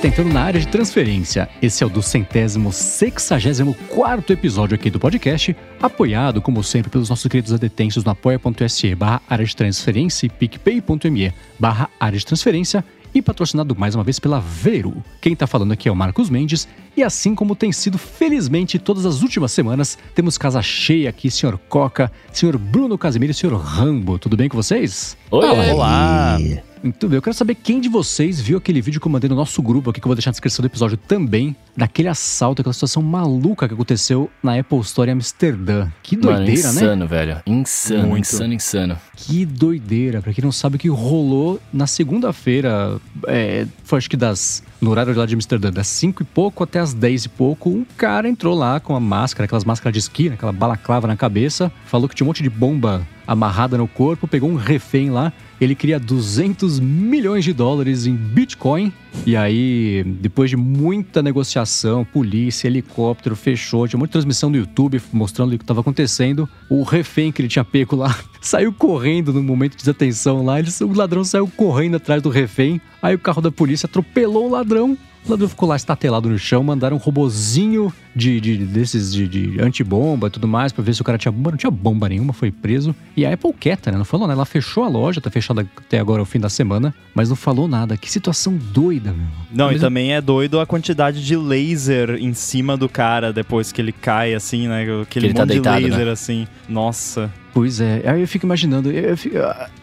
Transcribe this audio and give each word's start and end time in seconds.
está 0.00 0.08
entrando 0.08 0.32
na 0.32 0.42
área 0.42 0.58
de 0.58 0.66
transferência. 0.66 1.46
Esse 1.60 1.84
é 1.84 1.86
o 1.86 1.90
do 1.90 2.00
centésimo 2.00 2.72
sexagésimo 2.72 3.74
quarto 3.86 4.32
episódio 4.32 4.74
aqui 4.74 4.88
do 4.88 4.98
podcast, 4.98 5.54
apoiado, 5.80 6.40
como 6.40 6.64
sempre, 6.64 6.90
pelos 6.90 7.10
nossos 7.10 7.30
queridos 7.30 7.52
adetensos 7.52 8.02
no 8.02 8.10
apoia.se 8.10 8.94
barra 8.94 9.20
área 9.28 9.44
de 9.44 9.54
transferência 9.54 10.24
e 10.24 10.30
picpay.me 10.30 11.34
barra 11.58 11.90
área 12.00 12.18
de 12.18 12.24
transferência 12.24 12.82
e 13.12 13.20
patrocinado 13.20 13.76
mais 13.78 13.94
uma 13.94 14.02
vez 14.02 14.18
pela 14.18 14.40
Veru. 14.40 15.04
Quem 15.20 15.36
tá 15.36 15.46
falando 15.46 15.72
aqui 15.72 15.86
é 15.86 15.92
o 15.92 15.96
Marcos 15.96 16.30
Mendes, 16.30 16.66
e 16.96 17.02
assim 17.02 17.34
como 17.34 17.54
tem 17.54 17.70
sido 17.70 17.98
felizmente 17.98 18.78
todas 18.78 19.04
as 19.04 19.20
últimas 19.20 19.52
semanas, 19.52 19.98
temos 20.14 20.38
casa 20.38 20.62
cheia 20.62 21.10
aqui, 21.10 21.30
senhor 21.30 21.58
Coca, 21.68 22.10
senhor 22.32 22.56
Bruno 22.56 22.96
Casimiro 22.96 23.32
e 23.32 23.34
senhor 23.34 23.54
Rambo. 23.54 24.18
Tudo 24.18 24.34
bem 24.34 24.48
com 24.48 24.56
vocês? 24.56 25.14
Oi, 25.30 25.46
olá! 25.46 26.38
Muito 26.40 26.69
bem, 26.82 26.94
eu 27.12 27.22
quero 27.22 27.34
saber 27.34 27.54
quem 27.54 27.80
de 27.80 27.88
vocês 27.88 28.40
viu 28.40 28.56
aquele 28.56 28.80
vídeo 28.80 29.00
que 29.00 29.06
eu 29.06 29.12
mandei 29.12 29.28
no 29.28 29.36
nosso 29.36 29.60
grupo 29.62 29.90
aqui, 29.90 30.00
que 30.00 30.06
eu 30.06 30.08
vou 30.08 30.14
deixar 30.14 30.30
na 30.30 30.32
descrição 30.32 30.62
do 30.62 30.66
episódio 30.66 30.96
também, 30.96 31.54
daquele 31.76 32.08
assalto, 32.08 32.62
aquela 32.62 32.72
situação 32.72 33.02
maluca 33.02 33.68
que 33.68 33.74
aconteceu 33.74 34.30
na 34.42 34.58
Apple 34.58 34.78
Store 34.80 35.10
em 35.10 35.12
Amsterdã. 35.12 35.88
Que 36.02 36.16
doideira, 36.16 36.38
Mano, 36.38 36.46
né? 36.46 36.52
insano, 36.52 37.06
velho. 37.06 37.42
Insano, 37.46 38.08
Muito. 38.08 38.24
insano, 38.24 38.54
insano. 38.54 38.98
Que 39.14 39.44
doideira. 39.44 40.22
Pra 40.22 40.32
quem 40.32 40.42
não 40.42 40.52
sabe 40.52 40.76
o 40.76 40.78
que 40.78 40.88
rolou 40.88 41.60
na 41.72 41.86
segunda-feira, 41.86 42.98
é, 43.26 43.66
foi 43.84 43.98
acho 43.98 44.08
que 44.08 44.16
das. 44.16 44.62
No 44.80 44.90
horário 44.90 45.14
lá 45.14 45.26
de 45.26 45.34
Amsterdã, 45.34 45.70
das 45.70 45.88
5 45.88 46.22
e 46.22 46.24
pouco 46.24 46.64
até 46.64 46.78
as 46.78 46.94
10 46.94 47.26
e 47.26 47.28
pouco, 47.28 47.68
um 47.68 47.84
cara 47.98 48.26
entrou 48.26 48.56
lá 48.56 48.80
com 48.80 48.96
a 48.96 49.00
máscara, 49.00 49.44
aquelas 49.44 49.64
máscaras 49.64 49.92
de 49.92 49.98
esqui, 49.98 50.30
né, 50.30 50.36
aquela 50.36 50.52
balaclava 50.52 51.06
na 51.06 51.16
cabeça, 51.16 51.70
falou 51.84 52.08
que 52.08 52.14
tinha 52.14 52.24
um 52.24 52.28
monte 52.28 52.42
de 52.42 52.48
bomba 52.48 53.06
amarrada 53.26 53.76
no 53.76 53.86
corpo, 53.86 54.26
pegou 54.26 54.50
um 54.50 54.56
refém 54.56 55.10
lá, 55.10 55.32
ele 55.60 55.74
queria 55.74 56.00
200 56.00 56.80
milhões 56.80 57.44
de 57.44 57.52
dólares 57.52 58.06
em 58.06 58.16
Bitcoin. 58.16 58.92
E 59.26 59.36
aí, 59.36 60.02
depois 60.04 60.48
de 60.48 60.56
muita 60.56 61.22
negociação, 61.22 62.04
polícia, 62.04 62.66
helicóptero, 62.66 63.36
fechou, 63.36 63.86
tinha 63.86 63.98
muita 63.98 64.12
transmissão 64.12 64.48
no 64.48 64.56
YouTube 64.56 65.00
mostrando 65.12 65.52
o 65.52 65.58
que 65.58 65.62
estava 65.62 65.80
acontecendo. 65.80 66.48
O 66.68 66.82
refém 66.82 67.30
que 67.30 67.42
ele 67.42 67.48
tinha 67.48 67.64
pego 67.64 67.94
lá 67.94 68.18
saiu 68.40 68.72
correndo 68.72 69.32
no 69.32 69.42
momento 69.42 69.72
de 69.72 69.78
desatenção 69.78 70.44
lá. 70.44 70.58
Ele, 70.58 70.70
o 70.82 70.92
ladrão 70.92 71.24
saiu 71.24 71.48
correndo 71.48 71.96
atrás 71.96 72.22
do 72.22 72.28
refém. 72.28 72.80
Aí 73.02 73.14
o 73.14 73.18
carro 73.18 73.42
da 73.42 73.50
polícia 73.50 73.86
atropelou 73.86 74.46
o 74.46 74.50
ladrão. 74.50 74.96
O 75.26 75.30
ladrão 75.30 75.48
ficou 75.48 75.68
lá 75.68 75.76
estatelado 75.76 76.28
no 76.30 76.38
chão, 76.38 76.62
mandaram 76.62 76.96
um 76.96 76.98
robozinho 76.98 77.92
de, 78.16 78.40
de- 78.40 78.56
desses 78.64 79.12
de, 79.12 79.28
de 79.28 79.60
antibomba 79.60 80.26
e 80.26 80.30
tudo 80.30 80.48
mais 80.48 80.72
pra 80.72 80.82
ver 80.82 80.94
se 80.94 81.02
o 81.02 81.04
cara 81.04 81.18
tinha 81.18 81.30
bomba. 81.30 81.50
Não 81.52 81.58
tinha 81.58 81.70
bomba 81.70 82.08
nenhuma, 82.08 82.32
foi 82.32 82.50
preso. 82.50 82.94
E 83.16 83.24
a 83.26 83.32
Apple 83.34 83.52
quieta, 83.52 83.92
né? 83.92 83.98
Não 83.98 84.04
falou 84.04 84.26
nada. 84.26 84.38
Ela 84.38 84.46
fechou 84.46 84.82
a 84.82 84.88
loja, 84.88 85.20
tá 85.20 85.30
fechada 85.30 85.66
até 85.76 85.98
agora 85.98 86.22
o 86.22 86.24
fim 86.24 86.40
da 86.40 86.48
semana, 86.48 86.94
mas 87.14 87.28
não 87.28 87.36
falou 87.36 87.68
nada. 87.68 87.96
Que 87.96 88.10
situação 88.10 88.56
doida, 88.56 89.12
meu. 89.12 89.26
Não, 89.52 89.66
Mas 89.66 89.74
e 89.74 89.76
eu- 89.76 89.80
também 89.80 90.12
é 90.14 90.20
doido 90.20 90.58
a 90.58 90.66
quantidade 90.66 91.24
de 91.24 91.36
laser 91.36 92.16
em 92.18 92.32
cima 92.34 92.76
do 92.76 92.88
cara 92.88 93.32
depois 93.32 93.70
que 93.70 93.80
ele 93.80 93.92
cai, 93.92 94.34
assim, 94.34 94.66
né? 94.68 94.86
Aquele 95.02 95.26
ele 95.26 95.34
tá 95.34 95.42
monte 95.42 95.50
deitado, 95.52 95.78
de 95.84 95.90
laser, 95.90 96.06
né? 96.06 96.12
assim. 96.12 96.46
Nossa. 96.68 97.30
Pois 97.52 97.80
é, 97.80 98.02
aí 98.06 98.20
eu 98.20 98.28
fico 98.28 98.46
imaginando, 98.46 98.90
eu 98.90 99.16
fico- 99.16 99.36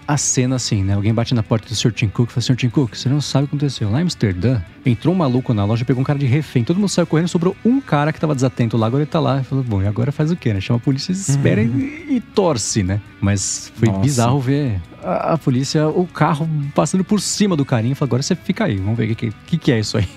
a, 0.08 0.18
cena 0.18 0.56
assim, 0.56 0.84
né? 0.84 0.94
Alguém 0.94 1.14
bate 1.14 1.34
na 1.34 1.44
porta 1.44 1.68
do 1.68 1.76
Sr. 1.76 1.92
Tim 1.92 2.08
Cook 2.08 2.30
e 2.30 2.34
fala, 2.34 2.42
Sr. 2.42 2.56
Tim 2.56 2.70
Cook, 2.70 2.96
você 2.96 3.10
não 3.10 3.22
sabe 3.22 3.46
o 3.46 3.48
que 3.48 3.56
aconteceu. 3.56 3.90
Lá 3.90 4.00
em 4.00 4.04
Amsterdã, 4.04 4.62
entrou 4.86 5.14
um 5.14 5.18
maluco 5.18 5.54
na 5.54 5.66
loja, 5.66 5.84
pegou 5.86 6.02
um 6.02 6.04
cara 6.06 6.18
de 6.18 6.26
refém, 6.26 6.64
todo 6.64 6.78
mundo 6.78 6.90
saiu 6.90 7.08
correndo, 7.08 7.28
sobrou 7.28 7.56
um 7.66 7.82
cara 7.82 8.14
que 8.14 8.20
tava 8.20 8.34
desatento 8.34 8.78
lá, 8.78 8.88
agora 8.88 9.04
ele 9.04 9.12
tá 9.12 9.20
lá. 9.20 9.44
Falou, 9.44 9.64
bom, 9.64 9.82
e 9.82 9.88
agora 9.88 10.12
faz 10.12 10.32
o 10.32 10.36
quê, 10.36 10.54
né? 10.54 10.62
Chama 10.62 10.78
a 10.78 10.82
polícia, 10.82 11.12
espera 11.12 11.62
e, 11.62 12.18
e 12.18 12.22
torce, 12.34 12.84
né? 12.84 13.02
Mas 13.20 13.72
foi 13.76 13.88
Nossa. 13.90 14.02
bizarro 14.02 14.40
ver 14.40 14.82
a, 15.08 15.38
polícia, 15.38 15.88
o 15.88 16.06
carro 16.06 16.50
passando 16.76 17.04
por 17.04 17.22
cima 17.22 17.56
do 17.56 17.64
carinha, 17.64 17.96
falou, 17.96 18.10
agora 18.10 18.24
você 18.24 18.36
fica 18.36 18.66
aí, 18.66 18.78
vamos 18.78 18.98
ver 18.98 19.12
o 19.12 19.16
que, 19.16 19.32
que, 19.46 19.58
que 19.58 19.72
é 19.72 19.80
isso 19.80 19.98
aí. 19.98 20.08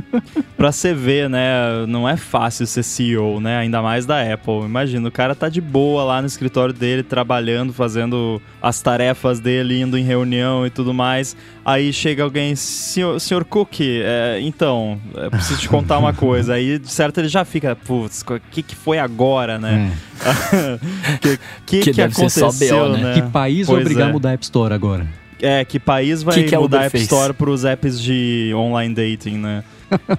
Pra 0.56 0.72
você 0.72 0.92
ver, 0.92 1.28
né? 1.28 1.86
Não 1.86 2.08
é 2.08 2.16
fácil 2.16 2.66
ser 2.66 2.82
CEO, 2.82 3.40
né? 3.40 3.58
Ainda 3.58 3.80
mais 3.80 4.06
da 4.06 4.20
Apple. 4.20 4.64
Imagina, 4.64 5.08
o 5.08 5.12
cara 5.12 5.34
tá 5.34 5.48
de 5.48 5.60
boa 5.60 6.02
lá 6.02 6.20
no 6.20 6.26
escritório 6.26 6.74
dele, 6.74 7.02
trabalhando, 7.02 7.72
fazendo 7.72 8.42
as 8.60 8.80
tarefas 8.82 9.38
dele, 9.38 9.80
indo 9.80 9.96
em 9.96 10.02
reunião 10.02 10.66
e 10.66 10.70
tudo 10.70 10.92
mais. 10.92 11.36
Aí 11.68 11.92
chega 11.92 12.22
alguém, 12.22 12.56
senhor, 12.56 13.20
senhor 13.20 13.44
Cook, 13.44 13.80
é, 13.82 14.38
então, 14.40 14.98
eu 15.14 15.30
preciso 15.30 15.60
te 15.60 15.68
contar 15.68 15.98
uma 15.98 16.14
coisa. 16.14 16.54
Aí, 16.54 16.78
de 16.78 16.90
certo, 16.90 17.18
ele 17.18 17.28
já 17.28 17.44
fica, 17.44 17.76
putz, 17.76 18.22
o 18.22 18.40
que, 18.50 18.62
que 18.62 18.74
foi 18.74 18.98
agora, 18.98 19.58
né? 19.58 19.92
que, 21.20 21.38
que, 21.66 21.80
Que 21.80 21.90
que 21.90 21.92
deve 21.92 22.14
ser 22.14 22.30
só 22.30 22.46
aconteceu, 22.46 22.88
BO, 22.88 22.96
né? 22.96 23.02
né? 23.02 23.14
Que 23.20 23.22
país 23.30 23.66
vai 23.66 23.76
Pois 23.76 23.86
obrigar 23.86 24.06
é. 24.06 24.10
a 24.10 24.12
mudar 24.14 24.30
a 24.30 24.32
App 24.32 24.44
Store 24.44 24.72
agora? 24.72 25.06
É, 25.42 25.62
que 25.62 25.78
país 25.78 26.22
vai 26.22 26.36
Que 26.36 26.44
que 26.44 26.54
a 26.54 26.60
mudar 26.60 26.80
a 26.80 26.84
App? 26.86 26.96
Store 27.00 27.34
pros 27.34 27.66
apps 27.66 28.00
de 28.00 28.50
online 28.54 28.94
dating, 28.94 29.36
né? 29.36 29.62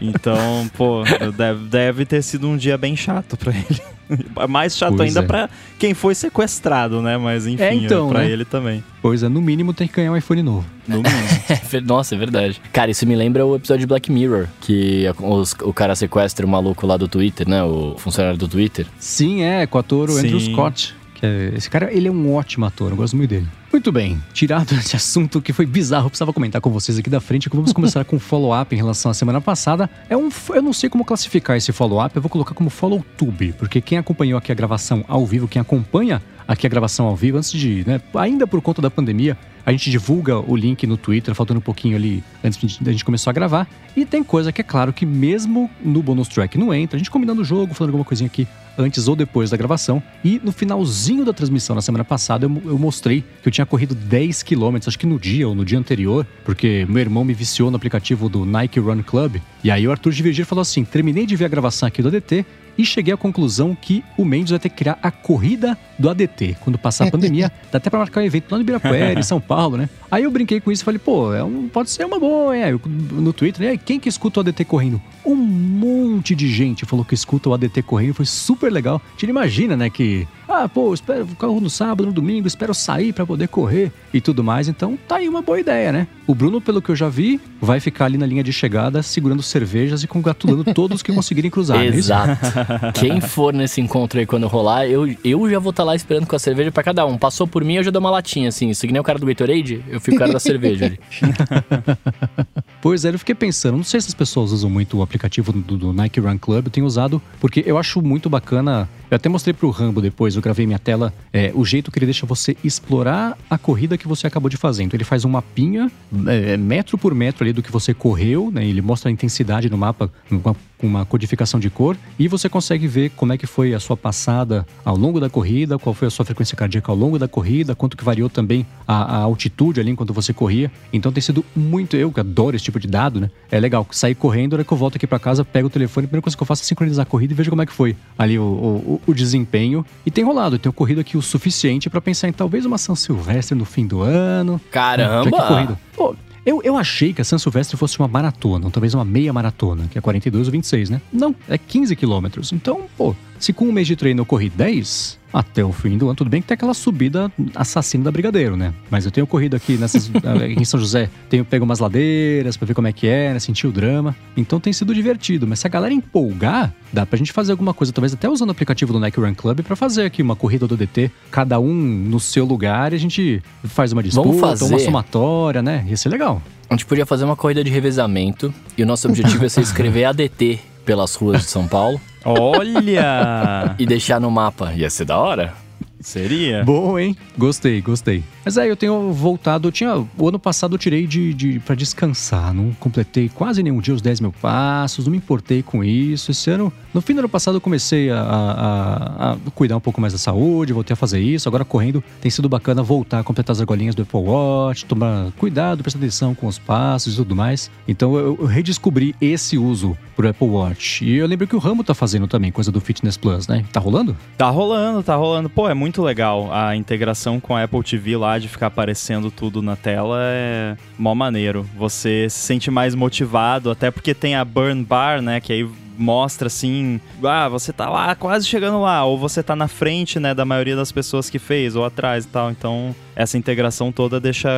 Então, 0.01 0.69
pô, 0.77 1.03
deve, 1.35 1.65
deve 1.67 2.05
ter 2.05 2.21
sido 2.21 2.47
um 2.47 2.57
dia 2.57 2.77
bem 2.77 2.95
chato 2.95 3.37
pra 3.37 3.51
ele. 3.53 3.81
Mais 4.49 4.75
chato 4.75 4.95
Pois 4.97 5.09
ainda 5.09 5.19
é. 5.19 5.23
pra 5.27 5.49
quem 5.77 5.93
foi 5.93 6.15
sequestrado, 6.15 6.99
né? 6.99 7.15
Mas 7.17 7.45
enfim, 7.45 7.61
É, 7.61 7.73
então, 7.75 8.09
pra 8.09 8.21
né? 8.21 8.29
ele 8.31 8.43
também. 8.43 8.83
Pois 9.03 9.21
é, 9.21 9.29
no 9.29 9.39
mínimo 9.39 9.71
tem 9.71 9.87
que 9.87 9.93
ganhar 9.97 10.11
um 10.11 10.17
iPhone 10.17 10.41
novo. 10.41 10.65
No 10.87 10.97
mínimo. 10.97 11.13
É 11.71 11.81
Nossa, 11.81 12.15
é 12.15 12.17
verdade. 12.17 12.59
Cara, 12.73 12.89
isso 12.89 13.05
me 13.05 13.15
lembra 13.15 13.45
o 13.45 13.55
episódio 13.55 13.81
de 13.81 13.87
Black 13.87 14.11
Mirror, 14.11 14.47
que 14.61 15.05
a- 15.05 15.13
os- 15.23 15.55
o 15.61 15.71
cara 15.71 15.95
sequestra 15.95 16.43
o 16.45 16.49
maluco 16.49 16.87
lá 16.87 16.97
do 16.97 17.07
Twitter, 17.07 17.47
né? 17.47 17.63
O 17.63 17.93
funcionário 17.99 18.37
do 18.39 18.47
Twitter. 18.47 18.87
Sim, 18.97 19.43
é, 19.43 19.67
com 19.67 19.77
o 19.77 19.81
ator 19.81 20.09
o 20.09 20.17
Andrew. 20.17 20.39
Scott. 20.39 20.95
É- 21.21 21.53
esse 21.55 21.69
cara, 21.69 21.91
ele 21.93 22.07
é 22.07 22.11
um 22.11 22.33
ótimo 22.33 22.65
ator, 22.65 22.91
eu 22.91 22.97
gosto 22.97 23.15
muito 23.15 23.29
dele. 23.29 23.47
Muito 23.71 23.91
bem, 23.91 24.21
tirado 24.33 24.73
esse 24.79 24.95
assunto 24.95 25.41
que 25.41 25.53
foi 25.53 25.65
bizarro, 25.65 26.05
eu 26.05 26.09
precisava 26.09 26.33
comentar 26.33 26.59
com 26.61 26.69
vocês 26.69 26.97
aqui 26.97 27.09
da 27.09 27.19
frente, 27.19 27.49
que 27.49 27.55
vamos 27.55 27.71
começar 27.73 28.03
com 28.05 28.15
um 28.15 28.19
follow-up 28.19 28.73
em 28.73 28.77
relação 28.77 29.11
à 29.11 29.13
semana 29.13 29.39
passada. 29.39 29.89
É 30.09 30.17
um, 30.17 30.29
eu 30.53 30.61
não 30.61 30.73
sei 30.73 30.89
como 30.89 31.05
classificar 31.05 31.57
esse 31.57 31.71
follow-up, 31.71 32.15
eu 32.15 32.21
vou 32.21 32.29
colocar 32.29 32.53
como 32.53 32.69
follow-tube, 32.69 33.53
porque 33.53 33.81
quem 33.81 33.97
acompanhou 33.97 34.37
aqui 34.37 34.51
a 34.51 34.55
gravação 34.55 35.05
ao 35.07 35.25
vivo, 35.25 35.47
quem 35.47 35.61
acompanha 35.61 36.21
aqui 36.47 36.65
a 36.65 36.69
gravação 36.69 37.05
ao 37.05 37.15
vivo, 37.15 37.37
antes 37.37 37.51
de, 37.51 37.83
né, 37.85 38.01
ainda 38.15 38.47
por 38.47 38.59
conta 38.61 38.81
da 38.81 38.89
pandemia, 38.89 39.37
a 39.69 39.71
gente 39.71 39.91
divulga 39.91 40.39
o 40.39 40.55
link 40.55 40.87
no 40.87 40.97
Twitter, 40.97 41.35
faltando 41.35 41.59
um 41.59 41.61
pouquinho 41.61 41.95
ali 41.95 42.23
antes 42.43 42.79
da 42.79 42.91
gente 42.91 43.05
começar 43.05 43.29
a 43.29 43.33
gravar. 43.33 43.69
E 43.95 44.03
tem 44.03 44.23
coisa 44.23 44.51
que 44.51 44.61
é 44.61 44.63
claro 44.63 44.91
que 44.91 45.05
mesmo 45.05 45.69
no 45.83 46.01
bonus 46.01 46.27
track 46.27 46.57
não 46.57 46.73
entra, 46.73 46.95
a 46.95 46.97
gente 46.97 47.11
combinando 47.11 47.41
o 47.41 47.45
jogo, 47.45 47.75
falando 47.75 47.91
alguma 47.91 48.03
coisinha 48.03 48.25
aqui 48.25 48.47
antes 48.75 49.07
ou 49.07 49.15
depois 49.15 49.51
da 49.51 49.57
gravação. 49.57 50.01
E 50.25 50.41
no 50.43 50.51
finalzinho 50.51 51.23
da 51.23 51.33
transmissão 51.33 51.75
na 51.75 51.83
semana 51.83 52.03
passada, 52.03 52.47
eu, 52.47 52.61
eu 52.65 52.79
mostrei 52.79 53.23
que 53.43 53.47
eu 53.47 53.51
tinha 53.51 53.65
corrido 53.65 53.93
10 53.93 54.41
quilômetros, 54.41 54.87
acho 54.87 54.97
que 54.97 55.05
no 55.05 55.19
dia 55.19 55.47
ou 55.47 55.53
no 55.53 55.63
dia 55.63 55.77
anterior, 55.77 56.25
porque 56.43 56.87
meu 56.89 57.01
irmão 57.01 57.23
me 57.23 57.35
viciou 57.35 57.69
no 57.69 57.77
aplicativo 57.77 58.27
do 58.27 58.45
Nike 58.45 58.79
Run 58.79 59.03
Club. 59.03 59.35
E 59.63 59.69
aí 59.69 59.87
o 59.87 59.91
Arthur 59.91 60.13
de 60.13 60.23
Virgílio 60.23 60.47
falou 60.47 60.63
assim: 60.63 60.83
terminei 60.83 61.27
de 61.27 61.35
ver 61.35 61.45
a 61.45 61.49
gravação 61.49 61.85
aqui 61.85 62.01
do 62.01 62.07
ADT 62.07 62.43
e 62.79 62.85
cheguei 62.85 63.13
à 63.13 63.17
conclusão 63.17 63.75
que 63.79 64.03
o 64.17 64.23
Mendes 64.23 64.51
vai 64.51 64.59
ter 64.59 64.69
que 64.69 64.75
criar 64.77 64.97
a 65.03 65.11
corrida 65.11 65.77
do 65.99 66.09
ADT. 66.09 66.55
Quando 66.61 66.79
passar 66.79 67.07
a 67.07 67.11
pandemia, 67.11 67.51
dá 67.71 67.77
até 67.77 67.89
pra 67.89 67.99
marcar 67.99 68.21
um 68.21 68.23
evento 68.23 68.49
lá 68.49 68.57
no 68.57 68.63
Ibirapuera, 68.63 69.19
em 69.19 69.23
São 69.23 69.41
Paulo, 69.41 69.75
né? 69.75 69.89
Aí 70.09 70.23
eu 70.23 70.31
brinquei 70.31 70.61
com 70.61 70.71
isso 70.71 70.81
e 70.81 70.85
falei, 70.85 70.97
pô, 70.97 71.33
é 71.33 71.43
um- 71.43 71.67
pode 71.67 71.89
ser 71.91 72.05
uma 72.05 72.17
boa, 72.17 72.55
é. 72.55 72.71
Eu- 72.71 72.79
no 72.85 73.33
Twitter, 73.33 73.67
né? 73.71 73.77
Quem 73.77 73.99
que 73.99 74.07
escuta 74.07 74.39
o 74.39 74.41
ADT 74.41 74.63
correndo? 74.63 75.01
Um 75.25 75.35
monte 75.35 76.33
de 76.33 76.47
gente 76.47 76.85
falou 76.85 77.03
que 77.03 77.13
escuta 77.13 77.49
o 77.49 77.53
ADT 77.53 77.81
correndo, 77.83 78.13
foi 78.13 78.25
super 78.25 78.71
legal. 78.71 79.01
A 79.05 79.11
gente 79.19 79.29
imagina, 79.29 79.75
né, 79.75 79.89
que, 79.89 80.25
ah, 80.49 80.67
pô, 80.67 80.93
espero 80.93 81.27
carro 81.37 81.61
no 81.61 81.69
sábado, 81.69 82.07
no 82.07 82.11
domingo, 82.11 82.47
espero 82.47 82.73
sair 82.73 83.13
pra 83.13 83.25
poder 83.25 83.47
correr 83.47 83.91
e 84.11 84.19
tudo 84.19 84.43
mais. 84.43 84.67
Então 84.67 84.97
tá 85.07 85.17
aí 85.17 85.29
uma 85.29 85.43
boa 85.43 85.59
ideia, 85.59 85.91
né? 85.91 86.07
O 86.25 86.33
Bruno, 86.33 86.59
pelo 86.59 86.81
que 86.81 86.89
eu 86.89 86.95
já 86.95 87.07
vi, 87.07 87.39
vai 87.61 87.79
ficar 87.79 88.05
ali 88.05 88.17
na 88.17 88.25
linha 88.25 88.43
de 88.43 88.51
chegada 88.51 89.03
segurando 89.03 89.43
cervejas 89.43 90.03
e 90.03 90.07
congratulando 90.07 90.63
todos 90.73 91.03
que 91.03 91.13
conseguirem 91.13 91.51
cruzar, 91.51 91.79
é? 91.79 91.87
Exato. 91.87 92.39
Quem 92.99 93.21
for 93.21 93.53
nesse 93.53 93.79
encontro 93.79 94.19
aí 94.19 94.25
quando 94.25 94.47
rolar, 94.47 94.87
eu, 94.87 95.15
eu 95.23 95.49
já 95.49 95.59
vou 95.59 95.69
estar 95.69 95.83
lá 95.83 95.95
esperando 95.95 96.25
com 96.25 96.35
a 96.35 96.39
cerveja 96.39 96.71
pra 96.71 96.81
cada 96.81 97.05
um. 97.05 97.17
Passou 97.17 97.47
por 97.47 97.63
mim, 97.63 97.75
eu 97.75 97.83
já 97.83 97.91
dou 97.91 97.99
uma 97.99 98.09
latinha, 98.09 98.49
assim. 98.49 98.73
Se 98.73 98.87
que 98.87 98.93
nem 98.93 98.99
o 98.99 99.03
cara 99.03 99.19
do 99.19 99.25
Gatorade, 99.25 99.83
eu 99.87 100.01
fico 100.01 100.17
o 100.17 100.19
cara 100.19 100.33
da 100.33 100.39
cerveja 100.39 100.85
ali. 100.85 100.99
Pois 102.81 103.03
é, 103.03 103.09
eu 103.09 103.19
fiquei 103.19 103.35
pensando, 103.35 103.75
não 103.75 103.83
sei 103.83 103.99
se 103.99 104.07
as 104.07 104.13
pessoas 104.13 104.53
usam 104.53 104.69
muito 104.69 104.97
o 104.97 105.01
aplicativo 105.01 105.51
do, 105.51 105.77
do 105.77 105.91
Nike 105.91 106.19
Run 106.19 106.37
Club, 106.37 106.65
eu 106.65 106.71
tenho 106.71 106.87
usado, 106.87 107.21
porque 107.39 107.61
eu 107.65 107.77
acho 107.77 108.01
muito 108.01 108.29
bacana. 108.29 108.87
Eu 109.11 109.15
até 109.15 109.27
mostrei 109.27 109.53
pro 109.53 109.69
Rambo 109.69 110.01
depois, 110.01 110.37
eu 110.39 110.43
gravei 110.43 110.65
minha 110.65 110.79
tela, 110.79 111.13
é, 111.31 111.51
o 111.53 111.63
jeito 111.63 111.91
que 111.91 111.99
ele 111.99 112.05
deixa 112.05 112.25
você 112.25 112.55
explorar 112.63 113.37
a 113.49 113.57
corrida 113.57 113.97
que 113.97 114.07
você 114.07 114.25
acabou 114.25 114.49
de 114.49 114.57
fazer. 114.57 114.83
Então 114.83 114.97
ele 114.97 115.03
faz 115.03 115.25
um 115.25 115.29
mapinha, 115.29 115.91
é, 116.27 116.57
metro 116.57 116.97
por 116.97 117.13
metro 117.13 117.43
ali 117.43 117.53
do 117.53 117.61
que 117.61 117.71
você 117.71 117.93
correu, 117.93 118.49
né? 118.51 118.65
Ele 118.65 118.81
mostra 118.81 119.09
a 119.09 119.11
intensidade 119.11 119.69
no 119.69 119.77
mapa 119.77 120.11
uma, 120.31 120.55
com 120.79 120.87
uma 120.87 121.05
codificação 121.05 121.59
de 121.59 121.69
cor, 121.69 121.97
e 122.17 122.27
você 122.27 122.47
consegue 122.47 122.87
ver 122.87 123.11
como 123.11 123.33
é 123.33 123.37
que 123.37 123.45
foi 123.45 123.73
a 123.73 123.79
sua 123.79 123.97
passada 123.97 124.65
ao 124.83 124.95
longo 124.95 125.19
da 125.19 125.29
corrida, 125.29 125.77
qual 125.77 125.93
foi 125.93 126.07
a 126.07 126.11
sua 126.11 126.25
frequência 126.25 126.55
cardíaca 126.55 126.91
ao 126.91 126.97
longo 126.97 127.19
da 127.19 127.27
corrida, 127.27 127.75
quanto 127.75 127.97
que 127.97 128.03
variou 128.03 128.29
também 128.29 128.65
a, 128.87 129.17
a 129.17 129.17
altitude 129.17 129.79
ali 129.79 129.91
enquanto 129.91 130.13
você 130.13 130.33
corria. 130.33 130.71
Então 130.91 131.11
tem 131.11 131.21
sido 131.21 131.43
muito, 131.55 131.97
eu 131.97 132.11
que 132.11 132.19
adoro 132.19 132.55
esse 132.55 132.65
tipo 132.65 132.79
de 132.79 132.87
dado, 132.87 133.19
né? 133.19 133.29
É 133.51 133.59
legal, 133.59 133.85
sair 133.91 134.15
correndo, 134.15 134.53
hora 134.53 134.63
que 134.63 134.71
eu 134.71 134.77
volto 134.77 134.95
aqui 134.95 135.05
pra 135.05 135.19
casa, 135.19 135.43
pego 135.43 135.67
o 135.67 135.69
telefone, 135.69 136.05
a 136.05 136.07
primeira 136.07 136.23
coisa 136.23 136.37
que 136.37 136.41
eu 136.41 136.47
faço 136.47 136.63
é 136.63 136.65
sincronizar 136.65 137.03
a 137.03 137.05
corrida 137.05 137.33
e 137.33 137.35
vejo 137.35 137.49
como 137.49 137.61
é 137.61 137.65
que 137.65 137.73
foi 137.73 137.95
ali 138.17 138.39
o, 138.39 138.43
o, 138.43 139.01
o 139.05 139.13
desempenho. 139.13 139.85
E 140.05 140.11
tem 140.11 140.23
rolado, 140.23 140.55
eu 140.55 140.59
tenho 140.59 140.73
corrido 140.73 141.01
aqui 141.01 141.17
o 141.17 141.21
suficiente 141.21 141.89
pra 141.89 141.99
pensar 141.99 142.29
em 142.29 142.33
talvez 142.33 142.65
uma 142.65 142.77
São 142.77 142.95
Silvestre 142.95 143.57
no 143.57 143.65
fim 143.65 143.85
do 143.85 144.01
ano. 144.01 144.61
Caramba! 144.71 145.77
Pô, 145.95 146.15
Eu, 146.45 146.61
eu 146.63 146.77
achei 146.77 147.13
que 147.13 147.21
a 147.21 147.25
São 147.25 147.37
Silvestre 147.37 147.77
fosse 147.77 147.99
uma 147.99 148.07
maratona, 148.07 148.65
ou 148.65 148.71
talvez 148.71 148.93
uma 148.93 149.05
meia 149.05 149.31
maratona, 149.33 149.87
que 149.89 149.97
é 149.97 150.01
42 150.01 150.47
ou 150.47 150.51
26, 150.51 150.89
né? 150.89 151.01
Não, 151.11 151.35
é 151.47 151.57
15 151.57 151.95
quilômetros. 151.95 152.51
Então, 152.51 152.83
pô, 152.97 153.15
se 153.39 153.53
com 153.53 153.65
um 153.65 153.71
mês 153.71 153.87
de 153.87 153.95
treino 153.95 154.21
eu 154.21 154.25
corri 154.25 154.49
10, 154.49 155.19
até 155.31 155.63
o 155.63 155.71
fim 155.71 155.97
do 155.97 156.07
ano, 156.07 156.15
tudo 156.15 156.29
bem 156.29 156.41
que 156.41 156.47
tem 156.47 156.55
aquela 156.55 156.73
subida 156.73 157.31
assassina 157.55 158.03
da 158.03 158.11
Brigadeiro, 158.11 158.57
né? 158.57 158.73
Mas 158.89 159.05
eu 159.05 159.11
tenho 159.11 159.27
corrido 159.27 159.55
aqui 159.55 159.77
nessas, 159.77 160.09
em 160.57 160.65
São 160.65 160.79
José, 160.79 161.09
tenho 161.29 161.45
pego 161.45 161.65
umas 161.65 161.79
ladeiras 161.79 162.57
pra 162.57 162.65
ver 162.65 162.73
como 162.73 162.87
é 162.87 162.91
que 162.91 163.07
é, 163.07 163.33
né? 163.33 163.39
sentir 163.39 163.67
o 163.67 163.71
drama. 163.71 164.15
Então 164.35 164.59
tem 164.59 164.73
sido 164.73 164.93
divertido. 164.93 165.47
Mas 165.47 165.59
se 165.59 165.67
a 165.67 165.69
galera 165.69 165.93
empolgar, 165.93 166.73
dá 166.91 167.05
pra 167.05 167.17
gente 167.17 167.31
fazer 167.31 167.51
alguma 167.51 167.73
coisa, 167.73 167.93
talvez 167.93 168.13
até 168.13 168.27
usando 168.27 168.49
o 168.49 168.51
aplicativo 168.51 168.91
do 168.91 168.99
Nike 168.99 169.19
Run 169.19 169.35
Club 169.35 169.61
pra 169.61 169.75
fazer 169.75 170.03
aqui 170.03 170.21
uma 170.21 170.35
corrida 170.35 170.67
do 170.67 170.75
DT, 170.75 171.11
cada 171.29 171.59
um 171.59 171.73
no 171.73 172.19
seu 172.19 172.45
lugar 172.45 172.91
e 172.93 172.95
a 172.95 172.99
gente 172.99 173.41
faz 173.65 173.93
uma 173.93 174.01
disputa, 174.01 174.65
uma 174.65 174.79
somatória, 174.79 175.61
né? 175.61 175.85
Ia 175.87 175.97
ser 175.97 176.09
legal. 176.09 176.41
A 176.69 176.73
gente 176.73 176.85
podia 176.85 177.05
fazer 177.05 177.25
uma 177.25 177.35
corrida 177.35 177.63
de 177.63 177.69
revezamento 177.69 178.53
e 178.77 178.83
o 178.83 178.85
nosso 178.85 179.07
objetivo 179.07 179.45
é 179.45 179.49
ser 179.49 179.61
escrever 179.61 180.05
ADT 180.05 180.59
pelas 180.85 181.13
ruas 181.15 181.41
de 181.41 181.49
São 181.49 181.67
Paulo. 181.67 182.01
Olha! 182.23 183.75
e 183.77 183.85
deixar 183.85 184.19
no 184.19 184.29
mapa. 184.29 184.73
Ia 184.73 184.89
ser 184.89 185.05
da 185.05 185.17
hora? 185.17 185.53
Seria? 186.01 186.63
Bom, 186.63 186.97
hein? 186.97 187.15
Gostei, 187.37 187.81
gostei. 187.81 188.23
Mas 188.45 188.57
aí 188.57 188.69
eu 188.69 188.75
tenho 188.77 189.11
voltado, 189.11 189.67
eu 189.67 189.71
tinha, 189.71 190.05
o 190.17 190.27
ano 190.27 190.39
passado 190.39 190.75
eu 190.75 190.79
tirei 190.79 191.05
de, 191.05 191.33
de 191.33 191.59
para 191.59 191.75
descansar, 191.75 192.53
não 192.53 192.71
completei 192.79 193.27
quase 193.27 193.61
nenhum 193.61 193.81
dia 193.81 193.93
os 193.93 194.01
10 194.01 194.21
mil 194.21 194.31
passos, 194.31 195.05
não 195.05 195.11
me 195.11 195.17
importei 195.17 195.61
com 195.61 195.83
isso. 195.83 196.31
Esse 196.31 196.49
ano, 196.49 196.71
no 196.93 197.01
fim 197.01 197.13
do 197.13 197.19
ano 197.19 197.27
passado 197.27 197.57
eu 197.57 197.61
comecei 197.61 198.09
a, 198.09 198.21
a, 198.21 199.31
a, 199.33 199.37
cuidar 199.53 199.75
um 199.75 199.81
pouco 199.81 199.99
mais 199.99 200.13
da 200.13 200.19
saúde, 200.19 200.71
voltei 200.71 200.93
a 200.93 200.97
fazer 200.97 201.19
isso. 201.19 201.49
Agora 201.49 201.65
correndo 201.65 202.01
tem 202.21 202.31
sido 202.31 202.47
bacana 202.47 202.81
voltar 202.81 203.19
a 203.19 203.23
completar 203.23 203.51
as 203.51 203.59
argolinhas 203.59 203.93
do 203.93 204.03
Apple 204.03 204.21
Watch, 204.21 204.85
tomar 204.85 205.31
cuidado, 205.37 205.83
prestar 205.83 205.99
atenção 205.99 206.33
com 206.33 206.47
os 206.47 206.57
passos 206.57 207.13
e 207.13 207.17
tudo 207.17 207.35
mais. 207.35 207.69
Então 207.87 208.15
eu, 208.15 208.37
eu 208.39 208.45
redescobri 208.45 209.13
esse 209.19 209.57
uso 209.57 209.97
pro 210.19 210.27
Apple 210.27 210.49
Watch. 210.49 211.05
E 211.05 211.15
eu 211.15 211.25
lembro 211.25 211.47
que 211.47 211.55
o 211.55 211.59
Ramo 211.59 211.81
tá 211.81 211.93
fazendo 211.93 212.27
também, 212.27 212.51
coisa 212.51 212.73
do 212.73 212.81
Fitness 212.81 213.15
Plus, 213.15 213.47
né? 213.47 213.63
Tá 213.71 213.79
rolando? 213.79 214.17
Tá 214.37 214.49
rolando, 214.49 215.01
tá 215.01 215.15
rolando. 215.15 215.49
Pô, 215.49 215.69
é 215.69 215.73
muito 215.73 216.01
legal 216.01 216.49
a 216.51 216.75
integração 216.75 217.39
com 217.39 217.55
a 217.55 217.63
Apple 217.63 217.81
TV 217.81 218.17
lá 218.17 218.37
de 218.37 218.49
ficar 218.49 218.67
aparecendo 218.67 219.31
tudo 219.31 219.61
na 219.61 219.77
tela 219.77 220.17
é 220.19 220.75
mó 220.97 221.15
maneiro. 221.15 221.65
Você 221.77 222.27
se 222.29 222.37
sente 222.37 222.69
mais 222.69 222.95
motivado, 222.95 223.71
até 223.71 223.89
porque 223.89 224.13
tem 224.13 224.35
a 224.35 224.43
Burn 224.43 224.83
Bar, 224.83 225.21
né? 225.21 225.39
Que 225.39 225.53
aí 225.53 225.69
mostra 225.97 226.47
assim, 226.47 226.99
ah, 227.23 227.47
você 227.47 227.71
tá 227.71 227.89
lá 227.89 228.13
quase 228.13 228.45
chegando 228.45 228.81
lá, 228.81 229.05
ou 229.05 229.17
você 229.17 229.41
tá 229.41 229.55
na 229.55 229.67
frente, 229.67 230.17
né, 230.17 230.33
da 230.33 230.45
maioria 230.45 230.75
das 230.75 230.93
pessoas 230.93 231.29
que 231.29 231.37
fez, 231.37 231.75
ou 231.75 231.83
atrás 231.83 232.23
e 232.23 232.27
tal. 232.27 232.51
Então, 232.51 232.95
essa 233.15 233.37
integração 233.37 233.91
toda 233.91 234.19
deixa 234.19 234.49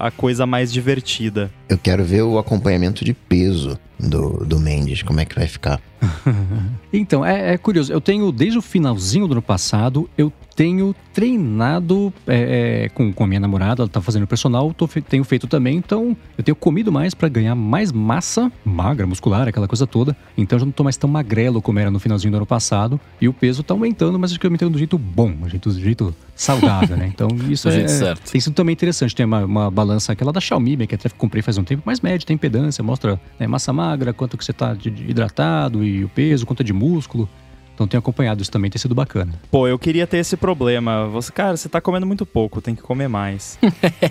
a 0.00 0.10
coisa 0.10 0.44
mais 0.44 0.72
divertida. 0.72 1.50
Eu 1.68 1.78
quero 1.78 2.04
ver 2.04 2.22
o 2.22 2.38
acompanhamento 2.38 3.04
de 3.04 3.14
peso 3.14 3.78
do, 3.98 4.44
do 4.44 4.60
Mendes, 4.60 5.02
como 5.02 5.20
é 5.20 5.24
que 5.24 5.34
vai 5.34 5.46
ficar. 5.46 5.80
então, 6.92 7.24
é, 7.24 7.54
é, 7.54 7.58
curioso. 7.58 7.92
Eu 7.92 8.00
tenho, 8.00 8.30
desde 8.30 8.58
o 8.58 8.62
finalzinho 8.62 9.26
do 9.26 9.32
ano 9.32 9.42
passado, 9.42 10.08
eu 10.16 10.32
tenho 10.58 10.92
treinado 11.14 12.12
é, 12.26 12.86
é, 12.86 12.88
com, 12.88 13.12
com 13.12 13.22
a 13.22 13.26
minha 13.28 13.38
namorada, 13.38 13.82
ela 13.82 13.88
tá 13.88 14.00
fazendo 14.00 14.26
personal, 14.26 14.74
tô, 14.74 14.88
tenho 14.88 15.22
feito 15.22 15.46
também, 15.46 15.76
então 15.76 16.16
eu 16.36 16.42
tenho 16.42 16.56
comido 16.56 16.90
mais 16.90 17.14
para 17.14 17.28
ganhar 17.28 17.54
mais 17.54 17.92
massa, 17.92 18.50
magra, 18.64 19.06
muscular, 19.06 19.46
aquela 19.46 19.68
coisa 19.68 19.86
toda. 19.86 20.16
Então 20.36 20.56
eu 20.56 20.60
já 20.60 20.66
não 20.66 20.72
tô 20.72 20.82
mais 20.82 20.96
tão 20.96 21.08
magrelo 21.08 21.62
como 21.62 21.78
era 21.78 21.92
no 21.92 22.00
finalzinho 22.00 22.32
do 22.32 22.38
ano 22.38 22.46
passado. 22.46 23.00
E 23.20 23.28
o 23.28 23.32
peso 23.32 23.62
tá 23.62 23.72
aumentando, 23.72 24.18
mas 24.18 24.32
acho 24.32 24.40
que 24.40 24.46
eu 24.46 24.48
aumentando 24.48 24.72
do 24.72 24.78
jeito 24.78 24.98
bom, 24.98 25.30
do 25.30 25.48
jeito, 25.48 25.68
do 25.68 25.78
jeito 25.78 26.12
saudável, 26.34 26.96
né? 26.96 27.08
Então 27.14 27.28
isso 27.48 27.68
é, 27.68 27.84
tem 28.28 28.40
sido 28.40 28.54
também 28.54 28.72
interessante. 28.72 29.14
Tem 29.14 29.26
uma, 29.26 29.44
uma 29.44 29.70
balança, 29.70 30.10
aquela 30.10 30.32
da 30.32 30.40
Xiaomi, 30.40 30.88
que 30.88 30.94
até 30.96 31.08
comprei 31.10 31.40
faz 31.40 31.56
um 31.56 31.62
tempo, 31.62 31.84
mais 31.86 32.00
média, 32.00 32.26
tem 32.26 32.34
impedância, 32.34 32.82
mostra 32.82 33.20
né, 33.38 33.46
massa 33.46 33.72
magra, 33.72 34.12
quanto 34.12 34.36
que 34.36 34.44
você 34.44 34.52
tá 34.52 34.76
hidratado 34.84 35.84
e 35.84 36.02
o 36.02 36.08
peso, 36.08 36.44
quanto 36.44 36.62
é 36.62 36.64
de 36.64 36.72
músculo. 36.72 37.28
Então 37.78 37.86
tenho 37.86 38.00
acompanhado 38.00 38.42
isso 38.42 38.50
também, 38.50 38.68
tem 38.68 38.78
sido 38.80 38.92
bacana. 38.92 39.34
Pô, 39.52 39.68
eu 39.68 39.78
queria 39.78 40.04
ter 40.04 40.16
esse 40.16 40.36
problema. 40.36 41.06
Você, 41.06 41.30
cara, 41.30 41.56
você 41.56 41.68
tá 41.68 41.80
comendo 41.80 42.04
muito 42.04 42.26
pouco, 42.26 42.60
tem 42.60 42.74
que 42.74 42.82
comer 42.82 43.06
mais. 43.06 43.56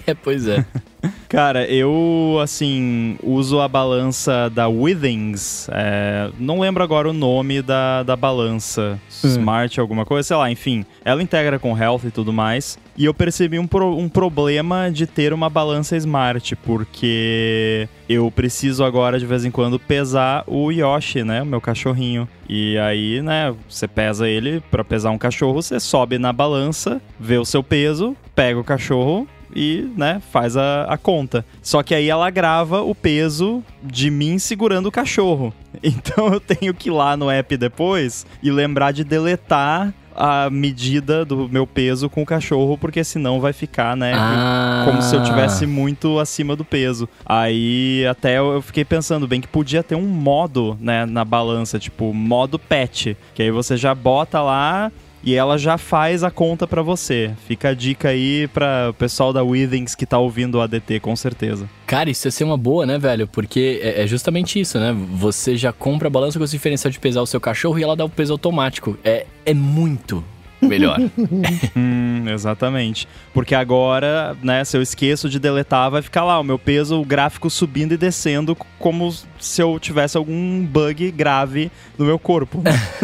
É, 0.08 0.14
pois 0.14 0.48
é. 0.48 0.66
Cara, 1.30 1.66
eu, 1.66 2.40
assim, 2.42 3.18
uso 3.22 3.60
a 3.60 3.68
balança 3.68 4.50
da 4.50 4.68
Withings. 4.68 5.68
É, 5.72 6.30
não 6.40 6.60
lembro 6.60 6.84
agora 6.84 7.10
o 7.10 7.14
nome 7.14 7.62
da, 7.62 8.04
da 8.04 8.16
balança. 8.16 9.00
Smart, 9.10 9.80
alguma 9.80 10.06
coisa, 10.06 10.28
sei 10.28 10.38
lá, 10.38 10.50
enfim. 10.50 10.86
Ela 11.04 11.22
integra 11.22 11.60
com 11.60 11.78
Health 11.78 12.02
e 12.06 12.12
tudo 12.12 12.32
mais. 12.32 12.78
E 12.98 13.06
eu 13.06 13.14
percebi 13.14 13.60
um, 13.60 13.68
pro, 13.68 13.96
um 13.96 14.10
problema 14.10 14.90
de 14.90 15.06
ter 15.06 15.34
uma 15.34 15.50
balança 15.50 15.96
Smart, 15.98 16.56
porque 16.58 17.88
eu 18.10 18.32
preciso 18.32 18.84
agora, 18.84 19.20
de 19.20 19.26
vez 19.26 19.46
em 19.46 19.52
quando, 19.52 19.78
pesar 19.78 20.44
o 20.48 20.72
Yoshi, 20.72 21.24
né? 21.24 21.42
O 21.42 21.46
meu 21.46 21.62
cachorrinho. 21.62 22.28
E 22.50 22.78
aí, 22.78 23.22
né, 23.22 23.54
você 23.70 23.88
pesa 23.88 24.28
ele, 24.28 24.62
para 24.72 24.84
pesar 24.84 25.12
um 25.12 25.18
cachorro, 25.18 25.62
você 25.62 25.80
sobe 25.80 26.18
na 26.18 26.32
balança, 26.32 27.02
vê 27.20 27.38
o 27.38 27.46
seu 27.46 27.62
peso, 27.62 28.16
pega 28.34 28.60
o 28.60 28.64
cachorro, 28.64 29.28
e, 29.56 29.90
né, 29.96 30.22
faz 30.32 30.56
a, 30.58 30.84
a 30.84 30.98
conta. 30.98 31.46
Só 31.62 31.84
que 31.84 31.96
aí 31.96 32.10
ela 32.10 32.30
grava 32.30 32.82
o 32.82 32.94
peso 32.94 33.64
de 33.84 34.10
mim 34.10 34.40
segurando 34.40 34.88
o 34.88 34.92
cachorro. 34.92 35.54
Então 35.84 36.34
eu 36.34 36.40
tenho 36.40 36.74
que 36.74 36.90
ir 36.90 36.92
lá 36.92 37.16
no 37.16 37.30
app 37.30 37.56
depois 37.56 38.26
e 38.42 38.50
lembrar 38.50 38.92
de 38.92 39.04
deletar 39.04 39.94
a 40.18 40.50
medida 40.50 41.24
do 41.24 41.48
meu 41.48 41.68
peso 41.68 42.10
com 42.10 42.24
o 42.24 42.26
cachorro, 42.26 42.76
porque 42.76 43.04
senão 43.04 43.40
vai 43.40 43.54
ficar, 43.54 43.96
né? 43.96 44.14
Ah. 44.16 44.82
Como 44.84 45.00
se 45.00 45.16
eu 45.16 45.24
tivesse 45.24 45.68
muito 45.68 46.18
acima 46.18 46.56
do 46.56 46.66
peso. 46.66 47.08
Aí 47.24 48.04
até 48.10 48.40
eu 48.40 48.60
fiquei 48.64 48.84
pensando 48.84 49.28
bem 49.28 49.40
que 49.40 49.48
podia 49.48 49.84
ter 49.84 49.94
um 49.94 50.08
modo, 50.08 50.76
né, 50.82 51.06
na 51.06 51.24
balança, 51.24 51.78
tipo, 51.78 52.12
modo 52.12 52.58
pet. 52.58 53.16
Que 53.36 53.44
aí 53.44 53.52
você 53.52 53.78
já 53.78 53.94
bota 53.94 54.42
lá 54.42 54.92
e 55.24 55.36
ela 55.36 55.58
já 55.58 55.78
faz 55.78 56.24
a 56.24 56.31
conta 56.31 56.68
para 56.68 56.81
você. 56.81 57.31
Fica 57.48 57.69
a 57.69 57.74
dica 57.74 58.10
aí 58.10 58.48
para 58.48 58.90
o 58.90 58.94
pessoal 58.94 59.34
da 59.34 59.44
Withings 59.44 59.96
que 59.96 60.06
tá 60.06 60.18
ouvindo 60.18 60.56
o 60.56 60.62
ADT, 60.62 61.00
com 61.00 61.16
certeza. 61.16 61.69
Cara, 61.86 62.10
isso 62.10 62.28
ia 62.28 62.31
ser 62.31 62.44
uma 62.44 62.58
boa, 62.58 62.86
né, 62.86 62.98
velho? 62.98 63.28
Porque 63.28 63.80
é, 63.81 64.04
é 64.04 64.08
justamente 64.08 64.60
isso, 64.60 64.80
né? 64.80 64.96
Você 65.14 65.56
já 65.56 65.72
compra 65.72 66.08
a 66.08 66.12
balança 66.12 66.38
com 66.38 66.46
esse 66.46 66.54
diferencial 66.54 66.92
de 66.92 67.00
pesar 67.00 67.22
o 67.22 67.28
seu 67.28 67.40
cachorro 67.40 67.80
e 67.80 67.84
ela 67.84 67.96
dá 67.96 68.06
o 68.06 68.10
peso 68.10 68.34
automático. 68.34 68.98
É, 69.04 69.25
é 69.46 69.54
muito, 69.54 70.24
melhor. 70.62 71.00
hum, 71.75 72.25
exatamente. 72.30 73.08
Porque 73.34 73.56
agora, 73.56 74.36
né, 74.41 74.63
se 74.63 74.77
eu 74.77 74.82
esqueço 74.82 75.30
de 75.30 75.39
deletar, 75.39 75.89
vai 75.91 76.01
ficar 76.01 76.24
lá 76.24 76.39
o 76.39 76.44
meu 76.44 76.58
peso, 76.58 77.00
o 77.00 77.06
gráfico 77.06 77.50
subindo 77.50 77.94
e 77.94 77.98
descendo, 77.98 78.56
como 78.80 79.13
se 79.39 79.62
eu 79.62 79.79
tivesse 79.79 80.17
algum 80.17 80.65
bug 80.65 81.12
grave 81.12 81.72
no 81.98 82.06
meu 82.06 82.20
corpo. 82.20 82.62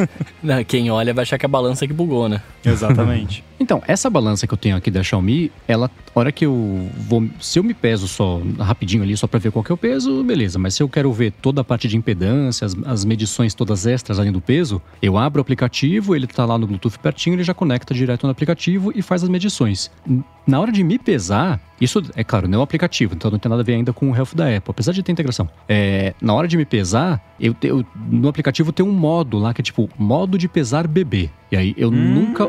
Quem 0.68 0.90
olha 0.92 1.14
vai 1.14 1.24
achar 1.24 1.38
que 1.38 1.46
a 1.46 1.50
balança 1.50 1.88
que 1.88 1.94
bugou, 1.94 2.28
né? 2.28 2.42
Exatamente. 2.66 3.44
então, 3.60 3.82
essa 3.88 4.10
balança 4.10 4.48
que 4.48 4.54
eu 4.54 4.58
tenho 4.58 4.76
aqui 4.76 4.90
da 4.90 5.04
Xiaomi, 5.04 5.52
ela, 5.68 5.90
hora 6.16 6.32
que 6.32 6.46
eu 6.46 6.90
vou. 7.08 7.28
Se 7.40 7.60
eu 7.60 7.64
me 7.64 7.74
peso 7.74 8.08
só 8.08 8.42
rapidinho 8.60 9.04
ali, 9.04 9.16
só 9.18 9.28
pra 9.28 9.40
ver 9.40 9.52
qual 9.52 9.64
que 9.64 9.72
é 9.72 9.76
o 9.76 9.78
peso, 9.78 10.24
beleza. 10.24 10.58
Mas 10.58 10.76
se 10.76 10.84
eu 10.84 10.90
quero 10.90 11.12
ver 11.12 11.32
toda 11.32 11.62
a 11.62 11.64
parte 11.64 11.88
de 11.88 11.98
impedância, 11.98 12.66
as, 12.66 12.76
as 12.86 13.06
medições 13.06 13.54
todas 13.54 13.86
extras 13.86 14.20
além 14.20 14.32
do 14.32 14.42
peso, 14.42 14.82
eu 15.02 15.18
abro 15.18 15.40
o 15.40 15.44
aplicativo, 15.44 16.16
ele 16.16 16.28
tá 16.28 16.46
lá 16.46 16.58
no 16.58 16.68
Bluetooth 16.68 16.98
pertinho, 17.00 17.36
ele 17.36 17.44
já 17.44 17.54
conecta 17.54 17.94
direto 17.94 18.26
no 18.26 18.32
aplicativo 18.32 18.92
e 18.96 19.02
faz 19.02 19.24
as 19.24 19.30
medições. 19.30 19.92
Na 20.46 20.60
hora 20.60 20.72
de 20.72 20.84
me 20.84 21.00
pesar, 21.00 21.60
isso 21.80 22.02
é 22.16 22.24
claro, 22.24 22.48
não 22.48 22.58
é 22.58 22.60
um 22.60 22.64
aplicativo, 22.64 23.16
então 23.16 23.32
não 23.32 23.40
tem 23.40 23.50
nada 23.50 23.62
a 23.62 23.66
ver 23.66 23.76
ainda 23.76 23.94
com 23.94 24.12
o 24.12 24.16
Health 24.16 24.36
da 24.36 24.46
Apple, 24.46 24.72
apesar 24.72 24.92
de 24.92 25.02
ter 25.02 25.12
integração. 25.12 25.50
É, 25.68 26.14
na 26.24 26.34
hora 26.34 26.48
de 26.48 26.56
me 26.56 26.64
pesar, 26.64 27.22
eu, 27.38 27.54
eu, 27.62 27.86
no 28.10 28.30
aplicativo 28.30 28.72
tem 28.72 28.86
um 28.86 28.94
modo 28.94 29.38
lá 29.38 29.54
que 29.54 29.60
é 29.60 29.64
tipo 29.64 29.90
modo 30.00 30.38
de 30.38 30.48
pesar 30.48 30.88
bebê. 30.88 31.30
E 31.52 31.58
aí 31.58 31.76
eu 31.78 31.90
hum. 31.90 31.92
nunca 31.92 32.48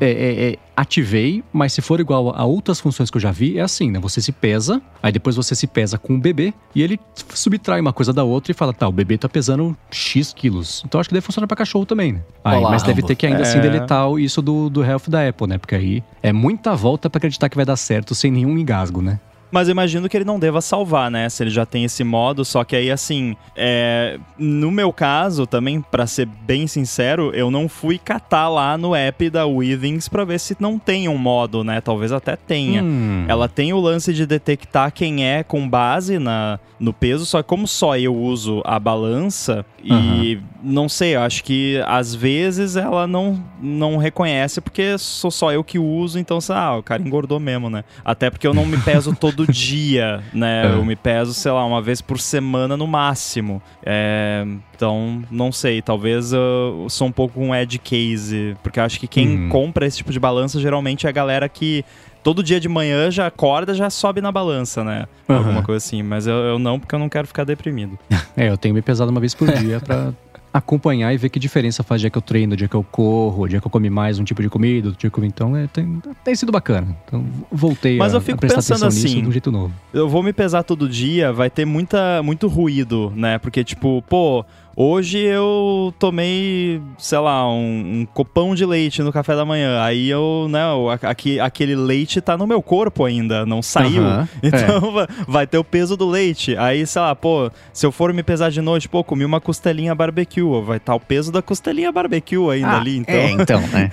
é, 0.00 0.10
é, 0.10 0.50
é, 0.50 0.56
ativei, 0.76 1.42
mas 1.52 1.72
se 1.72 1.82
for 1.82 1.98
igual 2.00 2.34
a 2.34 2.44
outras 2.44 2.78
funções 2.78 3.10
que 3.10 3.16
eu 3.16 3.20
já 3.20 3.32
vi, 3.32 3.58
é 3.58 3.62
assim, 3.62 3.90
né? 3.90 3.98
Você 3.98 4.20
se 4.20 4.30
pesa, 4.30 4.80
aí 5.02 5.10
depois 5.10 5.34
você 5.34 5.56
se 5.56 5.66
pesa 5.66 5.98
com 5.98 6.14
o 6.14 6.18
bebê 6.18 6.54
e 6.72 6.82
ele 6.82 6.98
subtrai 7.34 7.80
uma 7.80 7.92
coisa 7.92 8.12
da 8.12 8.22
outra 8.22 8.52
e 8.52 8.54
fala, 8.54 8.72
tá, 8.72 8.86
o 8.86 8.92
bebê 8.92 9.18
tá 9.18 9.28
pesando 9.28 9.76
X 9.90 10.32
quilos. 10.32 10.82
Então 10.86 11.00
acho 11.00 11.08
que 11.08 11.14
deve 11.14 11.26
funcionar 11.26 11.48
para 11.48 11.56
cachorro 11.56 11.84
também, 11.84 12.12
né? 12.12 12.22
Aí, 12.44 12.58
Olá, 12.58 12.70
mas 12.70 12.84
deve 12.84 13.02
ter 13.02 13.16
que 13.16 13.26
ainda 13.26 13.42
assim 13.42 13.58
é. 13.58 13.60
deletar 13.60 14.08
isso 14.18 14.40
do, 14.40 14.70
do 14.70 14.84
Health 14.84 15.08
da 15.08 15.28
Apple, 15.28 15.48
né? 15.48 15.58
Porque 15.58 15.74
aí 15.74 16.02
é 16.22 16.32
muita 16.32 16.76
volta 16.76 17.10
para 17.10 17.18
acreditar 17.18 17.48
que 17.48 17.56
vai 17.56 17.66
dar 17.66 17.76
certo 17.76 18.14
sem 18.14 18.30
nenhum 18.30 18.56
engasgo, 18.56 19.02
né? 19.02 19.18
Mas 19.50 19.68
eu 19.68 19.72
imagino 19.72 20.08
que 20.08 20.16
ele 20.16 20.24
não 20.24 20.38
deva 20.38 20.60
salvar, 20.60 21.10
né? 21.10 21.28
Se 21.28 21.42
ele 21.42 21.50
já 21.50 21.64
tem 21.64 21.84
esse 21.84 22.02
modo. 22.04 22.44
Só 22.44 22.64
que 22.64 22.76
aí, 22.76 22.90
assim, 22.90 23.36
é... 23.54 24.18
no 24.38 24.70
meu 24.70 24.92
caso, 24.92 25.46
também, 25.46 25.80
para 25.80 26.06
ser 26.06 26.26
bem 26.26 26.66
sincero, 26.66 27.30
eu 27.34 27.50
não 27.50 27.68
fui 27.68 27.98
catar 27.98 28.48
lá 28.48 28.76
no 28.76 28.94
app 28.94 29.30
da 29.30 29.46
Withings 29.46 30.08
pra 30.08 30.24
ver 30.24 30.40
se 30.40 30.56
não 30.58 30.78
tem 30.78 31.08
um 31.08 31.18
modo, 31.18 31.62
né? 31.62 31.80
Talvez 31.80 32.12
até 32.12 32.36
tenha. 32.36 32.82
Hum. 32.82 33.24
Ela 33.28 33.48
tem 33.48 33.72
o 33.72 33.80
lance 33.80 34.12
de 34.12 34.26
detectar 34.26 34.92
quem 34.92 35.26
é 35.26 35.42
com 35.42 35.68
base 35.68 36.18
na, 36.18 36.58
no 36.78 36.92
peso, 36.92 37.24
só 37.24 37.42
que 37.42 37.48
como 37.48 37.66
só 37.66 37.96
eu 37.96 38.14
uso 38.14 38.62
a 38.64 38.78
balança 38.78 39.64
e 39.82 40.38
não 40.62 40.88
sei, 40.88 41.14
eu 41.14 41.20
acho 41.20 41.44
que 41.44 41.80
às 41.86 42.14
vezes 42.14 42.76
ela 42.76 43.06
não, 43.06 43.42
não 43.62 43.96
reconhece 43.96 44.60
porque 44.60 44.98
sou 44.98 45.30
só 45.30 45.52
eu 45.52 45.62
que 45.62 45.78
uso, 45.78 46.18
então, 46.18 46.38
ah, 46.50 46.76
o 46.76 46.82
cara 46.82 47.00
engordou 47.00 47.38
mesmo, 47.38 47.70
né? 47.70 47.84
Até 48.04 48.30
porque 48.30 48.46
eu 48.46 48.52
não 48.52 48.66
me 48.66 48.76
peso 48.78 49.14
todo 49.14 49.35
todo 49.36 49.46
dia, 49.52 50.22
né? 50.32 50.66
É. 50.66 50.74
Eu 50.74 50.84
me 50.84 50.96
peso, 50.96 51.34
sei 51.34 51.52
lá, 51.52 51.64
uma 51.64 51.82
vez 51.82 52.00
por 52.00 52.18
semana 52.18 52.76
no 52.76 52.86
máximo. 52.86 53.60
É, 53.84 54.44
então, 54.74 55.22
não 55.30 55.52
sei, 55.52 55.80
talvez 55.82 56.32
eu 56.32 56.86
sou 56.88 57.06
um 57.08 57.12
pouco 57.12 57.40
um 57.40 57.54
edge 57.54 57.78
case, 57.78 58.56
porque 58.62 58.80
eu 58.80 58.84
acho 58.84 58.98
que 58.98 59.06
quem 59.06 59.26
Uhum. 59.26 59.48
compra 59.48 59.86
esse 59.86 59.98
tipo 59.98 60.12
de 60.12 60.18
balança 60.20 60.60
geralmente 60.60 61.06
é 61.06 61.08
a 61.08 61.12
galera 61.12 61.48
que 61.48 61.84
todo 62.22 62.42
dia 62.42 62.58
de 62.58 62.68
manhã 62.68 63.08
já 63.10 63.26
acorda, 63.28 63.72
já 63.72 63.88
sobe 63.88 64.20
na 64.20 64.32
balança, 64.32 64.82
né? 64.82 65.06
Aham. 65.28 65.38
Alguma 65.38 65.62
coisa 65.62 65.84
assim, 65.84 66.02
mas 66.02 66.26
eu, 66.26 66.34
eu 66.34 66.58
não, 66.58 66.78
porque 66.80 66.94
eu 66.94 66.98
não 66.98 67.08
quero 67.08 67.26
ficar 67.26 67.44
deprimido. 67.44 67.98
É, 68.38 68.50
eu 68.50 68.58
tenho 68.58 68.74
me 68.74 68.82
pesado 68.82 69.10
uma 69.10 69.18
vez 69.18 69.32
por 69.34 69.50
dia 69.50 69.80
pra 69.80 70.12
acompanhar 70.58 71.12
e 71.12 71.16
ver 71.16 71.28
que 71.28 71.38
diferença 71.38 71.82
faz 71.82 72.00
o 72.00 72.02
dia 72.02 72.10
que 72.10 72.18
eu 72.18 72.22
treino, 72.22 72.54
o 72.54 72.56
dia 72.56 72.68
que 72.68 72.74
eu 72.74 72.82
corro, 72.82 73.44
o 73.44 73.48
dia 73.48 73.60
que 73.60 73.66
eu 73.66 73.70
comi 73.70 73.90
mais 73.90 74.18
um 74.18 74.24
tipo 74.24 74.42
de 74.42 74.48
comida, 74.48 74.88
outro 74.88 75.00
dia 75.00 75.10
que 75.10 75.18
eu. 75.18 75.24
Então, 75.24 75.56
é, 75.56 75.66
tem, 75.66 76.00
tem 76.24 76.34
sido 76.34 76.50
bacana. 76.52 76.96
Então, 77.04 77.24
voltei 77.50 77.96
Mas 77.96 78.14
a, 78.14 78.16
eu 78.16 78.20
fico 78.20 78.36
a 78.36 78.40
prestar 78.40 78.56
pensando 78.56 78.84
atenção 78.84 78.88
nisso 78.88 79.06
assim, 79.06 79.22
de 79.22 79.28
um 79.28 79.32
jeito 79.32 79.52
novo. 79.52 79.72
eu 79.92 80.08
vou 80.08 80.22
me 80.22 80.32
pesar 80.32 80.62
todo 80.62 80.88
dia, 80.88 81.32
vai 81.32 81.50
ter 81.50 81.64
muita, 81.64 82.22
muito 82.22 82.48
ruído, 82.48 83.12
né? 83.14 83.38
Porque, 83.38 83.62
tipo, 83.62 84.02
pô, 84.08 84.44
hoje 84.76 85.18
eu 85.18 85.92
tomei, 85.98 86.80
sei 86.98 87.18
lá, 87.18 87.48
um, 87.50 88.00
um 88.02 88.06
copão 88.12 88.54
de 88.54 88.66
leite 88.66 89.02
no 89.02 89.10
café 89.10 89.34
da 89.34 89.44
manhã. 89.44 89.82
Aí 89.82 90.08
eu, 90.10 90.46
né, 90.50 90.60
aqui, 91.02 91.40
aquele 91.40 91.74
leite 91.74 92.20
tá 92.20 92.36
no 92.36 92.46
meu 92.46 92.60
corpo 92.60 93.04
ainda, 93.04 93.46
não 93.46 93.62
saiu. 93.62 94.02
É. 94.06 94.26
Então 94.42 94.92
va- 94.92 95.08
vai 95.26 95.46
ter 95.46 95.58
o 95.58 95.64
peso 95.64 95.96
do 95.96 96.06
leite. 96.08 96.56
Aí, 96.56 96.86
sei 96.86 97.00
lá, 97.02 97.14
pô, 97.14 97.50
se 97.72 97.86
eu 97.86 97.90
for 97.90 98.12
me 98.12 98.22
pesar 98.22 98.50
de 98.50 98.60
noite, 98.60 98.88
pô, 98.88 99.02
comi 99.02 99.24
uma 99.24 99.40
costelinha 99.40 99.94
barbecue. 99.94 100.42
Vai 100.64 100.76
estar 100.76 100.94
o 100.94 101.00
peso 101.00 101.32
da 101.32 101.40
costelinha 101.40 101.90
barbecue 101.90 102.36
ainda 102.50 102.76
ali. 102.76 102.98
Então 102.98 103.14
É, 103.14 103.30
então, 103.30 103.60
né? 103.68 103.90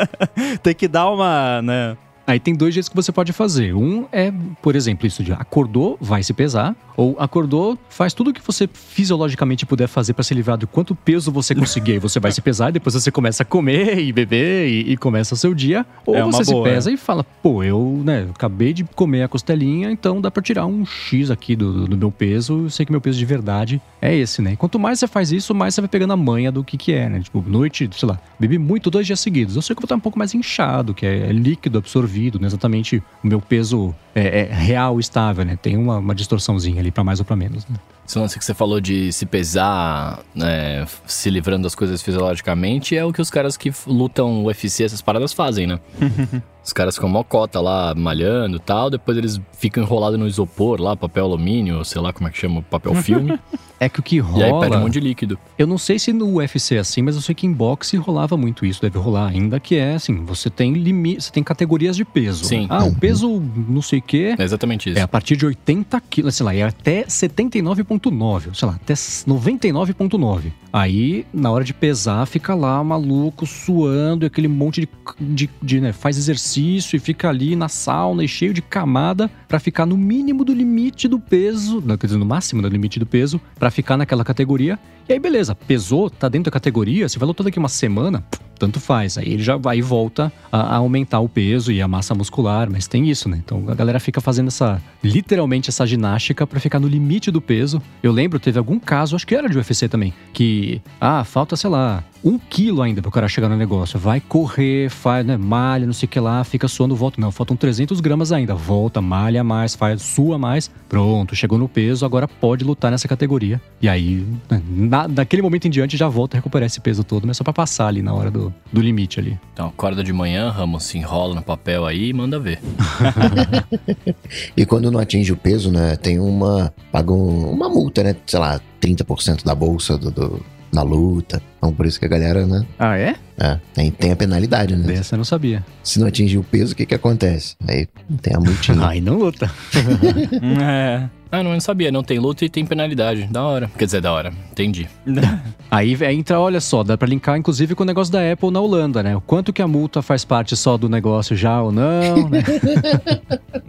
tem 0.62 0.74
que 0.74 0.88
dar 0.88 1.10
uma, 1.10 1.60
né? 1.62 1.96
Aí 2.26 2.38
tem 2.38 2.54
dois 2.54 2.74
jeitos 2.74 2.88
que 2.88 2.96
você 2.96 3.10
pode 3.10 3.32
fazer. 3.32 3.74
Um 3.74 4.06
é, 4.12 4.32
por 4.60 4.76
exemplo, 4.76 5.06
isso 5.06 5.22
de 5.22 5.32
acordou, 5.32 5.98
vai 6.00 6.22
se 6.22 6.32
pesar. 6.32 6.76
Ou 6.96 7.16
acordou, 7.18 7.78
faz 7.88 8.12
tudo 8.12 8.30
o 8.30 8.32
que 8.32 8.40
você 8.44 8.68
fisiologicamente 8.72 9.64
puder 9.64 9.88
fazer 9.88 10.12
pra 10.12 10.22
se 10.22 10.34
livrar 10.34 10.58
do 10.58 10.66
quanto 10.66 10.94
peso 10.94 11.32
você 11.32 11.54
conseguir. 11.54 11.98
Você 11.98 12.20
vai 12.20 12.30
se 12.32 12.40
pesar 12.40 12.68
e 12.68 12.72
depois 12.72 12.94
você 12.94 13.10
começa 13.10 13.42
a 13.42 13.46
comer 13.46 13.98
e 13.98 14.12
beber 14.12 14.68
e, 14.68 14.92
e 14.92 14.96
começa 14.96 15.34
o 15.34 15.36
seu 15.36 15.54
dia. 15.54 15.86
Ou 16.04 16.14
É 16.14 16.22
você 16.22 16.44
boa, 16.44 16.66
se 16.66 16.70
pesa 16.70 16.92
e 16.92 16.96
fala, 16.96 17.24
pô, 17.24 17.62
eu 17.62 18.02
né, 18.04 18.28
acabei 18.34 18.72
de 18.72 18.84
comer 18.84 19.22
a 19.22 19.28
costelinha, 19.28 19.90
então 19.90 20.20
dá 20.20 20.30
pra 20.30 20.42
tirar 20.42 20.66
um 20.66 20.84
X 20.84 21.30
aqui 21.30 21.56
do, 21.56 21.86
do 21.88 21.96
meu 21.96 22.10
peso. 22.10 22.64
Eu 22.64 22.70
sei 22.70 22.84
que 22.84 22.92
meu 22.92 23.00
peso 23.00 23.18
de 23.18 23.24
verdade 23.24 23.80
é 24.00 24.14
esse, 24.14 24.42
né? 24.42 24.52
E 24.52 24.56
quanto 24.56 24.78
mais 24.78 24.98
você 24.98 25.06
faz 25.06 25.32
isso, 25.32 25.54
mais 25.54 25.74
você 25.74 25.80
vai 25.80 25.88
pegando 25.88 26.12
a 26.12 26.16
manha 26.16 26.52
do 26.52 26.62
que 26.62 26.76
que 26.76 26.92
é, 26.92 27.08
né? 27.08 27.20
Tipo, 27.20 27.42
noite, 27.46 27.88
sei 27.92 28.08
lá, 28.08 28.18
bebi 28.38 28.58
muito 28.58 28.90
dois 28.90 29.06
dias 29.06 29.20
seguidos. 29.20 29.56
Eu 29.56 29.62
sei 29.62 29.74
que 29.74 29.78
eu 29.78 29.82
vou 29.82 29.86
estar 29.86 29.96
um 29.96 30.00
pouco 30.00 30.18
mais 30.18 30.34
inchado, 30.34 30.92
que 30.92 31.06
é 31.06 31.32
líquido 31.32 31.78
absorvido, 31.78 32.11
não 32.38 32.44
é 32.44 32.48
exatamente 32.48 33.02
o 33.22 33.26
meu 33.26 33.40
peso 33.40 33.94
é, 34.14 34.40
é 34.40 34.54
real, 34.54 35.00
estável, 35.00 35.44
né? 35.44 35.58
Tem 35.60 35.76
uma, 35.76 35.98
uma 35.98 36.14
distorçãozinha 36.14 36.80
ali 36.80 36.90
pra 36.90 37.02
mais 37.02 37.18
ou 37.18 37.24
pra 37.24 37.36
menos, 37.36 37.66
né? 37.66 37.76
Esse 38.06 38.18
lance 38.18 38.38
que 38.38 38.44
você 38.44 38.52
falou 38.52 38.80
de 38.80 39.12
se 39.12 39.24
pesar, 39.24 40.20
né, 40.34 40.86
se 41.06 41.30
livrando 41.30 41.62
das 41.62 41.74
coisas 41.74 42.02
fisiologicamente, 42.02 42.96
é 42.96 43.04
o 43.04 43.12
que 43.12 43.22
os 43.22 43.30
caras 43.30 43.56
que 43.56 43.72
lutam 43.86 44.44
UFC, 44.44 44.84
essas 44.84 45.00
paradas 45.00 45.32
fazem, 45.32 45.66
né? 45.66 45.80
os 46.64 46.72
caras 46.72 46.94
ficam 46.94 47.08
mocota 47.08 47.60
lá, 47.60 47.94
malhando 47.94 48.56
e 48.56 48.60
tal, 48.60 48.88
depois 48.90 49.16
eles 49.16 49.40
ficam 49.52 49.82
enrolados 49.82 50.18
no 50.18 50.26
isopor 50.26 50.80
lá, 50.80 50.96
papel 50.96 51.24
alumínio, 51.24 51.84
sei 51.84 52.00
lá 52.00 52.12
como 52.12 52.28
é 52.28 52.30
que 52.30 52.38
chama, 52.38 52.62
papel 52.62 52.94
filme, 52.94 53.38
É 53.82 53.88
que 53.88 53.98
o 53.98 54.02
que 54.02 54.18
e 54.18 54.20
aí 54.20 54.24
perde 54.36 54.52
um 54.52 54.58
rola. 54.60 54.78
monte 54.78 54.92
de 54.92 55.00
líquido. 55.00 55.36
Eu 55.58 55.66
não 55.66 55.76
sei 55.76 55.98
se 55.98 56.12
no 56.12 56.36
UFC 56.36 56.76
é 56.76 56.78
assim, 56.78 57.02
mas 57.02 57.16
eu 57.16 57.20
sei 57.20 57.34
que 57.34 57.48
em 57.48 57.52
boxe 57.52 57.96
rolava 57.96 58.36
muito 58.36 58.64
isso, 58.64 58.80
deve 58.80 58.96
rolar 58.96 59.26
ainda, 59.26 59.58
que 59.58 59.74
é 59.74 59.94
assim, 59.94 60.24
você 60.24 60.48
tem 60.48 60.72
limite, 60.74 61.22
você 61.24 61.32
tem 61.32 61.42
categorias 61.42 61.96
de 61.96 62.04
peso. 62.04 62.44
Sim. 62.44 62.68
Ah, 62.70 62.84
o 62.84 62.94
peso 62.94 63.42
não 63.68 63.82
sei 63.82 63.98
o 63.98 64.02
quê. 64.02 64.36
É 64.38 64.44
exatamente 64.44 64.88
isso. 64.88 65.00
É 65.00 65.02
a 65.02 65.08
partir 65.08 65.36
de 65.36 65.44
80 65.46 66.00
quilos, 66.02 66.36
sei 66.36 66.46
lá, 66.46 66.54
é 66.54 66.62
até 66.62 67.02
79,9, 67.06 68.54
sei 68.54 68.68
lá, 68.68 68.74
até 68.76 68.94
99,9. 68.94 70.52
Aí, 70.72 71.26
na 71.34 71.50
hora 71.50 71.64
de 71.64 71.74
pesar, 71.74 72.24
fica 72.26 72.54
lá 72.54 72.82
maluco, 72.84 73.44
suando, 73.46 74.24
e 74.24 74.26
aquele 74.26 74.48
monte 74.48 74.80
de. 74.80 74.88
de, 75.20 75.50
de, 75.60 75.80
né, 75.80 75.92
faz 75.92 76.16
exercício 76.16 76.51
e 76.56 76.98
fica 76.98 77.28
ali 77.28 77.54
na 77.56 77.68
sauna 77.68 78.24
e 78.24 78.28
cheio 78.28 78.52
de 78.52 78.62
camada 78.62 79.30
pra 79.48 79.60
ficar 79.60 79.86
no 79.86 79.96
mínimo 79.96 80.44
do 80.44 80.52
limite 80.52 81.08
do 81.08 81.18
peso, 81.18 81.82
não, 81.84 81.96
quer 81.96 82.06
dizer, 82.06 82.18
no 82.18 82.26
máximo 82.26 82.62
do 82.62 82.68
limite 82.68 82.98
do 82.98 83.06
peso, 83.06 83.40
pra 83.58 83.70
ficar 83.70 83.96
naquela 83.96 84.24
categoria. 84.24 84.78
E 85.08 85.12
aí, 85.12 85.18
beleza, 85.18 85.54
pesou, 85.54 86.08
tá 86.08 86.28
dentro 86.28 86.44
da 86.44 86.50
categoria, 86.52 87.08
se 87.08 87.18
vai 87.18 87.26
lutar 87.26 87.44
daqui 87.44 87.58
uma 87.58 87.68
semana, 87.68 88.24
tanto 88.58 88.78
faz. 88.78 89.18
Aí 89.18 89.32
ele 89.32 89.42
já 89.42 89.56
vai 89.56 89.78
e 89.78 89.82
volta 89.82 90.32
a, 90.50 90.76
aumentar 90.76 91.20
o 91.20 91.28
peso 91.28 91.72
e 91.72 91.82
a 91.82 91.88
massa 91.88 92.14
muscular, 92.14 92.70
mas 92.70 92.86
tem 92.86 93.10
isso, 93.10 93.28
né? 93.28 93.40
Então 93.44 93.64
a 93.68 93.74
galera 93.74 93.98
fica 93.98 94.20
fazendo 94.20 94.48
essa, 94.48 94.80
literalmente 95.02 95.68
essa 95.68 95.84
ginástica 95.86 96.46
pra 96.46 96.60
ficar 96.60 96.78
no 96.78 96.86
limite 96.86 97.30
do 97.30 97.40
peso. 97.40 97.82
Eu 98.02 98.12
lembro, 98.12 98.38
teve 98.38 98.58
algum 98.58 98.78
caso, 98.78 99.16
acho 99.16 99.26
que 99.26 99.34
era 99.34 99.48
de 99.48 99.56
UFC 99.56 99.88
também, 99.88 100.14
que, 100.32 100.80
ah, 101.00 101.24
falta, 101.24 101.56
sei 101.56 101.70
lá, 101.70 102.04
um 102.24 102.38
quilo 102.38 102.82
ainda 102.82 103.02
pro 103.02 103.10
cara 103.10 103.26
chegar 103.28 103.48
no 103.48 103.56
negócio. 103.56 103.98
Vai 103.98 104.20
correr, 104.20 104.88
faz, 104.90 105.24
né, 105.26 105.36
malha, 105.36 105.86
não 105.86 105.92
sei 105.92 106.06
o 106.06 106.10
que 106.10 106.20
lá, 106.20 106.44
fica 106.44 106.68
suando, 106.68 106.94
volta. 106.94 107.20
Não, 107.20 107.30
faltam 107.32 107.56
300 107.56 108.00
gramas 108.00 108.30
ainda. 108.32 108.54
Volta, 108.54 109.00
malha 109.00 109.42
mais, 109.42 109.74
faz, 109.74 110.02
sua 110.02 110.38
mais. 110.38 110.70
Pronto, 110.88 111.34
chegou 111.34 111.58
no 111.58 111.68
peso, 111.68 112.04
agora 112.06 112.28
pode 112.28 112.64
lutar 112.64 112.90
nessa 112.90 113.08
categoria. 113.08 113.60
E 113.80 113.88
aí, 113.88 114.26
né, 114.50 114.62
na, 114.68 115.06
daquele 115.06 115.42
momento 115.42 115.66
em 115.66 115.70
diante, 115.70 115.96
já 115.96 116.08
volta 116.08 116.36
a 116.36 116.38
recuperar 116.38 116.66
esse 116.66 116.80
peso 116.80 117.02
todo, 117.02 117.26
mas 117.26 117.36
só 117.36 117.42
pra 117.44 117.52
passar 117.52 117.88
ali 117.88 118.02
na 118.02 118.12
hora 118.14 118.30
do, 118.30 118.54
do 118.72 118.80
limite 118.80 119.18
ali. 119.18 119.38
Então 119.52 119.66
acorda 119.68 120.04
de 120.04 120.12
manhã, 120.12 120.50
Ramos, 120.50 120.84
se 120.84 120.98
enrola 120.98 121.34
no 121.34 121.42
papel 121.42 121.84
aí 121.86 122.10
e 122.10 122.12
manda 122.12 122.38
ver. 122.38 122.60
E 124.56 124.64
quando 124.64 124.90
não 124.90 125.00
atinge 125.00 125.32
o 125.32 125.36
peso, 125.36 125.70
né, 125.70 125.96
tem 125.96 126.18
uma. 126.18 126.72
Paga 126.90 127.12
um- 127.12 127.50
uma 127.50 127.68
multa, 127.68 128.02
né? 128.02 128.14
Sei 128.26 128.38
lá, 128.38 128.60
30% 128.80 129.44
da 129.44 129.54
bolsa 129.54 129.96
do, 129.98 130.10
do- 130.10 130.42
na 130.72 130.82
luta. 130.82 131.42
Então 131.62 131.72
por 131.72 131.86
isso 131.86 132.00
que 132.00 132.06
a 132.06 132.08
galera, 132.08 132.44
né? 132.44 132.66
Ah, 132.76 132.98
é? 132.98 133.14
É, 133.38 133.60
tem, 133.72 133.88
tem 133.92 134.10
a 134.10 134.16
penalidade, 134.16 134.74
né? 134.74 134.84
Dessa 134.84 135.14
eu 135.14 135.18
não 135.18 135.24
sabia. 135.24 135.64
Se 135.80 136.00
não 136.00 136.08
atingir 136.08 136.36
o 136.36 136.42
peso, 136.42 136.72
o 136.72 136.76
que 136.76 136.84
que 136.84 136.94
acontece? 136.94 137.54
Aí 137.68 137.86
tem 138.20 138.34
a 138.34 138.40
multinha. 138.40 138.82
Aí 138.88 139.00
não 139.00 139.16
luta. 139.16 139.48
É. 140.60 141.08
Ah, 141.34 141.42
não, 141.42 141.50
eu 141.50 141.54
não 141.54 141.60
sabia, 141.60 141.90
não 141.90 142.02
tem 142.02 142.18
luta 142.18 142.44
e 142.44 142.48
tem 142.50 142.66
penalidade. 142.66 143.24
Da 143.24 143.42
hora. 143.42 143.70
Quer 143.78 143.86
dizer, 143.86 144.02
da 144.02 144.12
hora. 144.12 144.30
Entendi. 144.50 144.86
Aí 145.70 145.96
entra, 146.12 146.38
olha 146.38 146.60
só, 146.60 146.84
dá 146.84 146.98
pra 146.98 147.08
linkar 147.08 147.38
inclusive 147.38 147.74
com 147.74 147.84
o 147.84 147.86
negócio 147.86 148.12
da 148.12 148.30
Apple 148.30 148.50
na 148.50 148.60
Holanda, 148.60 149.02
né? 149.02 149.16
O 149.16 149.20
quanto 149.22 149.50
que 149.50 149.62
a 149.62 149.66
multa 149.66 150.02
faz 150.02 150.26
parte 150.26 150.54
só 150.54 150.76
do 150.76 150.90
negócio 150.90 151.34
já 151.34 151.62
ou 151.62 151.72
não, 151.72 152.28
né? 152.28 152.42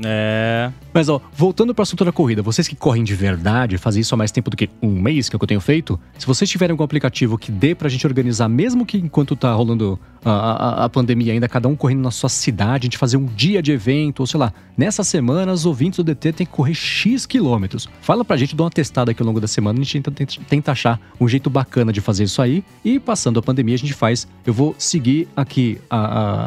É. 0.04 0.70
Mas 0.94 1.08
ó, 1.08 1.22
voltando 1.34 1.74
para 1.74 1.84
assunto 1.84 2.04
da 2.04 2.12
corrida, 2.12 2.42
vocês 2.42 2.68
que 2.68 2.76
correm 2.76 3.04
de 3.04 3.16
verdade, 3.16 3.78
fazem 3.78 4.02
isso 4.02 4.14
há 4.14 4.18
mais 4.18 4.32
tempo 4.32 4.50
do 4.50 4.58
que 4.58 4.70
um 4.82 5.02
mês 5.02 5.30
que 5.30 5.36
é 5.36 5.38
o 5.38 5.40
que 5.40 5.44
eu 5.44 5.48
tenho 5.48 5.62
feito, 5.62 5.98
se 6.18 6.28
vocês 6.28 6.50
tiverem 6.50 6.74
algum 6.74 6.84
aplicativo 6.84 7.38
que 7.38 7.50
dê 7.50 7.74
pra 7.84 7.90
gente 7.90 8.08
organizar, 8.08 8.48
mesmo 8.48 8.86
que 8.86 8.98
enquanto 8.98 9.36
tá 9.36 9.54
rolando 9.54 10.00
a, 10.24 10.32
a, 10.32 10.86
a 10.86 10.90
pandemia 10.90 11.34
ainda, 11.34 11.50
cada 11.50 11.68
um 11.68 11.75
correndo 11.75 12.02
na 12.02 12.12
sua 12.12 12.30
cidade, 12.30 12.84
a 12.84 12.88
gente 12.88 12.98
fazer 12.98 13.18
um 13.18 13.25
dia 13.25 13.62
de 13.62 13.74
evento, 13.74 14.22
ou 14.22 14.28
sei 14.28 14.40
lá, 14.40 14.54
nessa 14.78 15.04
semana 15.04 15.52
os 15.52 15.66
ouvintes 15.66 15.98
do 15.98 16.04
DT 16.06 16.32
têm 16.32 16.48
que 16.48 16.54
correr 16.54 16.74
X 16.74 17.25
quilômetros. 17.25 17.90
Fala 18.00 18.24
pra 18.24 18.38
gente, 18.38 18.56
dá 18.56 18.63
uma 18.63 18.70
testada 18.70 19.12
aqui 19.12 19.22
ao 19.22 19.28
longo 19.28 19.42
da 19.42 19.48
semana, 19.48 19.78
a 19.78 19.84
gente 19.84 20.02
tenta, 20.02 20.12
tenta, 20.12 20.34
tenta 20.48 20.72
achar 20.72 20.98
um 21.20 21.28
jeito 21.28 21.50
bacana 21.50 21.92
de 21.92 22.00
fazer 22.00 22.24
isso 22.24 22.42
aí, 22.42 22.63
e 22.86 23.00
passando 23.00 23.38
a 23.38 23.44
pandemia 23.44 23.75
a 23.75 23.80
gente 23.80 23.94
faz. 23.94 24.25
Eu 24.46 24.54
vou 24.54 24.74
seguir 24.78 25.28
aqui 25.36 25.78
a, 25.90 25.98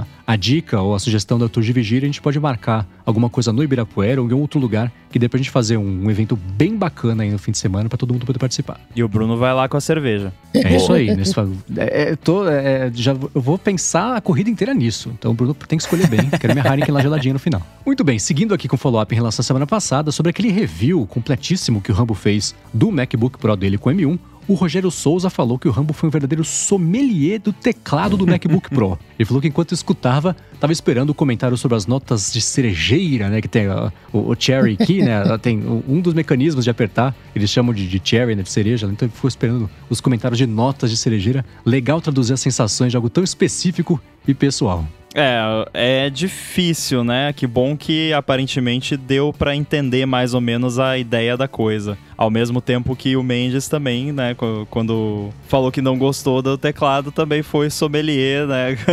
a, 0.00 0.05
a 0.26 0.35
dica 0.35 0.80
ou 0.80 0.95
a 0.95 0.99
sugestão 0.99 1.38
da 1.38 1.49
Tour 1.49 1.62
de 1.62 1.73
Vigília, 1.73 2.04
a 2.04 2.06
gente 2.06 2.21
pode 2.21 2.40
marcar 2.40 2.87
alguma 3.04 3.30
coisa 3.30 3.52
no 3.52 3.62
Ibirapuera 3.62 4.21
ou 4.21 4.28
em 4.28 4.35
outro 4.35 4.59
lugar 4.59 4.92
que 5.09 5.18
dê 5.18 5.28
pra 5.28 5.38
gente 5.38 5.50
fazer 5.50 5.76
um, 5.76 6.04
um 6.04 6.11
evento 6.11 6.37
bem 6.37 6.76
bacana 6.76 7.23
aí 7.23 7.30
no 7.30 7.38
fim 7.38 7.52
de 7.52 7.59
semana 7.59 7.88
pra 7.88 7.97
todo 7.97 8.12
mundo 8.12 8.26
poder 8.26 8.38
participar. 8.38 8.80
E 8.95 9.02
o 9.02 9.09
Bruno 9.09 9.37
vai 9.37 9.54
lá 9.54 9.68
com 9.68 9.76
a 9.76 9.80
cerveja. 9.80 10.33
É 10.52 10.76
isso 10.76 10.92
aí. 10.92 11.14
Nesse, 11.14 11.38
é, 11.76 12.11
é, 12.11 12.16
tô, 12.16 12.49
é, 12.49 12.90
já, 12.92 13.12
eu 13.12 13.40
vou 13.40 13.56
pensar 13.56 14.16
a 14.16 14.21
corrida 14.21 14.50
inteira 14.50 14.75
nisso. 14.75 15.12
Então 15.16 15.30
o 15.30 15.35
Bruno 15.35 15.54
tem 15.54 15.78
que 15.78 15.85
escolher 15.85 16.09
bem. 16.09 16.28
Quero 16.40 16.54
minha 16.54 16.66
Heineken 16.66 16.92
lá 16.92 17.00
geladinha 17.00 17.35
no 17.35 17.38
final. 17.38 17.62
Muito 17.87 18.02
bem, 18.02 18.18
seguindo 18.18 18.52
aqui 18.52 18.66
com 18.66 18.75
o 18.75 18.78
follow-up 18.78 19.14
em 19.14 19.16
relação 19.16 19.42
à 19.42 19.45
semana 19.45 19.66
passada, 19.66 20.11
sobre 20.11 20.30
aquele 20.30 20.50
review 20.50 21.06
completíssimo 21.06 21.80
que 21.80 21.92
o 21.92 21.95
Rambo 21.95 22.14
fez 22.14 22.54
do 22.75 22.90
MacBook 22.90 23.38
Pro 23.38 23.56
dele 23.56 23.78
com 23.78 23.90
o 23.90 23.92
M1, 23.92 24.18
o 24.49 24.55
Rogério 24.55 24.91
Souza 24.91 25.29
falou 25.29 25.59
que 25.59 25.69
o 25.69 25.71
Rambo 25.71 25.93
foi 25.93 26.09
um 26.09 26.11
verdadeiro 26.11 26.45
sommelier 26.45 27.41
do 27.41 27.53
teclado 27.53 28.17
do 28.17 28.26
MacBook 28.26 28.71
Pro. 28.71 28.99
Ele 29.19 29.26
falou 29.26 29.41
que 29.41 29.49
enquanto 29.49 29.73
escutava, 29.73 30.37
estava 30.53 30.73
esperando 30.73 31.11
o 31.11 31.15
comentário 31.15 31.57
sobre 31.57 31.76
as 31.76 31.87
notas 31.87 32.33
de 32.33 32.41
cerejeira, 32.41 33.29
né? 33.29 33.41
Que 33.41 33.49
tem 33.49 33.69
o, 33.69 33.93
o 34.12 34.37
Cherry 34.38 34.76
Key, 34.76 35.03
né? 35.03 35.23
Tem 35.38 35.62
um 35.87 36.00
dos 36.00 36.15
mecanismos 36.15 36.65
de 36.65 36.71
apertar, 36.71 37.15
eles 37.35 37.50
chamam 37.50 37.75
de, 37.75 37.87
de 37.87 38.00
Cherry, 38.03 38.35
né? 38.35 38.43
De 38.43 38.50
cereja. 38.50 38.87
Então 38.87 39.07
ele 39.07 39.15
ficou 39.15 39.29
esperando 39.29 39.71
os 39.91 40.00
comentários 40.00 40.38
de 40.38 40.47
notas 40.47 40.91
de 40.91 40.97
cerejeira. 40.97 41.45
Legal 41.65 42.00
traduzir 42.00 42.33
as 42.33 42.41
sensações 42.41 42.91
de 42.91 42.97
algo 42.97 43.11
tão 43.11 43.25
específico 43.25 44.00
e 44.26 44.35
pessoal. 44.35 44.87
É, 45.19 46.05
é 46.07 46.11
difícil, 46.11 47.03
né? 47.03 47.33
Que 47.33 47.47
bom 47.47 47.75
que 47.75 48.12
aparentemente 48.12 48.99
deu 48.99 49.33
pra 49.33 49.57
entender 49.57 50.05
mais 50.05 50.35
ou 50.35 50.43
menos 50.43 50.79
a 50.79 50.99
ideia 50.99 51.38
da 51.38 51.49
coisa. 51.49 51.97
Ao 52.16 52.30
mesmo 52.30 52.61
tempo 52.61 52.96
que 52.96 53.16
o 53.16 53.23
Mendes 53.23 53.68
também, 53.68 54.11
né, 54.12 54.35
quando 54.70 55.30
falou 55.49 55.70
que 55.70 55.82
não 55.82 55.99
gostou 55.99 56.40
do 56.40 56.56
teclado, 56.56 57.12
também 57.12 57.42
foi 57.42 57.70
sommelier, 57.70 58.46
né? 58.46 58.76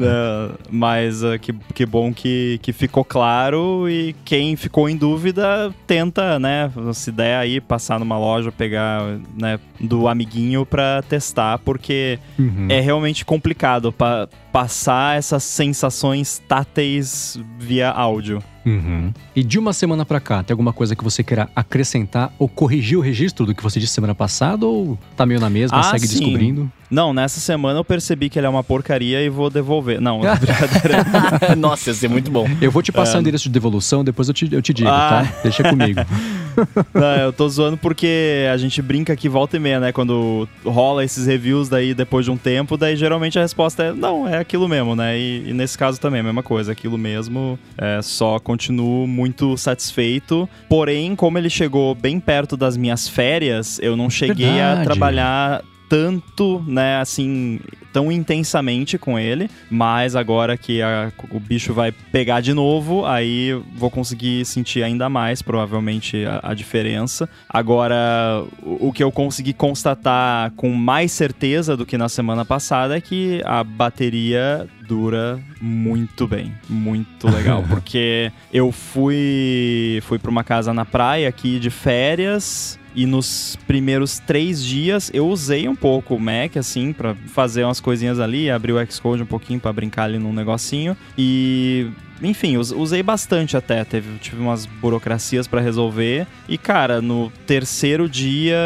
É, 0.00 0.50
mas 0.70 1.22
uh, 1.22 1.38
que, 1.40 1.52
que 1.74 1.84
bom 1.84 2.12
que, 2.12 2.58
que 2.62 2.72
ficou 2.72 3.04
claro 3.04 3.88
e 3.88 4.14
quem 4.24 4.54
ficou 4.54 4.88
em 4.88 4.96
dúvida 4.96 5.74
tenta, 5.86 6.38
né, 6.38 6.70
se 6.92 7.10
der 7.10 7.36
aí 7.36 7.60
passar 7.60 7.98
numa 7.98 8.18
loja, 8.18 8.52
pegar, 8.52 9.18
né, 9.36 9.58
do 9.80 10.08
amiguinho 10.08 10.64
para 10.64 11.02
testar, 11.02 11.58
porque 11.58 12.18
uhum. 12.38 12.66
é 12.68 12.80
realmente 12.80 13.24
complicado 13.24 13.92
para 13.92 14.28
passar 14.52 15.18
essas 15.18 15.42
sensações 15.42 16.42
táteis 16.48 17.38
via 17.58 17.90
áudio. 17.90 18.42
Uhum. 18.68 19.12
E 19.34 19.42
de 19.42 19.58
uma 19.58 19.72
semana 19.72 20.04
para 20.04 20.20
cá, 20.20 20.42
tem 20.42 20.52
alguma 20.52 20.72
coisa 20.72 20.94
que 20.94 21.02
você 21.02 21.22
queira 21.22 21.48
acrescentar 21.56 22.32
ou 22.38 22.48
corrigir 22.48 22.98
o 22.98 23.00
registro 23.00 23.46
do 23.46 23.54
que 23.54 23.62
você 23.62 23.80
disse 23.80 23.94
semana 23.94 24.14
passada 24.14 24.66
ou 24.66 24.98
tá 25.16 25.24
meio 25.24 25.40
na 25.40 25.48
mesma, 25.48 25.80
ah, 25.80 25.82
segue 25.84 26.06
sim. 26.06 26.18
descobrindo? 26.18 26.70
Não, 26.90 27.12
nessa 27.12 27.40
semana 27.40 27.78
eu 27.78 27.84
percebi 27.84 28.28
que 28.28 28.38
ele 28.38 28.46
é 28.46 28.50
uma 28.50 28.64
porcaria 28.64 29.22
e 29.22 29.28
vou 29.28 29.50
devolver. 29.50 30.00
Não, 30.00 30.20
brincadeira. 30.38 31.56
Nossa, 31.56 31.90
ia 31.90 31.94
ser 31.94 32.08
muito 32.08 32.30
bom. 32.30 32.46
Eu 32.60 32.70
vou 32.70 32.82
te 32.82 32.92
passar 32.92 33.14
é... 33.14 33.18
o 33.18 33.20
endereço 33.20 33.44
de 33.44 33.50
devolução, 33.50 34.04
depois 34.04 34.28
eu 34.28 34.34
te, 34.34 34.48
eu 34.52 34.62
te 34.62 34.72
digo, 34.72 34.88
ah. 34.88 35.24
tá? 35.24 35.40
Deixa 35.42 35.62
comigo. 35.62 36.00
Não, 36.94 37.16
eu 37.16 37.32
tô 37.32 37.48
zoando 37.48 37.76
porque 37.76 38.46
a 38.52 38.56
gente 38.56 38.80
brinca 38.82 39.12
aqui 39.12 39.28
volta 39.28 39.56
e 39.56 39.60
meia, 39.60 39.80
né? 39.80 39.92
Quando 39.92 40.48
rola 40.64 41.04
esses 41.04 41.26
reviews 41.26 41.68
daí 41.68 41.94
depois 41.94 42.24
de 42.24 42.30
um 42.30 42.36
tempo, 42.36 42.76
daí 42.76 42.96
geralmente 42.96 43.38
a 43.38 43.42
resposta 43.42 43.84
é 43.84 43.92
não, 43.92 44.28
é 44.28 44.38
aquilo 44.38 44.68
mesmo, 44.68 44.94
né? 44.94 45.18
E, 45.18 45.50
e 45.50 45.52
nesse 45.52 45.76
caso 45.76 46.00
também, 46.00 46.20
a 46.20 46.24
mesma 46.24 46.42
coisa, 46.42 46.72
aquilo 46.72 46.98
mesmo. 46.98 47.58
É, 47.76 48.00
só 48.02 48.38
continuo 48.38 49.06
muito 49.06 49.56
satisfeito. 49.56 50.48
Porém, 50.68 51.14
como 51.14 51.38
ele 51.38 51.50
chegou 51.50 51.94
bem 51.94 52.20
perto 52.20 52.56
das 52.56 52.76
minhas 52.76 53.08
férias, 53.08 53.78
eu 53.82 53.96
não 53.96 54.10
cheguei 54.10 54.46
Verdade. 54.46 54.80
a 54.80 54.84
trabalhar 54.84 55.64
tanto, 55.88 56.62
né, 56.66 57.00
assim, 57.00 57.60
tão 57.92 58.12
intensamente 58.12 58.98
com 58.98 59.18
ele, 59.18 59.50
mas 59.70 60.14
agora 60.14 60.56
que 60.56 60.82
a, 60.82 61.10
o 61.30 61.40
bicho 61.40 61.72
vai 61.72 61.90
pegar 61.90 62.40
de 62.40 62.52
novo, 62.52 63.06
aí 63.06 63.52
vou 63.74 63.90
conseguir 63.90 64.44
sentir 64.44 64.82
ainda 64.82 65.08
mais, 65.08 65.42
provavelmente, 65.42 66.24
a, 66.24 66.50
a 66.50 66.54
diferença. 66.54 67.28
Agora, 67.48 68.44
o, 68.62 68.88
o, 68.88 68.92
que 68.92 69.02
eu 69.02 69.10
consegui 69.10 69.52
constatar 69.52 70.52
com 70.52 70.70
mais 70.70 71.12
certeza 71.12 71.76
do 71.76 71.86
que 71.86 71.96
na 71.96 72.08
semana 72.08 72.44
passada 72.44 72.96
é 72.96 73.00
que 73.00 73.42
a 73.44 73.64
bateria 73.64 74.68
dura 74.86 75.38
muito 75.60 76.26
bem, 76.26 76.54
muito 76.68 77.28
legal, 77.28 77.64
porque 77.68 78.32
eu 78.52 78.72
fui 78.72 80.00
fui 80.02 80.18
para 80.18 80.30
uma 80.30 80.42
casa 80.44 80.72
na 80.72 80.84
praia 80.84 81.28
aqui 81.28 81.58
de 81.58 81.68
férias 81.68 82.78
e 82.98 83.06
nos 83.06 83.56
primeiros 83.64 84.18
três 84.18 84.64
dias 84.64 85.08
eu 85.14 85.28
usei 85.28 85.68
um 85.68 85.76
pouco 85.76 86.16
o 86.16 86.20
Mac, 86.20 86.56
assim, 86.56 86.92
para 86.92 87.14
fazer 87.14 87.62
umas 87.62 87.78
coisinhas 87.78 88.18
ali, 88.18 88.50
abrir 88.50 88.72
o 88.72 88.90
Xcode 88.90 89.22
um 89.22 89.26
pouquinho 89.26 89.60
para 89.60 89.72
brincar 89.72 90.02
ali 90.02 90.18
num 90.18 90.32
negocinho. 90.32 90.96
E 91.16 91.86
enfim, 92.20 92.56
usei 92.56 93.00
bastante 93.00 93.56
até. 93.56 93.84
Teve, 93.84 94.18
tive 94.18 94.42
umas 94.42 94.66
burocracias 94.66 95.46
para 95.46 95.60
resolver. 95.60 96.26
E, 96.48 96.58
cara, 96.58 97.00
no 97.00 97.30
terceiro 97.46 98.08
dia, 98.08 98.56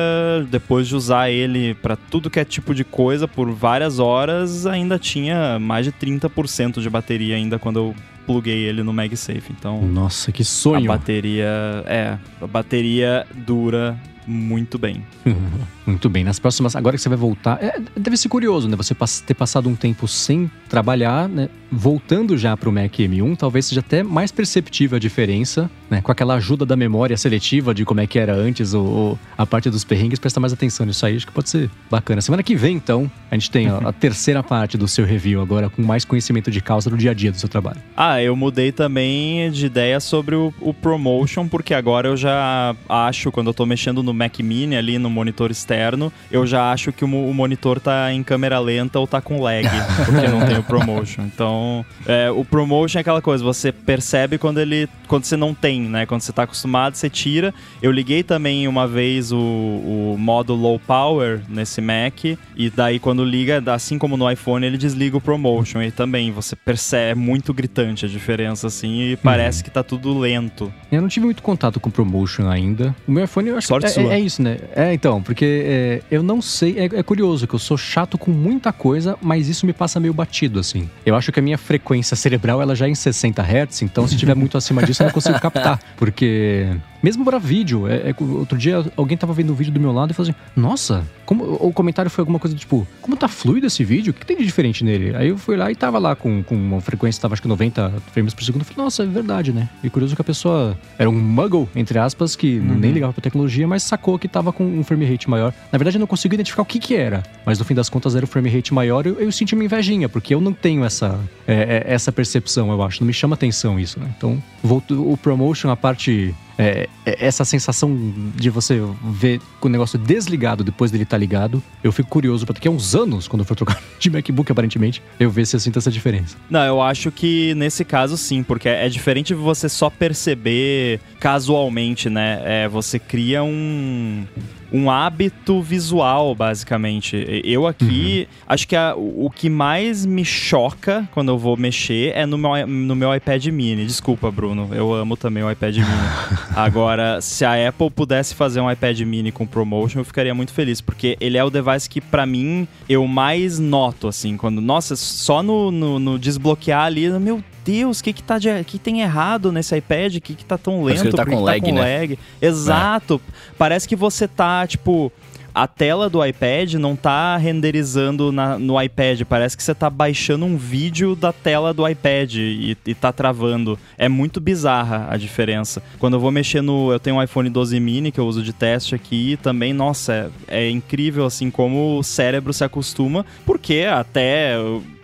depois 0.51 0.89
de 0.89 0.97
usar 0.97 1.29
ele 1.29 1.75
para 1.75 1.95
tudo 1.95 2.31
que 2.31 2.41
é 2.41 2.45
tipo 2.47 2.75
de 2.75 2.85
coisa 2.85 3.29
por 3.29 3.51
várias 3.53 3.99
horas, 3.99 4.67
ainda 4.67 4.99
tinha 4.99 5.59
mais 5.59 5.85
de 5.85 5.93
30% 5.93 6.81
de 6.81 6.89
bateria 6.89 7.37
ainda 7.37 7.59
quando 7.59 7.79
eu 7.79 7.95
pluguei 8.25 8.65
ele 8.65 8.83
no 8.83 8.95
MagSafe. 8.95 9.51
Então. 9.51 9.83
Nossa, 9.83 10.33
que 10.33 10.43
sonho! 10.43 10.91
A 10.91 10.97
bateria. 10.97 11.85
É, 11.85 12.17
a 12.41 12.47
bateria 12.47 13.27
dura 13.35 13.99
muito 14.27 14.79
bem. 14.79 15.05
muito 15.87 16.09
bem. 16.09 16.25
Nas 16.25 16.39
próximas. 16.39 16.77
Agora 16.77 16.97
que 16.97 17.03
você 17.03 17.09
vai 17.09 17.19
voltar. 17.19 17.63
É, 17.63 17.81
deve 17.97 18.17
ser 18.17 18.29
curioso, 18.29 18.69
né? 18.69 18.77
Você 18.77 18.95
ter 19.27 19.35
passado 19.35 19.69
um 19.69 19.75
tempo 19.75 20.07
sem 20.07 20.51
trabalhar, 20.69 21.29
né? 21.29 21.49
Voltando 21.71 22.37
já 22.37 22.57
para 22.57 22.69
o 22.69 22.73
Mac 22.73 22.93
M1, 22.93 23.37
talvez 23.37 23.67
seja 23.67 23.81
até 23.81 24.03
mais 24.03 24.31
perceptível 24.31 24.97
a 24.97 24.99
diferença, 24.99 25.71
né? 25.91 26.01
Com 26.01 26.13
aquela 26.13 26.35
ajuda 26.35 26.67
da 26.67 26.77
memória 26.77 27.17
seletiva 27.17 27.75
de 27.75 27.85
como 27.85 28.01
é 28.01 28.07
que 28.07 28.19
era 28.19 28.35
antes, 28.35 28.75
ou, 28.75 29.19
a 29.37 29.47
parte 29.47 29.71
dos 29.71 29.85
perrengues, 29.85 30.19
prestar 30.19 30.41
mais 30.41 30.53
atenção 30.53 30.87
nisso 30.87 31.05
aí. 31.05 31.17
Acho 31.17 31.27
que 31.27 31.33
pode 31.33 31.49
ser 31.49 31.71
bacana. 31.91 32.21
Semana 32.21 32.43
que 32.43 32.55
vem, 32.55 32.77
então, 32.77 33.11
a 33.31 33.35
gente 33.35 33.51
tem 33.51 33.69
a, 33.69 33.79
a 33.79 33.93
terceira 33.93 34.43
parte 34.43 34.77
do 34.77 34.87
seu 34.87 35.05
review 35.05 35.41
agora, 35.41 35.69
com 35.69 35.83
mais 35.83 36.05
conhecimento 36.05 36.51
de 36.51 36.61
causa 36.61 36.91
do 36.91 36.97
dia 36.97 37.11
a 37.11 37.15
dia 37.15 37.33
do 37.33 37.39
seu 37.39 37.49
trabalho. 37.49 37.81
Ah, 37.97 38.23
eu 38.23 38.37
mudei 38.37 38.73
também 38.73 39.51
de 39.51 39.67
ideia 39.67 39.99
sobre 40.01 40.35
o, 40.35 40.53
o 40.61 40.73
promotion, 40.73 41.49
porque 41.49 41.75
agora 41.75 42.09
eu 42.09 42.17
já 42.17 42.75
acho, 42.89 43.31
quando 43.33 43.49
eu 43.49 43.55
tô 43.55 43.65
mexendo 43.67 44.03
no 44.03 44.12
no 44.13 44.15
Mac 44.15 44.39
Mini 44.41 44.77
ali 44.77 44.99
no 44.99 45.11
monitor 45.11 45.51
externo, 45.51 46.13
eu 46.31 46.47
já 46.47 46.73
acho 46.73 46.93
que 46.93 47.05
o, 47.05 47.09
o 47.09 47.35
monitor 47.35 47.81
tá 47.81 48.13
em 48.13 48.23
câmera 48.23 48.59
lenta 48.59 48.99
ou 48.99 49.07
tá 49.07 49.21
com 49.21 49.41
lag, 49.41 49.69
porque 50.05 50.29
não 50.29 50.47
tem 50.47 50.59
o 50.59 50.63
ProMotion. 50.63 51.23
Então, 51.23 51.85
é, 52.07 52.31
o 52.31 52.45
ProMotion 52.45 52.99
é 52.99 53.01
aquela 53.01 53.23
coisa, 53.23 53.45
você 53.45 53.73
percebe 53.73 54.39
quando 54.39 54.59
ele 54.59 54.89
quando 55.07 55.25
você 55.25 55.37
não 55.37 55.53
tem, 55.53 55.83
né? 55.83 56.07
Quando 56.07 56.23
você 56.23 56.33
tá 56.33 56.45
acostumado, 56.45 56.95
você 56.95 57.11
tira. 57.11 57.53
Eu 57.83 57.93
liguei 57.93 58.23
também 58.23 58.67
uma 58.67 58.89
vez 58.89 59.31
o, 59.31 59.39
o 59.39 60.17
modo 60.19 60.55
low 60.55 60.79
power 60.79 61.43
nesse 61.49 61.83
Mac 61.83 62.25
e 62.25 62.71
daí 62.75 62.99
quando 62.99 63.23
liga, 63.23 63.63
assim 63.67 63.99
como 63.99 64.17
no 64.17 64.31
iPhone, 64.31 64.65
ele 64.65 64.79
desliga 64.79 65.17
o 65.17 65.21
ProMotion 65.21 65.83
e 65.83 65.91
também 65.91 66.33
você 66.33 66.57
percebe 66.57 67.13
é 67.13 67.15
muito 67.15 67.53
gritante 67.53 68.07
a 68.07 68.09
diferença 68.09 68.67
assim 68.67 69.03
e 69.03 69.17
parece 69.17 69.59
uhum. 69.59 69.65
que 69.65 69.71
tá 69.71 69.83
tudo 69.83 70.19
lento. 70.19 70.73
Eu 70.91 71.01
não 71.01 71.09
tive 71.09 71.27
muito 71.27 71.43
contato 71.43 71.81
com 71.81 71.89
o 71.89 71.93
ProMotion 71.93 72.49
ainda. 72.49 72.95
O 73.07 73.13
meu 73.13 73.25
iPhone 73.25 73.49
eu 73.49 73.57
acho 73.59 73.69
Sorte 73.69 73.87
que 73.87 73.93
é, 74.11 74.15
é, 74.15 74.21
isso, 74.21 74.43
né? 74.43 74.59
É, 74.75 74.93
então, 74.93 75.23
porque 75.23 75.65
é, 75.65 76.03
eu 76.11 76.23
não 76.23 76.41
sei. 76.41 76.79
É, 76.79 76.85
é, 76.85 77.03
curioso 77.03 77.47
que 77.47 77.55
eu 77.55 77.59
sou 77.59 77.77
chato 77.77 78.17
com 78.19 78.31
muita 78.31 78.73
coisa, 78.73 79.17
mas 79.21 79.49
isso 79.49 79.67
me 79.67 79.73
passa 79.73 80.01
meio 80.01 80.13
batido, 80.13 80.59
assim. 80.59 80.89
Eu 81.05 81.15
acho 81.15 81.33
que 81.33 81.39
a 81.39 81.43
minha 81.43 81.59
frequência 81.59 82.17
cerebral 82.17 82.61
ela 82.61 82.75
já 82.75 82.87
é 82.87 82.91
em 82.91 82.95
60 82.95 83.43
Hz, 83.43 83.83
então 83.83 84.07
se 84.07 84.15
estiver 84.15 84.35
muito 84.35 84.57
acima 84.57 84.83
disso 84.83 85.03
eu 85.03 85.07
não 85.07 85.13
consigo 85.13 85.41
captar. 85.41 85.81
Porque 85.97 86.69
mesmo 87.03 87.25
para 87.25 87.39
vídeo. 87.39 87.89
É, 87.89 88.11
é, 88.11 88.15
outro 88.21 88.57
dia 88.57 88.85
alguém 88.97 89.17
tava 89.17 89.33
vendo 89.33 89.53
um 89.53 89.57
vídeo 89.57 89.73
do 89.73 89.81
meu 89.81 89.93
lado 89.93 90.13
e 90.13 90.15
falou 90.15 90.31
assim: 90.31 90.39
Nossa, 90.55 91.05
como, 91.27 91.45
o 91.61 91.73
comentário 91.73 92.11
foi 92.11 92.23
alguma 92.23 92.39
coisa 92.39 92.57
tipo: 92.57 92.87
Como 93.01 93.17
tá 93.17 93.27
fluido 93.27 93.67
esse 93.67 93.85
vídeo? 93.85 94.13
O 94.13 94.15
que 94.15 94.25
tem 94.25 94.37
de 94.37 94.45
diferente 94.45 94.85
nele? 94.85 95.15
Aí 95.17 95.29
eu 95.29 95.37
fui 95.37 95.57
lá 95.57 95.71
e 95.71 95.75
tava 95.75 95.99
lá 95.99 96.15
com, 96.15 96.43
com 96.43 96.55
uma 96.55 96.81
frequência, 96.81 97.21
tava 97.21 97.35
acho 97.35 97.43
que 97.43 97.49
90 97.49 97.93
frames 98.13 98.33
por 98.33 98.45
segundo. 98.45 98.63
Eu 98.63 98.67
falei: 98.67 98.85
Nossa, 98.85 99.03
é 99.03 99.07
verdade, 99.07 99.53
né? 99.53 99.69
E 99.83 99.91
curioso 99.91 100.15
que 100.15 100.23
a 100.23 100.25
pessoa 100.25 100.79
era 100.97 101.11
um 101.11 101.19
muggle, 101.19 101.69
entre 101.75 101.99
aspas, 101.99 102.37
que 102.37 102.59
uhum. 102.59 102.79
nem 102.79 102.93
ligava 102.93 103.13
pra 103.13 103.23
tecnologia, 103.23 103.67
mas 103.67 103.83
sacou 103.93 104.19
que 104.19 104.27
tava 104.27 104.53
com 104.53 104.65
um 104.65 104.83
frame 104.83 105.05
rate 105.05 105.29
maior. 105.29 105.53
Na 105.71 105.79
verdade, 105.79 105.97
eu 105.97 106.01
não 106.01 106.07
consigo 106.07 106.35
identificar 106.35 106.63
o 106.63 106.65
que 106.65 106.79
que 106.79 106.95
era, 106.95 107.23
mas 107.45 107.59
no 107.59 107.65
fim 107.65 107.75
das 107.75 107.89
contas 107.89 108.17
era 108.17 108.25
o 108.25 108.29
frame 108.29 108.49
rate 108.49 108.73
maior. 108.73 109.07
Eu, 109.07 109.21
eu 109.21 109.31
senti 109.31 109.55
uma 109.55 109.65
invejinha, 109.65 110.09
porque 110.09 110.35
eu 110.35 110.41
não 110.41 110.53
tenho 110.53 110.85
essa, 110.85 111.21
é, 111.47 111.85
é, 111.87 111.93
essa 111.93 112.11
percepção, 112.11 112.71
eu 112.71 112.83
acho. 112.83 113.01
Não 113.01 113.07
me 113.07 113.13
chama 113.13 113.35
atenção 113.35 113.79
isso, 113.79 114.01
né? 114.01 114.11
Então, 114.17 114.43
o 114.63 115.17
promotion, 115.17 115.71
a 115.71 115.77
parte 115.77 116.35
é, 116.59 116.89
é, 117.05 117.27
essa 117.27 117.45
sensação 117.45 117.97
de 118.35 118.51
você 118.51 118.81
ver 119.05 119.41
o 119.61 119.69
negócio 119.69 119.99
desligado 119.99 120.65
depois 120.65 120.91
dele 120.91 121.05
estar 121.05 121.17
tá 121.17 121.21
ligado, 121.21 121.63
eu 121.83 121.93
fico 121.93 122.09
curioso 122.09 122.45
para 122.45 122.55
daqui 122.55 122.69
a 122.69 122.71
uns 122.71 122.95
anos, 122.95 123.29
quando 123.29 123.41
eu 123.41 123.47
for 123.47 123.57
trocar 123.57 123.81
de 123.99 124.11
MacBook, 124.11 124.51
aparentemente, 124.51 125.03
eu 125.19 125.31
ver 125.31 125.47
se 125.47 125.57
eu 125.57 125.61
sinto 125.61 125.79
essa 125.79 125.91
diferença. 125.91 126.37
Não, 126.51 126.65
eu 126.65 126.81
acho 126.81 127.11
que 127.11 127.55
nesse 127.55 127.85
caso 127.85 128.17
sim, 128.17 128.43
porque 128.43 128.69
é 128.69 128.89
diferente 128.89 129.35
você 129.35 129.69
só 129.69 129.91
perceber 129.91 131.01
casualmente, 131.19 132.09
né? 132.09 132.41
É, 132.45 132.69
você 132.69 132.99
cria 132.99 133.43
um 133.43 134.25
um 134.73 134.91
hábito 134.91 135.61
visual, 135.61 136.35
basicamente. 136.35 137.43
Eu 137.45 137.67
aqui, 137.67 138.27
uhum. 138.29 138.37
acho 138.49 138.67
que 138.67 138.75
a, 138.75 138.95
o 138.97 139.31
que 139.35 139.51
mais 139.51 140.07
me 140.07 140.25
choca 140.25 141.09
quando 141.13 141.31
eu 141.31 141.39
vou 141.39 141.57
mexer 141.57 142.13
é 142.15 142.25
no 142.25 142.39
meu, 142.39 142.67
no 142.67 142.97
meu 142.97 143.15
iPad 143.15 143.45
mini. 143.47 143.85
Desculpa, 143.85 144.31
Bruno, 144.31 144.71
eu 144.73 144.93
amo 144.95 145.17
também 145.17 145.43
o 145.43 145.51
iPad 145.51 145.77
mini. 145.77 145.89
Agora, 146.57 147.21
se 147.21 147.45
a 147.45 147.69
Apple 147.69 147.91
pudesse 147.91 148.35
fazer 148.35 148.61
um 148.61 148.71
iPad 148.71 149.01
mini 149.01 149.31
com 149.31 149.47
promotion, 149.47 150.01
eu 150.01 150.05
ficaria 150.05 150.35
muito 150.35 150.53
feliz, 150.53 150.81
porque 150.81 151.17
ele 151.21 151.37
é 151.37 151.45
o 151.45 151.51
device 151.51 151.89
que, 151.89 152.01
para 152.01 152.25
mim, 152.25 152.67
eu 152.89 153.07
mais 153.07 153.59
noto, 153.59 154.09
assim, 154.09 154.37
quando, 154.37 154.61
nossa, 154.61 154.97
só 154.97 155.43
no, 155.43 155.71
no, 155.71 155.99
no 155.99 156.19
desbloquear 156.19 156.85
ali, 156.85 157.11
meu 157.19 157.43
Deus, 157.65 158.01
o 158.01 158.05
que 158.05 158.13
que, 158.13 158.23
tá 158.23 158.39
de, 158.39 158.65
que 158.65 158.79
tem 158.79 159.01
errado 159.01 159.53
nesse 159.53 159.77
iPad? 159.77 160.17
O 160.17 160.21
que 160.21 160.35
que 160.35 160.45
tá 160.45 160.59
tão 160.59 160.83
lento? 160.83 160.97
Parece 160.97 161.03
que 161.03 161.09
ele 161.09 161.17
tá 161.17 161.27
com, 161.27 161.43
lag, 161.43 161.61
tá 161.61 161.67
com 161.67 161.75
né? 161.75 161.99
lag. 161.99 162.19
Exato. 162.41 163.21
É. 163.29 163.33
Parece 163.57 163.89
que 163.89 163.97
você 163.97 164.27
tá, 164.27 164.67
tipo 164.67 165.13
a 165.55 165.67
tela 165.67 166.09
do 166.09 166.25
iPad 166.25 166.75
não 166.75 166.97
tá 166.97 167.37
renderizando 167.37 168.33
na, 168.33 168.59
no 168.59 168.81
iPad. 168.81 169.23
Parece 169.29 169.57
que 169.57 169.63
você 169.63 169.75
tá 169.75 169.91
baixando 169.91 170.47
um 170.47 170.57
vídeo 170.57 171.15
da 171.15 171.33
tela 171.33 171.75
do 171.75 171.87
iPad 171.87 172.35
e, 172.37 172.77
e 172.87 172.95
tá 172.95 173.13
travando. 173.13 173.79
É 173.99 174.09
muito 174.09 174.41
bizarra 174.41 175.07
a 175.11 175.17
diferença. 175.17 175.83
Quando 175.99 176.15
eu 176.15 176.21
vou 176.21 176.31
mexer 176.31 176.63
no. 176.63 176.93
Eu 176.93 176.99
tenho 176.99 177.17
um 177.17 177.23
iPhone 177.23 177.49
12 177.51 177.79
mini 177.81 178.11
que 178.11 178.19
eu 178.19 178.27
uso 178.27 178.43
de 178.43 178.53
teste 178.53 178.95
aqui 178.95 179.39
também, 179.43 179.73
nossa, 179.73 180.31
é, 180.49 180.65
é 180.65 180.71
incrível 180.71 181.27
assim 181.27 181.51
como 181.51 181.99
o 181.99 182.03
cérebro 182.03 182.53
se 182.53 182.65
acostuma, 182.65 183.25
porque 183.45 183.87
até 183.91 184.57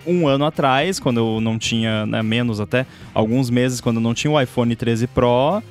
um 0.08 0.26
ano 0.26 0.44
atrás, 0.44 0.98
quando 0.98 1.18
eu 1.18 1.40
não 1.40 1.58
tinha, 1.58 2.06
né, 2.06 2.22
menos 2.22 2.60
até, 2.60 2.86
alguns 3.14 3.50
meses, 3.50 3.80
quando 3.80 3.96
eu 3.96 4.02
não 4.02 4.14
tinha 4.14 4.30
o 4.30 4.40
iPhone 4.40 4.74
13 4.74 5.06
Pro, 5.08 5.62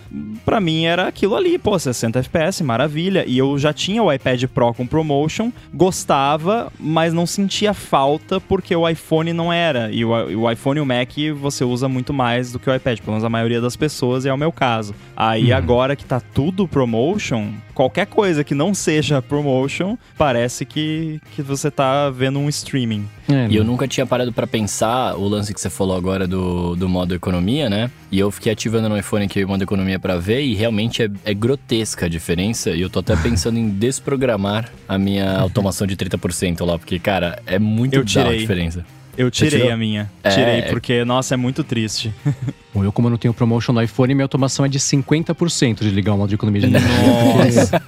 pra 0.46 0.60
mim 0.60 0.86
era 0.86 1.08
aquilo 1.08 1.36
ali, 1.36 1.58
pô, 1.58 1.78
60 1.78 2.20
FPS, 2.20 2.64
maravilha. 2.64 3.24
E 3.28 3.38
eu 3.38 3.58
já 3.58 3.74
tinha 3.74 4.02
o 4.04 4.12
iPad 4.12 4.44
Pro 4.46 4.74
com 4.74 4.86
promotion, 4.86 5.52
gostava, 5.74 6.72
mas 6.80 7.14
não 7.14 7.26
sentia 7.26 7.74
falta 7.74 8.40
porque 8.40 8.76
o 8.76 8.88
iPhone 8.88 9.34
não 9.34 9.52
era. 9.52 9.92
E 9.92 10.06
o, 10.06 10.10
o 10.12 10.52
iPhone 10.52 10.78
e 10.80 10.82
o 10.82 10.86
Mac 10.86 11.10
você 11.40 11.64
usa 11.64 11.88
muito 11.90 12.14
mais 12.14 12.52
do 12.52 12.60
que 12.60 12.70
o 12.70 12.76
iPad, 12.76 13.00
pelo 13.00 13.12
menos 13.14 13.24
a 13.24 13.30
maioria 13.30 13.60
das 13.60 13.76
pessoas, 13.76 14.26
e 14.26 14.30
é 14.30 14.34
o 14.34 14.38
meu 14.38 14.52
caso. 14.52 14.94
Aí 15.16 15.52
Uhum. 15.52 15.58
agora 15.58 15.96
que 15.96 16.06
tá 16.06 16.20
tudo 16.20 16.68
promotion, 16.68 17.52
qualquer 17.74 18.06
coisa 18.06 18.44
que 18.44 18.54
não 18.54 18.74
seja 18.74 19.22
promotion, 19.22 19.98
parece 20.18 20.66
que, 20.66 21.20
que 21.36 21.42
você 21.42 21.72
tá 21.72 22.10
vendo 22.10 22.38
um 22.40 22.48
streaming. 22.50 23.08
É, 23.30 23.48
E 23.50 23.56
eu 23.56 23.64
nunca 23.64 23.88
tinha 23.88 24.06
parado 24.06 24.27
pra 24.32 24.48
pensar 24.48 25.16
o 25.16 25.28
lance 25.28 25.54
que 25.54 25.60
você 25.62 25.70
falou 25.70 25.96
agora 25.96 26.28
do, 26.28 26.76
do 26.76 26.88
modo 26.90 27.14
economia, 27.16 27.70
né? 27.70 27.90
E 28.12 28.20
eu 28.20 28.30
fiquei 28.32 28.52
ativando 28.52 28.88
no 28.90 28.98
iPhone 28.98 29.26
aqui 29.26 29.44
o 29.44 29.48
modo 29.48 29.64
economia 29.64 30.00
pra 30.00 30.18
ver 30.18 30.42
e 30.42 30.54
realmente 30.56 31.04
é, 31.04 31.10
é 31.26 31.34
grotesca 31.34 32.06
a 32.06 32.10
diferença. 32.10 32.72
E 32.72 32.82
eu 32.82 32.90
tô 32.90 33.00
até 33.00 33.16
pensando 33.22 33.58
em 33.58 33.70
desprogramar 33.70 34.70
a 34.88 34.98
minha 34.98 35.38
automação 35.40 35.86
de 35.88 35.96
30% 35.96 36.66
lá, 36.66 36.78
porque, 36.78 37.00
cara, 37.00 37.42
é 37.46 37.60
muito 37.60 37.96
Eu 37.96 38.04
bizarra 38.04 38.28
a 38.28 38.30
tirei. 38.30 38.42
diferença. 38.42 38.86
Eu 39.18 39.32
tirei 39.32 39.72
a 39.72 39.76
minha. 39.76 40.10
É. 40.24 40.30
Tirei, 40.30 40.62
porque, 40.64 41.04
nossa, 41.04 41.34
é 41.34 41.38
muito 41.38 41.64
triste. 41.64 42.14
Bom, 42.74 42.84
eu, 42.84 42.92
como 42.92 43.08
eu 43.08 43.10
não 43.10 43.18
tenho 43.18 43.34
promotion 43.34 43.74
no 43.74 43.82
iPhone, 43.82 44.14
minha 44.14 44.26
automação 44.26 44.64
é 44.64 44.70
de 44.70 44.80
50% 44.80 45.80
de 45.80 45.90
ligar 45.90 46.14
o 46.14 46.18
modo 46.18 46.30
de 46.30 46.36
economia 46.36 46.62
de 46.62 46.68
energia. 46.68 46.90
Nossa. 46.92 47.82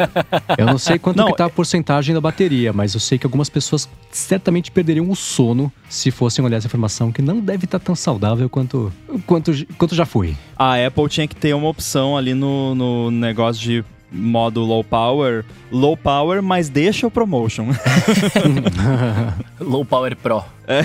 Eu 0.58 0.65
não 0.65 0.80
sei 0.80 0.98
quanto 0.98 1.18
Não, 1.18 1.28
que 1.28 1.38
tá 1.38 1.46
a 1.46 1.50
porcentagem 1.50 2.15
da 2.15 2.20
bateria, 2.20 2.74
mas 2.74 2.96
eu 2.96 3.00
sei 3.00 3.20
que 3.20 3.26
algumas 3.28 3.50
pessoas 3.50 3.88
certamente 4.10 4.72
perderiam 4.72 5.08
o 5.08 5.15
sono 5.15 5.72
se 5.88 6.10
fossem 6.10 6.44
olhar 6.44 6.58
essa 6.58 6.65
informação, 6.65 7.12
que 7.12 7.22
não 7.22 7.39
deve 7.39 7.65
estar 7.65 7.78
tão 7.78 7.94
saudável 7.94 8.50
quanto, 8.50 8.92
quanto, 9.28 9.52
quanto 9.78 9.94
já 9.94 10.06
foi. 10.06 10.36
a 10.58 10.84
Apple 10.88 11.08
tinha 11.08 11.28
que 11.28 11.36
ter 11.36 11.54
uma 11.54 11.70
opção 11.70 12.18
ali 12.18 12.34
no, 12.34 12.74
no 12.74 13.12
negócio 13.12 13.62
de 13.62 13.86
modo 14.12 14.62
low 14.62 14.84
power. 14.84 15.45
Low 15.72 15.95
power, 15.98 16.41
mas 16.41 16.69
deixa 16.69 17.06
o 17.08 17.12
promotion. 17.12 17.67
Low 19.60 19.86
Power 19.86 20.15
Pro. 20.15 20.43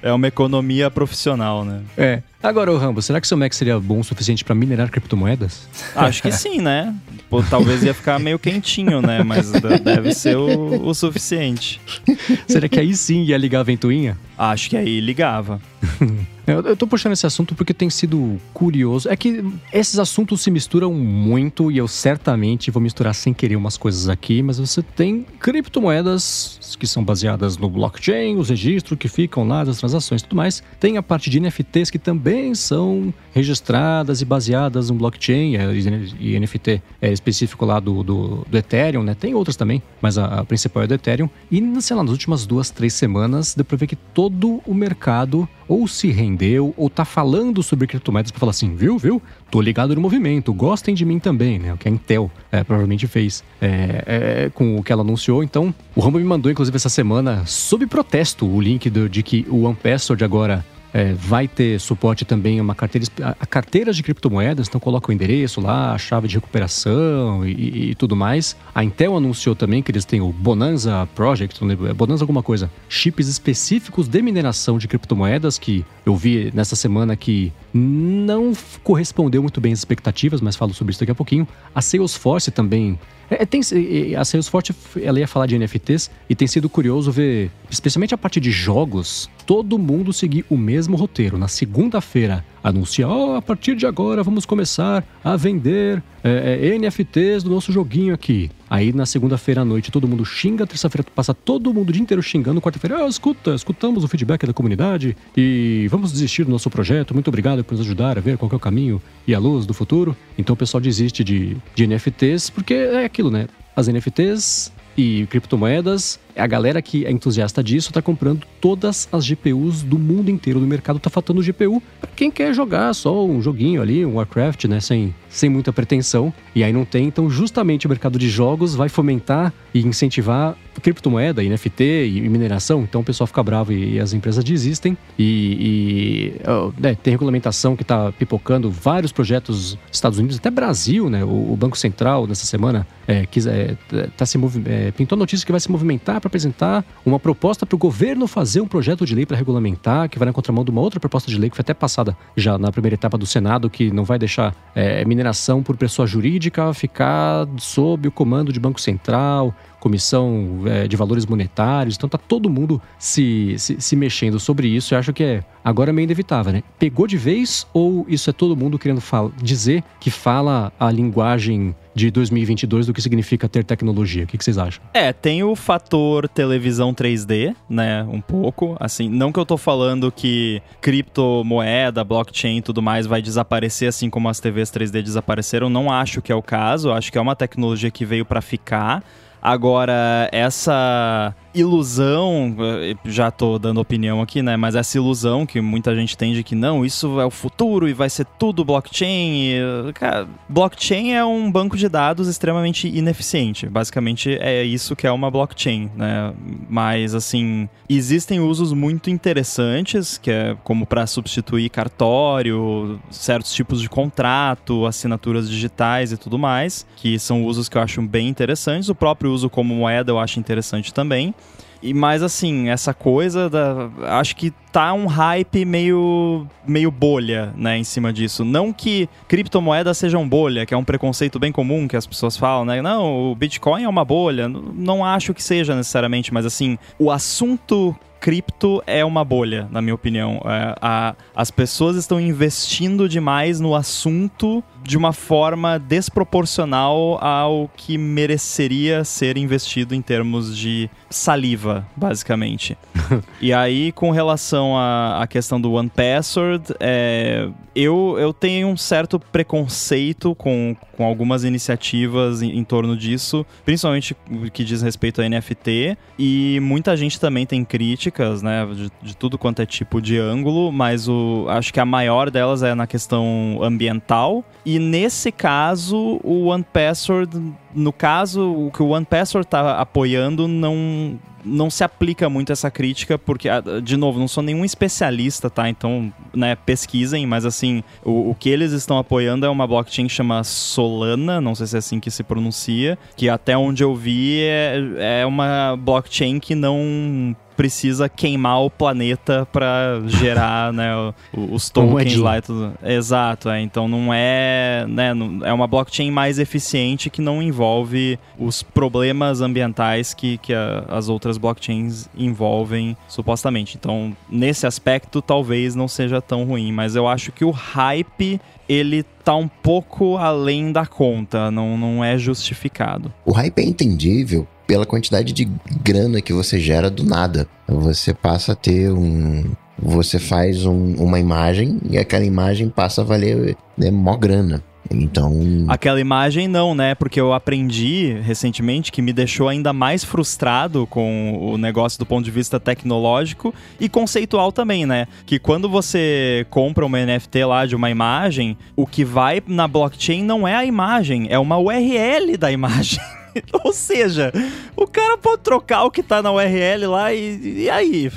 É 0.00 0.12
uma 0.12 0.28
economia 0.28 0.88
profissional, 0.90 1.64
né? 1.64 1.80
É. 1.96 2.22
Agora, 2.40 2.70
ô 2.72 2.76
Rambo, 2.78 3.02
será 3.02 3.20
que 3.20 3.26
seu 3.26 3.36
Mac 3.36 3.52
seria 3.52 3.80
bom 3.80 3.98
o 3.98 4.04
suficiente 4.04 4.44
para 4.44 4.54
minerar 4.54 4.88
criptomoedas? 4.90 5.68
Acho 5.94 6.22
que 6.22 6.30
sim, 6.30 6.60
né? 6.60 6.94
Pô, 7.28 7.42
talvez 7.42 7.82
ia 7.82 7.92
ficar 7.92 8.18
meio 8.20 8.38
quentinho, 8.38 9.02
né? 9.02 9.24
Mas 9.24 9.50
de- 9.50 9.78
deve 9.80 10.14
ser 10.14 10.36
o, 10.36 10.86
o 10.88 10.94
suficiente. 10.94 11.80
será 12.46 12.68
que 12.68 12.78
aí 12.78 12.94
sim 12.94 13.24
ia 13.24 13.36
ligar 13.36 13.60
a 13.60 13.64
ventoinha? 13.64 14.16
Acho 14.38 14.70
que 14.70 14.76
aí 14.76 15.00
ligava. 15.00 15.60
Eu, 16.48 16.62
eu 16.62 16.74
tô 16.74 16.86
puxando 16.86 17.12
esse 17.12 17.26
assunto 17.26 17.54
porque 17.54 17.74
tem 17.74 17.90
sido 17.90 18.40
curioso. 18.54 19.06
É 19.10 19.14
que 19.14 19.44
esses 19.70 19.98
assuntos 19.98 20.40
se 20.40 20.50
misturam 20.50 20.94
muito 20.94 21.70
e 21.70 21.76
eu 21.76 21.86
certamente 21.86 22.70
vou 22.70 22.80
misturar 22.80 23.14
sem 23.14 23.34
querer 23.34 23.54
umas 23.54 23.76
coisas 23.76 24.08
aqui, 24.08 24.42
mas 24.42 24.58
você 24.58 24.82
tem 24.82 25.26
criptomoedas 25.38 26.58
que 26.78 26.86
são 26.86 27.04
baseadas 27.04 27.58
no 27.58 27.68
blockchain, 27.68 28.36
os 28.36 28.48
registros 28.48 28.98
que 28.98 29.08
ficam 29.08 29.46
lá 29.46 29.62
das 29.62 29.78
transações 29.78 30.22
e 30.22 30.24
tudo 30.24 30.36
mais. 30.36 30.62
Tem 30.80 30.96
a 30.96 31.02
parte 31.02 31.28
de 31.28 31.38
NFTs 31.38 31.90
que 31.90 31.98
também 31.98 32.54
são 32.54 33.12
registradas 33.34 34.22
e 34.22 34.24
baseadas 34.24 34.88
no 34.88 34.96
blockchain, 34.96 35.56
é, 35.56 35.70
e 36.18 36.38
NFT 36.40 36.82
é 37.02 37.12
específico 37.12 37.66
lá 37.66 37.78
do, 37.78 38.02
do, 38.02 38.46
do 38.48 38.56
Ethereum, 38.56 39.02
né? 39.02 39.14
Tem 39.14 39.34
outras 39.34 39.56
também, 39.56 39.82
mas 40.00 40.16
a, 40.16 40.40
a 40.40 40.44
principal 40.44 40.84
é 40.84 40.86
do 40.86 40.94
Ethereum. 40.94 41.28
E, 41.50 41.62
sei 41.82 41.94
lá, 41.94 42.02
nas 42.02 42.12
últimas 42.12 42.46
duas, 42.46 42.70
três 42.70 42.94
semanas, 42.94 43.54
deu 43.54 43.66
pra 43.66 43.76
ver 43.76 43.86
que 43.86 43.96
todo 43.96 44.27
o 44.66 44.74
mercado 44.74 45.48
ou 45.66 45.86
se 45.88 46.10
rendeu 46.10 46.72
ou 46.76 46.88
tá 46.88 47.04
falando 47.04 47.62
sobre 47.62 47.86
criptomoedas 47.86 48.30
pra 48.30 48.40
falar 48.40 48.50
assim, 48.50 48.74
viu, 48.74 48.98
viu? 48.98 49.22
Tô 49.50 49.60
ligado 49.60 49.94
no 49.94 50.00
movimento, 50.00 50.52
gostem 50.52 50.94
de 50.94 51.04
mim 51.04 51.18
também, 51.18 51.58
né? 51.58 51.72
O 51.72 51.76
que 51.76 51.88
a 51.88 51.90
Intel 51.90 52.30
é, 52.52 52.62
provavelmente 52.64 53.06
fez 53.06 53.42
é, 53.60 54.04
é, 54.46 54.50
com 54.54 54.76
o 54.76 54.82
que 54.82 54.92
ela 54.92 55.02
anunciou. 55.02 55.42
Então, 55.42 55.74
o 55.94 56.00
Rambo 56.00 56.18
me 56.18 56.24
mandou, 56.24 56.50
inclusive, 56.50 56.76
essa 56.76 56.88
semana, 56.88 57.44
sob 57.46 57.86
protesto, 57.86 58.46
o 58.46 58.60
link 58.60 58.88
do- 58.90 59.08
de 59.08 59.22
que 59.22 59.46
o 59.48 59.64
OnePassword 59.64 60.24
agora 60.24 60.64
é, 60.92 61.12
vai 61.12 61.46
ter 61.46 61.78
suporte 61.80 62.24
também 62.24 62.60
uma 62.60 62.74
carteira, 62.74 63.06
a, 63.22 63.46
carteiras 63.46 63.96
de 63.96 64.02
criptomoedas, 64.02 64.68
então 64.68 64.80
coloca 64.80 65.10
o 65.10 65.14
endereço 65.14 65.60
lá, 65.60 65.92
a 65.92 65.98
chave 65.98 66.28
de 66.28 66.34
recuperação 66.36 67.46
e, 67.46 67.90
e- 67.90 67.94
tudo 67.94 68.16
mais. 68.16 68.56
A 68.74 68.82
Intel 68.82 69.16
anunciou 69.16 69.54
também 69.54 69.82
que 69.82 69.90
eles 69.90 70.04
têm 70.04 70.20
o 70.20 70.32
Bonanza 70.32 71.08
Project, 71.14 71.60
não 71.60 71.68
lembro, 71.68 71.86
é 71.88 71.92
Bonanza 71.92 72.22
alguma 72.22 72.42
coisa, 72.42 72.70
chips 72.88 73.28
específicos 73.28 74.08
de 74.08 74.22
mineração 74.22 74.78
de 74.78 74.88
criptomoedas 74.88 75.58
que 75.58 75.84
eu 76.06 76.16
vi 76.16 76.50
nessa 76.54 76.76
semana 76.76 77.16
que 77.16 77.52
não 77.72 78.52
correspondeu 78.82 79.42
muito 79.42 79.60
bem 79.60 79.72
às 79.72 79.80
expectativas, 79.80 80.40
mas 80.40 80.56
falo 80.56 80.72
sobre 80.72 80.92
isso 80.92 81.00
daqui 81.00 81.12
a 81.12 81.14
pouquinho. 81.14 81.46
A 81.74 81.82
Salesforce 81.82 82.50
também 82.50 82.98
é, 83.30 83.44
tem, 83.46 83.60
e- 83.72 84.08
e 84.10 84.16
a 84.16 84.24
Salesforce 84.24 84.74
ela 85.02 85.18
ia 85.18 85.26
falar 85.28 85.46
de 85.46 85.56
NFTs 85.58 86.10
e 86.28 86.34
tem 86.34 86.46
sido 86.48 86.68
curioso 86.68 87.10
ver, 87.12 87.50
especialmente 87.70 88.14
a 88.14 88.18
parte 88.18 88.40
de 88.40 88.50
jogos, 88.50 89.28
todo 89.46 89.78
mundo 89.78 90.12
seguir 90.12 90.44
o 90.48 90.56
mesmo 90.56 90.96
roteiro. 90.96 91.36
Na 91.38 91.48
segunda-feira 91.48 92.44
anuncia, 92.62 93.06
ó, 93.08 93.36
a 93.36 93.42
partir 93.42 93.74
de 93.76 93.86
agora 93.86 94.22
vamos 94.22 94.44
começar 94.46 95.04
a 95.22 95.36
vender 95.36 96.02
é, 96.24 96.68
é, 96.72 96.78
NFTs 96.78 97.42
do 97.42 97.50
nosso 97.50 97.70
joguinho 97.72 98.14
aqui. 98.14 98.50
Aí 98.70 98.92
na 98.92 99.06
segunda-feira 99.06 99.62
à 99.62 99.64
noite 99.64 99.90
todo 99.90 100.06
mundo 100.06 100.24
xinga, 100.24 100.66
terça-feira 100.66 101.06
passa 101.14 101.32
todo 101.32 101.72
mundo 101.72 101.88
o 101.88 101.92
dia 101.92 102.02
inteiro 102.02 102.22
xingando, 102.22 102.60
quarta-feira, 102.60 103.04
ah, 103.04 103.08
escuta, 103.08 103.54
escutamos 103.54 104.04
o 104.04 104.08
feedback 104.08 104.46
da 104.46 104.52
comunidade 104.52 105.16
e 105.36 105.86
vamos 105.90 106.12
desistir 106.12 106.44
do 106.44 106.50
nosso 106.50 106.68
projeto. 106.68 107.14
Muito 107.14 107.28
obrigado 107.28 107.64
por 107.64 107.74
nos 107.74 107.84
ajudar 107.84 108.18
a 108.18 108.20
ver 108.20 108.36
qual 108.36 108.50
é 108.52 108.56
o 108.56 108.60
caminho 108.60 109.00
e 109.26 109.34
a 109.34 109.38
luz 109.38 109.66
do 109.66 109.74
futuro. 109.74 110.16
Então 110.36 110.54
o 110.54 110.56
pessoal 110.56 110.80
desiste 110.80 111.24
de, 111.24 111.56
de 111.74 111.86
NFTs 111.86 112.50
porque 112.50 112.74
é 112.74 113.04
aquilo, 113.04 113.30
né? 113.30 113.48
As 113.74 113.88
NFTs 113.88 114.72
e 114.96 115.26
criptomoedas, 115.26 116.18
a 116.36 116.46
galera 116.46 116.80
que 116.80 117.04
é 117.04 117.10
entusiasta 117.10 117.62
disso 117.62 117.92
tá 117.92 118.00
comprando 118.00 118.46
todas 118.60 119.08
as 119.10 119.24
GPUs 119.24 119.82
do 119.82 119.98
mundo 119.98 120.30
inteiro. 120.30 120.60
No 120.60 120.66
mercado 120.66 120.98
tá 120.98 121.10
faltando 121.10 121.42
GPU 121.42 121.82
pra 122.00 122.10
quem 122.14 122.30
quer 122.30 122.54
jogar 122.54 122.94
só 122.94 123.24
um 123.24 123.40
joguinho 123.42 123.82
ali, 123.82 124.04
um 124.04 124.14
Warcraft, 124.14 124.64
né? 124.64 124.80
Sem, 124.80 125.14
sem 125.28 125.48
muita 125.48 125.72
pretensão. 125.72 126.32
E 126.54 126.62
aí 126.62 126.72
não 126.72 126.84
tem. 126.84 127.06
Então, 127.06 127.28
justamente 127.28 127.86
o 127.86 127.88
mercado 127.88 128.18
de 128.18 128.28
jogos 128.28 128.74
vai 128.74 128.88
fomentar 128.88 129.52
e 129.74 129.86
incentivar 129.86 130.56
criptomoeda, 130.80 131.42
NFT 131.42 132.06
e 132.06 132.28
mineração. 132.28 132.82
Então 132.82 133.00
o 133.00 133.04
pessoal 133.04 133.26
fica 133.26 133.42
bravo 133.42 133.72
e, 133.72 133.94
e 133.94 134.00
as 134.00 134.12
empresas 134.12 134.42
desistem. 134.44 134.96
E, 135.18 136.34
e, 136.38 136.80
né, 136.80 136.94
tem 136.94 137.12
regulamentação 137.12 137.76
que 137.76 137.84
tá 137.84 138.12
pipocando 138.12 138.70
vários 138.70 139.12
projetos 139.12 139.76
Estados 139.90 140.18
Unidos, 140.18 140.38
até 140.38 140.50
Brasil, 140.50 141.10
né? 141.10 141.24
O, 141.24 141.52
o 141.52 141.56
Banco 141.56 141.76
Central, 141.76 142.26
nessa 142.26 142.46
semana, 142.46 142.86
é, 143.06 143.26
quis, 143.26 143.46
é, 143.46 143.76
tá 144.16 144.24
se 144.24 144.38
é, 144.66 144.90
pintou 144.92 145.16
a 145.16 145.18
notícia 145.18 145.44
que 145.44 145.52
vai 145.52 145.60
se 145.60 145.70
movimentar 145.70 146.20
para 146.28 146.38
apresentar 146.38 146.84
uma 147.04 147.18
proposta 147.18 147.64
para 147.64 147.74
o 147.74 147.78
governo 147.78 148.26
fazer 148.26 148.60
um 148.60 148.68
projeto 148.68 149.04
de 149.04 149.14
lei 149.14 149.24
para 149.24 149.36
regulamentar, 149.36 150.08
que 150.08 150.18
vai 150.18 150.26
na 150.26 150.32
contramão 150.32 150.62
de 150.62 150.70
uma 150.70 150.80
outra 150.80 151.00
proposta 151.00 151.30
de 151.30 151.38
lei 151.38 151.50
que 151.50 151.56
foi 151.56 151.62
até 151.62 151.74
passada 151.74 152.16
já 152.36 152.58
na 152.58 152.70
primeira 152.70 152.94
etapa 152.94 153.16
do 153.16 153.26
Senado, 153.26 153.68
que 153.68 153.90
não 153.90 154.04
vai 154.04 154.18
deixar 154.18 154.54
é, 154.74 155.04
mineração 155.04 155.62
por 155.62 155.76
pessoa 155.76 156.06
jurídica 156.06 156.72
ficar 156.74 157.46
sob 157.56 158.08
o 158.08 158.12
comando 158.12 158.52
de 158.52 158.60
Banco 158.60 158.80
Central, 158.80 159.54
Comissão 159.80 160.62
é, 160.66 160.88
de 160.88 160.96
Valores 160.96 161.26
Monetários. 161.26 161.96
Então 161.96 162.08
tá 162.08 162.18
todo 162.18 162.50
mundo 162.50 162.80
se, 162.98 163.54
se, 163.58 163.80
se 163.80 163.96
mexendo 163.96 164.38
sobre 164.40 164.68
isso. 164.68 164.94
Eu 164.94 164.98
acho 164.98 165.12
que 165.12 165.22
é 165.22 165.44
agora 165.64 165.90
é 165.90 165.92
meio 165.92 166.04
inevitável, 166.04 166.52
né? 166.52 166.62
Pegou 166.78 167.06
de 167.06 167.16
vez 167.16 167.66
ou 167.72 168.06
isso 168.08 168.30
é 168.30 168.32
todo 168.32 168.56
mundo 168.56 168.78
querendo 168.78 169.02
dizer 169.42 169.84
que 170.00 170.10
fala 170.10 170.72
a 170.78 170.90
linguagem 170.90 171.74
de 171.98 172.12
2022 172.12 172.86
do 172.86 172.94
que 172.94 173.02
significa 173.02 173.48
ter 173.48 173.64
tecnologia? 173.64 174.22
O 174.22 174.26
que, 174.26 174.38
que 174.38 174.44
vocês 174.44 174.56
acham? 174.56 174.82
É, 174.94 175.12
tem 175.12 175.42
o 175.42 175.56
fator 175.56 176.28
televisão 176.28 176.94
3D, 176.94 177.54
né? 177.68 178.04
Um 178.04 178.20
pouco. 178.20 178.76
Assim, 178.78 179.08
não 179.08 179.32
que 179.32 179.38
eu 179.38 179.44
tô 179.44 179.56
falando 179.56 180.12
que 180.12 180.62
criptomoeda, 180.80 182.04
blockchain 182.04 182.58
e 182.58 182.62
tudo 182.62 182.80
mais 182.80 183.06
vai 183.06 183.20
desaparecer 183.20 183.88
assim 183.88 184.08
como 184.08 184.28
as 184.28 184.38
TVs 184.38 184.70
3D 184.70 185.02
desapareceram. 185.02 185.68
Não 185.68 185.90
acho 185.90 186.22
que 186.22 186.30
é 186.30 186.34
o 186.34 186.42
caso. 186.42 186.92
Acho 186.92 187.10
que 187.10 187.18
é 187.18 187.20
uma 187.20 187.34
tecnologia 187.34 187.90
que 187.90 188.04
veio 188.04 188.24
pra 188.24 188.40
ficar. 188.40 189.02
Agora, 189.40 190.28
essa 190.32 191.34
ilusão, 191.54 192.54
eh, 192.58 192.94
já 193.04 193.30
tô 193.30 193.58
dando 193.58 193.80
opinião 193.80 194.20
aqui, 194.20 194.42
né? 194.42 194.56
Mas 194.56 194.74
essa 194.74 194.96
ilusão 194.96 195.46
que 195.46 195.60
muita 195.60 195.94
gente 195.94 196.16
tem 196.16 196.32
de 196.32 196.42
que 196.42 196.54
não, 196.54 196.84
isso 196.84 197.20
é 197.20 197.24
o 197.24 197.30
futuro 197.30 197.88
e 197.88 197.92
vai 197.92 198.10
ser 198.10 198.26
tudo 198.38 198.64
blockchain. 198.64 199.52
e, 199.88 199.92
cara, 199.94 200.26
blockchain 200.48 201.12
é 201.12 201.24
um 201.24 201.50
banco 201.50 201.76
de 201.76 201.88
dados 201.88 202.28
extremamente 202.28 202.88
ineficiente. 202.88 203.66
Basicamente 203.66 204.36
é 204.40 204.62
isso 204.62 204.94
que 204.94 205.06
é 205.06 205.12
uma 205.12 205.30
blockchain, 205.30 205.90
né? 205.96 206.32
Mas 206.68 207.14
assim, 207.14 207.68
existem 207.88 208.40
usos 208.40 208.72
muito 208.72 209.10
interessantes, 209.10 210.18
que 210.18 210.30
é 210.30 210.56
como 210.64 210.86
para 210.86 211.06
substituir 211.06 211.68
cartório, 211.70 213.00
certos 213.10 213.52
tipos 213.52 213.80
de 213.80 213.88
contrato, 213.88 214.86
assinaturas 214.86 215.48
digitais 215.48 216.12
e 216.12 216.16
tudo 216.16 216.38
mais, 216.38 216.86
que 216.96 217.18
são 217.18 217.44
usos 217.44 217.68
que 217.68 217.76
eu 217.76 217.82
acho 217.82 218.00
bem 218.02 218.28
interessantes. 218.28 218.88
O 218.88 218.94
próprio 218.94 219.32
uso 219.32 219.48
como 219.48 219.74
moeda 219.74 220.10
eu 220.12 220.18
acho 220.18 220.38
interessante 220.38 220.92
também. 220.92 221.34
E 221.82 221.94
mais 221.94 222.22
assim, 222.22 222.68
essa 222.68 222.92
coisa 222.92 223.48
da. 223.48 223.88
Acho 224.18 224.34
que 224.34 224.52
tá 224.72 224.92
um 224.92 225.06
hype 225.06 225.64
meio, 225.64 226.46
meio 226.66 226.90
bolha, 226.90 227.52
né, 227.56 227.78
em 227.78 227.84
cima 227.84 228.12
disso. 228.12 228.44
Não 228.44 228.72
que 228.72 229.08
criptomoedas 229.28 229.96
sejam 229.96 230.28
bolha, 230.28 230.66
que 230.66 230.74
é 230.74 230.76
um 230.76 230.84
preconceito 230.84 231.38
bem 231.38 231.52
comum 231.52 231.86
que 231.86 231.96
as 231.96 232.06
pessoas 232.06 232.36
falam, 232.36 232.64
né? 232.64 232.82
Não, 232.82 233.30
o 233.30 233.34
Bitcoin 233.34 233.84
é 233.84 233.88
uma 233.88 234.04
bolha. 234.04 234.48
Não 234.48 235.04
acho 235.04 235.32
que 235.32 235.42
seja 235.42 235.74
necessariamente, 235.74 236.34
mas 236.34 236.44
assim, 236.44 236.78
o 236.98 237.10
assunto 237.10 237.96
cripto 238.20 238.82
é 238.86 239.04
uma 239.04 239.24
bolha, 239.24 239.68
na 239.70 239.80
minha 239.80 239.94
opinião. 239.94 240.40
É, 240.44 240.74
a, 240.80 241.14
as 241.34 241.50
pessoas 241.50 241.96
estão 241.96 242.20
investindo 242.20 243.08
demais 243.08 243.60
no 243.60 243.74
assunto 243.74 244.62
de 244.82 244.96
uma 244.96 245.12
forma 245.12 245.78
desproporcional 245.78 247.18
ao 247.22 247.70
que 247.76 247.98
mereceria 247.98 249.04
ser 249.04 249.36
investido 249.36 249.94
em 249.94 250.00
termos 250.00 250.56
de 250.56 250.88
saliva, 251.10 251.86
basicamente. 251.96 252.76
e 253.40 253.52
aí, 253.52 253.92
com 253.92 254.10
relação 254.10 254.76
à, 254.76 255.22
à 255.22 255.26
questão 255.26 255.60
do 255.60 255.72
One 255.72 255.90
Password, 255.90 256.74
é, 256.80 257.48
eu, 257.74 258.16
eu 258.18 258.32
tenho 258.32 258.68
um 258.68 258.76
certo 258.76 259.20
preconceito 259.20 260.34
com, 260.34 260.76
com 260.96 261.04
algumas 261.04 261.44
iniciativas 261.44 262.42
em, 262.42 262.58
em 262.58 262.64
torno 262.64 262.96
disso, 262.96 263.46
principalmente 263.64 264.16
o 264.30 264.50
que 264.50 264.64
diz 264.64 264.82
respeito 264.82 265.20
a 265.20 265.28
NFT, 265.28 265.96
e 266.18 266.58
muita 266.60 266.96
gente 266.96 267.20
também 267.20 267.46
tem 267.46 267.64
críticas, 268.10 268.42
né, 268.42 268.66
de, 268.66 268.90
de 269.02 269.16
tudo 269.16 269.38
quanto 269.38 269.62
é 269.62 269.66
tipo 269.66 270.00
de 270.00 270.18
ângulo, 270.18 270.72
mas 270.72 271.08
o, 271.08 271.46
acho 271.48 271.72
que 271.72 271.80
a 271.80 271.84
maior 271.84 272.30
delas 272.30 272.62
é 272.62 272.74
na 272.74 272.86
questão 272.86 273.58
ambiental, 273.62 274.44
e 274.64 274.78
nesse 274.78 275.30
caso, 275.30 276.20
o 276.24 276.46
One 276.46 276.64
Password, 276.64 277.40
no 277.74 277.92
caso, 277.92 278.66
o 278.66 278.70
que 278.70 278.82
o 278.82 278.88
One 278.88 279.06
Password 279.06 279.46
está 279.46 279.78
apoiando 279.78 280.48
não 280.48 281.18
não 281.44 281.70
se 281.70 281.84
aplica 281.84 282.28
muito 282.28 282.52
essa 282.52 282.70
crítica, 282.70 283.16
porque, 283.16 283.48
ah, 283.48 283.62
de 283.82 283.96
novo, 283.96 284.18
não 284.18 284.28
sou 284.28 284.42
nenhum 284.42 284.64
especialista, 284.64 285.48
tá? 285.48 285.68
Então, 285.68 286.12
né, 286.34 286.54
pesquisem, 286.54 287.26
mas 287.26 287.46
assim, 287.46 287.82
o, 288.04 288.30
o, 288.30 288.34
que 288.34 288.50
eles 288.50 288.72
estão 288.72 288.98
apoiando 288.98 289.46
é 289.46 289.48
uma 289.48 289.66
blockchain 289.66 290.08
que 290.08 290.12
chama 290.12 290.42
Solana, 290.44 291.40
não 291.40 291.54
sei 291.54 291.68
se 291.68 291.76
é 291.76 291.78
assim 291.78 292.00
que 292.00 292.10
se 292.10 292.22
pronuncia, 292.22 292.98
que 293.16 293.28
até 293.28 293.56
onde 293.56 293.82
eu 293.82 293.94
vi 293.94 294.40
é, 294.42 295.20
é 295.20 295.26
uma 295.26 295.76
blockchain 295.76 296.38
que 296.40 296.54
não 296.54 297.34
precisa 297.58 298.08
queimar 298.08 298.62
o 298.62 298.70
planeta 298.70 299.44
para 299.52 300.00
gerar 300.06 300.72
né, 300.72 300.92
os 301.32 301.68
tokens 301.68 302.16
lá 302.16 302.38
e 302.38 302.40
tudo. 302.40 302.72
Exato, 302.84 303.50
é. 303.50 303.60
Então 303.60 303.88
não 303.88 304.14
é, 304.14 304.86
né, 304.88 305.10
é 305.42 305.52
uma 305.52 305.66
blockchain 305.66 306.08
mais 306.08 306.38
eficiente 306.38 307.10
que 307.10 307.20
não 307.20 307.42
envolve 307.42 308.16
os 308.38 308.62
problemas 308.62 309.40
ambientais 309.40 310.14
que, 310.14 310.38
que 310.38 310.54
a, 310.54 310.84
as 310.88 311.08
outras 311.08 311.36
blockchains 311.36 312.08
envolvem 312.16 312.96
supostamente. 313.08 313.76
Então, 313.76 314.16
nesse 314.30 314.64
aspecto, 314.64 315.20
talvez 315.20 315.74
não 315.74 315.88
seja 315.88 316.22
tão 316.22 316.44
ruim, 316.44 316.70
mas 316.70 316.94
eu 316.94 317.08
acho 317.08 317.32
que 317.32 317.44
o 317.44 317.50
hype 317.50 318.40
ele 318.68 319.02
tá 319.24 319.34
um 319.34 319.48
pouco 319.48 320.16
além 320.16 320.70
da 320.70 320.86
conta, 320.86 321.50
não, 321.50 321.76
não 321.76 322.04
é 322.04 322.16
justificado. 322.16 323.12
O 323.24 323.32
hype 323.32 323.58
é 323.58 323.64
entendível 323.64 324.46
pela 324.68 324.84
quantidade 324.84 325.32
de 325.32 325.50
grana 325.82 326.20
que 326.20 326.32
você 326.32 326.60
gera 326.60 326.90
do 326.90 327.02
nada. 327.02 327.48
Você 327.66 328.12
passa 328.12 328.52
a 328.52 328.54
ter 328.54 328.92
um. 328.92 329.50
Você 329.80 330.18
faz 330.18 330.66
um, 330.66 330.94
uma 330.96 331.18
imagem 331.18 331.78
e 331.88 331.96
aquela 331.96 332.24
imagem 332.24 332.68
passa 332.68 333.00
a 333.00 333.04
valer 333.04 333.56
né, 333.76 333.90
mó 333.90 334.14
grana. 334.16 334.62
Então. 334.90 335.32
Aquela 335.68 336.00
imagem 336.00 336.48
não, 336.48 336.74
né? 336.74 336.94
Porque 336.94 337.20
eu 337.20 337.32
aprendi 337.32 338.14
recentemente 338.22 338.90
que 338.90 339.02
me 339.02 339.12
deixou 339.12 339.48
ainda 339.48 339.72
mais 339.72 340.02
frustrado 340.02 340.86
com 340.86 341.38
o 341.52 341.58
negócio 341.58 341.98
do 341.98 342.06
ponto 342.06 342.24
de 342.24 342.30
vista 342.30 342.58
tecnológico 342.58 343.54
e 343.78 343.88
conceitual 343.88 344.50
também, 344.50 344.86
né? 344.86 345.06
Que 345.26 345.38
quando 345.38 345.68
você 345.68 346.46
compra 346.50 346.86
uma 346.86 346.98
NFT 347.04 347.44
lá 347.44 347.66
de 347.66 347.76
uma 347.76 347.90
imagem, 347.90 348.56
o 348.74 348.86
que 348.86 349.04
vai 349.04 349.42
na 349.46 349.68
blockchain 349.68 350.24
não 350.24 350.48
é 350.48 350.54
a 350.54 350.64
imagem, 350.64 351.26
é 351.30 351.38
uma 351.38 351.58
URL 351.58 352.36
da 352.38 352.50
imagem. 352.50 352.98
Ou 353.64 353.72
seja, 353.72 354.32
o 354.76 354.86
cara 354.86 355.16
pode 355.18 355.42
trocar 355.42 355.84
o 355.84 355.90
que 355.90 356.02
tá 356.02 356.22
na 356.22 356.32
URL 356.32 356.86
lá 356.86 357.12
e, 357.12 357.64
e 357.64 357.70
aí? 357.70 358.10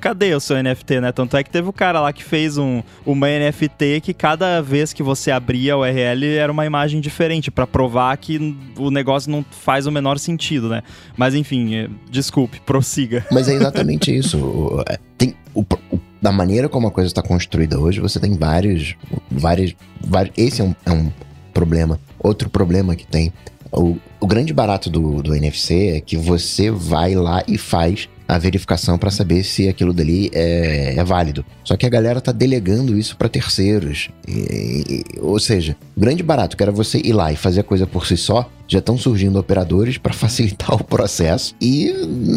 Cadê 0.00 0.34
o 0.34 0.40
seu 0.40 0.62
NFT, 0.62 1.00
né? 1.00 1.12
Tanto 1.12 1.36
é 1.36 1.42
que 1.42 1.50
teve 1.50 1.68
o 1.68 1.72
cara 1.72 2.00
lá 2.00 2.12
que 2.12 2.24
fez 2.24 2.58
um, 2.58 2.82
uma 3.04 3.28
NFT 3.28 4.00
que 4.02 4.14
cada 4.14 4.60
vez 4.60 4.92
que 4.92 5.02
você 5.02 5.30
abria 5.30 5.74
a 5.74 5.78
URL 5.78 6.36
era 6.36 6.50
uma 6.50 6.66
imagem 6.66 7.00
diferente, 7.00 7.50
para 7.50 7.66
provar 7.66 8.16
que 8.16 8.56
o 8.78 8.90
negócio 8.90 9.30
não 9.30 9.44
faz 9.50 9.86
o 9.86 9.92
menor 9.92 10.18
sentido, 10.18 10.68
né? 10.68 10.82
Mas 11.16 11.34
enfim, 11.34 11.74
é, 11.74 11.88
desculpe, 12.10 12.60
prossiga. 12.60 13.24
Mas 13.32 13.48
é 13.48 13.54
exatamente 13.54 14.14
isso. 14.14 14.82
É, 14.88 14.98
tem 15.16 15.34
o, 15.54 15.62
o 15.90 16.00
da 16.20 16.32
maneira 16.32 16.68
como 16.68 16.88
a 16.88 16.90
coisa 16.90 17.08
está 17.08 17.22
construída 17.22 17.78
hoje, 17.78 18.00
você 18.00 18.18
tem 18.18 18.36
vários, 18.36 18.96
vários, 19.30 19.76
vários 20.04 20.34
esse 20.36 20.60
é 20.60 20.64
um, 20.64 20.74
é 20.84 20.90
um 20.90 21.10
problema. 21.52 22.00
Outro 22.18 22.50
problema 22.50 22.96
que 22.96 23.06
tem 23.06 23.32
o, 23.76 23.96
o 24.18 24.26
grande 24.26 24.52
barato 24.52 24.88
do, 24.88 25.22
do 25.22 25.34
NFC 25.34 25.96
é 25.96 26.00
que 26.00 26.16
você 26.16 26.70
vai 26.70 27.14
lá 27.14 27.42
e 27.46 27.58
faz 27.58 28.08
a 28.28 28.38
verificação 28.38 28.98
para 28.98 29.10
saber 29.10 29.44
se 29.44 29.68
aquilo 29.68 29.92
dali 29.92 30.30
é, 30.32 30.94
é, 30.96 31.04
válido. 31.04 31.44
Só 31.62 31.76
que 31.76 31.86
a 31.86 31.88
galera 31.88 32.20
tá 32.20 32.32
delegando 32.32 32.98
isso 32.98 33.16
para 33.16 33.28
terceiros. 33.28 34.08
E, 34.26 35.04
e, 35.14 35.20
ou 35.20 35.38
seja, 35.38 35.76
o 35.96 36.00
grande 36.00 36.22
barato 36.22 36.56
que 36.56 36.62
era 36.62 36.72
você 36.72 36.98
ir 36.98 37.12
lá 37.12 37.30
e 37.32 37.36
fazer 37.36 37.60
a 37.60 37.64
coisa 37.64 37.86
por 37.86 38.06
si 38.06 38.16
só, 38.16 38.50
já 38.66 38.80
estão 38.80 38.98
surgindo 38.98 39.38
operadores 39.38 39.96
para 39.96 40.12
facilitar 40.14 40.74
o 40.74 40.82
processo 40.82 41.54
e 41.60 41.92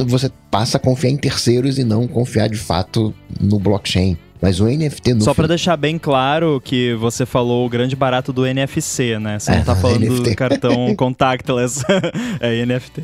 você 0.06 0.30
passa 0.52 0.78
a 0.78 0.80
confiar 0.80 1.10
em 1.10 1.17
terceiros 1.17 1.80
e 1.80 1.84
não 1.84 2.08
confiar 2.08 2.49
de 2.49 2.58
fato 2.58 3.13
no 3.39 3.58
blockchain. 3.58 4.17
Mas 4.41 4.60
o 4.60 4.65
NFT 4.65 5.15
no 5.15 5.21
Só 5.21 5.34
para 5.34 5.47
deixar 5.47 5.75
bem 5.75 5.97
claro 5.97 6.62
que 6.63 6.93
você 6.95 7.25
falou 7.25 7.65
o 7.65 7.69
grande 7.69 7.95
barato 7.95 8.32
do 8.32 8.45
NFC, 8.45 9.19
né? 9.19 9.38
Você 9.38 9.52
é, 9.52 9.58
não 9.58 9.63
tá 9.63 9.75
falando 9.78 10.02
NFT. 10.02 10.30
do 10.30 10.36
cartão 10.36 10.95
contactless. 10.97 11.84
é 12.39 12.65
NFT. 12.65 13.04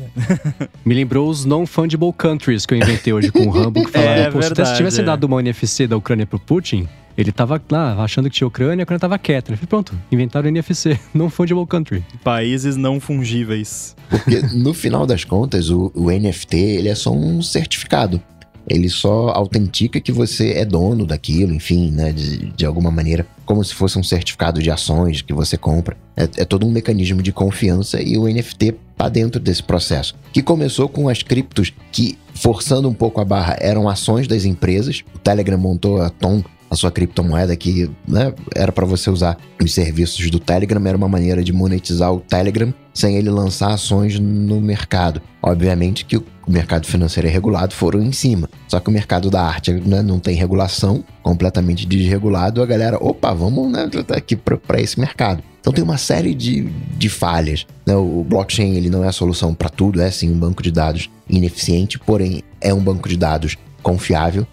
Me 0.84 0.94
lembrou 0.94 1.28
os 1.28 1.44
non-fungible 1.44 2.12
countries 2.12 2.64
que 2.64 2.74
eu 2.74 2.78
inventei 2.78 3.12
hoje 3.12 3.30
com 3.30 3.46
o 3.46 3.50
Rambo, 3.50 3.84
que 3.84 3.90
falaram, 3.90 4.22
é, 4.22 4.30
Pô, 4.30 4.38
verdade, 4.40 4.70
se 4.70 4.76
tivesse 4.76 5.00
é. 5.00 5.04
dado 5.04 5.24
uma 5.24 5.40
NFC 5.40 5.86
da 5.86 5.96
Ucrânia 5.96 6.26
pro 6.26 6.38
Putin, 6.38 6.88
ele 7.16 7.32
tava 7.32 7.60
lá 7.70 8.02
achando 8.02 8.28
que 8.28 8.36
tinha 8.36 8.46
Ucrânia, 8.46 8.82
a 8.82 8.84
Ucrânia 8.84 9.00
tava 9.00 9.18
quieta. 9.18 9.50
Ele 9.50 9.56
falou, 9.56 9.68
pronto, 9.68 9.94
inventaram 10.12 10.46
o 10.46 10.48
NFC, 10.48 10.98
não 11.14 11.30
fungible 11.30 11.66
country. 11.66 12.04
Países 12.22 12.76
não 12.76 13.00
fungíveis. 13.00 13.96
Porque 14.08 14.40
no 14.54 14.74
final 14.74 15.06
das 15.06 15.24
contas, 15.24 15.70
o, 15.70 15.90
o 15.94 16.10
NFT 16.10 16.56
ele 16.56 16.88
é 16.88 16.94
só 16.94 17.10
um 17.10 17.42
certificado 17.42 18.22
ele 18.68 18.88
só 18.88 19.28
autentica 19.30 20.00
que 20.00 20.12
você 20.12 20.52
é 20.52 20.64
dono 20.64 21.06
daquilo, 21.06 21.54
enfim, 21.54 21.90
né, 21.90 22.12
de, 22.12 22.50
de 22.50 22.66
alguma 22.66 22.90
maneira, 22.90 23.26
como 23.44 23.62
se 23.64 23.74
fosse 23.74 23.98
um 23.98 24.02
certificado 24.02 24.60
de 24.62 24.70
ações 24.70 25.22
que 25.22 25.32
você 25.32 25.56
compra. 25.56 25.96
É, 26.16 26.24
é 26.38 26.44
todo 26.44 26.66
um 26.66 26.70
mecanismo 26.70 27.22
de 27.22 27.32
confiança 27.32 28.02
e 28.02 28.16
o 28.18 28.26
NFT 28.26 28.74
está 28.92 29.08
dentro 29.08 29.40
desse 29.40 29.62
processo, 29.62 30.14
que 30.32 30.42
começou 30.42 30.88
com 30.88 31.08
as 31.08 31.22
criptos 31.22 31.72
que, 31.92 32.18
forçando 32.34 32.88
um 32.88 32.94
pouco 32.94 33.20
a 33.20 33.24
barra, 33.24 33.56
eram 33.60 33.88
ações 33.88 34.26
das 34.26 34.44
empresas. 34.44 35.04
O 35.14 35.18
Telegram 35.18 35.58
montou 35.58 36.00
a 36.00 36.10
Tom 36.10 36.42
a 36.70 36.74
sua 36.74 36.90
criptomoeda 36.90 37.54
que 37.54 37.88
né, 38.06 38.34
era 38.54 38.72
para 38.72 38.84
você 38.84 39.08
usar 39.08 39.38
os 39.62 39.72
serviços 39.72 40.28
do 40.30 40.40
Telegram, 40.40 40.84
era 40.84 40.96
uma 40.96 41.08
maneira 41.08 41.42
de 41.42 41.52
monetizar 41.52 42.12
o 42.12 42.20
Telegram 42.20 42.74
sem 42.92 43.16
ele 43.16 43.30
lançar 43.30 43.72
ações 43.72 44.18
no 44.18 44.60
mercado. 44.60 45.20
Obviamente 45.42 46.04
que 46.04 46.16
o 46.16 46.24
mercado 46.52 46.86
financeiro 46.86 47.28
é 47.28 47.30
regulado, 47.30 47.74
foram 47.74 48.02
em 48.02 48.12
cima. 48.12 48.48
Só 48.68 48.80
que 48.80 48.88
o 48.88 48.92
mercado 48.92 49.30
da 49.30 49.42
arte 49.42 49.72
né, 49.72 50.02
não 50.02 50.18
tem 50.18 50.34
regulação, 50.34 51.04
completamente 51.22 51.86
desregulado, 51.86 52.62
a 52.62 52.66
galera, 52.66 52.96
opa, 53.00 53.32
vamos 53.34 53.70
né, 53.70 53.88
aqui 54.10 54.36
para 54.36 54.80
esse 54.80 54.98
mercado. 54.98 55.42
Então 55.60 55.72
tem 55.72 55.82
uma 55.82 55.98
série 55.98 56.34
de, 56.34 56.62
de 56.96 57.08
falhas. 57.08 57.66
Né? 57.84 57.96
O 57.96 58.24
blockchain 58.24 58.76
ele 58.76 58.88
não 58.88 59.02
é 59.02 59.08
a 59.08 59.12
solução 59.12 59.52
para 59.52 59.68
tudo, 59.68 60.00
é 60.00 60.10
sim 60.10 60.30
um 60.30 60.38
banco 60.38 60.62
de 60.62 60.70
dados 60.70 61.10
ineficiente, 61.28 61.98
porém 61.98 62.42
é 62.60 62.72
um 62.72 62.80
banco 62.80 63.08
de 63.08 63.16
dados 63.16 63.56
confiável 63.82 64.46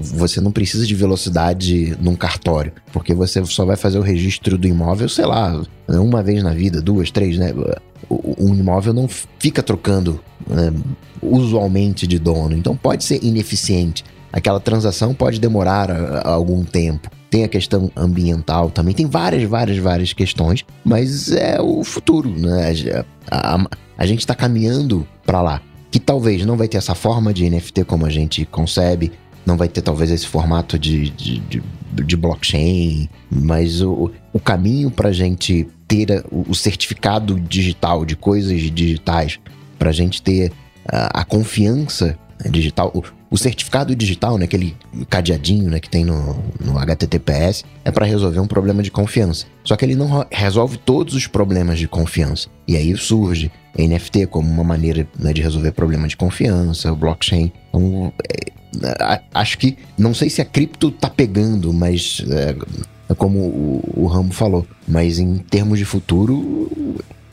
você 0.00 0.40
não 0.40 0.50
precisa 0.50 0.86
de 0.86 0.94
velocidade 0.94 1.96
num 2.00 2.16
cartório, 2.16 2.72
porque 2.92 3.12
você 3.12 3.44
só 3.44 3.64
vai 3.64 3.76
fazer 3.76 3.98
o 3.98 4.02
registro 4.02 4.56
do 4.56 4.66
imóvel, 4.66 5.08
sei 5.08 5.26
lá, 5.26 5.62
uma 5.88 6.22
vez 6.22 6.42
na 6.42 6.52
vida, 6.52 6.80
duas, 6.80 7.10
três, 7.10 7.36
né? 7.36 7.52
Um 8.10 8.54
imóvel 8.54 8.92
não 8.92 9.08
fica 9.38 9.62
trocando 9.62 10.20
né, 10.46 10.72
usualmente 11.22 12.06
de 12.06 12.18
dono, 12.18 12.56
então 12.56 12.76
pode 12.76 13.04
ser 13.04 13.22
ineficiente. 13.22 14.04
Aquela 14.32 14.60
transação 14.60 15.14
pode 15.14 15.40
demorar 15.40 15.90
algum 16.26 16.64
tempo. 16.64 17.10
Tem 17.30 17.44
a 17.44 17.48
questão 17.48 17.90
ambiental 17.96 18.70
também, 18.70 18.94
tem 18.94 19.06
várias, 19.06 19.42
várias, 19.48 19.78
várias 19.78 20.12
questões, 20.12 20.64
mas 20.84 21.30
é 21.32 21.60
o 21.60 21.84
futuro, 21.84 22.30
né? 22.30 22.72
A, 23.30 23.56
a, 23.56 23.66
a 23.98 24.06
gente 24.06 24.20
está 24.20 24.34
caminhando 24.34 25.06
para 25.26 25.42
lá. 25.42 25.62
Que 25.90 25.98
talvez 25.98 26.44
não 26.44 26.56
vai 26.56 26.68
ter 26.68 26.76
essa 26.76 26.94
forma 26.94 27.32
de 27.32 27.48
NFT 27.48 27.84
como 27.84 28.04
a 28.04 28.10
gente 28.10 28.44
concebe, 28.46 29.10
não 29.44 29.56
vai 29.56 29.68
ter 29.68 29.80
talvez 29.80 30.10
esse 30.10 30.26
formato 30.26 30.78
de, 30.78 31.08
de, 31.10 31.38
de, 31.40 31.62
de 31.92 32.16
blockchain, 32.16 33.08
mas 33.30 33.80
o, 33.80 34.10
o 34.32 34.38
caminho 34.38 34.90
para 34.90 35.08
a 35.08 35.12
gente 35.12 35.66
ter 35.88 36.24
o 36.30 36.54
certificado 36.54 37.40
digital 37.40 38.04
de 38.04 38.14
coisas 38.14 38.60
digitais, 38.60 39.40
para 39.78 39.88
a 39.88 39.92
gente 39.92 40.20
ter 40.20 40.52
a, 40.86 41.24
confiança 41.24 42.18
né, 42.44 42.50
digital. 42.50 42.90
O, 42.94 43.02
o, 43.30 43.38
certificado 43.38 43.96
digital, 43.96 44.36
né, 44.36 44.44
aquele 44.44 44.76
cadeadinho 45.08 45.70
né, 45.70 45.80
que 45.80 45.88
tem 45.88 46.04
no, 46.04 46.42
no 46.60 46.78
HTTPS, 46.78 47.64
é 47.84 47.90
para 47.90 48.04
resolver 48.04 48.40
um 48.40 48.46
problema 48.46 48.82
de 48.82 48.90
confiança. 48.90 49.46
Só 49.64 49.76
que 49.76 49.84
ele 49.84 49.94
não 49.94 50.26
resolve 50.30 50.76
todos 50.76 51.14
os 51.14 51.26
problemas 51.26 51.78
de 51.78 51.88
confiança. 51.88 52.48
E 52.66 52.76
aí 52.76 52.96
surge 52.96 53.50
NFT 53.76 54.26
como 54.26 54.50
uma 54.50 54.64
maneira 54.64 55.08
né, 55.18 55.32
de 55.32 55.40
resolver 55.40 55.72
problema 55.72 56.06
de 56.06 56.16
confiança, 56.16 56.92
o 56.92 56.96
blockchain. 56.96 57.52
Então, 57.68 58.12
é, 58.30 59.20
acho 59.32 59.58
que, 59.58 59.76
não 59.96 60.12
sei 60.12 60.28
se 60.28 60.42
a 60.42 60.44
cripto 60.44 60.90
tá 60.90 61.08
pegando, 61.08 61.72
mas 61.72 62.22
é 62.28 62.54
como 63.14 63.38
o, 63.38 63.92
o 63.96 64.06
Ramo 64.06 64.32
falou, 64.32 64.66
mas 64.86 65.18
em 65.18 65.38
termos 65.38 65.78
de 65.78 65.84
futuro, 65.84 66.70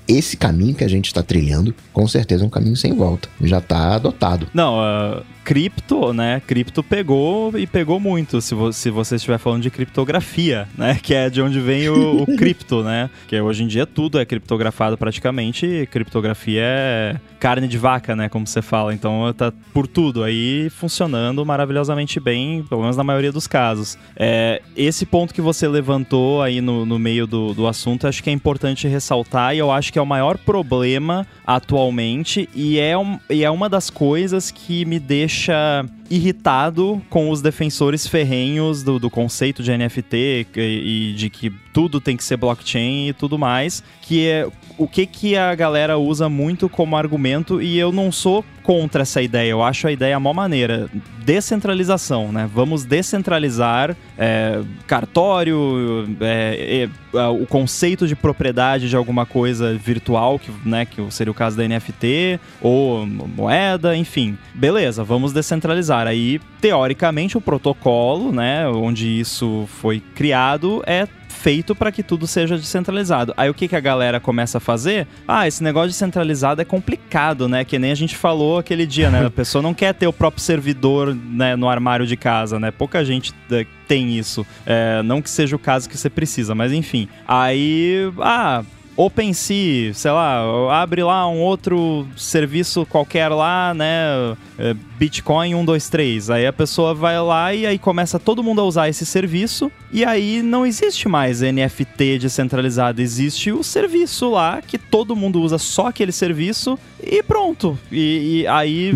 esse 0.07 0.37
caminho 0.37 0.75
que 0.75 0.83
a 0.83 0.87
gente 0.87 1.05
está 1.05 1.23
trilhando, 1.23 1.73
com 1.91 2.07
certeza 2.07 2.43
é 2.43 2.47
um 2.47 2.49
caminho 2.49 2.75
sem 2.75 2.93
volta. 2.93 3.29
Já 3.41 3.59
está 3.59 3.95
adotado. 3.95 4.47
Não, 4.53 4.77
uh, 4.77 5.23
cripto, 5.45 6.11
né? 6.11 6.41
Cripto 6.45 6.81
pegou 6.83 7.55
e 7.57 7.67
pegou 7.67 7.99
muito, 7.99 8.41
se, 8.41 8.55
vo 8.55 8.73
se 8.73 8.89
você 8.89 9.15
estiver 9.15 9.37
falando 9.37 9.61
de 9.61 9.69
criptografia, 9.69 10.67
né? 10.75 10.99
Que 11.05 11.13
é 11.13 11.29
de 11.29 11.39
onde 11.39 11.59
vem 11.59 11.87
o, 11.87 12.23
o 12.23 12.25
cripto, 12.35 12.81
né? 12.81 13.11
Que 13.27 13.39
hoje 13.39 13.63
em 13.63 13.67
dia 13.67 13.85
tudo 13.85 14.19
é 14.19 14.25
criptografado 14.25 14.97
praticamente. 14.97 15.65
E 15.65 15.85
criptografia 15.85 16.61
é 16.63 17.15
carne 17.39 17.67
de 17.67 17.77
vaca, 17.77 18.15
né? 18.15 18.27
Como 18.27 18.47
você 18.47 18.61
fala. 18.61 18.91
Então 18.91 19.31
tá 19.37 19.53
por 19.71 19.85
tudo 19.85 20.23
aí 20.23 20.67
funcionando 20.71 21.45
maravilhosamente 21.45 22.19
bem, 22.19 22.63
pelo 22.63 22.81
menos 22.81 22.97
na 22.97 23.03
maioria 23.03 23.31
dos 23.31 23.45
casos. 23.45 23.99
É, 24.15 24.63
esse 24.75 25.05
ponto 25.05 25.31
que 25.31 25.41
você 25.41 25.67
levantou 25.67 26.41
aí 26.41 26.59
no, 26.59 26.87
no 26.87 26.97
meio 26.97 27.27
do, 27.27 27.53
do 27.53 27.67
assunto, 27.67 28.07
acho 28.07 28.23
que 28.23 28.31
é 28.31 28.33
importante 28.33 28.87
ressaltar 28.87 29.53
e 29.53 29.59
eu 29.59 29.71
acho 29.71 29.93
que 29.95 29.99
é 29.99 30.01
o 30.01 30.05
maior 30.05 30.38
problema 30.38 31.25
atualmente 31.47 32.49
e 32.53 32.77
é, 32.77 32.97
um, 32.97 33.17
e 33.29 33.45
é 33.45 33.49
uma 33.49 33.69
das 33.69 33.89
coisas 33.89 34.51
que 34.51 34.84
me 34.84 34.99
deixa 34.99 35.86
irritado 36.09 37.01
com 37.09 37.29
os 37.29 37.41
defensores 37.41 38.07
ferrenhos 38.07 38.83
do, 38.83 38.99
do 38.99 39.09
conceito 39.09 39.63
de 39.63 39.75
NFT 39.75 40.47
e, 40.55 41.11
e, 41.11 41.13
de 41.13 41.29
que 41.29 41.51
tudo 41.73 41.99
tem 41.99 42.15
que 42.15 42.23
ser 42.23 42.37
blockchain 42.37 43.09
e 43.09 43.13
tudo 43.13 43.37
mais, 43.37 43.83
que 44.01 44.27
é 44.27 44.47
o 44.77 44.87
que 44.87 45.05
que 45.05 45.37
a 45.37 45.53
galera 45.55 45.97
usa 45.97 46.29
muito 46.29 46.69
como 46.69 46.95
argumento 46.95 47.61
e 47.61 47.77
eu 47.77 47.91
não 47.91 48.11
sou 48.11 48.43
contra 48.65 49.03
essa 49.03 49.21
ideia, 49.21 49.51
eu 49.51 49.61
acho 49.61 49.87
a 49.87 49.91
ideia 49.91 50.17
a 50.17 50.19
mó 50.19 50.33
maneira. 50.33 50.89
Descentralização, 51.23 52.31
né? 52.31 52.49
Vamos 52.51 52.83
descentralizar 52.83 53.95
é, 54.17 54.61
cartório, 54.87 56.07
é, 56.19 56.89
é, 57.13 57.19
o 57.27 57.45
conceito 57.45 58.07
de 58.07 58.15
propriedade 58.15 58.89
de 58.89 58.95
alguma 58.95 59.25
coisa 59.25 59.73
virtual, 59.75 60.39
que, 60.39 60.51
né, 60.67 60.85
que 60.85 61.01
seria 61.11 61.31
o 61.31 61.33
caso 61.33 61.55
da 61.55 61.67
NFT, 61.67 62.39
ou 62.59 63.05
moeda, 63.05 63.95
enfim. 63.95 64.37
Beleza, 64.53 65.03
vamos 65.03 65.31
descentralizar. 65.31 65.94
Aí, 66.03 66.39
teoricamente, 66.60 67.38
o 67.38 67.41
protocolo, 67.41 68.31
né, 68.31 68.67
onde 68.67 69.19
isso 69.19 69.67
foi 69.67 69.99
criado, 69.99 70.84
é 70.86 71.08
feito 71.45 71.75
para 71.75 71.91
que 71.91 72.01
tudo 72.01 72.25
seja 72.25 72.58
descentralizado. 72.58 73.31
Aí 73.38 73.47
o 73.47 73.53
que, 73.53 73.67
que 73.67 73.75
a 73.75 73.79
galera 73.79 74.19
começa 74.19 74.58
a 74.58 74.62
fazer? 74.62 75.08
Ah, 75.27 75.47
esse 75.47 75.63
negócio 75.63 75.89
de 75.89 75.95
centralizado 75.95 76.60
é 76.60 76.65
complicado, 76.65 77.47
né? 77.47 77.63
Que 77.63 77.77
nem 77.77 77.91
a 77.91 77.95
gente 77.95 78.15
falou 78.15 78.58
aquele 78.58 78.84
dia, 78.88 79.12
né? 79.12 79.27
A 79.27 79.29
pessoa 79.31 79.62
não 79.62 79.71
quer 79.71 79.93
ter 79.93 80.08
o 80.08 80.13
próprio 80.13 80.41
servidor 80.41 81.13
né, 81.13 81.55
no 81.55 81.69
armário 81.69 82.08
de 82.08 82.17
casa, 82.17 82.60
né? 82.60 82.71
Pouca 82.71 83.05
gente 83.05 83.31
é, 83.51 83.63
tem 83.88 84.17
isso. 84.17 84.43
É, 84.65 85.03
não 85.03 85.21
que 85.21 85.29
seja 85.29 85.55
o 85.55 85.60
caso 85.60 85.88
que 85.88 85.95
você 85.95 86.10
precisa, 86.10 86.55
mas 86.55 86.71
enfim. 86.71 87.08
Aí, 87.27 88.12
ah, 88.21 88.63
OpenSea, 88.97 89.93
sei 89.93 90.12
lá, 90.12 90.41
abre 90.81 91.03
lá 91.03 91.27
um 91.27 91.39
outro 91.39 92.08
serviço 92.15 92.86
qualquer 92.86 93.27
lá, 93.27 93.73
né? 93.73 94.36
É, 94.58 94.73
Bitcoin 94.97 95.51
123. 95.51 96.29
Aí 96.29 96.47
a 96.47 96.53
pessoa 96.53 96.93
vai 96.93 97.19
lá 97.19 97.53
e 97.53 97.65
aí 97.65 97.77
começa 97.77 98.17
todo 98.17 98.41
mundo 98.41 98.62
a 98.62 98.63
usar 98.63 98.88
esse 98.88 99.05
serviço. 99.05 99.69
E 99.91 100.05
aí 100.05 100.41
não 100.41 100.65
existe 100.65 101.10
mais 101.10 101.41
NFT 101.41 102.19
descentralizado, 102.19 103.01
existe 103.01 103.51
o 103.51 103.63
serviço 103.63 104.29
lá 104.29 104.62
que 104.62 104.77
todo 104.77 105.15
mundo 105.15 105.41
usa 105.41 105.58
só 105.58 105.88
aquele 105.88 106.13
serviço 106.13 106.79
e 107.03 107.21
pronto. 107.21 107.77
E, 107.91 108.41
e 108.43 108.47
aí 108.47 108.93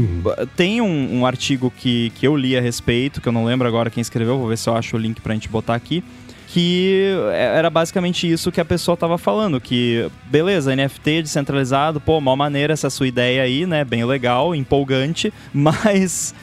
tem 0.55 0.79
um, 0.81 1.19
um, 1.19 1.25
artigo 1.25 1.71
que, 1.75 2.11
que 2.15 2.25
eu 2.25 2.37
li 2.37 2.55
a 2.57 2.61
respeito, 2.61 3.19
que 3.19 3.27
eu 3.27 3.33
não 3.33 3.43
lembro 3.43 3.67
agora 3.67 3.89
quem 3.89 4.01
escreveu, 4.01 4.37
vou 4.37 4.47
ver 4.47 4.57
se 4.57 4.69
eu 4.69 4.75
acho 4.75 4.95
o 4.95 4.99
link 4.99 5.19
pra 5.19 5.33
gente 5.33 5.49
botar 5.49 5.75
aqui 5.75 6.03
que 6.51 7.03
era 7.31 7.69
basicamente 7.69 8.29
isso 8.29 8.51
que 8.51 8.59
a 8.59 8.65
pessoa 8.65 8.95
estava 8.95 9.19
falando, 9.19 9.61
que 9.61 10.09
beleza, 10.25 10.75
NFT 10.75 11.21
descentralizado, 11.21 12.01
pô, 12.01 12.19
mal 12.19 12.35
maneira 12.35 12.73
essa 12.73 12.89
sua 12.89 13.07
ideia 13.07 13.43
aí, 13.43 13.67
né? 13.67 13.85
Bem 13.85 14.03
legal, 14.03 14.55
empolgante, 14.55 15.31
mas 15.53 16.33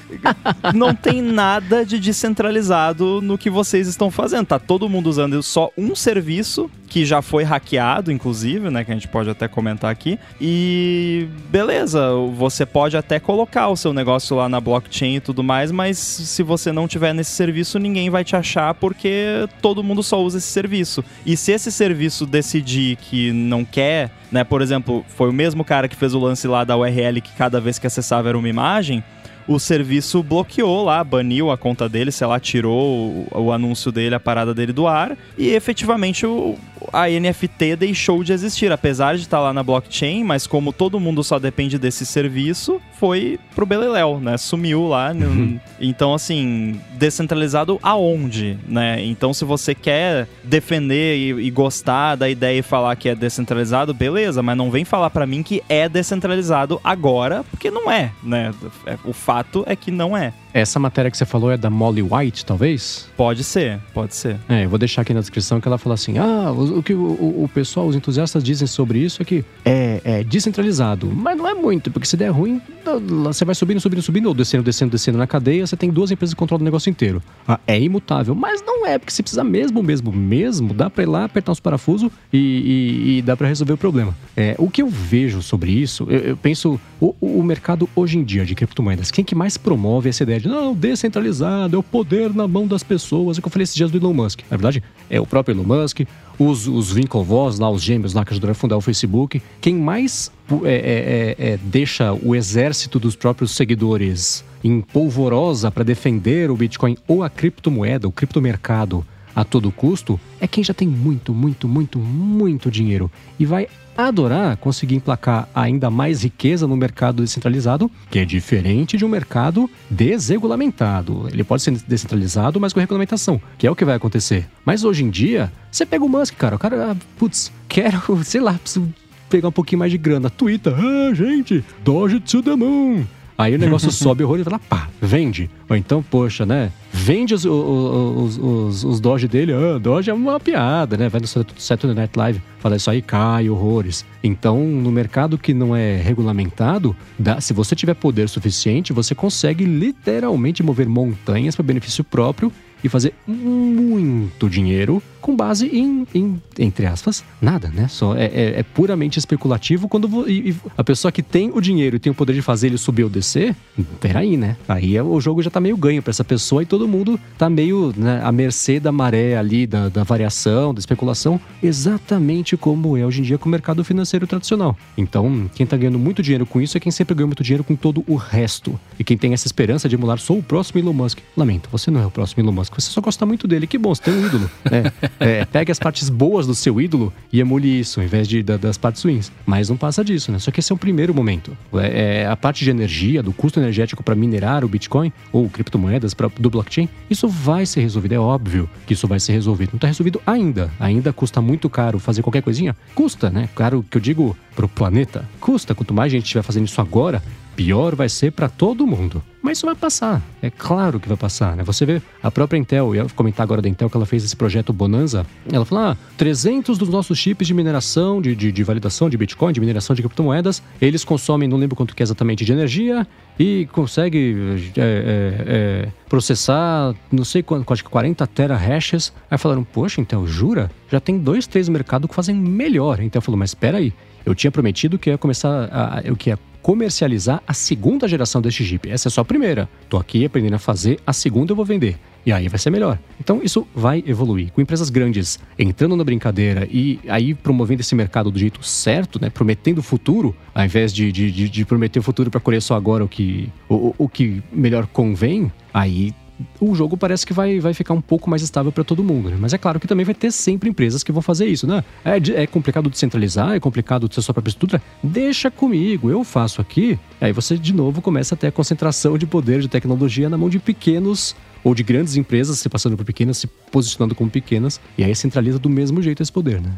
não 0.73 0.95
tem 0.95 1.21
nada 1.21 1.85
de 1.85 1.99
descentralizado 1.99 3.21
no 3.21 3.37
que 3.37 3.51
vocês 3.51 3.88
estão 3.88 4.09
fazendo. 4.09 4.47
Tá 4.47 4.61
todo 4.61 4.88
mundo 4.88 5.09
usando 5.09 5.42
só 5.42 5.71
um 5.77 5.97
serviço 5.97 6.71
que 6.88 7.05
já 7.05 7.20
foi 7.20 7.44
hackeado, 7.44 8.12
inclusive, 8.12 8.70
né? 8.70 8.85
Que 8.85 8.92
a 8.92 8.94
gente 8.94 9.09
pode 9.09 9.29
até 9.29 9.49
comentar 9.49 9.90
aqui. 9.90 10.18
E 10.40 11.29
beleza, 11.51 12.12
você 12.35 12.64
pode 12.64 12.96
até 12.96 13.18
colocar 13.18 13.68
o 13.68 13.77
seu 13.77 13.92
negócio 13.92 14.37
lá 14.37 14.49
na 14.49 14.61
blockchain 14.61 15.16
e 15.16 15.20
tudo 15.20 15.42
mais, 15.42 15.70
mas 15.70 15.99
se 15.99 16.42
você 16.42 16.72
não 16.72 16.88
tiver 16.88 17.12
nesse 17.12 17.33
serviço, 17.33 17.79
ninguém 17.79 18.11
vai 18.11 18.25
te 18.25 18.37
achar 18.37 18.75
porque 18.75 19.49
todo 19.61 19.83
mundo 19.83 20.03
só 20.03 20.22
usa 20.22 20.38
esse 20.38 20.49
serviço. 20.49 21.05
E 21.25 21.37
se 21.37 21.53
esse 21.53 21.70
serviço 21.72 22.27
decidir 22.27 22.96
que 22.96 23.33
não 23.33 23.64
quer, 23.64 24.11
né? 24.31 24.44
Por 24.44 24.62
exemplo, 24.62 25.05
foi 25.09 25.29
o 25.29 25.33
mesmo 25.33 25.64
cara 25.64 25.88
que 25.88 25.96
fez 25.96 26.14
o 26.14 26.18
lance 26.18 26.46
lá 26.46 26.64
da 26.64 26.77
URL 26.77 27.20
que 27.20 27.33
cada 27.33 27.61
vez 27.61 27.79
que 27.79 27.87
acessava 27.87 28.29
era 28.29 28.38
uma 28.38 28.49
imagem 28.49 29.03
o 29.47 29.59
serviço 29.59 30.23
bloqueou 30.23 30.85
lá, 30.85 31.03
baniu 31.03 31.51
a 31.51 31.57
conta 31.57 31.89
dele, 31.89 32.11
sei 32.11 32.27
lá, 32.27 32.39
tirou 32.41 33.27
o, 33.31 33.43
o 33.43 33.53
anúncio 33.53 33.93
dele, 33.93 34.15
a 34.15 34.21
parada 34.21 34.53
dele 34.53 34.73
do 34.73 34.87
ar, 34.87 35.17
e 35.39 35.49
efetivamente 35.49 36.27
o, 36.27 36.57
a 36.93 37.09
NFT 37.09 37.77
deixou 37.77 38.23
de 38.23 38.33
existir, 38.33 38.71
apesar 38.73 39.17
de 39.17 39.23
estar 39.23 39.41
lá 39.41 39.53
na 39.53 39.63
blockchain, 39.63 40.25
mas 40.25 40.47
como 40.47 40.73
todo 40.73 41.01
mundo 41.01 41.23
só 41.23 41.39
depende 41.39 41.79
desse 41.79 42.05
serviço, 42.05 42.81
foi 42.99 43.39
pro 43.55 43.67
Beleléu, 43.67 44.21
né? 44.21 44.37
Sumiu 44.37 44.87
lá. 44.89 45.07
Uhum. 45.27 45.59
Então, 45.81 46.15
assim, 46.15 46.81
descentralizado 46.93 47.79
aonde, 47.83 48.57
né? 48.69 49.03
Então, 49.05 49.35
se 49.35 49.45
você 49.45 49.75
quer 49.75 50.29
defender 50.45 51.17
e, 51.17 51.47
e, 51.47 51.51
gostar 51.51 52.15
da 52.15 52.29
ideia 52.29 52.59
e 52.59 52.63
falar 52.63 52.95
que 52.97 53.09
é 53.09 53.15
descentralizado, 53.15 53.93
beleza, 53.93 54.43
mas 54.43 54.57
não 54.57 54.71
vem 54.71 54.85
falar 54.85 55.11
para 55.11 55.27
mim 55.27 55.43
que 55.43 55.63
é 55.69 55.89
descentralizado 55.89 56.81
agora, 56.85 57.45
porque 57.51 57.71
não 57.71 57.91
é, 57.91 58.13
né? 58.23 58.55
É, 58.87 58.97
o 59.05 59.13
fato 59.13 59.36
é 59.66 59.77
que 59.77 59.90
não 59.90 60.16
é. 60.16 60.33
Essa 60.57 60.79
matéria 60.79 61.11
que 61.11 61.18
você 61.18 61.27
falou 61.27 61.51
é 61.51 61.57
da 61.59 61.68
Molly 61.68 62.01
White, 62.03 62.46
talvez? 62.46 63.07
Pode 63.14 63.44
ser, 63.44 63.79
pode 63.92 64.14
ser. 64.14 64.38
É, 64.49 64.64
eu 64.64 64.70
vou 64.70 64.79
deixar 64.79 65.03
aqui 65.03 65.12
na 65.12 65.20
descrição 65.20 65.61
que 65.61 65.68
ela 65.68 65.77
fala 65.77 65.94
assim: 65.94 66.16
ah, 66.16 66.51
o, 66.51 66.79
o 66.79 66.83
que 66.83 66.94
o, 66.94 67.44
o, 67.44 67.51
pessoal, 67.53 67.87
os 67.87 67.94
entusiastas 67.94 68.42
dizem 68.42 68.66
sobre 68.66 68.99
isso 68.99 69.20
é 69.20 69.25
que 69.27 69.44
é, 69.66 70.01
é, 70.03 70.25
descentralizado. 70.25 71.12
Mas 71.14 71.37
não 71.37 71.46
é 71.46 71.53
muito, 71.53 71.90
porque 71.90 72.09
se 72.09 72.16
der 72.16 72.31
ruim, 72.31 72.62
você 73.07 73.44
vai 73.44 73.55
subindo, 73.55 73.81
subindo, 73.81 74.01
subindo, 74.01 74.27
ou 74.29 74.35
descendo, 74.35 74.64
descendo, 74.64 74.92
descendo 74.92 75.18
na 75.18 75.27
cadeia, 75.27 75.66
você 75.66 75.77
tem 75.77 75.90
duas 75.90 76.11
empresas 76.11 76.33
que 76.33 76.38
controlam 76.38 76.62
o 76.62 76.64
negócio 76.64 76.88
inteiro. 76.88 77.22
Ah, 77.46 77.61
é 77.66 77.79
imutável, 77.79 78.35
mas 78.35 78.64
não 78.64 78.87
é, 78.87 78.99
porque 78.99 79.12
você 79.12 79.22
precisa 79.22 79.44
mesmo, 79.44 79.83
mesmo, 79.83 80.11
mesmo, 80.11 80.72
dá 80.72 80.88
pra 80.88 81.03
ir 81.03 81.07
lá, 81.07 81.25
apertar 81.25 81.53
os 81.53 81.61
parafusos 81.61 82.11
e, 82.33 82.38
e, 82.38 83.18
e 83.18 83.22
dá 83.22 83.37
para 83.37 83.46
resolver 83.46 83.75
o 83.75 83.77
problema. 83.77 84.16
É, 84.35 84.55
o 84.57 84.70
que 84.70 84.81
eu 84.81 84.88
vejo 84.88 85.42
sobre 85.42 85.70
isso, 85.70 86.07
eu, 86.09 86.20
eu 86.20 86.37
penso, 86.38 86.81
o, 86.99 87.14
o 87.20 87.42
mercado 87.42 87.87
hoje 87.94 88.16
em 88.16 88.25
dia 88.25 88.46
de 88.46 88.55
criptomoedas, 88.55 89.11
quem 89.11 89.22
que 89.27 89.35
mais 89.35 89.57
promove 89.57 90.09
essa 90.09 90.23
ideia 90.23 90.41
de 90.41 90.49
não, 90.49 90.75
descentralizado, 90.75 91.77
é 91.77 91.79
o 91.79 91.83
poder 91.83 92.35
na 92.35 92.49
mão 92.49 92.67
das 92.67 92.83
pessoas. 92.83 93.37
É 93.37 93.41
o 93.41 93.43
que 93.43 93.49
eu 93.49 93.53
falei 93.53 93.65
esses 93.65 93.75
dias 93.75 93.91
do 93.91 93.99
Elon 93.99 94.15
Musk. 94.15 94.41
Na 94.51 94.57
verdade, 94.57 94.83
é 95.11 95.21
o 95.21 95.27
próprio 95.27 95.55
Elon 95.55 95.65
Musk, 95.65 96.01
os, 96.39 96.67
os 96.67 96.93
Winklevoss 96.93 97.59
lá, 97.59 97.69
os 97.69 97.83
gêmeos 97.83 98.15
lá 98.15 98.25
que 98.25 98.33
ajudaram 98.33 98.53
a 98.53 98.55
fundar 98.55 98.77
o 98.77 98.81
Facebook. 98.81 99.43
Quem 99.61 99.75
mais 99.75 100.33
é, 100.65 100.69
é, 100.69 101.45
é, 101.49 101.53
é 101.53 101.59
deixa 101.62 102.15
o 102.15 102.35
exército 102.35 102.99
dos 102.99 103.15
próprios 103.17 103.51
seguidores 103.51 104.45
em 104.62 104.81
polvorosa 104.81 105.71
para 105.71 105.85
defender 105.85 106.51
o 106.51 106.57
Bitcoin 106.57 106.97
ou 107.07 107.23
a 107.23 107.29
criptomoeda, 107.29 108.09
o 108.09 108.12
criptomercado 108.12 109.07
a 109.35 109.45
todo 109.45 109.71
custo, 109.71 110.19
é 110.41 110.47
quem 110.47 110.65
já 110.65 110.73
tem 110.73 110.89
muito, 110.89 111.35
muito, 111.35 111.69
muito, 111.69 111.99
muito 111.99 112.71
dinheiro 112.71 113.11
e 113.39 113.45
vai 113.45 113.69
adorar 113.97 114.57
conseguir 114.57 114.97
emplacar 114.97 115.49
ainda 115.55 115.90
mais 115.90 116.23
riqueza 116.23 116.67
no 116.67 116.77
mercado 116.77 117.23
descentralizado, 117.23 117.90
que 118.11 118.19
é 118.19 118.25
diferente 118.25 118.97
de 118.97 119.05
um 119.05 119.09
mercado 119.09 119.71
desregulamentado. 119.90 121.29
Ele 121.33 121.44
pode 121.44 121.63
ser 121.63 121.73
descentralizado, 121.87 122.61
mas 122.61 122.73
com 122.73 122.81
regulamentação, 122.81 123.40
que 123.59 123.67
é 123.67 123.71
o 123.71 123.77
que 123.77 123.85
vai 123.85 123.97
acontecer. 123.97 124.47
Mas 124.65 124.85
hoje 124.85 125.05
em 125.05 125.11
dia, 125.11 125.53
você 125.71 125.87
pega 125.87 126.05
o 126.05 126.09
Musk, 126.09 126.35
cara, 126.35 126.57
o 126.57 126.59
cara, 126.59 126.92
ah, 126.92 126.97
putz, 127.19 127.53
quero, 127.69 128.23
sei 128.25 128.40
lá, 128.40 128.55
preciso 128.55 128.92
pegar 129.29 129.49
um 129.49 129.53
pouquinho 129.53 129.79
mais 129.81 129.90
de 129.90 129.99
grana. 129.99 130.31
Twitter, 130.31 130.73
ah, 130.75 131.15
gente, 131.15 131.65
Doge 131.85 132.21
to 132.21 132.42
the 132.42 132.55
moon. 132.55 133.05
Aí 133.39 133.55
o 133.55 133.59
negócio 133.59 133.91
sobe 133.93 134.25
horror 134.25 134.41
e 134.41 134.45
fala, 134.45 134.59
pá, 134.59 134.89
vende. 135.01 135.51
Ou 135.69 135.77
então, 135.77 136.03
poxa, 136.03 136.47
né? 136.47 136.71
Vende 136.93 137.35
os, 137.35 137.45
os, 137.45 138.39
os, 138.39 138.85
os 138.85 139.01
Doge 139.01 139.29
dele. 139.29 139.53
Ah, 139.53 139.79
Doge 139.79 140.11
é 140.11 140.15
uma 140.15 140.41
piada, 140.41 140.97
né? 140.97 141.09
Vai 141.09 141.21
no 141.21 141.27
Saturday 141.27 141.95
Night 141.95 142.17
Live. 142.17 142.43
Fala 142.59 142.77
isso 142.77 142.91
aí, 142.91 143.03
cai 143.03 143.51
horrores. 143.51 144.05
Então, 144.23 144.65
no 144.65 144.91
mercado 144.91 145.37
que 145.37 145.53
não 145.53 145.77
é 145.77 145.97
regulamentado, 145.97 146.97
dá, 147.19 147.41
se 147.41 147.53
você 147.53 147.77
tiver 147.77 147.95
poder 147.95 148.29
suficiente, 148.29 148.93
você 148.93 149.15
consegue 149.15 149.65
literalmente 149.65 150.63
mover 150.63 150.89
montanhas 150.89 151.55
para 151.55 151.63
benefício 151.63 152.03
próprio 152.03 152.51
e 152.83 152.89
fazer 152.89 153.15
muito 153.27 154.49
dinheiro 154.49 155.03
com 155.27 155.35
base 155.35 155.66
em, 155.66 156.06
em 156.14 156.40
entre 156.56 156.87
aspas, 156.87 157.24
nada, 157.42 157.68
né? 157.68 157.88
Só 157.88 158.14
é, 158.14 158.27
é, 158.27 158.60
é 158.60 158.62
puramente 158.62 159.18
especulativo 159.18 159.88
quando 159.88 160.06
e, 160.31 160.50
e 160.50 160.56
a 160.79 160.85
pessoa 160.85 161.10
que 161.10 161.20
tem 161.20 161.50
o 161.52 161.60
dinheiro 161.60 161.96
e 161.96 161.98
tem 161.98 162.12
o 162.12 162.14
poder 162.14 162.33
de 162.33 162.40
fazer 162.40 162.68
ele 162.68 162.79
subir 162.79 163.02
ou 163.02 163.10
descer, 163.10 163.56
peraí, 164.00 164.37
né? 164.37 164.56
Aí 164.68 164.96
é, 164.96 165.02
o 165.02 165.20
jogo 165.20 165.42
já 165.42 165.50
tá 165.50 165.58
meio 165.58 165.77
ganho 165.77 166.00
para 166.00 166.12
essa 166.12 166.22
pessoa 166.22 166.62
e 166.62 166.66
todo 166.66 166.87
mundo 166.87 167.18
tá 167.37 167.50
meio 167.50 167.92
né, 167.96 168.20
à 168.22 168.31
mercê 168.31 168.79
da 168.79 168.92
maré 168.92 169.37
ali, 169.37 169.66
da, 169.66 169.88
da 169.88 170.04
variação, 170.04 170.72
da 170.72 170.79
especulação, 170.79 171.40
exatamente 171.60 172.56
como 172.56 172.96
é 172.96 173.04
hoje 173.04 173.18
em 173.20 173.24
dia 173.24 173.37
com 173.37 173.48
o 173.48 173.52
mercado 173.52 173.83
financeiro 173.83 174.29
tradicional. 174.29 174.77
Então, 174.96 175.50
quem 175.56 175.66
tá 175.66 175.77
ganhando 175.77 175.98
muito 175.98 176.22
dinheiro 176.22 176.46
com 176.46 176.60
isso 176.60 176.77
é 176.77 176.81
quem 176.81 176.92
sempre 176.92 177.16
ganhou 177.16 177.27
muito 177.27 177.42
dinheiro 177.42 177.64
com 177.64 177.74
todo 177.74 178.04
o 178.06 178.14
resto. 178.14 178.79
E 178.96 179.02
quem 179.02 179.18
tem 179.18 179.33
essa 179.33 179.48
esperança 179.48 179.88
de 179.88 179.96
emular, 179.96 180.18
sou 180.18 180.38
o 180.38 180.42
próximo 180.42 180.79
Elon 180.81 180.92
Musk. 180.92 181.18
Lamento, 181.37 181.68
você 181.72 181.90
não 181.90 182.00
é 182.00 182.06
o 182.06 182.12
próximo 182.12 182.44
Elon 182.44 182.52
Musk, 182.52 182.74
você 182.74 182.92
só 182.92 183.00
gosta 183.00 183.27
muito 183.27 183.48
dele. 183.48 183.66
Que 183.66 183.77
bom, 183.77 183.92
você 183.92 184.02
tem 184.02 184.14
um 184.14 184.24
ídolo. 184.24 184.48
É, 184.70 184.92
é, 185.19 185.44
pegue 185.44 185.73
as 185.73 185.79
partes 185.79 186.08
boas 186.08 186.46
do 186.46 186.54
seu 186.54 186.81
ídolo 186.81 187.12
e 187.33 187.40
emule 187.40 187.81
isso, 187.81 188.00
ao 188.00 188.06
invés 188.06 188.29
de, 188.29 188.42
da, 188.42 188.56
das 188.56 188.77
partes 188.77 189.02
ruins. 189.02 189.33
Mas 189.44 189.69
não 189.69 189.77
passa 189.77 190.04
disso, 190.04 190.31
né? 190.31 190.38
Só 190.38 190.50
que 190.50 190.60
esse 190.60 190.73
é 190.73 190.75
o 190.75 190.79
primeiro 190.79 191.14
momento. 191.14 191.56
É, 191.75 192.23
é 192.23 192.27
a 192.27 192.37
parte 192.37 192.64
de 192.64 192.71
energia, 192.71 193.23
do 193.23 193.33
custo 193.33 193.60
energético 193.60 194.02
para 194.02 194.14
minerar 194.14 194.64
o 194.64 194.69
Bitcoin 194.69 195.12
ou 195.33 195.48
criptomoedas 195.48 196.14
pra, 196.14 196.29
do 196.29 196.50
blockchain, 196.50 196.88
isso 197.08 197.29
vai 197.29 197.67
ser 197.67 197.81
resolvido. 197.81 198.12
É 198.12 198.19
óbvio 198.19 198.69
que 198.87 198.92
isso 198.92 199.08
vai 199.08 199.21
ser 199.21 199.33
resolvido. 199.33 199.71
Não 199.73 199.77
está 199.77 199.87
resolvido 199.87 200.21
ainda. 200.27 200.71
Ainda 200.79 201.12
custa 201.12 201.40
muito 201.40 201.69
caro 201.69 201.98
fazer 201.98 202.23
qualquer 202.23 202.42
coisinha? 202.42 202.77
Custa, 202.94 203.31
né? 203.31 203.48
Caro 203.54 203.85
que 203.88 203.96
eu 203.96 204.00
digo 204.00 204.37
pro 204.54 204.69
planeta. 204.69 205.29
Custa. 205.40 205.75
Quanto 205.75 205.94
mais 205.94 206.12
gente 206.12 206.25
estiver 206.25 206.42
fazendo 206.42 206.67
isso 206.67 206.81
agora, 206.81 207.23
pior 207.54 207.94
vai 207.94 208.08
ser 208.08 208.33
para 208.33 208.48
todo 208.48 208.87
mundo. 208.87 209.23
Mas 209.47 209.59
isso 209.59 209.67
vai 209.67 209.77
passar, 209.77 210.21
é 210.42 210.51
claro 210.51 210.99
que 210.99 211.07
vai 211.07 211.17
passar, 211.17 211.57
né? 211.57 211.63
Você 211.63 211.87
vê 211.87 212.03
a 212.21 212.33
própria 212.33 212.59
Intel, 212.59 212.97
eu 212.97 213.05
ia 213.05 213.07
comentar 213.15 213.44
agora 213.44 213.63
da 213.63 213.69
Intel 213.69 213.88
que 213.88 213.97
ela 213.97 214.05
fez 214.05 214.25
esse 214.25 214.35
projeto 214.35 214.73
Bonanza, 214.73 215.25
ela 215.53 215.65
falou, 215.65 215.85
ah, 215.85 215.97
300 216.17 216.77
dos 216.77 216.88
nossos 216.88 217.17
chips 217.17 217.47
de 217.47 217.55
mineração, 217.55 218.21
de, 218.21 218.35
de, 218.35 218.51
de 218.51 218.65
validação 218.65 219.09
de 219.09 219.17
Bitcoin, 219.17 219.53
de 219.53 219.61
mineração 219.61 219.94
de 219.94 220.03
criptomoedas, 220.03 220.61
eles 220.83 221.05
consomem, 221.05 221.49
não 221.49 221.57
lembro 221.57 221.77
quanto 221.77 221.94
que 221.94 222.03
é 222.03 222.05
exatamente 222.05 222.44
de 222.44 222.51
energia, 222.51 223.07
e 223.38 223.69
consegue 223.71 224.35
é, 224.77 224.81
é, 224.81 225.44
é, 225.47 225.88
processar, 226.09 226.92
não 227.13 227.25
sei 227.25 227.40
quanto, 227.40 227.73
acho 227.73 227.85
que 227.85 227.90
40 227.90 228.27
terahashes. 228.27 229.13
Aí 229.31 229.38
falaram, 229.38 229.63
poxa, 229.63 230.01
Intel, 230.01 230.27
jura? 230.27 230.73
Já 230.90 230.99
tem 230.99 231.19
dois, 231.19 231.47
três 231.47 231.69
no 231.69 231.73
mercado 231.73 232.09
que 232.09 232.15
fazem 232.17 232.35
melhor. 232.35 232.99
Então 232.99 233.23
falou, 233.23 233.38
mas 233.38 233.51
espera 233.51 233.79
aí, 233.79 233.92
eu 234.25 234.35
tinha 234.35 234.51
prometido 234.51 234.99
que 234.99 235.09
ia 235.09 235.17
começar 235.17 235.69
a, 235.71 236.03
que 236.17 236.31
ia 236.31 236.38
comercializar 236.67 237.40
a 237.46 237.54
segunda 237.54 238.08
geração 238.08 238.42
deste 238.42 238.64
Jeep. 238.64 238.90
Essa 238.90 239.06
é 239.06 239.10
só 239.10 239.21
a 239.21 239.25
primeira. 239.25 239.69
Tô 239.88 239.98
aqui 239.98 240.25
aprendendo 240.25 240.54
a 240.54 240.58
fazer, 240.58 240.98
a 241.06 241.12
segunda 241.12 241.52
eu 241.52 241.56
vou 241.56 241.64
vender. 241.64 241.96
E 242.27 242.33
aí 242.33 242.48
vai 242.48 242.58
ser 242.58 242.71
melhor. 242.71 242.98
Então 243.21 243.40
isso 243.40 243.64
vai 243.73 244.02
evoluir. 244.04 244.50
Com 244.50 244.60
empresas 244.60 244.90
grandes 244.90 245.38
entrando 245.56 245.94
na 245.94 246.02
brincadeira 246.02 246.67
e 246.69 246.98
aí 247.06 247.35
promovendo 247.35 247.83
esse 247.83 247.94
mercado 247.94 248.33
do 248.33 248.38
jeito 248.40 248.64
certo, 248.64 249.23
né? 249.23 249.31
Prometendo 249.31 249.79
o 249.79 249.83
futuro, 249.83 250.35
ao 250.52 250.64
invés 250.64 250.92
de, 250.92 251.12
de, 251.12 251.31
de, 251.31 251.48
de 251.48 251.64
prometer 251.64 252.00
o 252.00 252.02
futuro 252.02 252.33
para 252.33 252.40
colher 252.40 252.60
só 252.60 252.75
agora 252.75 253.04
o 253.04 253.08
que, 253.08 253.48
o, 253.69 253.94
o 253.96 254.08
que 254.08 254.42
melhor 254.50 254.88
convém, 254.88 255.52
aí 255.73 256.12
o 256.61 256.75
jogo 256.75 256.97
parece 256.97 257.27
que 257.27 257.33
vai, 257.33 257.59
vai 257.61 257.75
ficar 257.75 257.95
um 257.95 258.01
pouco 258.01 258.29
mais 258.29 258.43
estável 258.43 258.71
para 258.71 258.85
todo 258.85 259.03
mundo, 259.03 259.31
né? 259.31 259.37
Mas 259.39 259.53
é 259.53 259.59
claro 259.59 259.81
que 259.81 259.87
também 259.87 260.05
vai 260.05 260.15
ter 260.15 260.31
sempre 260.31 260.69
empresas 260.69 261.03
que 261.03 261.13
vão 261.13 261.23
fazer 261.23 261.47
isso, 261.47 261.67
né? 261.67 261.85
É, 262.05 262.43
é 262.43 262.47
complicado 262.47 262.91
descentralizar, 262.91 263.55
é 263.55 263.61
complicado 263.61 264.09
ter 264.09 264.21
sua 264.21 264.35
própria 264.35 264.51
estrutura. 264.51 264.83
Deixa 265.03 265.51
comigo, 265.51 266.11
eu 266.11 266.25
faço 266.25 266.61
aqui. 266.61 266.99
Aí 267.21 267.33
você 267.33 267.57
de 267.57 267.73
novo 267.73 268.03
começa 268.03 268.35
a 268.35 268.39
ter 268.39 268.49
a 268.49 268.53
concentração 268.53 269.17
de 269.17 269.27
poder 269.27 269.61
de 269.61 269.69
tecnologia 269.69 270.29
na 270.29 270.37
mão 270.37 270.49
de 270.49 270.59
pequenos 270.59 271.35
ou 271.65 271.75
de 271.75 271.83
grandes 271.83 272.17
empresas 272.17 272.59
se 272.61 272.69
passando 272.69 272.97
por 272.97 273.05
pequenas, 273.05 273.39
se 273.39 273.47
posicionando 273.47 274.15
como 274.15 274.31
pequenas, 274.31 274.81
e 274.97 275.03
aí 275.03 275.15
centraliza 275.17 275.59
do 275.59 275.69
mesmo 275.69 276.01
jeito 276.01 276.23
esse 276.23 276.31
poder, 276.31 276.61
né? 276.61 276.71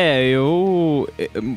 É, 0.00 0.28
eu 0.28 1.08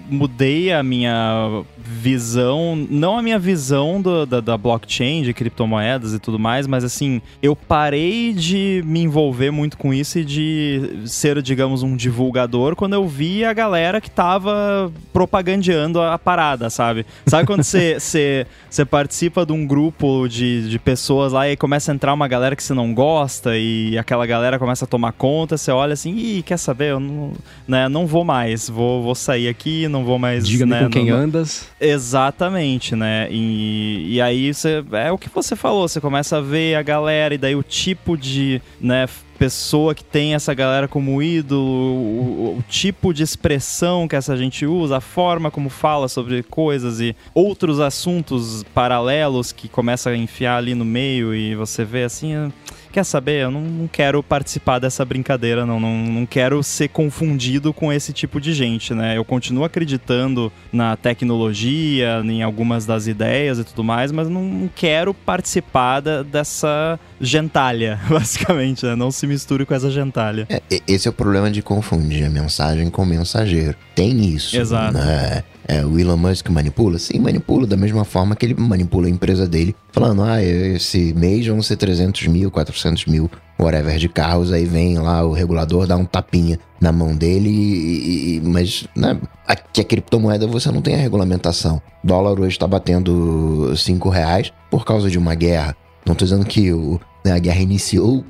mudei 0.09 0.73
a 0.73 0.81
minha 0.81 1.63
visão, 1.77 2.75
não 2.89 3.17
a 3.17 3.21
minha 3.21 3.37
visão 3.37 4.01
do, 4.01 4.25
da, 4.25 4.39
da, 4.39 4.57
blockchain, 4.57 5.21
de 5.21 5.31
criptomoedas 5.31 6.13
e 6.13 6.19
tudo 6.19 6.39
mais, 6.39 6.65
mas 6.65 6.83
assim, 6.83 7.21
eu 7.41 7.55
parei 7.55 8.33
de 8.33 8.81
me 8.85 9.01
envolver 9.01 9.51
muito 9.51 9.77
com 9.77 9.93
isso 9.93 10.17
e 10.17 10.25
de 10.25 11.01
ser, 11.05 11.39
digamos, 11.43 11.83
um 11.83 11.95
divulgador 11.95 12.75
quando 12.75 12.93
eu 12.93 13.07
vi 13.07 13.45
a 13.45 13.53
galera 13.53 14.01
que 14.01 14.09
tava 14.09 14.91
propagandeando 15.13 16.01
a 16.01 16.17
parada, 16.17 16.69
sabe? 16.71 17.05
Sabe 17.27 17.45
quando 17.45 17.61
você, 17.63 18.47
participa 18.89 19.45
de 19.45 19.53
um 19.53 19.67
grupo 19.67 20.27
de, 20.27 20.67
de 20.67 20.79
pessoas 20.79 21.31
lá 21.33 21.47
e 21.47 21.55
começa 21.55 21.91
a 21.91 21.95
entrar 21.95 22.13
uma 22.13 22.27
galera 22.27 22.55
que 22.55 22.63
você 22.63 22.73
não 22.73 22.91
gosta 22.91 23.55
e 23.55 23.97
aquela 23.99 24.25
galera 24.25 24.57
começa 24.57 24.85
a 24.85 24.87
tomar 24.87 25.11
conta, 25.11 25.57
você 25.57 25.71
olha 25.71 25.93
assim, 25.93 26.15
ih, 26.15 26.41
quer 26.41 26.57
saber? 26.57 26.91
Eu 26.91 26.99
não, 26.99 27.33
né, 27.67 27.87
não 27.87 28.07
vou 28.07 28.23
mais, 28.31 28.69
vou, 28.69 29.03
vou 29.03 29.13
sair 29.13 29.49
aqui, 29.49 29.89
não 29.89 30.05
vou 30.05 30.17
mais. 30.17 30.47
Diga-me 30.47 30.71
né, 30.71 30.83
com 30.83 30.89
quem 30.89 31.07
não, 31.07 31.17
andas. 31.17 31.67
Exatamente, 31.81 32.95
né? 32.95 33.27
E, 33.29 34.15
e 34.15 34.21
aí 34.21 34.53
você, 34.53 34.81
é 34.93 35.11
o 35.11 35.17
que 35.17 35.27
você 35.27 35.53
falou, 35.53 35.85
você 35.85 35.99
começa 35.99 36.37
a 36.37 36.41
ver 36.41 36.75
a 36.75 36.81
galera 36.81 37.35
e 37.35 37.37
daí 37.37 37.57
o 37.57 37.61
tipo 37.61 38.17
de, 38.17 38.61
né, 38.79 39.05
pessoa 39.37 39.93
que 39.93 40.03
tem 40.03 40.33
essa 40.33 40.53
galera 40.53 40.87
como 40.87 41.21
ídolo, 41.21 41.61
o, 41.61 42.57
o, 42.59 42.63
tipo 42.69 43.13
de 43.13 43.21
expressão 43.21 44.07
que 44.07 44.15
essa 44.15 44.37
gente 44.37 44.65
usa, 44.65 44.97
a 44.97 45.01
forma 45.01 45.51
como 45.51 45.67
fala 45.67 46.07
sobre 46.07 46.41
coisas 46.43 47.01
e 47.01 47.13
outros 47.33 47.81
assuntos 47.81 48.63
paralelos 48.73 49.51
que 49.51 49.67
começa 49.67 50.11
a 50.11 50.15
enfiar 50.15 50.57
ali 50.57 50.73
no 50.73 50.85
meio 50.85 51.35
e 51.35 51.53
você 51.55 51.83
vê 51.83 52.03
assim 52.03 52.51
quer 52.91 53.03
saber, 53.03 53.43
eu 53.43 53.51
não, 53.51 53.87
quero 53.87 54.21
participar 54.21 54.79
dessa 54.79 55.03
brincadeira, 55.03 55.65
não, 55.65 55.79
não, 55.79 55.97
não 55.97 56.25
quero 56.25 56.61
ser 56.61 56.89
confundido 56.89 57.73
com 57.73 57.91
esse 57.91 58.13
tipo 58.13 58.39
de 58.39 58.53
gente, 58.53 58.93
né? 58.93 59.17
Eu 59.17 59.25
continuo 59.25 59.63
acreditando 59.63 60.51
na 60.71 60.95
tecnologia, 60.95 62.21
em 62.23 62.43
algumas 62.43 62.85
das 62.85 63.07
ideias 63.07 63.57
e 63.59 63.63
tudo 63.63 63.83
mais, 63.83 64.11
mas 64.11 64.29
não 64.29 64.69
quero 64.75 65.13
participar 65.13 66.01
da, 66.01 66.23
dessa 66.23 66.99
gentalha, 67.21 67.99
basicamente, 68.09 68.85
né? 68.85 68.95
Não 68.95 69.11
se 69.11 69.27
misture 69.27 69.65
com 69.65 69.73
essa 69.73 69.89
gentalha. 69.89 70.47
É, 70.49 70.61
esse 70.87 71.07
é 71.07 71.11
o 71.11 71.13
problema 71.13 71.49
de 71.49 71.61
confundir 71.61 72.25
a 72.25 72.29
mensagem 72.29 72.89
com 72.89 73.03
o 73.03 73.05
mensageiro. 73.05 73.75
Tem 73.95 74.25
isso. 74.25 74.57
Exato. 74.57 74.93
Né? 74.93 75.43
É, 75.67 75.85
o 75.85 75.97
Elon 75.97 76.17
Musk 76.17 76.49
manipula? 76.49 76.97
Sim, 76.97 77.19
manipula, 77.19 77.65
da 77.65 77.77
mesma 77.77 78.03
forma 78.03 78.35
que 78.35 78.45
ele 78.45 78.55
manipula 78.55 79.07
a 79.07 79.09
empresa 79.09 79.47
dele, 79.47 79.75
falando, 79.91 80.23
ah, 80.23 80.43
esse 80.43 81.13
mês 81.13 81.45
vão 81.47 81.61
ser 81.61 81.77
300 81.77 82.27
mil, 82.27 82.51
400 82.51 83.05
mil, 83.05 83.29
whatever, 83.57 83.97
de 83.97 84.09
carros, 84.09 84.51
aí 84.51 84.65
vem 84.65 84.97
lá 84.97 85.23
o 85.23 85.31
regulador, 85.31 85.85
dá 85.85 85.95
um 85.95 86.03
tapinha 86.03 86.59
na 86.79 86.91
mão 86.91 87.15
dele, 87.15 87.49
e, 87.49 88.37
e, 88.37 88.41
mas 88.41 88.85
né, 88.95 89.17
aqui 89.47 89.81
a 89.81 89.83
criptomoeda 89.85 90.47
você 90.47 90.71
não 90.71 90.81
tem 90.81 90.95
a 90.95 90.97
regulamentação. 90.97 91.81
O 92.03 92.07
dólar 92.07 92.39
hoje 92.39 92.55
está 92.55 92.67
batendo 92.67 93.73
5 93.77 94.09
reais 94.09 94.51
por 94.69 94.83
causa 94.83 95.09
de 95.09 95.17
uma 95.17 95.35
guerra. 95.35 95.75
Não 96.05 96.13
estou 96.13 96.25
dizendo 96.25 96.45
que 96.45 96.73
o, 96.73 96.99
a 97.25 97.39
guerra 97.39 97.61
iniciou 97.61 98.25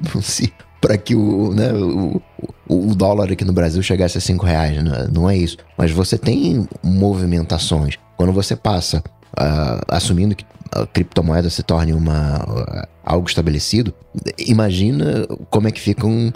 para 0.81 0.97
que 0.97 1.15
o, 1.15 1.53
né, 1.53 1.71
o, 1.71 2.21
o, 2.67 2.95
dólar 2.95 3.31
aqui 3.31 3.45
no 3.45 3.53
Brasil 3.53 3.81
chegasse 3.83 4.17
a 4.17 4.21
5 4.21 4.45
reais. 4.45 4.83
Né? 4.83 5.07
Não 5.13 5.29
é 5.29 5.37
isso. 5.37 5.57
Mas 5.77 5.91
você 5.91 6.17
tem 6.17 6.67
movimentações. 6.83 7.97
Quando 8.17 8.33
você 8.33 8.55
passa 8.55 9.03
uh, 9.37 9.81
assumindo 9.87 10.35
que 10.35 10.43
a 10.71 10.87
criptomoeda 10.87 11.49
se 11.49 11.61
torne 11.61 11.93
uma, 11.93 12.43
uh, 12.43 12.87
algo 13.05 13.27
estabelecido, 13.27 13.93
imagina 14.37 15.27
como 15.49 15.67
é 15.67 15.71
que 15.71 15.79
fica 15.79 16.07
uh, 16.07 16.33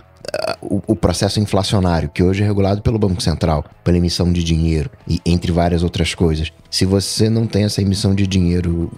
o, 0.61 0.82
o, 0.88 0.95
processo 0.95 1.39
inflacionário, 1.39 2.09
que 2.09 2.23
hoje 2.23 2.43
é 2.43 2.45
regulado 2.45 2.82
pelo 2.82 2.99
Banco 2.99 3.21
Central, 3.21 3.65
pela 3.84 3.97
emissão 3.97 4.32
de 4.32 4.43
dinheiro, 4.43 4.89
e 5.07 5.19
entre 5.26 5.51
várias 5.51 5.84
outras 5.84 6.13
coisas. 6.13 6.51
Se 6.69 6.86
você 6.86 7.30
não 7.30 7.45
tem 7.45 7.63
essa 7.63 7.82
emissão 7.82 8.13
de 8.13 8.26
dinheiro 8.28 8.91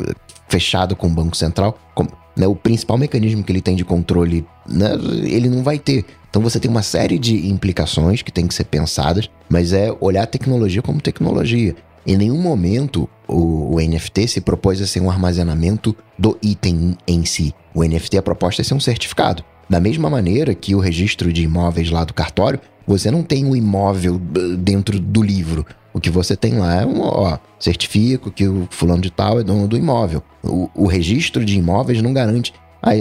fechado 0.48 0.96
com 0.96 1.08
o 1.08 1.12
Banco 1.12 1.36
Central, 1.36 1.78
como, 1.94 2.10
né, 2.36 2.48
o 2.48 2.56
principal 2.56 2.98
mecanismo 2.98 3.44
que 3.44 3.52
ele 3.52 3.62
tem 3.62 3.76
de 3.76 3.84
controle, 3.84 4.46
né, 4.68 4.92
ele 5.24 5.50
não 5.50 5.64
vai 5.64 5.78
ter. 5.78 6.06
Então 6.30 6.42
você 6.42 6.60
tem 6.60 6.70
uma 6.70 6.84
série 6.84 7.18
de 7.18 7.48
implicações 7.48 8.22
que 8.22 8.32
tem 8.32 8.48
que 8.48 8.54
ser 8.54 8.66
pensadas, 8.66 9.30
mas 9.50 9.74
é 9.74 9.96
olhar 10.00 10.24
a 10.24 10.28
tecnologia 10.28 10.82
como 10.82 11.02
tecnologia. 11.02 11.76
Em 12.06 12.16
nenhum 12.16 12.42
momento 12.42 13.10
o, 13.28 13.76
o, 13.76 13.82
NFT 13.82 14.28
se 14.28 14.42
propôs 14.42 14.82
a 14.82 14.88
ser 14.88 15.02
um 15.02 15.10
armazenamento 15.10 15.96
do 16.18 16.38
item 16.42 16.98
em 17.06 17.26
si. 17.26 17.54
O 17.74 17.84
NFT, 17.84 18.18
a 18.18 18.22
proposta 18.22 18.62
é 18.62 18.64
ser 18.64 18.74
um 18.74 18.80
certificado. 18.80 19.44
Da 19.70 19.80
mesma 19.80 20.10
maneira 20.10 20.56
que 20.56 20.74
o 20.74 20.80
registro 20.80 21.32
de 21.32 21.44
imóveis 21.44 21.90
lá 21.90 22.04
do 22.04 22.14
cartório, 22.14 22.60
você 22.86 23.12
não 23.12 23.22
tem 23.22 23.46
o 23.46 23.50
um 23.50 23.56
imóvel 23.56 24.20
dentro 24.58 25.00
do 25.00 25.22
livro. 25.22 25.66
O 25.94 26.00
que 26.00 26.10
você 26.10 26.36
tem 26.38 26.54
lá 26.58 26.82
é 26.82 26.86
um, 26.86 27.02
ó, 27.02 27.38
certifico 27.60 28.32
que 28.32 28.48
o 28.48 28.68
fulano 28.70 29.02
de 29.02 29.12
tal 29.12 29.40
é 29.40 29.44
dono 29.44 29.68
do 29.68 29.78
imóvel. 29.78 30.24
O, 30.44 30.70
o 30.74 30.88
registro 30.88 31.44
de 31.44 31.58
imóveis 31.58 32.02
não 32.02 32.14
garante. 32.14 32.54
Aí, 32.82 33.00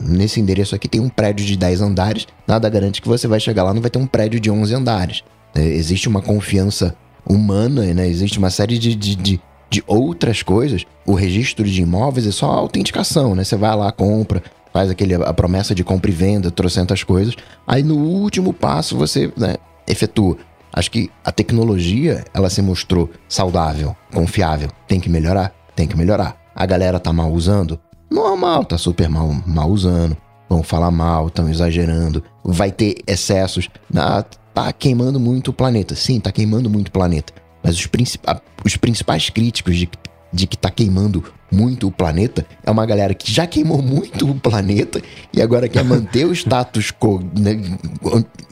nesse 0.00 0.40
endereço 0.40 0.74
aqui 0.74 0.88
tem 0.88 1.00
um 1.00 1.08
prédio 1.08 1.44
de 1.44 1.56
10 1.56 1.82
andares, 1.82 2.26
nada 2.46 2.68
garante 2.68 3.02
que 3.02 3.08
você 3.08 3.26
vai 3.26 3.40
chegar 3.40 3.64
lá 3.64 3.74
não 3.74 3.82
vai 3.82 3.90
ter 3.90 3.98
um 3.98 4.06
prédio 4.06 4.40
de 4.40 4.50
11 4.50 4.74
andares. 4.74 5.24
É, 5.54 5.62
existe 5.62 6.08
uma 6.08 6.22
confiança 6.22 6.96
humana, 7.28 7.82
né? 7.92 8.08
Existe 8.08 8.38
uma 8.38 8.50
série 8.50 8.78
de, 8.78 8.94
de, 8.94 9.16
de, 9.16 9.40
de 9.68 9.84
outras 9.86 10.42
coisas. 10.42 10.84
O 11.04 11.14
registro 11.14 11.64
de 11.64 11.82
imóveis 11.82 12.26
é 12.26 12.30
só 12.30 12.46
autenticação, 12.46 13.34
né? 13.34 13.42
Você 13.42 13.56
vai 13.56 13.74
lá, 13.74 13.90
compra, 13.90 14.42
faz 14.76 14.90
aquele, 14.90 15.14
a 15.14 15.32
promessa 15.32 15.74
de 15.74 15.82
compra 15.82 16.10
e 16.10 16.14
venda, 16.14 16.50
trocentas 16.50 17.02
coisas. 17.02 17.34
Aí 17.66 17.82
no 17.82 17.96
último 17.96 18.52
passo 18.52 18.94
você 18.94 19.32
né, 19.34 19.54
efetua. 19.88 20.36
Acho 20.70 20.90
que 20.90 21.10
a 21.24 21.32
tecnologia, 21.32 22.22
ela 22.34 22.50
se 22.50 22.60
mostrou 22.60 23.08
saudável, 23.26 23.96
confiável. 24.12 24.68
Tem 24.86 25.00
que 25.00 25.08
melhorar? 25.08 25.54
Tem 25.74 25.88
que 25.88 25.96
melhorar. 25.96 26.36
A 26.54 26.66
galera 26.66 27.00
tá 27.00 27.10
mal 27.10 27.32
usando? 27.32 27.80
Normal, 28.10 28.66
tá 28.66 28.76
super 28.76 29.08
mal, 29.08 29.34
mal 29.46 29.70
usando. 29.70 30.14
Vão 30.46 30.62
falar 30.62 30.90
mal, 30.90 31.28
estão 31.28 31.48
exagerando. 31.48 32.22
Vai 32.44 32.70
ter 32.70 32.96
excessos. 33.06 33.70
Ah, 33.96 34.22
tá 34.52 34.70
queimando 34.74 35.18
muito 35.18 35.52
o 35.52 35.54
planeta. 35.54 35.94
Sim, 35.94 36.20
tá 36.20 36.30
queimando 36.30 36.68
muito 36.68 36.88
o 36.88 36.92
planeta. 36.92 37.32
Mas 37.64 37.76
os, 37.76 37.86
princip 37.86 38.22
os 38.62 38.76
principais 38.76 39.30
críticos 39.30 39.74
de, 39.74 39.88
de 40.30 40.46
que 40.46 40.58
tá 40.58 40.70
queimando 40.70 41.24
muito 41.50 41.86
o 41.86 41.92
planeta 41.92 42.46
é 42.64 42.70
uma 42.70 42.84
galera 42.84 43.14
que 43.14 43.32
já 43.32 43.46
queimou 43.46 43.80
muito 43.80 44.28
o 44.28 44.34
planeta 44.34 45.00
e 45.32 45.40
agora 45.40 45.68
quer 45.68 45.84
manter 45.84 46.26
o 46.26 46.32
status 46.32 46.90
quo 46.90 47.20
né, 47.38 47.60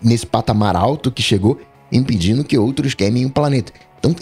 nesse 0.02 0.26
patamar 0.26 0.76
alto 0.76 1.10
que 1.10 1.22
chegou 1.22 1.60
impedindo 1.90 2.44
que 2.44 2.58
outros 2.58 2.94
queimem 2.94 3.26
o 3.26 3.30
planeta. 3.30 3.72
Então 3.98 4.14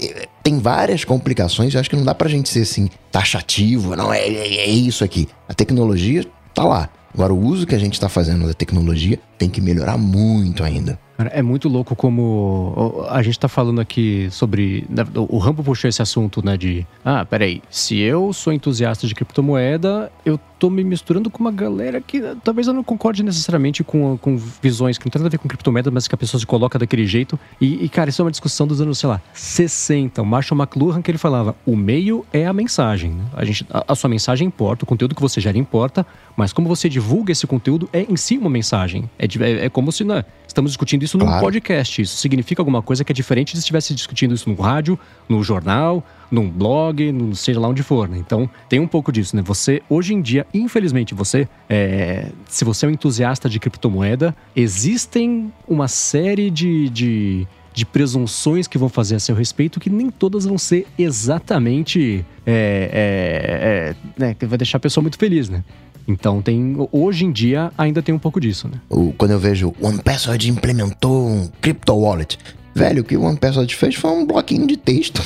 tem 0.43 0.59
várias 0.59 1.05
complicações, 1.05 1.75
eu 1.75 1.81
acho 1.81 1.91
que 1.91 1.97
não 1.97 2.05
dá 2.05 2.14
pra 2.14 2.29
gente 2.29 2.49
ser 2.49 2.61
assim, 2.61 2.89
taxativo, 3.11 3.97
não, 3.97 4.12
é, 4.12 4.20
é, 4.20 4.57
é 4.59 4.70
isso 4.70 5.03
aqui. 5.03 5.29
A 5.49 5.55
tecnologia 5.55 6.25
tá 6.55 6.64
lá. 6.64 6.89
Agora, 7.14 7.33
o 7.33 7.39
uso 7.39 7.66
que 7.66 7.75
a 7.75 7.79
gente 7.79 7.95
está 7.95 8.09
fazendo 8.09 8.47
da 8.47 8.55
tecnologia 8.55 9.18
tem 9.37 9.51
que 9.51 9.61
melhorar 9.61 9.99
muito 9.99 10.64
ainda. 10.64 10.99
É 11.33 11.43
muito 11.43 11.68
louco 11.68 11.95
como 11.95 13.05
a 13.09 13.23
gente 13.23 13.37
está 13.37 13.49
falando 13.49 13.81
aqui 13.81 14.29
sobre. 14.31 14.87
Né, 14.89 15.05
o 15.14 15.39
Rambo 15.39 15.62
puxou 15.62 15.89
esse 15.89 16.03
assunto, 16.03 16.45
né? 16.45 16.57
De. 16.57 16.87
Ah, 17.05 17.25
peraí. 17.25 17.62
Se 17.70 17.99
eu 17.99 18.33
sou 18.33 18.53
entusiasta 18.53 19.07
de 19.07 19.14
criptomoeda, 19.14 20.11
eu 20.25 20.39
tô 20.62 20.70
me 20.70 20.85
misturando 20.85 21.29
com 21.29 21.41
uma 21.41 21.51
galera 21.51 22.01
que 22.01 22.23
talvez 22.45 22.68
eu 22.68 22.73
não 22.73 22.85
concorde 22.85 23.25
necessariamente 23.25 23.83
com, 23.83 24.16
com 24.16 24.37
visões 24.37 24.97
que 24.97 25.05
não 25.05 25.11
tem 25.11 25.20
nada 25.20 25.29
a 25.29 25.33
ver 25.33 25.39
com 25.39 25.49
criptomoeda, 25.49 25.91
mas 25.91 26.07
que 26.07 26.14
a 26.14 26.18
pessoa 26.18 26.39
se 26.39 26.47
coloca 26.47 26.79
daquele 26.79 27.05
jeito. 27.05 27.37
E, 27.61 27.85
e, 27.85 27.89
cara, 27.89 28.11
isso 28.11 28.23
é 28.23 28.25
uma 28.25 28.31
discussão 28.31 28.64
dos 28.64 28.81
anos, 28.81 28.99
sei 28.99 29.09
lá, 29.09 29.20
60. 29.33 30.23
O 30.23 30.25
Marshall 30.25 30.57
McLuhan 30.61 31.03
que 31.03 31.11
ele 31.11 31.18
falava: 31.18 31.57
o 31.66 31.75
meio 31.75 32.25
é 32.33 32.47
a 32.47 32.53
mensagem. 32.53 33.11
Né? 33.11 33.25
A, 33.35 33.45
gente, 33.45 33.66
a, 33.70 33.85
a 33.89 33.95
sua 33.97 34.09
mensagem 34.09 34.47
importa, 34.47 34.85
o 34.85 34.87
conteúdo 34.87 35.16
que 35.16 35.20
você 35.20 35.41
gera 35.41 35.59
importa, 35.59 36.07
mas 36.37 36.53
como 36.53 36.68
você 36.68 36.89
divulga 36.89 37.33
esse 37.33 37.45
conteúdo 37.45 37.89
é 37.93 38.07
em 38.09 38.16
si 38.16 38.39
uma 38.39 38.49
mensagem. 38.49 39.11
É, 39.18 39.27
é, 39.27 39.64
é 39.66 39.68
como 39.68 39.91
se 39.91 40.05
né, 40.05 40.25
estamos 40.47 40.70
discutindo 40.70 41.03
isso 41.03 41.12
claro. 41.19 41.37
num 41.37 41.41
podcast. 41.41 42.03
Isso 42.03 42.17
significa 42.17 42.61
alguma 42.61 42.83
coisa 42.83 43.05
que 43.05 43.13
é 43.13 43.15
diferente 43.15 43.53
se 43.53 43.59
estivesse 43.59 43.95
discutindo 43.95 44.35
isso 44.35 44.49
no 44.49 44.57
rádio, 44.57 44.99
no 45.29 45.43
jornal 45.43 46.05
num 46.33 46.49
blog, 46.49 47.13
no, 47.13 47.37
seja 47.37 47.61
lá 47.61 47.69
onde 47.69 47.83
for, 47.83 48.09
né? 48.09 48.17
Então, 48.17 48.49
tem 48.67 48.81
um 48.81 48.89
pouco 48.89 49.13
disso, 49.13 49.37
né? 49.37 49.43
Você, 49.43 49.83
hoje 49.87 50.15
em 50.15 50.23
dia, 50.23 50.47
infelizmente, 50.55 51.15
você, 51.15 51.47
é, 51.69 52.31
se 52.49 52.65
você 52.65 52.87
é 52.87 52.89
um 52.89 52.93
entusiasta 52.93 53.51
de 53.51 53.61
criptomoeda, 53.61 54.35
existem 54.57 55.53
uma 55.69 55.87
série 55.89 56.51
de, 56.51 56.89
de 56.89 57.47
de 57.75 57.87
presunções 57.87 58.67
que 58.67 58.77
vão 58.77 58.91
fazer 58.91 59.17
a 59.17 59.19
seu 59.19 59.35
respeito 59.35 59.81
que 59.81 59.89
nem 59.89 60.11
todas 60.11 60.45
vão 60.45 60.59
ser 60.59 60.87
exatamente 60.99 62.23
é, 62.45 62.91
é, 62.93 64.23
é, 64.23 64.27
né, 64.27 64.35
que 64.35 64.45
vai 64.45 64.59
deixar 64.59 64.77
a 64.77 64.81
pessoa 64.81 65.01
muito 65.01 65.17
feliz, 65.17 65.49
né? 65.49 65.65
Então 66.07 66.42
tem 66.42 66.76
hoje 66.90 67.24
em 67.24 67.32
dia 67.32 67.72
ainda 67.76 68.03
tem 68.03 68.14
um 68.14 68.18
pouco 68.18 68.40
disso, 68.40 68.68
né? 68.68 68.80
Quando 69.16 69.30
eu 69.30 69.38
vejo 69.38 69.74
One 69.80 70.03
Password 70.03 70.50
implementou 70.50 71.28
um 71.28 71.48
crypto 71.61 71.94
wallet, 71.94 72.38
Velho, 72.74 73.03
o 73.03 73.05
que 73.05 73.16
o 73.16 73.22
One 73.22 73.36
Password 73.36 73.74
fez 73.76 73.94
foi 73.94 74.11
um 74.11 74.26
bloquinho 74.26 74.66
de 74.66 74.78
texto 74.78 75.22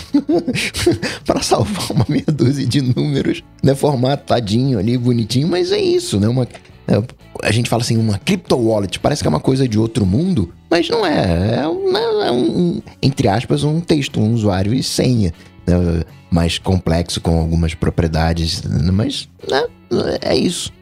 para 1.24 1.40
salvar 1.42 1.92
uma 1.92 2.04
meia 2.08 2.24
dúzia 2.26 2.66
de 2.66 2.82
números, 2.82 3.42
né? 3.62 3.74
Formatadinho 3.74 4.78
ali, 4.78 4.98
bonitinho, 4.98 5.46
mas 5.46 5.70
é 5.70 5.78
isso, 5.78 6.18
né? 6.18 6.26
Uma, 6.26 6.46
é, 6.88 7.02
a 7.42 7.52
gente 7.52 7.70
fala 7.70 7.82
assim, 7.82 7.96
uma 7.96 8.18
crypto 8.18 8.56
wallet, 8.56 8.98
parece 8.98 9.22
que 9.22 9.28
é 9.28 9.30
uma 9.30 9.40
coisa 9.40 9.68
de 9.68 9.78
outro 9.78 10.04
mundo, 10.04 10.52
mas 10.68 10.88
não 10.88 11.06
é. 11.06 11.60
É, 11.60 11.68
um, 11.68 11.96
é 11.96 12.32
um 12.32 12.82
entre 13.00 13.28
aspas, 13.28 13.62
um 13.62 13.80
texto, 13.80 14.20
um 14.20 14.32
usuário 14.32 14.74
e 14.74 14.82
senha. 14.82 15.32
Né? 15.66 16.02
Mais 16.28 16.58
complexo, 16.58 17.20
com 17.20 17.38
algumas 17.38 17.74
propriedades, 17.74 18.62
mas 18.92 19.28
né? 19.48 19.64
É 20.20 20.36
isso. 20.36 20.72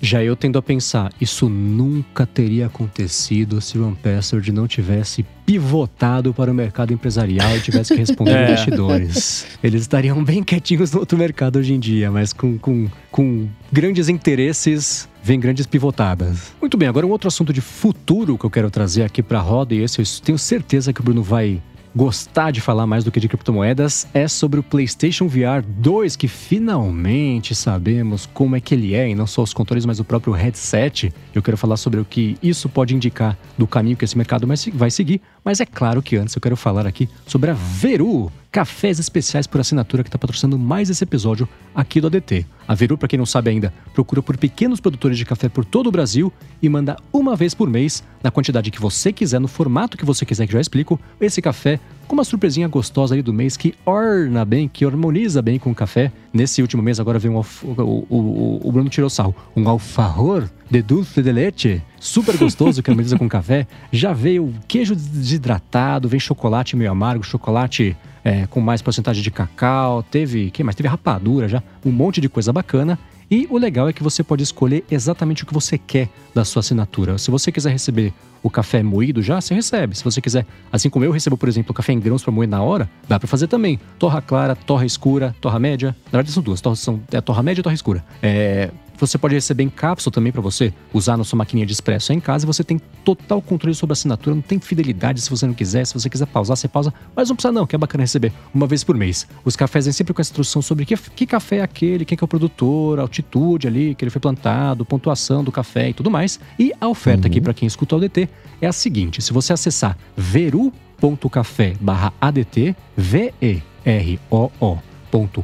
Já 0.00 0.22
eu 0.22 0.36
tendo 0.36 0.58
a 0.58 0.62
pensar, 0.62 1.12
isso 1.20 1.48
nunca 1.48 2.26
teria 2.26 2.66
acontecido 2.66 3.60
se 3.60 3.78
o 3.78 3.96
Password 4.02 4.52
não 4.52 4.66
tivesse 4.66 5.24
pivotado 5.46 6.32
para 6.32 6.50
o 6.50 6.54
mercado 6.54 6.92
empresarial 6.92 7.56
e 7.56 7.60
tivesse 7.60 7.94
que 7.94 8.00
responder 8.00 8.34
é. 8.36 8.44
investidores. 8.44 9.46
Eles 9.62 9.82
estariam 9.82 10.22
bem 10.22 10.42
quietinhos 10.42 10.92
no 10.92 11.00
outro 11.00 11.18
mercado 11.18 11.58
hoje 11.58 11.72
em 11.74 11.80
dia, 11.80 12.10
mas 12.10 12.32
com, 12.32 12.58
com, 12.58 12.88
com 13.10 13.48
grandes 13.70 14.08
interesses 14.08 15.08
vem 15.22 15.38
grandes 15.38 15.66
pivotadas. 15.66 16.52
Muito 16.60 16.76
bem, 16.76 16.88
agora 16.88 17.06
um 17.06 17.10
outro 17.10 17.28
assunto 17.28 17.52
de 17.52 17.60
futuro 17.60 18.36
que 18.36 18.44
eu 18.44 18.50
quero 18.50 18.70
trazer 18.70 19.02
aqui 19.02 19.22
para 19.22 19.38
a 19.38 19.42
roda, 19.42 19.74
e 19.74 19.82
esse 19.82 20.00
eu 20.00 20.04
tenho 20.22 20.38
certeza 20.38 20.92
que 20.92 21.00
o 21.00 21.04
Bruno 21.04 21.22
vai 21.22 21.60
gostar 21.94 22.50
de 22.50 22.60
falar 22.60 22.86
mais 22.86 23.04
do 23.04 23.10
que 23.12 23.20
de 23.20 23.28
criptomoedas 23.28 24.06
é 24.14 24.26
sobre 24.26 24.58
o 24.58 24.62
PlayStation 24.62 25.28
VR 25.28 25.62
2, 25.66 26.16
que 26.16 26.26
finalmente 26.26 27.54
sabemos 27.54 28.28
como 28.32 28.56
é 28.56 28.60
que 28.60 28.74
ele 28.74 28.94
é, 28.94 29.08
e 29.08 29.14
não 29.14 29.26
só 29.26 29.42
os 29.42 29.52
controles, 29.52 29.84
mas 29.84 30.00
o 30.00 30.04
próprio 30.04 30.32
headset. 30.32 31.12
Eu 31.34 31.42
quero 31.42 31.56
falar 31.56 31.76
sobre 31.76 32.00
o 32.00 32.04
que 32.04 32.36
isso 32.42 32.68
pode 32.68 32.94
indicar 32.94 33.36
do 33.58 33.66
caminho 33.66 33.96
que 33.96 34.04
esse 34.04 34.16
mercado 34.16 34.46
vai 34.46 34.90
seguir, 34.90 35.20
mas 35.44 35.60
é 35.60 35.66
claro 35.66 36.02
que 36.02 36.16
antes 36.16 36.34
eu 36.34 36.40
quero 36.40 36.56
falar 36.56 36.86
aqui 36.86 37.08
sobre 37.26 37.50
a 37.50 37.54
Veru, 37.54 38.30
cafés 38.50 38.98
especiais 38.98 39.46
por 39.46 39.60
assinatura 39.60 40.02
que 40.02 40.08
está 40.08 40.18
patrocinando 40.18 40.58
mais 40.58 40.90
esse 40.90 41.02
episódio 41.02 41.48
aqui 41.74 42.00
do 42.00 42.06
ADT. 42.06 42.46
A 42.68 42.74
Veru, 42.74 42.96
para 42.96 43.08
quem 43.08 43.18
não 43.18 43.26
sabe 43.26 43.50
ainda, 43.50 43.72
procura 43.92 44.22
por 44.22 44.36
pequenos 44.36 44.78
produtores 44.78 45.18
de 45.18 45.24
café 45.24 45.48
por 45.48 45.64
todo 45.64 45.88
o 45.88 45.90
Brasil 45.90 46.32
e 46.60 46.68
manda 46.68 46.96
uma 47.12 47.34
vez 47.34 47.54
por 47.54 47.68
mês, 47.68 48.04
na 48.22 48.30
quantidade 48.30 48.70
que 48.70 48.80
você 48.80 49.12
quiser, 49.12 49.40
no 49.40 49.48
formato 49.48 49.96
que 49.96 50.04
você 50.04 50.24
quiser, 50.24 50.46
que 50.46 50.52
já 50.52 50.60
explico, 50.60 51.00
esse 51.20 51.42
café 51.42 51.80
com 52.06 52.14
uma 52.14 52.24
surpresinha 52.24 52.68
gostosa 52.68 53.14
ali 53.14 53.22
do 53.22 53.32
mês 53.32 53.56
que 53.56 53.74
orna 53.84 54.44
bem, 54.44 54.68
que 54.68 54.84
harmoniza 54.84 55.40
bem 55.40 55.58
com 55.58 55.70
o 55.70 55.74
café. 55.74 56.12
Nesse 56.32 56.62
último 56.62 56.82
mês 56.82 57.00
agora 57.00 57.18
veio 57.18 57.34
um 57.34 57.38
o, 57.38 58.06
o, 58.08 58.60
o, 58.62 58.72
Bruno 58.72 58.88
tirou 58.88 59.08
sal, 59.08 59.34
um 59.56 59.68
alfajor 59.68 60.48
de 60.70 60.82
dulce 60.82 61.22
de 61.22 61.32
leite, 61.32 61.82
super 61.98 62.36
gostoso 62.36 62.82
que 62.82 62.90
harmoniza 62.90 63.18
com 63.18 63.28
café. 63.28 63.66
Já 63.90 64.12
veio 64.12 64.52
queijo 64.66 64.94
desidratado, 64.94 66.08
vem 66.08 66.20
chocolate 66.20 66.76
meio 66.76 66.90
amargo, 66.90 67.24
chocolate 67.24 67.96
é, 68.24 68.46
com 68.46 68.60
mais 68.60 68.80
porcentagem 68.80 69.22
de 69.22 69.30
cacau, 69.30 70.02
teve, 70.02 70.50
que 70.50 70.62
mais? 70.62 70.76
Teve 70.76 70.88
rapadura 70.88 71.48
já, 71.48 71.62
um 71.84 71.90
monte 71.90 72.20
de 72.20 72.28
coisa 72.28 72.52
bacana. 72.52 72.98
E 73.30 73.46
o 73.48 73.56
legal 73.56 73.88
é 73.88 73.92
que 73.94 74.02
você 74.02 74.22
pode 74.22 74.42
escolher 74.42 74.84
exatamente 74.90 75.42
o 75.42 75.46
que 75.46 75.54
você 75.54 75.78
quer 75.78 76.10
da 76.34 76.44
sua 76.44 76.60
assinatura. 76.60 77.16
Se 77.16 77.30
você 77.30 77.50
quiser 77.50 77.70
receber 77.70 78.12
o 78.42 78.50
café 78.50 78.82
moído 78.82 79.22
já, 79.22 79.40
você 79.40 79.54
recebe. 79.54 79.96
Se 79.96 80.04
você 80.04 80.20
quiser, 80.20 80.46
assim 80.70 80.90
como 80.90 81.04
eu 81.04 81.12
recebo, 81.12 81.36
por 81.36 81.48
exemplo, 81.48 81.72
café 81.72 81.92
em 81.92 82.00
grãos 82.00 82.22
para 82.22 82.32
moer 82.32 82.48
na 82.48 82.62
hora, 82.62 82.88
dá 83.08 83.18
para 83.18 83.28
fazer 83.28 83.46
também. 83.46 83.78
Torra 83.98 84.20
clara, 84.20 84.56
torra 84.56 84.84
escura, 84.84 85.34
torra 85.40 85.58
média. 85.58 85.94
Na 86.06 86.18
verdade 86.18 86.32
são 86.32 86.42
duas, 86.42 86.60
torra, 86.60 86.76
são, 86.76 87.00
é 87.12 87.20
torra 87.20 87.42
média 87.42 87.60
e 87.60 87.62
torra 87.62 87.74
escura. 87.74 88.04
É, 88.22 88.70
você 89.06 89.18
pode 89.18 89.34
receber 89.34 89.64
em 89.64 89.68
cápsula 89.68 90.12
também 90.12 90.32
para 90.32 90.40
você 90.40 90.72
usar 90.92 91.16
na 91.16 91.24
sua 91.24 91.36
maquininha 91.36 91.66
de 91.66 91.72
expresso 91.72 92.12
em 92.12 92.20
casa. 92.20 92.46
Você 92.46 92.62
tem 92.62 92.80
total 93.04 93.42
controle 93.42 93.74
sobre 93.74 93.92
a 93.92 93.94
assinatura, 93.94 94.34
não 94.34 94.42
tem 94.42 94.60
fidelidade 94.60 95.20
se 95.20 95.28
você 95.28 95.44
não 95.46 95.54
quiser. 95.54 95.84
Se 95.84 95.94
você 95.94 96.08
quiser 96.08 96.26
pausar, 96.26 96.56
você 96.56 96.68
pausa. 96.68 96.94
Mas 97.14 97.28
não 97.28 97.34
precisa 97.34 97.52
não, 97.52 97.66
que 97.66 97.74
é 97.74 97.78
bacana 97.78 98.04
receber 98.04 98.32
uma 98.54 98.66
vez 98.66 98.84
por 98.84 98.96
mês. 98.96 99.26
Os 99.44 99.56
cafés 99.56 99.86
vêm 99.86 99.92
sempre 99.92 100.14
com 100.14 100.20
essa 100.20 100.30
instrução 100.30 100.62
sobre 100.62 100.86
que, 100.86 100.96
que 100.96 101.26
café 101.26 101.56
é 101.56 101.62
aquele, 101.62 102.04
quem 102.04 102.16
que 102.16 102.22
é 102.22 102.26
o 102.26 102.28
produtor, 102.28 103.00
a 103.00 103.02
altitude 103.02 103.66
ali, 103.66 103.96
que 103.96 104.04
ele 104.04 104.10
foi 104.10 104.20
plantado, 104.20 104.84
pontuação 104.84 105.42
do 105.42 105.50
café 105.50 105.88
e 105.90 105.94
tudo 105.94 106.08
mais. 106.10 106.38
E 106.58 106.72
a 106.80 106.88
oferta 106.88 107.26
uhum. 107.26 107.32
aqui 107.32 107.40
para 107.40 107.52
quem 107.52 107.66
escuta 107.66 107.96
o 107.96 108.00
DT 108.00 108.28
é 108.60 108.68
a 108.68 108.72
seguinte: 108.72 109.20
se 109.20 109.32
você 109.32 109.52
acessar 109.52 109.98
veru.café/adt, 110.16 112.76
V-E-R-O-O 112.96 114.91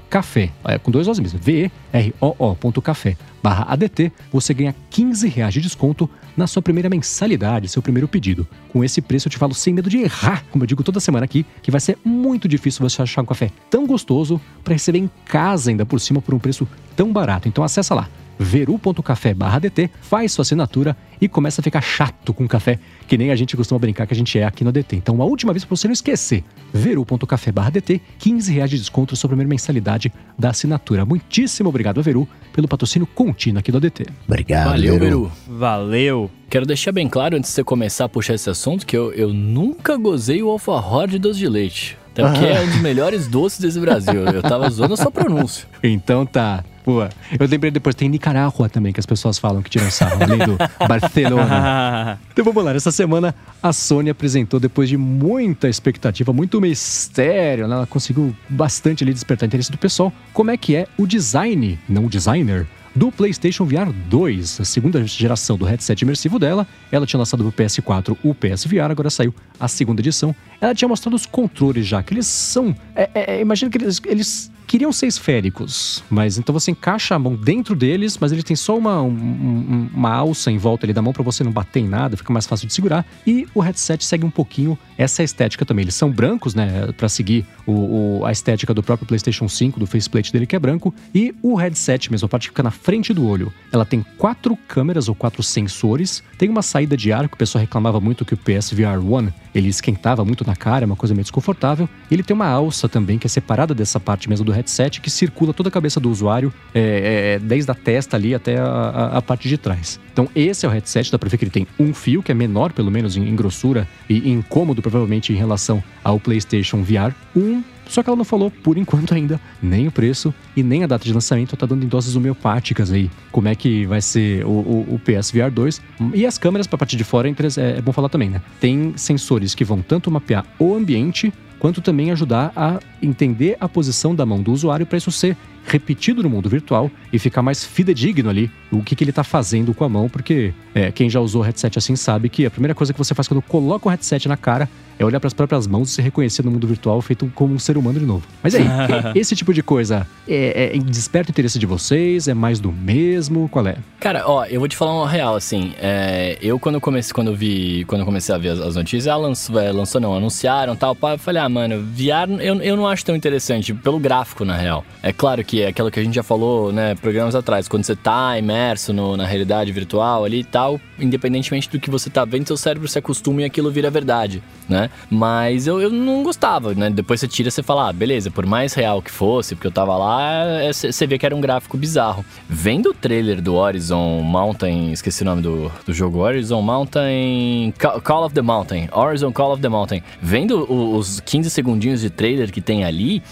café, 0.09 0.51
é, 0.65 0.79
com 0.79 0.91
dois 0.91 1.07
O's 1.09 1.19
mesmo, 1.19 1.39
V-E-R-O-O.café 1.39 3.17
barra 3.43 3.67
ADT, 3.69 4.13
você 4.33 4.53
ganha 4.53 4.75
15 4.91 5.29
reais 5.29 5.55
de 5.55 5.61
desconto 5.61 6.09
na 6.37 6.47
sua 6.47 6.61
primeira 6.63 6.89
mensalidade, 6.89 7.69
seu 7.69 7.81
primeiro 7.81 8.09
pedido. 8.09 8.47
Com 8.73 8.83
esse 8.83 9.01
preço 9.01 9.29
eu 9.29 9.31
te 9.31 9.39
falo 9.39 9.55
sem 9.55 9.73
medo 9.73 9.89
de 9.89 9.99
errar, 9.99 10.45
como 10.51 10.65
eu 10.65 10.67
digo 10.67 10.83
toda 10.83 11.01
semana 11.01 11.25
aqui, 11.25 11.47
que 11.63 11.71
vai 11.71 11.81
ser 11.81 11.97
muito 12.05 12.49
difícil 12.49 12.89
você 12.89 13.03
achar 13.03 13.23
um 13.23 13.27
café 13.27 13.51
tão 13.71 13.87
gostoso 13.87 14.41
para 14.65 14.75
receber 14.75 14.99
em 14.99 15.11
casa 15.25 15.71
ainda 15.71 15.87
por 15.87 16.01
cima 16.01 16.21
por 16.21 16.35
um 16.35 16.39
preço 16.39 16.67
tão 16.97 17.13
barato. 17.13 17.49
Então 17.49 17.65
acessa 17.65 17.95
lá 17.95 18.09
veru.café 18.39 19.35
DT, 19.61 19.91
faz 20.01 20.33
sua 20.33 20.43
assinatura 20.43 20.97
e 21.21 21.29
começa 21.29 21.61
a 21.61 21.65
ficar 21.65 21.81
chato 21.81 22.33
com 22.33 22.47
café, 22.47 22.79
que 23.07 23.19
nem 23.19 23.31
a 23.31 23.37
gente 23.37 23.57
costuma 23.57 23.79
brincar 23.79 24.07
que 24.07 24.15
a 24.15 24.17
gente 24.17 24.39
é 24.39 24.45
aqui 24.45 24.63
no 24.63 24.71
DT. 24.71 24.97
Então, 24.97 25.21
a 25.21 25.25
última 25.25 25.53
vez 25.53 25.65
para 25.65 25.77
você 25.77 25.89
não 25.89 25.93
esquecer, 25.93 26.45
veru.café 26.73 27.53
DT, 27.73 28.01
15 28.19 28.53
reais 28.53 28.71
de 28.71 28.79
desconto 28.79 29.17
sobre 29.17 29.35
a 29.35 29.37
primeira 29.37 29.49
mensalidade 29.49 30.13
da 30.39 30.51
assinatura. 30.51 31.05
Muitíssimo 31.05 31.69
obrigado 31.69 31.99
a 31.99 32.03
Veru 32.03 32.29
pelo 32.53 32.69
patrocínio 32.69 33.07
contínuo 33.07 33.59
aqui 33.59 33.73
do 33.73 33.81
DT. 33.81 34.07
Obrigado, 34.27 34.71
Valeu, 34.71 34.99
Veru. 34.99 35.33
Valeu. 35.47 36.31
Quero 36.49 36.65
deixar 36.65 36.93
bem 36.93 37.09
claro, 37.09 37.37
antes 37.37 37.51
de 37.51 37.55
você 37.55 37.65
começar 37.65 38.05
a 38.05 38.09
puxar 38.09 38.35
esse 38.35 38.49
assunto, 38.49 38.87
que 38.87 38.97
eu, 38.97 39.13
eu 39.13 39.33
nunca 39.33 39.97
gozei 39.97 40.43
o 40.43 40.49
alfajor 40.49 41.09
de 41.09 41.19
doce 41.19 41.39
de 41.39 41.49
leite. 41.49 41.99
Até 42.13 42.23
porque 42.23 42.45
é 42.45 42.61
um 42.61 42.67
dos 42.67 42.81
melhores 42.83 43.29
doces 43.29 43.61
desse 43.61 43.79
Brasil. 43.79 44.25
Eu 44.25 44.43
tava 44.43 44.69
zoando 44.71 44.95
a 44.95 44.97
sua 44.97 45.11
pronúncia. 45.11 45.69
Então 45.83 46.27
tá. 46.27 46.65
Pô, 46.89 47.03
eu 47.03 47.47
lembrei 47.47 47.71
depois, 47.71 47.95
tem 47.95 48.09
Nicarágua 48.09 48.67
também, 48.67 48.95
que 48.95 48.99
as 48.99 49.05
pessoas 49.05 49.39
falam 49.39 49.61
que 49.61 49.69
tiram 49.69 49.91
sarro, 49.91 50.23
além 50.23 50.39
do 50.39 50.57
Barcelona. 50.89 52.19
Então 52.33 52.45
vamos 52.45 52.65
lá, 52.65 52.73
nessa 52.73 52.91
semana 52.91 53.35
a 53.63 53.73
Sony 53.73 54.09
apresentou, 54.09 54.59
depois 54.59 54.89
de 54.89 54.97
muita 54.97 55.69
expectativa, 55.69 56.33
muito 56.33 56.61
mistério, 56.61 57.67
né? 57.67 57.75
ela 57.75 57.87
conseguiu 57.87 58.35
bastante 58.49 59.05
ali 59.05 59.13
despertar 59.13 59.47
interesse 59.47 59.71
do 59.73 59.77
pessoal, 59.77 60.13
como 60.33 60.51
é 60.51 60.57
que 60.57 60.77
é 60.77 60.87
o 60.97 61.05
design, 61.05 61.79
não 61.89 62.07
o 62.07 62.09
designer, 62.09 62.67
do 62.95 63.13
PlayStation 63.13 63.67
VR 63.67 63.93
2, 64.09 64.61
a 64.61 64.65
segunda 64.65 65.05
geração 65.07 65.59
do 65.59 65.67
headset 65.67 66.01
imersivo 66.03 66.39
dela. 66.39 66.67
Ela 66.91 67.07
tinha 67.07 67.19
lançado 67.19 67.45
no 67.45 67.53
PS4 67.53 68.17
o 68.25 68.35
PSVR, 68.35 68.91
agora 68.91 69.11
saiu 69.11 69.35
a 69.61 69.69
segunda 69.69 70.01
edição. 70.01 70.35
Ela 70.61 70.75
tinha 70.75 70.89
mostrado 70.89 71.15
os 71.15 71.27
controles 71.27 71.87
já, 71.87 72.03
que 72.03 72.15
eles 72.15 72.27
são. 72.27 72.75
É, 72.97 73.11
é, 73.15 73.41
imagina 73.41 73.71
que 73.71 73.79
eles, 73.79 74.01
eles 74.07 74.51
queriam 74.69 74.93
ser 74.93 75.07
esféricos, 75.07 76.05
mas 76.11 76.39
então 76.39 76.53
você 76.53 76.71
encaixa 76.71 77.15
a 77.15 77.19
mão 77.19 77.35
dentro 77.35 77.75
deles, 77.75 78.17
mas 78.21 78.31
ele 78.33 78.43
tem 78.43 78.55
só 78.55 78.77
uma, 78.77 79.03
um- 79.03 79.09
um- 79.11 79.91
uma 79.95 80.13
alça 80.13 80.51
em 80.53 80.59
volta 80.59 80.87
ali 80.87 80.93
da 80.93 81.03
mão 81.03 81.13
para 81.13 81.23
você 81.23 81.43
não 81.43 81.51
bater 81.51 81.81
em 81.81 81.89
nada, 81.89 82.17
fica 82.17 82.33
mais 82.33 82.47
fácil 82.47 82.67
de 82.69 82.75
segurar. 82.75 83.05
E 83.27 83.47
o 83.55 83.61
headset 83.61 84.05
segue 84.05 84.25
um 84.25 84.31
pouquinho 84.31 84.79
essa 84.97 85.23
estética 85.23 85.65
também. 85.65 85.83
Eles 85.85 85.95
são 85.95 86.11
brancos, 86.11 86.55
né, 86.55 86.93
para 86.97 87.09
seguir 87.09 87.45
o, 87.67 88.19
o- 88.21 88.27
a 88.27 88.31
estética 88.31 88.73
do 88.75 88.83
próprio 88.83 89.09
PlayStation 89.09 89.49
5, 89.49 89.81
do 89.81 89.87
faceplate 89.87 90.33
dele 90.33 90.47
que 90.47 90.55
é 90.55 90.59
branco. 90.59 90.95
E 91.15 91.35
o 91.43 91.55
headset 91.55 92.11
mesmo, 92.11 92.27
a 92.27 92.29
parte 92.29 92.43
que 92.45 92.49
fica 92.51 92.63
na 92.63 92.71
frente 92.71 93.13
do 93.15 93.27
olho, 93.27 93.53
ela 93.73 93.85
tem 93.85 94.05
quatro 94.17 94.57
câmeras 94.69 95.09
ou 95.09 95.15
quatro 95.15 95.43
sensores, 95.43 96.23
tem 96.37 96.49
uma 96.49 96.63
saída 96.63 96.97
de 96.97 97.13
ar 97.13 97.27
que 97.29 97.35
o 97.35 97.39
pessoal 97.39 97.61
reclamava 97.61 98.01
muito 98.01 98.25
que 98.25 98.35
o 98.35 98.37
PSVR 98.37 98.99
1 99.01 99.33
ele 99.55 99.69
esquentava 99.69 100.25
muito 100.25 100.47
na 100.47 100.55
cara, 100.57 100.85
é 100.85 100.87
uma 100.87 100.97
coisa 100.97 101.15
meio 101.15 101.25
desconfortável. 101.25 101.89
E 102.11 102.15
ele 102.15 102.23
tem 102.23 102.35
uma 102.35 102.47
alça 102.49 102.89
também 102.89 103.19
que 103.19 103.27
é 103.27 103.31
separada 103.31 103.75
dessa 103.75 103.99
parte 104.01 104.29
mesmo 104.29 104.45
do 104.45 104.53
headset 104.53 105.01
que 105.01 105.11
circula 105.11 105.53
toda 105.53 105.69
a 105.69 105.73
cabeça 105.73 105.99
do 106.01 106.11
usuário, 106.11 106.53
é, 106.75 107.35
é, 107.35 107.39
desde 107.39 107.71
a 107.71 107.75
testa 107.75 108.17
ali 108.17 108.35
até 108.35 108.59
a, 108.59 108.65
a- 108.65 109.19
a 109.19 109.23
parte 109.23 109.49
de 109.49 109.57
trás. 109.59 109.99
Então 110.13 110.29
esse 110.35 110.67
é 110.67 110.69
o 110.69 110.73
headset, 110.73 111.11
dá 111.13 111.19
pra 111.19 111.29
ver 111.29 111.39
que 111.39 111.45
ele 111.45 111.51
tem 111.51 111.67
um 111.79 111.95
fio 111.95 112.23
que 112.23 112.33
é 112.33 112.35
menor, 112.35 112.73
pelo 112.73 112.91
menos 112.91 113.17
em, 113.17 113.29
em 113.29 113.37
grossura 113.37 113.87
e 114.09 114.31
em 114.31 114.43
cômodo 114.43 114.83
provavelmente 114.83 115.33
em 115.33 115.37
relação 115.37 115.83
ao 116.03 116.19
PlayStation 116.21 116.83
VR 116.83 117.13
1. 117.37 117.63
Só 117.89 118.03
que 118.03 118.09
ela 118.09 118.17
não 118.17 118.25
falou, 118.25 118.51
por 118.51 118.77
enquanto 118.79 119.15
ainda, 119.15 119.41
nem 119.61 119.89
o 119.89 119.91
preço 119.91 120.33
e 120.55 120.63
nem 120.63 120.85
a 120.85 120.87
data 120.87 121.05
de 121.05 121.13
lançamento. 121.13 121.57
Tá 121.57 121.67
dando 121.67 121.85
em 121.85 121.89
doses 121.89 122.15
homeopáticas 122.15 122.93
aí. 122.93 123.11
Como 123.33 123.49
é 123.49 123.55
que 123.55 123.87
vai 123.87 124.01
ser 124.01 124.45
o, 124.45 124.51
o, 124.51 124.95
o 124.95 125.01
PSVR 125.01 125.51
2. 125.51 125.81
E 126.15 126.27
as 126.27 126.39
câmeras, 126.39 126.67
pra 126.67 126.79
parte 126.79 126.97
de 126.97 127.03
fora, 127.03 127.29
é 127.29 127.33
é, 127.33 127.79
é 127.79 127.83
bom 127.83 127.93
falar 127.93 128.09
também, 128.09 128.29
né? 128.29 128.43
Tem 128.61 128.93
sensores 128.97 129.55
que 129.55 129.65
vão 129.65 129.81
tanto 129.81 130.11
mapear 130.11 130.45
o 130.59 130.75
ambiente, 130.75 131.33
quanto 131.59 131.81
também 131.81 132.11
ajudar 132.11 132.53
a 132.55 132.79
entender 133.03 133.57
a 133.61 133.69
posição 133.69 134.15
da 134.15 134.25
mão 134.25 134.43
do 134.43 134.53
usuário 134.53 134.87
para 134.87 134.99
isso 134.99 135.11
ser 135.11 135.37
repetido 135.67 136.23
no 136.23 136.31
mundo 136.31 136.49
virtual 136.49 136.91
e 137.13 137.19
ficar 137.19 137.43
mais 137.43 137.65
fidedigno 137.65 138.31
ali 138.31 138.51
o 138.71 138.83
que, 138.83 138.97
que 138.97 139.05
ele 139.05 139.13
tá 139.13 139.23
fazendo 139.23 139.75
com 139.75 139.85
a 139.85 139.89
mão, 139.89 140.09
porque 140.09 140.55
é, 140.75 140.91
quem 140.91 141.11
já 141.11 141.21
usou 141.21 141.43
headset 141.43 141.79
assim 141.79 141.95
sabe 141.95 142.29
que 142.29 142.47
a 142.47 142.51
primeira 142.51 142.75
coisa 142.75 142.93
que 142.93 142.99
você 142.99 143.15
faz 143.15 143.29
quando 143.29 143.43
coloca 143.43 143.87
o 143.87 143.91
headset 143.91 144.29
na 144.29 144.37
cara 144.37 144.69
é 144.99 145.05
olhar 145.05 145.21
para 145.21 145.27
as 145.29 145.35
próprias 145.35 145.67
mãos 145.67 145.91
e 145.91 145.95
se 145.95 146.03
reconhecer 146.03 146.45
no 146.45 146.51
mundo 146.51 146.67
virtual 146.67 147.01
feito 147.01 147.31
como 147.35 147.55
um 147.55 147.59
ser 147.59 147.77
humano 147.79 147.99
de 148.01 148.07
novo. 148.07 148.27
Mas 148.43 148.55
aí, 148.55 148.65
esse 149.15 149.35
tipo 149.37 149.53
de 149.55 149.63
coisa 149.63 150.07
é, 150.27 150.73
é, 150.75 150.79
desperta 150.79 151.31
o 151.31 151.33
interesse 151.33 151.59
de 151.59 151.67
vocês? 151.67 152.29
É 152.29 152.35
mais 152.35 152.61
do 152.61 152.73
mesmo? 152.73 153.49
Qual 153.49 153.67
é? 153.67 153.77
Cara, 154.01 154.25
ó, 154.27 154.45
eu 154.47 154.59
vou 154.61 154.69
te 154.69 154.77
falar 154.77 154.95
uma 154.95 155.09
real, 155.09 155.35
assim. 155.37 155.73
é, 155.81 156.39
eu, 156.41 156.59
quando 156.59 156.81
comecei, 156.81 157.13
quando 157.13 157.29
eu 157.29 157.35
vi, 157.37 157.85
quando 157.87 158.01
eu 158.01 158.05
comecei 158.07 158.35
a 158.35 158.39
ver 158.39 158.51
as, 158.51 158.61
as 158.61 158.77
notícias, 158.77 159.07
ah, 159.09 159.17
lançou, 159.17 159.59
é, 159.59 159.71
lançou 159.73 160.01
não, 160.01 160.15
anunciaram 160.15 160.75
tal, 160.77 160.95
pá, 160.95 161.13
eu 161.15 161.19
falei, 161.19 161.43
ah, 161.43 161.49
mano, 161.49 161.81
VR 161.83 162.31
eu, 162.41 162.61
eu 162.63 162.77
não 162.77 162.87
acho 162.87 163.05
tão 163.05 163.15
interessante, 163.17 163.73
pelo 163.75 163.99
gráfico, 163.99 164.45
na 164.45 164.57
real. 164.57 164.85
É 165.03 165.13
claro 165.13 165.45
que 165.45 165.63
é 165.63 165.69
aquilo 165.69 165.91
que 165.91 165.99
a 166.01 166.03
gente 166.05 166.15
já 166.15 166.23
falou, 166.23 166.73
né, 166.73 166.95
programas 166.95 167.35
atrás, 167.35 167.69
quando 167.69 167.85
você 167.85 167.97
tá 167.97 168.39
imerso 168.39 168.93
no- 168.93 169.17
na 169.17 169.27
realidade 169.27 169.71
virtual 169.73 170.25
ali 170.25 170.41
e 170.41 170.45
tal, 170.45 170.81
independentemente 170.99 171.69
do 171.69 171.79
que 171.81 171.91
você 171.91 172.09
tá 172.11 172.25
vendo, 172.25 172.47
seu 172.47 172.57
cérebro 172.57 172.87
se 172.89 172.99
acostuma 172.99 173.43
e 173.43 173.45
aquilo 173.45 173.71
vira 173.71 173.91
verdade, 173.91 174.43
né? 174.69 174.88
Mas 175.11 175.67
eu, 175.67 175.81
eu 175.81 175.91
não 175.91 176.23
gostava, 176.23 176.75
né? 176.75 176.91
Depois 176.91 177.21
você 177.21 177.29
tira 177.29 177.51
você 177.51 177.63
fala, 177.63 177.89
ah, 177.89 177.93
beleza, 177.93 178.31
por 178.31 178.45
mais 178.47 178.75
real 178.75 179.01
que 179.03 179.11
fosse, 179.11 179.55
porque 179.55 179.67
eu 179.67 179.73
tava 179.73 179.97
lá, 179.97 180.45
é, 180.63 180.73
você 180.73 180.93
você 180.93 181.07
vê 181.07 181.19
que 181.19 181.27
era 181.27 181.35
um 181.37 181.41
gráfico 181.41 181.77
bizarro. 181.77 182.25
Vendo 182.49 182.91
o 182.91 182.95
trailer 182.95 183.41
do 183.41 183.55
Horizon 183.55 184.21
Mountain, 184.23 184.93
esqueci 184.93 185.23
o 185.23 185.25
nome 185.27 185.43
do, 185.43 185.71
do 185.87 185.93
jogo, 185.93 186.19
Horizon 186.19 186.61
Mountain. 186.63 187.73
Ca- 187.79 188.01
Call 188.01 188.25
of 188.25 188.35
the 188.35 188.43
Mountain. 188.43 188.89
Horizon 188.93 189.33
Call 189.33 189.53
of 189.53 189.63
the 189.63 189.69
Mountain. 189.69 190.03
Vendo 190.21 190.67
os 190.73 191.21
15 191.21 191.51
segundinhos 191.51 192.01
de 192.01 192.11
trailer 192.11 192.51
que 192.53 192.61
tem 192.61 192.85
ali, 192.85 193.23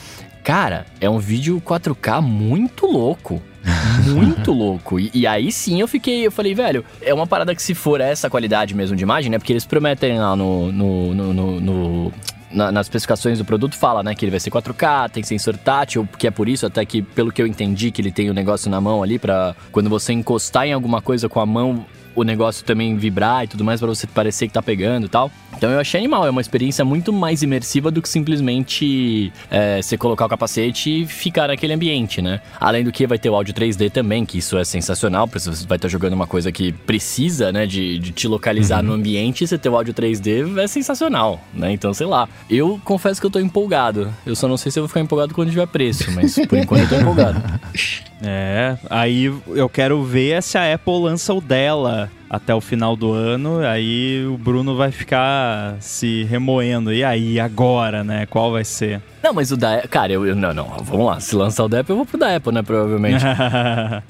cara, 0.45 0.87
é 1.01 1.09
um 1.11 1.19
vídeo 1.19 1.61
4K 1.65 2.21
muito 2.23 2.87
louco. 2.87 3.43
Muito 4.07 4.53
louco. 4.53 4.99
E, 5.01 5.11
e 5.13 5.27
aí 5.27 5.51
sim 5.51 5.81
eu 5.81 5.89
fiquei, 5.89 6.27
eu 6.27 6.31
falei, 6.33 6.55
velho, 6.55 6.85
é 7.03 7.13
uma 7.13 7.27
parada 7.27 7.55
que 7.55 7.63
se 7.63 7.75
for 7.75 8.01
essa 8.01 8.31
qualidade 8.31 8.75
mesmo 8.75 8.97
de 8.97 9.03
imagem, 9.03 9.31
né? 9.31 9.39
Porque 9.39 9.53
eles 9.53 9.65
prometem 9.67 10.19
lá 10.19 10.37
no. 10.37 10.71
no, 10.73 11.15
no, 11.15 11.33
no- 11.35 11.61
no- 11.61 12.13
na- 12.49 12.71
nas 12.71 12.87
especificações 12.87 13.39
do 13.39 13.45
produto 13.45 13.77
fala, 13.77 14.03
né, 14.05 14.15
que 14.15 14.25
ele 14.25 14.31
vai 14.31 14.39
ser 14.41 14.51
4K, 14.51 15.11
tem 15.11 15.23
sensor 15.23 15.57
tátil, 15.59 16.09
que 16.17 16.27
é 16.29 16.31
por 16.31 16.49
isso 16.49 16.65
até 16.65 16.85
que, 16.87 17.03
pelo 17.03 17.33
que 17.33 17.43
eu 17.43 17.47
entendi, 17.47 17.91
que 17.91 18.01
ele 18.01 18.13
tem 18.13 18.31
o 18.31 18.35
negócio 18.35 18.71
na 18.71 18.81
mão 18.81 19.03
ali 19.03 19.19
pra 19.19 19.55
quando 19.73 19.91
você 19.91 20.13
encostar 20.13 20.65
em 20.65 20.73
alguma 20.73 21.03
coisa 21.03 21.29
com 21.29 21.41
a 21.41 21.45
mão, 21.45 21.85
o 22.17 22.25
negócio 22.25 22.65
também 22.65 22.97
vibrar 22.97 23.45
e 23.45 23.47
tudo 23.47 23.63
mais 23.63 23.79
pra 23.79 23.89
você 23.89 24.07
parecer 24.07 24.49
que 24.49 24.55
tá 24.55 24.63
pegando 24.63 25.07
e 25.07 25.09
tal. 25.09 25.31
Então 25.57 25.71
eu 25.71 25.79
achei 25.79 25.99
animal, 26.01 26.27
é 26.27 26.31
uma 26.31 26.41
experiência 26.41 26.85
muito 26.85 27.13
mais 27.13 27.43
imersiva 27.43 27.91
do 27.91 28.03
que 28.03 28.09
simplesmente 28.09 29.33
é, 29.51 29.81
você 29.81 29.97
colocar 29.97 30.27
o 30.27 30.29
capacete 30.29 31.03
e 31.03 31.07
ficar 31.07 31.49
naquele 31.49 31.73
ambiente, 31.73 32.21
né? 32.21 32.41
Além 32.61 32.85
do 32.85 32.93
que 32.93 33.07
vai 33.07 33.19
ter 33.19 33.31
o 33.31 33.35
áudio 33.35 33.55
3D 33.55 33.91
também, 33.91 34.27
que 34.27 34.39
isso 34.39 34.59
é 34.59 34.65
sensacional, 34.65 35.27
porque 35.27 35.41
você 35.41 35.67
vai 35.67 35.77
estar 35.77 35.89
jogando 35.89 36.13
uma 36.13 36.27
coisa 36.27 36.53
que 36.53 36.73
precisa, 36.73 37.53
né, 37.53 37.67
de, 37.67 37.99
de 37.99 38.13
te 38.13 38.29
localizar 38.29 38.83
no 38.83 38.93
ambiente, 38.93 39.47
você 39.47 39.57
ter 39.57 39.69
o 39.69 39.77
áudio 39.77 39.95
3D 39.95 40.59
é 40.59 40.67
sensacional, 40.67 41.41
né? 41.55 41.73
Então, 41.73 41.95
sei 41.95 42.07
lá. 42.07 42.29
Eu 42.51 42.81
confesso 42.85 43.21
que 43.21 43.27
eu 43.27 43.31
tô 43.31 43.39
empolgado. 43.39 44.13
Eu 44.27 44.37
só 44.37 44.47
não 44.47 44.57
sei 44.57 44.71
se 44.71 44.79
eu 44.79 44.83
vou 44.83 44.89
ficar 44.89 45.01
empolgado 45.01 45.35
quando 45.35 45.51
tiver 45.51 45.67
preço, 45.67 46.11
mas 46.13 46.35
por 46.35 46.59
enquanto 46.59 46.83
eu 46.83 46.89
tô 46.89 46.97
empolgado. 46.97 47.43
É, 48.23 48.79
aí 48.89 49.25
eu 49.49 49.69
quero 49.69 50.03
ver 50.03 50.43
se 50.43 50.57
a 50.57 50.73
Apple 50.73 51.03
lança 51.03 51.35
o 51.35 51.41
dela 51.41 52.06
uh, 52.07 52.26
até 52.29 52.55
o 52.55 52.61
final 52.61 52.97
do 52.97 53.13
ano, 53.13 53.61
aí 53.61 54.25
o 54.27 54.37
Bruno 54.37 54.77
vai 54.77 54.91
ficar 54.91 55.77
se 55.81 56.25
remoendo. 56.25 56.93
E 56.93 57.03
aí, 57.05 57.39
agora, 57.41 58.03
né? 58.05 58.27
Qual 58.27 58.51
vai 58.53 58.65
ser? 58.65 59.01
Não, 59.27 59.35
mas 59.35 59.51
o 59.51 59.57
da 59.57 59.83
Cara, 59.89 60.13
eu, 60.13 60.25
eu- 60.25 60.37
Não, 60.37 60.55
não. 60.55 60.69
Vamos 60.85 61.05
lá. 61.07 61.19
Se 61.19 61.35
lançar 61.35 61.65
o 61.65 61.69
da 61.69 61.81
Apple, 61.81 61.91
eu 61.93 61.97
vou 61.97 62.07
pro 62.07 62.17
da 62.17 62.37
Apple, 62.37 62.53
né? 62.53 62.63
Provavelmente. 62.63 63.25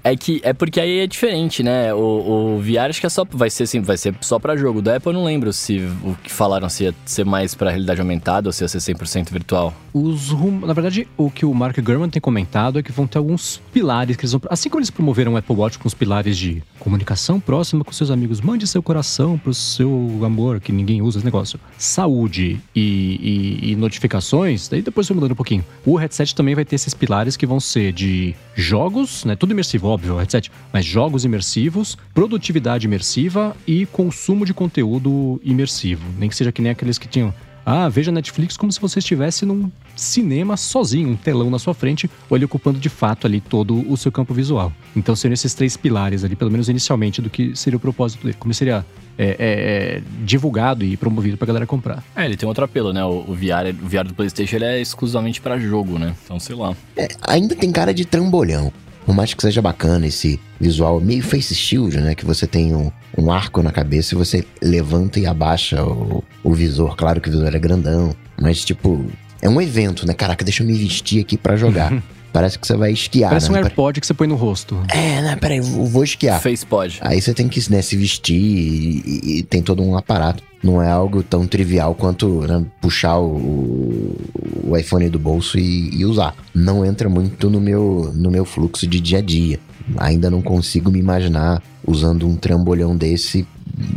É 0.05 0.15
que 0.17 0.41
é 0.45 0.53
porque 0.53 0.79
aí 0.81 1.01
é 1.01 1.07
diferente, 1.07 1.63
né? 1.63 1.93
O, 1.95 2.57
o 2.57 2.61
VR 2.61 2.91
acho 2.91 3.01
que 3.01 3.07
é 3.07 3.09
só 3.09 3.25
vai 3.29 3.49
ser 3.51 3.63
assim, 3.65 3.81
vai 3.81 3.97
ser 3.97 4.15
só 4.21 4.39
pra 4.39 4.57
jogo. 4.57 4.81
O 4.81 4.83
da 4.83 4.97
Apple 4.97 5.11
eu 5.11 5.15
não 5.15 5.25
lembro 5.25 5.53
se 5.53 5.79
o 6.05 6.15
que 6.23 6.31
falaram 6.31 6.69
se 6.69 6.85
ia 6.85 6.95
ser 7.07 7.25
mais 7.25 7.55
pra 7.55 7.71
realidade 7.71 8.01
aumentada 8.01 8.49
ou 8.49 8.53
se 8.53 8.63
ia 8.63 8.69
ser 8.69 8.79
100% 8.79 9.31
virtual. 9.33 9.73
Os 9.95 10.29
rum... 10.31 10.61
Na 10.67 10.73
verdade, 10.75 11.09
o 11.17 11.31
que 11.31 11.47
o 11.47 11.55
Mark 11.55 11.79
Gurman 11.81 12.11
tem 12.11 12.21
comentado 12.21 12.79
é 12.79 12.83
que 12.83 12.93
vão 12.93 13.07
ter 13.07 13.19
alguns 13.19 13.61
pilares 13.73 14.17
que 14.17 14.23
eles 14.25 14.33
vão. 14.33 14.43
Assim 14.51 14.69
como 14.69 14.81
eles 14.81 14.91
promoveram 14.91 15.33
o 15.35 15.37
Apple 15.39 15.57
Watch 15.57 15.79
com 15.79 15.89
os 15.89 15.95
pilares 15.95 16.37
de 16.37 16.63
comunicação 16.79 17.41
próxima 17.41 17.83
com 17.85 17.93
seus 17.93 18.06
amigos, 18.11 18.41
mande 18.41 18.67
seu 18.67 18.83
coração 18.83 19.39
pro 19.39 19.53
seu 19.55 20.21
amor, 20.25 20.61
que 20.61 20.73
ninguém 20.73 21.03
usa 21.03 21.19
esse 21.19 21.25
negócio. 21.25 21.59
Saúde 21.79 22.61
e, 22.75 23.61
e- 23.63 23.73
e 23.73 23.77
notificações, 23.77 24.69
daí 24.69 24.83
depois 24.83 25.09
vai 25.09 25.15
mudando 25.15 25.33
um 25.33 25.37
pouquinho. 25.37 25.65
O 25.85 25.97
headset 25.97 26.35
também 26.35 26.55
vai 26.55 26.65
ter 26.65 26.77
esses 26.77 26.95
pilares 26.95 27.37
que 27.37 27.47
vão 27.47 27.59
ser 27.61 27.93
de 27.93 28.35
jogos, 28.55 29.25
né? 29.25 29.35
Tudo 29.37 29.53
imersivo, 29.53 29.89
óbvio, 29.89 30.15
o 30.15 30.19
headset, 30.19 30.51
mas 30.73 30.85
jogos 30.85 31.25
imersivos, 31.25 31.97
produtividade 32.15 32.87
imersiva 32.87 33.57
e 33.67 33.87
consumo 33.87 34.45
de 34.45 34.53
conteúdo 34.55 35.41
imersivo. 35.45 36.03
Nem 36.19 36.29
que 36.29 36.37
seja 36.37 36.53
que 36.53 36.63
nem 36.63 36.73
aqueles 36.73 36.99
que 36.99 37.09
tinham 37.09 37.33
ah, 37.69 37.89
veja 37.89 38.13
Netflix 38.13 38.57
como 38.57 38.71
se 38.71 38.81
você 38.81 39.01
estivesse 39.01 39.45
num 39.45 39.69
cinema 39.97 40.57
sozinho, 40.57 41.11
um 41.11 41.17
telão 41.17 41.51
na 41.51 41.59
sua 41.59 41.75
frente, 41.75 42.09
ou 42.31 42.37
ele 42.37 42.45
ocupando 42.45 42.79
de 42.79 42.89
fato 42.89 43.27
ali 43.27 43.41
todo 43.41 43.85
o 43.91 43.97
seu 43.97 44.13
campo 44.13 44.33
visual. 44.33 44.73
Então 44.95 45.17
seriam 45.17 45.35
esses 45.35 45.53
três 45.53 45.77
pilares 45.77 46.23
ali, 46.23 46.37
pelo 46.37 46.51
menos 46.51 46.69
inicialmente, 46.69 47.21
do 47.21 47.29
que 47.29 47.57
seria 47.57 47.77
o 47.77 47.81
propósito 47.81 48.23
dele. 48.23 48.37
Como 48.39 48.55
seria 48.55 48.87
é, 49.19 49.25
é, 49.25 49.37
é, 49.39 50.03
divulgado 50.25 50.85
e 50.85 50.97
promovido 50.97 51.37
pra 51.37 51.47
galera 51.47 51.67
comprar. 51.67 52.05
É, 52.15 52.25
ele 52.25 52.37
tem 52.37 52.49
outro 52.49 52.65
apelo, 52.65 52.93
né? 52.93 53.05
O, 53.05 53.25
o 53.27 53.35
VR, 53.35 53.75
o 53.83 53.89
VR 53.89 54.07
do 54.07 54.15
PlayStation 54.15 54.57
ele 54.57 54.65
é 54.65 54.81
exclusivamente 54.81 55.41
pra 55.41 55.59
jogo, 55.59 55.99
né? 55.99 56.15
Então, 56.25 56.39
sei 56.39 56.55
lá. 56.55 56.77
É, 56.97 57.09
ainda 57.27 57.57
tem 57.57 57.73
cara 57.73 57.93
de 57.93 58.05
trambolhão. 58.05 58.73
Por 59.07 59.15
mais 59.15 59.33
que 59.33 59.41
seja 59.41 59.63
bacana 59.63 60.09
esse 60.09 60.41
visual 60.61 61.01
meio 61.01 61.23
face 61.23 61.55
shield, 61.55 61.97
né? 61.99 62.15
Que 62.17 62.27
você 62.27 62.45
tem 62.45 62.75
um, 62.75 62.91
um 63.17 63.31
arco 63.31 63.63
na 63.63 63.71
cabeça 63.71 64.15
e 64.15 64.19
você 64.19 64.45
levanta 64.61 65.21
e 65.21 65.27
abaixa 65.27 65.83
o, 65.85 66.25
o 66.43 66.53
visor. 66.53 66.97
Claro 66.97 67.21
que 67.21 67.29
o 67.29 67.33
visor 67.33 67.55
é 67.55 67.59
grandão, 67.59 68.15
mas 68.39 68.65
tipo, 68.65 69.07
é 69.41 69.49
um 69.49 69.61
evento, 69.61 70.05
né? 70.05 70.13
Caraca, 70.13 70.45
deixa 70.45 70.65
eu 70.65 70.67
me 70.67 70.77
vestir 70.77 71.21
aqui 71.21 71.39
para 71.39 71.57
jogar. 71.57 71.93
Parece 72.37 72.59
que 72.59 72.67
você 72.67 72.77
vai 72.77 72.93
esquiar, 72.93 73.31
Parece 73.31 73.51
né? 73.51 73.59
um 73.61 73.63
AirPod 73.63 74.01
que 74.01 74.07
você 74.07 74.13
põe 74.15 74.27
no 74.29 74.35
rosto. 74.35 74.79
É, 74.89 75.23
né? 75.23 75.37
Peraí, 75.37 75.59
vou 75.61 75.87
vou 75.87 76.05
esquiar. 76.05 76.41
Face 76.41 76.67
pod. 76.67 76.99
Aí 77.01 77.21
você 77.21 77.33
tem 77.33 77.49
que 77.49 77.61
né, 77.71 77.81
se 77.81 77.97
vestir 77.97 78.35
e, 78.37 79.03
e- 79.07 79.39
e 79.39 79.43
tem 79.43 79.63
todo 79.63 79.83
um 79.83 79.97
aparato. 79.97 80.43
Não 80.63 80.83
é 80.83 80.91
algo 80.91 81.23
tão 81.23 81.47
trivial 81.47 81.95
quanto 81.95 82.43
né, 82.47 82.65
puxar 82.81 83.19
o, 83.21 84.17
o 84.65 84.77
iPhone 84.77 85.09
do 85.09 85.19
bolso 85.19 85.59
e, 85.59 85.91
e 85.97 86.05
usar. 86.05 86.35
Não 86.55 86.85
entra 86.85 87.09
muito 87.09 87.49
no 87.49 87.61
meu, 87.61 88.13
no 88.15 88.31
meu 88.31 88.45
fluxo 88.45 88.87
de 88.87 89.01
dia 89.01 89.19
a 89.19 89.23
dia. 89.23 89.59
Ainda 89.99 90.29
não 90.31 90.43
consigo 90.43 90.91
me 90.91 90.99
imaginar 90.99 91.63
usando 91.87 92.27
um 92.29 92.35
trambolhão 92.37 92.97
desse 92.97 93.47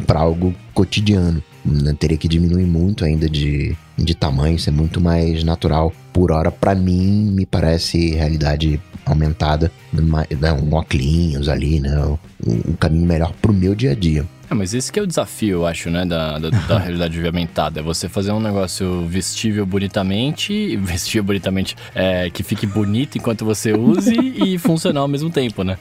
para 0.06 0.20
algo 0.20 0.54
cotidiano. 0.74 1.42
Né, 1.66 1.94
Teria 2.00 2.18
que 2.18 2.28
diminuir 2.28 2.66
muito 2.66 3.04
ainda 3.04 3.30
de, 3.30 3.76
de 3.98 4.16
tamanho, 4.16 4.58
ser 4.60 4.72
muito 4.72 5.02
mais 5.02 5.44
natural. 5.44 5.92
Por 6.20 6.34
hora, 6.34 6.52
para 6.52 6.76
mim, 6.76 7.32
me 7.32 7.46
parece 7.46 8.12
realidade 8.14 8.78
aumentada, 9.06 9.72
né, 9.94 10.52
um 10.52 10.74
óculos 10.74 11.48
ali, 11.48 11.80
né? 11.80 11.98
Um, 12.46 12.74
caminho 12.74 13.06
melhor 13.06 13.32
pro 13.42 13.54
meu 13.54 13.74
dia 13.74 13.92
a 13.92 13.96
dia. 13.96 14.26
É, 14.52 14.54
mas 14.54 14.74
esse 14.74 14.92
que 14.92 15.00
é 15.00 15.02
o 15.02 15.08
desafio, 15.08 15.60
eu 15.60 15.66
acho, 15.66 15.90
né, 15.90 16.06
da, 16.06 16.38
da, 16.38 16.50
da 16.50 16.76
realidade 16.84 17.26
aumentada. 17.26 17.80
É 17.80 17.84
você 17.84 18.10
fazer 18.10 18.34
um 18.34 18.40
negócio 18.42 19.06
vestível 19.08 19.66
bonitamente, 19.66 20.76
vestível 20.84 21.24
bonitamente, 21.24 21.78
é, 21.96 22.30
que 22.30 22.44
fique 22.44 22.68
bonito 22.68 23.18
enquanto 23.18 23.46
você 23.46 23.72
use 23.72 24.14
e 24.14 24.58
funcionar 24.58 25.00
ao 25.00 25.08
mesmo 25.08 25.30
tempo, 25.30 25.64
né? 25.64 25.78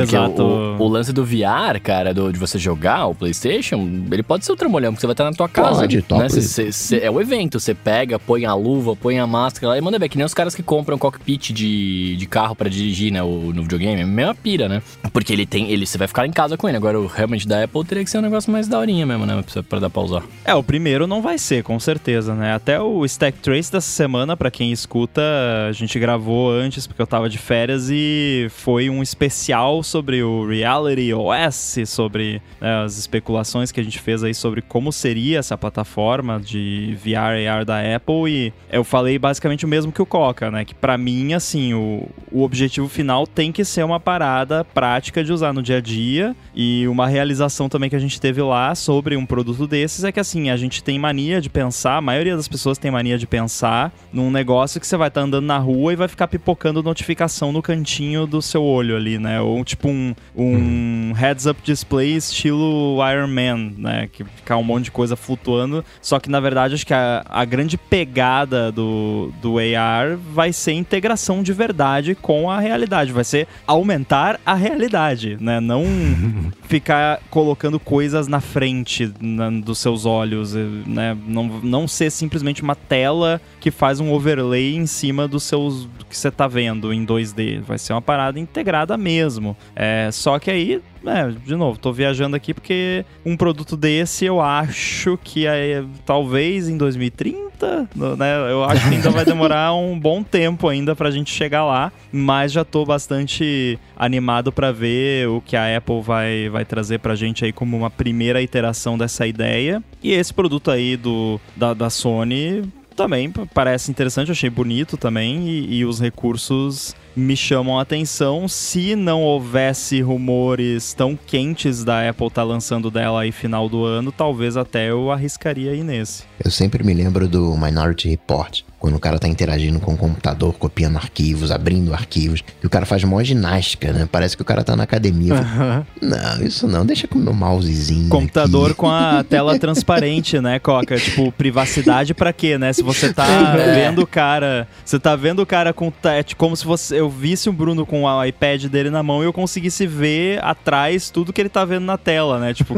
Porque 0.00 0.16
Exato. 0.16 0.42
O, 0.42 0.82
o 0.82 0.88
lance 0.88 1.12
do 1.12 1.24
VR, 1.24 1.80
cara, 1.82 2.12
do, 2.12 2.32
de 2.32 2.38
você 2.38 2.58
jogar 2.58 3.06
o 3.06 3.14
PlayStation, 3.14 3.76
ele 4.10 4.22
pode 4.22 4.44
ser 4.44 4.52
o 4.52 4.56
trambolhão, 4.56 4.92
porque 4.92 5.00
você 5.00 5.06
vai 5.06 5.14
estar 5.14 5.24
na 5.24 5.32
tua 5.32 5.48
casa. 5.48 5.80
Pode, 5.80 5.96
né? 5.96 6.02
top. 6.06 6.30
Cê- 6.32 6.40
cê- 6.42 6.72
cê- 6.72 7.00
é 7.02 7.10
o 7.10 7.20
evento, 7.20 7.60
você 7.60 7.74
pega, 7.74 8.18
põe 8.18 8.44
a 8.44 8.54
luva, 8.54 8.96
põe 8.96 9.18
a 9.18 9.26
máscara 9.26 9.68
lá 9.68 9.78
e 9.78 9.80
manda 9.80 9.98
ver. 9.98 10.08
Que 10.08 10.16
nem 10.16 10.24
os 10.26 10.34
caras 10.34 10.54
que 10.54 10.62
compram 10.62 10.98
cockpit 10.98 11.50
de, 11.52 12.16
de 12.16 12.26
carro 12.26 12.54
pra 12.54 12.68
dirigir, 12.68 13.12
né? 13.12 13.22
O, 13.22 13.52
no 13.54 13.62
videogame. 13.62 14.00
É 14.00 14.04
a 14.04 14.06
mesma 14.06 14.34
pira, 14.34 14.68
né? 14.68 14.82
Porque 15.12 15.32
ele 15.32 15.46
tem. 15.46 15.70
ele 15.70 15.86
Você 15.86 15.96
vai 15.98 16.08
ficar 16.08 16.26
em 16.26 16.32
casa 16.32 16.56
com 16.56 16.68
ele. 16.68 16.76
Agora, 16.76 16.98
o 17.00 17.06
realmente 17.06 17.46
da 17.46 17.62
Apple 17.62 17.84
teria 17.84 18.02
que 18.04 18.10
ser 18.10 18.18
um 18.18 18.22
negócio 18.22 18.50
mais 18.50 18.66
daorinha 18.68 19.06
mesmo, 19.06 19.26
né? 19.26 19.42
Pra, 19.52 19.62
pra 19.62 19.78
dar 19.78 19.90
pra 19.90 20.02
usar. 20.02 20.22
É, 20.44 20.54
o 20.54 20.62
primeiro 20.62 21.06
não 21.06 21.22
vai 21.22 21.38
ser, 21.38 21.62
com 21.62 21.78
certeza, 21.78 22.34
né? 22.34 22.54
Até 22.54 22.80
o 22.80 23.04
Stack 23.04 23.38
Trace 23.38 23.70
dessa 23.70 23.90
semana, 23.90 24.36
pra 24.36 24.50
quem 24.50 24.72
escuta, 24.72 25.22
a 25.68 25.72
gente 25.72 25.98
gravou 25.98 26.50
antes 26.50 26.86
porque 26.86 27.00
eu 27.00 27.06
tava 27.06 27.28
de 27.28 27.38
férias 27.38 27.88
e 27.90 28.48
foi 28.50 28.88
um 28.90 29.02
especial 29.02 29.82
sobre 29.84 30.22
o 30.22 30.46
Reality 30.48 31.12
OS, 31.12 31.76
sobre 31.86 32.42
né, 32.60 32.82
as 32.84 32.98
especulações 32.98 33.70
que 33.70 33.80
a 33.80 33.84
gente 33.84 34.00
fez 34.00 34.24
aí 34.24 34.34
sobre 34.34 34.62
como 34.62 34.92
seria 34.92 35.38
essa 35.38 35.56
plataforma 35.56 36.40
de 36.40 36.96
VR 37.02 37.48
AR 37.48 37.64
da 37.64 37.80
Apple 37.80 38.28
e 38.28 38.52
eu 38.70 38.82
falei 38.82 39.18
basicamente 39.18 39.64
o 39.64 39.68
mesmo 39.68 39.92
que 39.92 40.02
o 40.02 40.06
Coca, 40.06 40.50
né? 40.50 40.64
Que 40.64 40.74
pra 40.74 40.98
mim, 40.98 41.32
assim, 41.32 41.74
o, 41.74 42.08
o 42.32 42.42
objetivo 42.42 42.88
final 42.88 43.26
tem 43.26 43.52
que 43.52 43.64
ser 43.64 43.84
uma 43.84 44.00
parada 44.00 44.64
prática 44.64 45.22
de 45.22 45.32
usar 45.32 45.52
no 45.52 45.62
dia 45.62 45.78
a 45.78 45.80
dia 45.80 46.34
e 46.54 46.86
uma 46.88 47.06
realização 47.06 47.68
também 47.68 47.90
que 47.90 47.96
a 47.96 48.00
gente 48.00 48.20
teve 48.20 48.42
lá 48.42 48.74
sobre 48.74 49.16
um 49.16 49.26
produto 49.26 49.66
desses 49.66 50.04
é 50.04 50.12
que 50.12 50.20
assim, 50.20 50.50
a 50.50 50.56
gente 50.56 50.82
tem 50.82 50.98
mania 50.98 51.40
de 51.40 51.48
pensar, 51.48 51.96
a 51.96 52.00
maioria 52.00 52.36
das 52.36 52.48
pessoas 52.48 52.78
tem 52.78 52.90
mania 52.90 53.18
de 53.18 53.26
pensar 53.26 53.92
num 54.12 54.30
negócio 54.30 54.80
que 54.80 54.86
você 54.86 54.96
vai 54.96 55.08
estar 55.08 55.22
andando 55.22 55.44
na 55.44 55.58
rua 55.58 55.92
e 55.92 55.96
vai 55.96 56.08
ficar 56.08 56.28
pipocando 56.28 56.82
notificação 56.82 57.52
no 57.52 57.62
cantinho 57.62 58.26
do 58.26 58.40
seu 58.40 58.62
olho 58.62 58.96
ali, 58.96 59.18
né? 59.18 59.40
Ou 59.40 59.63
tipo 59.64 59.88
um, 59.88 60.14
um 60.36 61.12
heads-up 61.12 61.60
display 61.64 62.14
estilo 62.16 62.98
Iron 63.10 63.28
Man, 63.28 63.72
né? 63.78 64.08
Que 64.12 64.24
ficar 64.24 64.56
um 64.56 64.62
monte 64.62 64.84
de 64.84 64.90
coisa 64.90 65.16
flutuando. 65.16 65.84
Só 66.00 66.20
que 66.20 66.30
na 66.30 66.40
verdade 66.40 66.74
acho 66.74 66.86
que 66.86 66.94
a, 66.94 67.24
a 67.28 67.44
grande 67.44 67.76
pegada 67.76 68.70
do, 68.70 69.32
do 69.40 69.56
AR 69.58 70.16
vai 70.32 70.52
ser 70.52 70.72
integração 70.72 71.42
de 71.42 71.52
verdade 71.52 72.14
com 72.14 72.50
a 72.50 72.60
realidade. 72.60 73.12
Vai 73.12 73.24
ser 73.24 73.48
aumentar 73.66 74.38
a 74.44 74.54
realidade, 74.54 75.36
né? 75.40 75.60
Não 75.60 75.84
ficar 76.68 77.20
colocando 77.30 77.78
coisas 77.80 78.28
na 78.28 78.40
frente 78.40 79.12
na- 79.20 79.50
dos 79.50 79.78
seus 79.78 80.04
olhos, 80.06 80.54
né? 80.54 81.16
Não, 81.26 81.44
não 81.62 81.88
ser 81.88 82.10
simplesmente 82.10 82.62
uma 82.62 82.74
tela 82.74 83.40
que 83.60 83.70
faz 83.70 84.00
um 84.00 84.12
overlay 84.12 84.74
em 84.76 84.86
cima 84.86 85.26
dos 85.26 85.42
seus 85.44 85.84
do 85.86 86.04
que 86.04 86.16
você 86.16 86.30
tá 86.30 86.46
vendo 86.46 86.92
em 86.92 87.04
2D. 87.04 87.60
Vai 87.60 87.78
ser 87.78 87.92
uma 87.92 88.02
parada 88.02 88.38
integrada 88.38 88.96
mesmo. 88.96 89.53
É, 89.74 90.08
só 90.12 90.38
que 90.38 90.50
aí, 90.50 90.80
é, 91.06 91.28
de 91.44 91.54
novo, 91.56 91.78
tô 91.78 91.92
viajando 91.92 92.34
aqui 92.36 92.52
porque 92.54 93.04
um 93.24 93.36
produto 93.36 93.76
desse 93.76 94.24
eu 94.24 94.40
acho 94.40 95.18
que 95.22 95.46
é, 95.46 95.82
talvez 96.06 96.68
em 96.68 96.76
2030, 96.76 97.88
no- 97.94 98.16
né? 98.16 98.50
Eu 98.50 98.64
acho 98.64 98.88
que 98.88 98.94
ainda 98.96 99.10
vai 99.10 99.24
demorar 99.24 99.74
um 99.74 99.98
bom 99.98 100.22
tempo 100.22 100.68
ainda 100.68 100.94
pra 100.96 101.10
gente 101.10 101.30
chegar 101.32 101.64
lá, 101.64 101.92
mas 102.12 102.52
já 102.52 102.64
tô 102.64 102.84
bastante 102.84 103.78
animado 103.96 104.50
pra 104.52 104.72
ver 104.72 105.28
o 105.28 105.40
que 105.40 105.56
a 105.56 105.76
Apple 105.76 106.00
vai, 106.02 106.48
vai 106.48 106.64
trazer 106.64 106.98
pra 106.98 107.14
gente 107.14 107.44
aí 107.44 107.52
como 107.52 107.76
uma 107.76 107.90
primeira 107.90 108.40
iteração 108.42 108.96
dessa 108.98 109.26
ideia. 109.26 109.82
E 110.02 110.12
esse 110.12 110.32
produto 110.32 110.70
aí 110.70 110.96
do, 110.96 111.40
da, 111.56 111.72
da 111.74 111.88
Sony 111.90 112.64
também 112.94 113.30
parece 113.52 113.90
interessante, 113.90 114.30
achei 114.30 114.48
bonito 114.48 114.96
também 114.96 115.48
e, 115.48 115.78
e 115.78 115.84
os 115.84 116.00
recursos 116.00 116.94
me 117.16 117.36
chamam 117.36 117.78
a 117.78 117.82
atenção. 117.82 118.48
Se 118.48 118.96
não 118.96 119.22
houvesse 119.22 120.00
rumores 120.00 120.94
tão 120.94 121.16
quentes 121.16 121.84
da 121.84 122.08
Apple 122.08 122.26
estar 122.26 122.42
lançando 122.42 122.90
dela 122.90 123.22
aí 123.22 123.32
final 123.32 123.68
do 123.68 123.84
ano, 123.84 124.10
talvez 124.10 124.56
até 124.56 124.90
eu 124.90 125.10
arriscaria 125.10 125.72
aí 125.72 125.82
nesse. 125.82 126.24
Eu 126.42 126.50
sempre 126.50 126.82
me 126.82 126.94
lembro 126.94 127.28
do 127.28 127.56
Minority 127.56 128.08
Report, 128.08 128.62
quando 128.84 128.96
o 128.96 129.00
cara 129.00 129.18
tá 129.18 129.26
interagindo 129.26 129.80
com 129.80 129.94
o 129.94 129.96
computador, 129.96 130.52
copiando 130.58 130.98
arquivos, 130.98 131.50
abrindo 131.50 131.94
arquivos, 131.94 132.44
e 132.62 132.66
o 132.66 132.68
cara 132.68 132.84
faz 132.84 133.02
mó 133.02 133.22
ginástica, 133.22 133.90
né? 133.94 134.06
Parece 134.12 134.36
que 134.36 134.42
o 134.42 134.44
cara 134.44 134.62
tá 134.62 134.76
na 134.76 134.82
academia. 134.82 135.32
Aham. 135.32 135.86
não, 136.02 136.42
isso 136.44 136.68
não, 136.68 136.84
deixa 136.84 137.08
com 137.08 137.18
o 137.18 137.22
meu 137.22 137.32
mousezinho. 137.32 138.10
Computador 138.10 138.72
aqui." 138.72 138.74
com 138.74 138.90
a 138.90 139.24
tela 139.26 139.58
transparente, 139.58 140.38
né, 140.38 140.58
Coca? 140.58 140.98
Tipo, 140.98 141.32
privacidade 141.32 142.12
pra 142.12 142.30
quê, 142.30 142.58
né? 142.58 142.74
Se 142.74 142.82
você 142.82 143.10
tá 143.10 143.24
É. 143.56 143.72
vendo 143.86 144.02
o 144.02 144.06
cara, 144.06 144.68
você 144.84 144.98
tá 144.98 145.16
vendo 145.16 145.40
o 145.40 145.46
cara 145.46 145.72
com 145.72 145.90
touch, 145.90 146.36
como 146.36 146.54
se 146.54 146.66
você, 146.66 147.00
eu 147.00 147.08
visse 147.08 147.48
o 147.48 147.54
Bruno 147.54 147.86
com 147.86 148.02
o 148.02 148.24
iPad 148.24 148.66
dele 148.66 148.90
na 148.90 149.02
mão 149.02 149.22
e 149.22 149.24
eu 149.24 149.32
conseguisse 149.32 149.86
ver 149.86 150.44
atrás 150.44 151.08
tudo 151.08 151.32
que 151.32 151.40
ele 151.40 151.48
tá 151.48 151.64
vendo 151.64 151.86
na 151.86 151.96
tela, 151.96 152.38
né? 152.38 152.52
Tipo, 152.52 152.74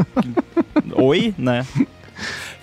oi, 0.95 1.35
né? 1.37 1.65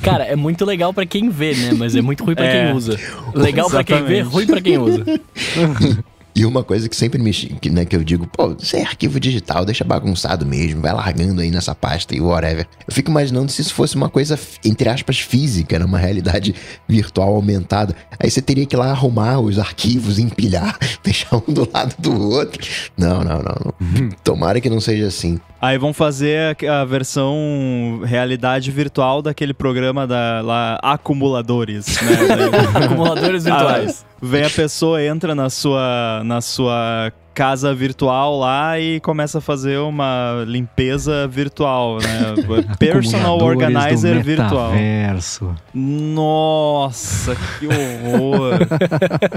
Cara, 0.02 0.24
é 0.24 0.36
muito 0.36 0.64
legal 0.64 0.92
pra 0.92 1.06
quem 1.06 1.28
vê, 1.30 1.54
né? 1.54 1.72
Mas 1.76 1.94
é 1.96 2.02
muito 2.02 2.24
ruim 2.24 2.34
pra 2.34 2.44
É. 2.46 2.66
quem 2.66 2.76
usa. 2.76 2.98
Legal 3.34 3.70
pra 3.70 3.82
quem 3.84 4.04
vê, 4.04 4.20
ruim 4.20 4.46
pra 4.46 4.60
quem 4.60 4.78
usa. 4.78 5.04
E 6.36 6.44
uma 6.44 6.64
coisa 6.64 6.88
que 6.88 6.96
sempre 6.96 7.22
me. 7.22 7.30
que, 7.32 7.70
né, 7.70 7.84
que 7.84 7.94
eu 7.94 8.02
digo, 8.02 8.26
pô, 8.26 8.56
isso 8.60 8.74
é 8.74 8.82
arquivo 8.82 9.20
digital, 9.20 9.64
deixa 9.64 9.84
bagunçado 9.84 10.44
mesmo, 10.44 10.80
vai 10.80 10.92
largando 10.92 11.40
aí 11.40 11.48
nessa 11.48 11.76
pasta 11.76 12.12
e 12.12 12.20
whatever. 12.20 12.66
Eu 12.88 12.92
fico 12.92 13.08
imaginando 13.08 13.52
se 13.52 13.62
isso 13.62 13.72
fosse 13.72 13.94
uma 13.94 14.08
coisa, 14.08 14.36
entre 14.64 14.88
aspas, 14.88 15.20
física, 15.20 15.78
né, 15.78 15.84
uma 15.84 15.96
realidade 15.96 16.52
virtual 16.88 17.36
aumentada. 17.36 17.94
Aí 18.18 18.28
você 18.28 18.42
teria 18.42 18.66
que 18.66 18.74
ir 18.74 18.78
lá 18.78 18.90
arrumar 18.90 19.38
os 19.38 19.60
arquivos, 19.60 20.18
empilhar, 20.18 20.76
deixar 21.04 21.36
um 21.36 21.52
do 21.52 21.70
lado 21.72 21.94
do 22.00 22.20
outro. 22.30 22.60
Não, 22.98 23.22
não, 23.22 23.36
não. 23.38 23.72
não. 23.80 24.08
Tomara 24.24 24.60
que 24.60 24.68
não 24.68 24.80
seja 24.80 25.06
assim. 25.06 25.38
Aí 25.64 25.78
vão 25.78 25.94
fazer 25.94 26.54
a, 26.68 26.82
a 26.82 26.84
versão 26.84 28.02
realidade 28.04 28.70
virtual 28.70 29.22
daquele 29.22 29.54
programa 29.54 30.06
da 30.06 30.42
lá 30.42 30.78
Acumuladores, 30.82 31.86
né? 32.02 32.14
Acumuladores 32.84 33.44
virtuais. 33.44 34.04
Ah, 34.06 34.16
vem 34.20 34.44
a 34.44 34.50
pessoa, 34.50 35.02
entra 35.02 35.34
na 35.34 35.48
sua, 35.48 36.20
na 36.22 36.42
sua 36.42 37.10
casa 37.34 37.74
virtual 37.74 38.38
lá 38.38 38.78
e 38.78 39.00
começa 39.00 39.38
a 39.38 39.40
fazer 39.40 39.78
uma 39.78 40.44
limpeza 40.46 41.26
virtual, 41.26 41.98
né? 41.98 42.34
Personal 42.78 43.38
Organizer 43.42 44.18
do 44.18 44.22
virtual. 44.22 44.72
Nossa, 45.74 47.36
que 47.58 47.66
horror! 47.66 48.58